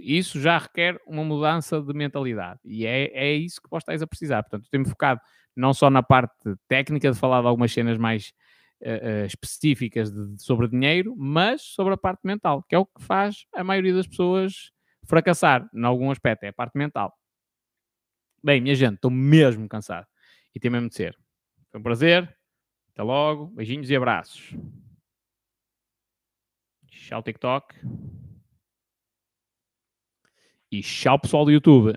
[0.00, 4.06] Isso já requer uma mudança de mentalidade e é, é isso que vós estáis a
[4.06, 4.42] precisar.
[4.42, 5.20] Portanto, tenho focado
[5.54, 8.32] não só na parte técnica de falar de algumas cenas mais
[8.82, 13.46] uh, específicas de, sobre dinheiro, mas sobre a parte mental, que é o que faz
[13.54, 14.70] a maioria das pessoas
[15.04, 17.16] fracassar em algum aspecto, é a parte mental.
[18.42, 20.06] Bem, minha gente, estou mesmo cansado
[20.54, 21.16] e tem mesmo de ser.
[21.70, 22.36] Foi um prazer.
[22.92, 23.48] Até logo.
[23.48, 24.54] Beijinhos e abraços.
[26.88, 27.74] Tchau, TikTok.
[30.70, 31.94] E tchau, pessoal do YouTube.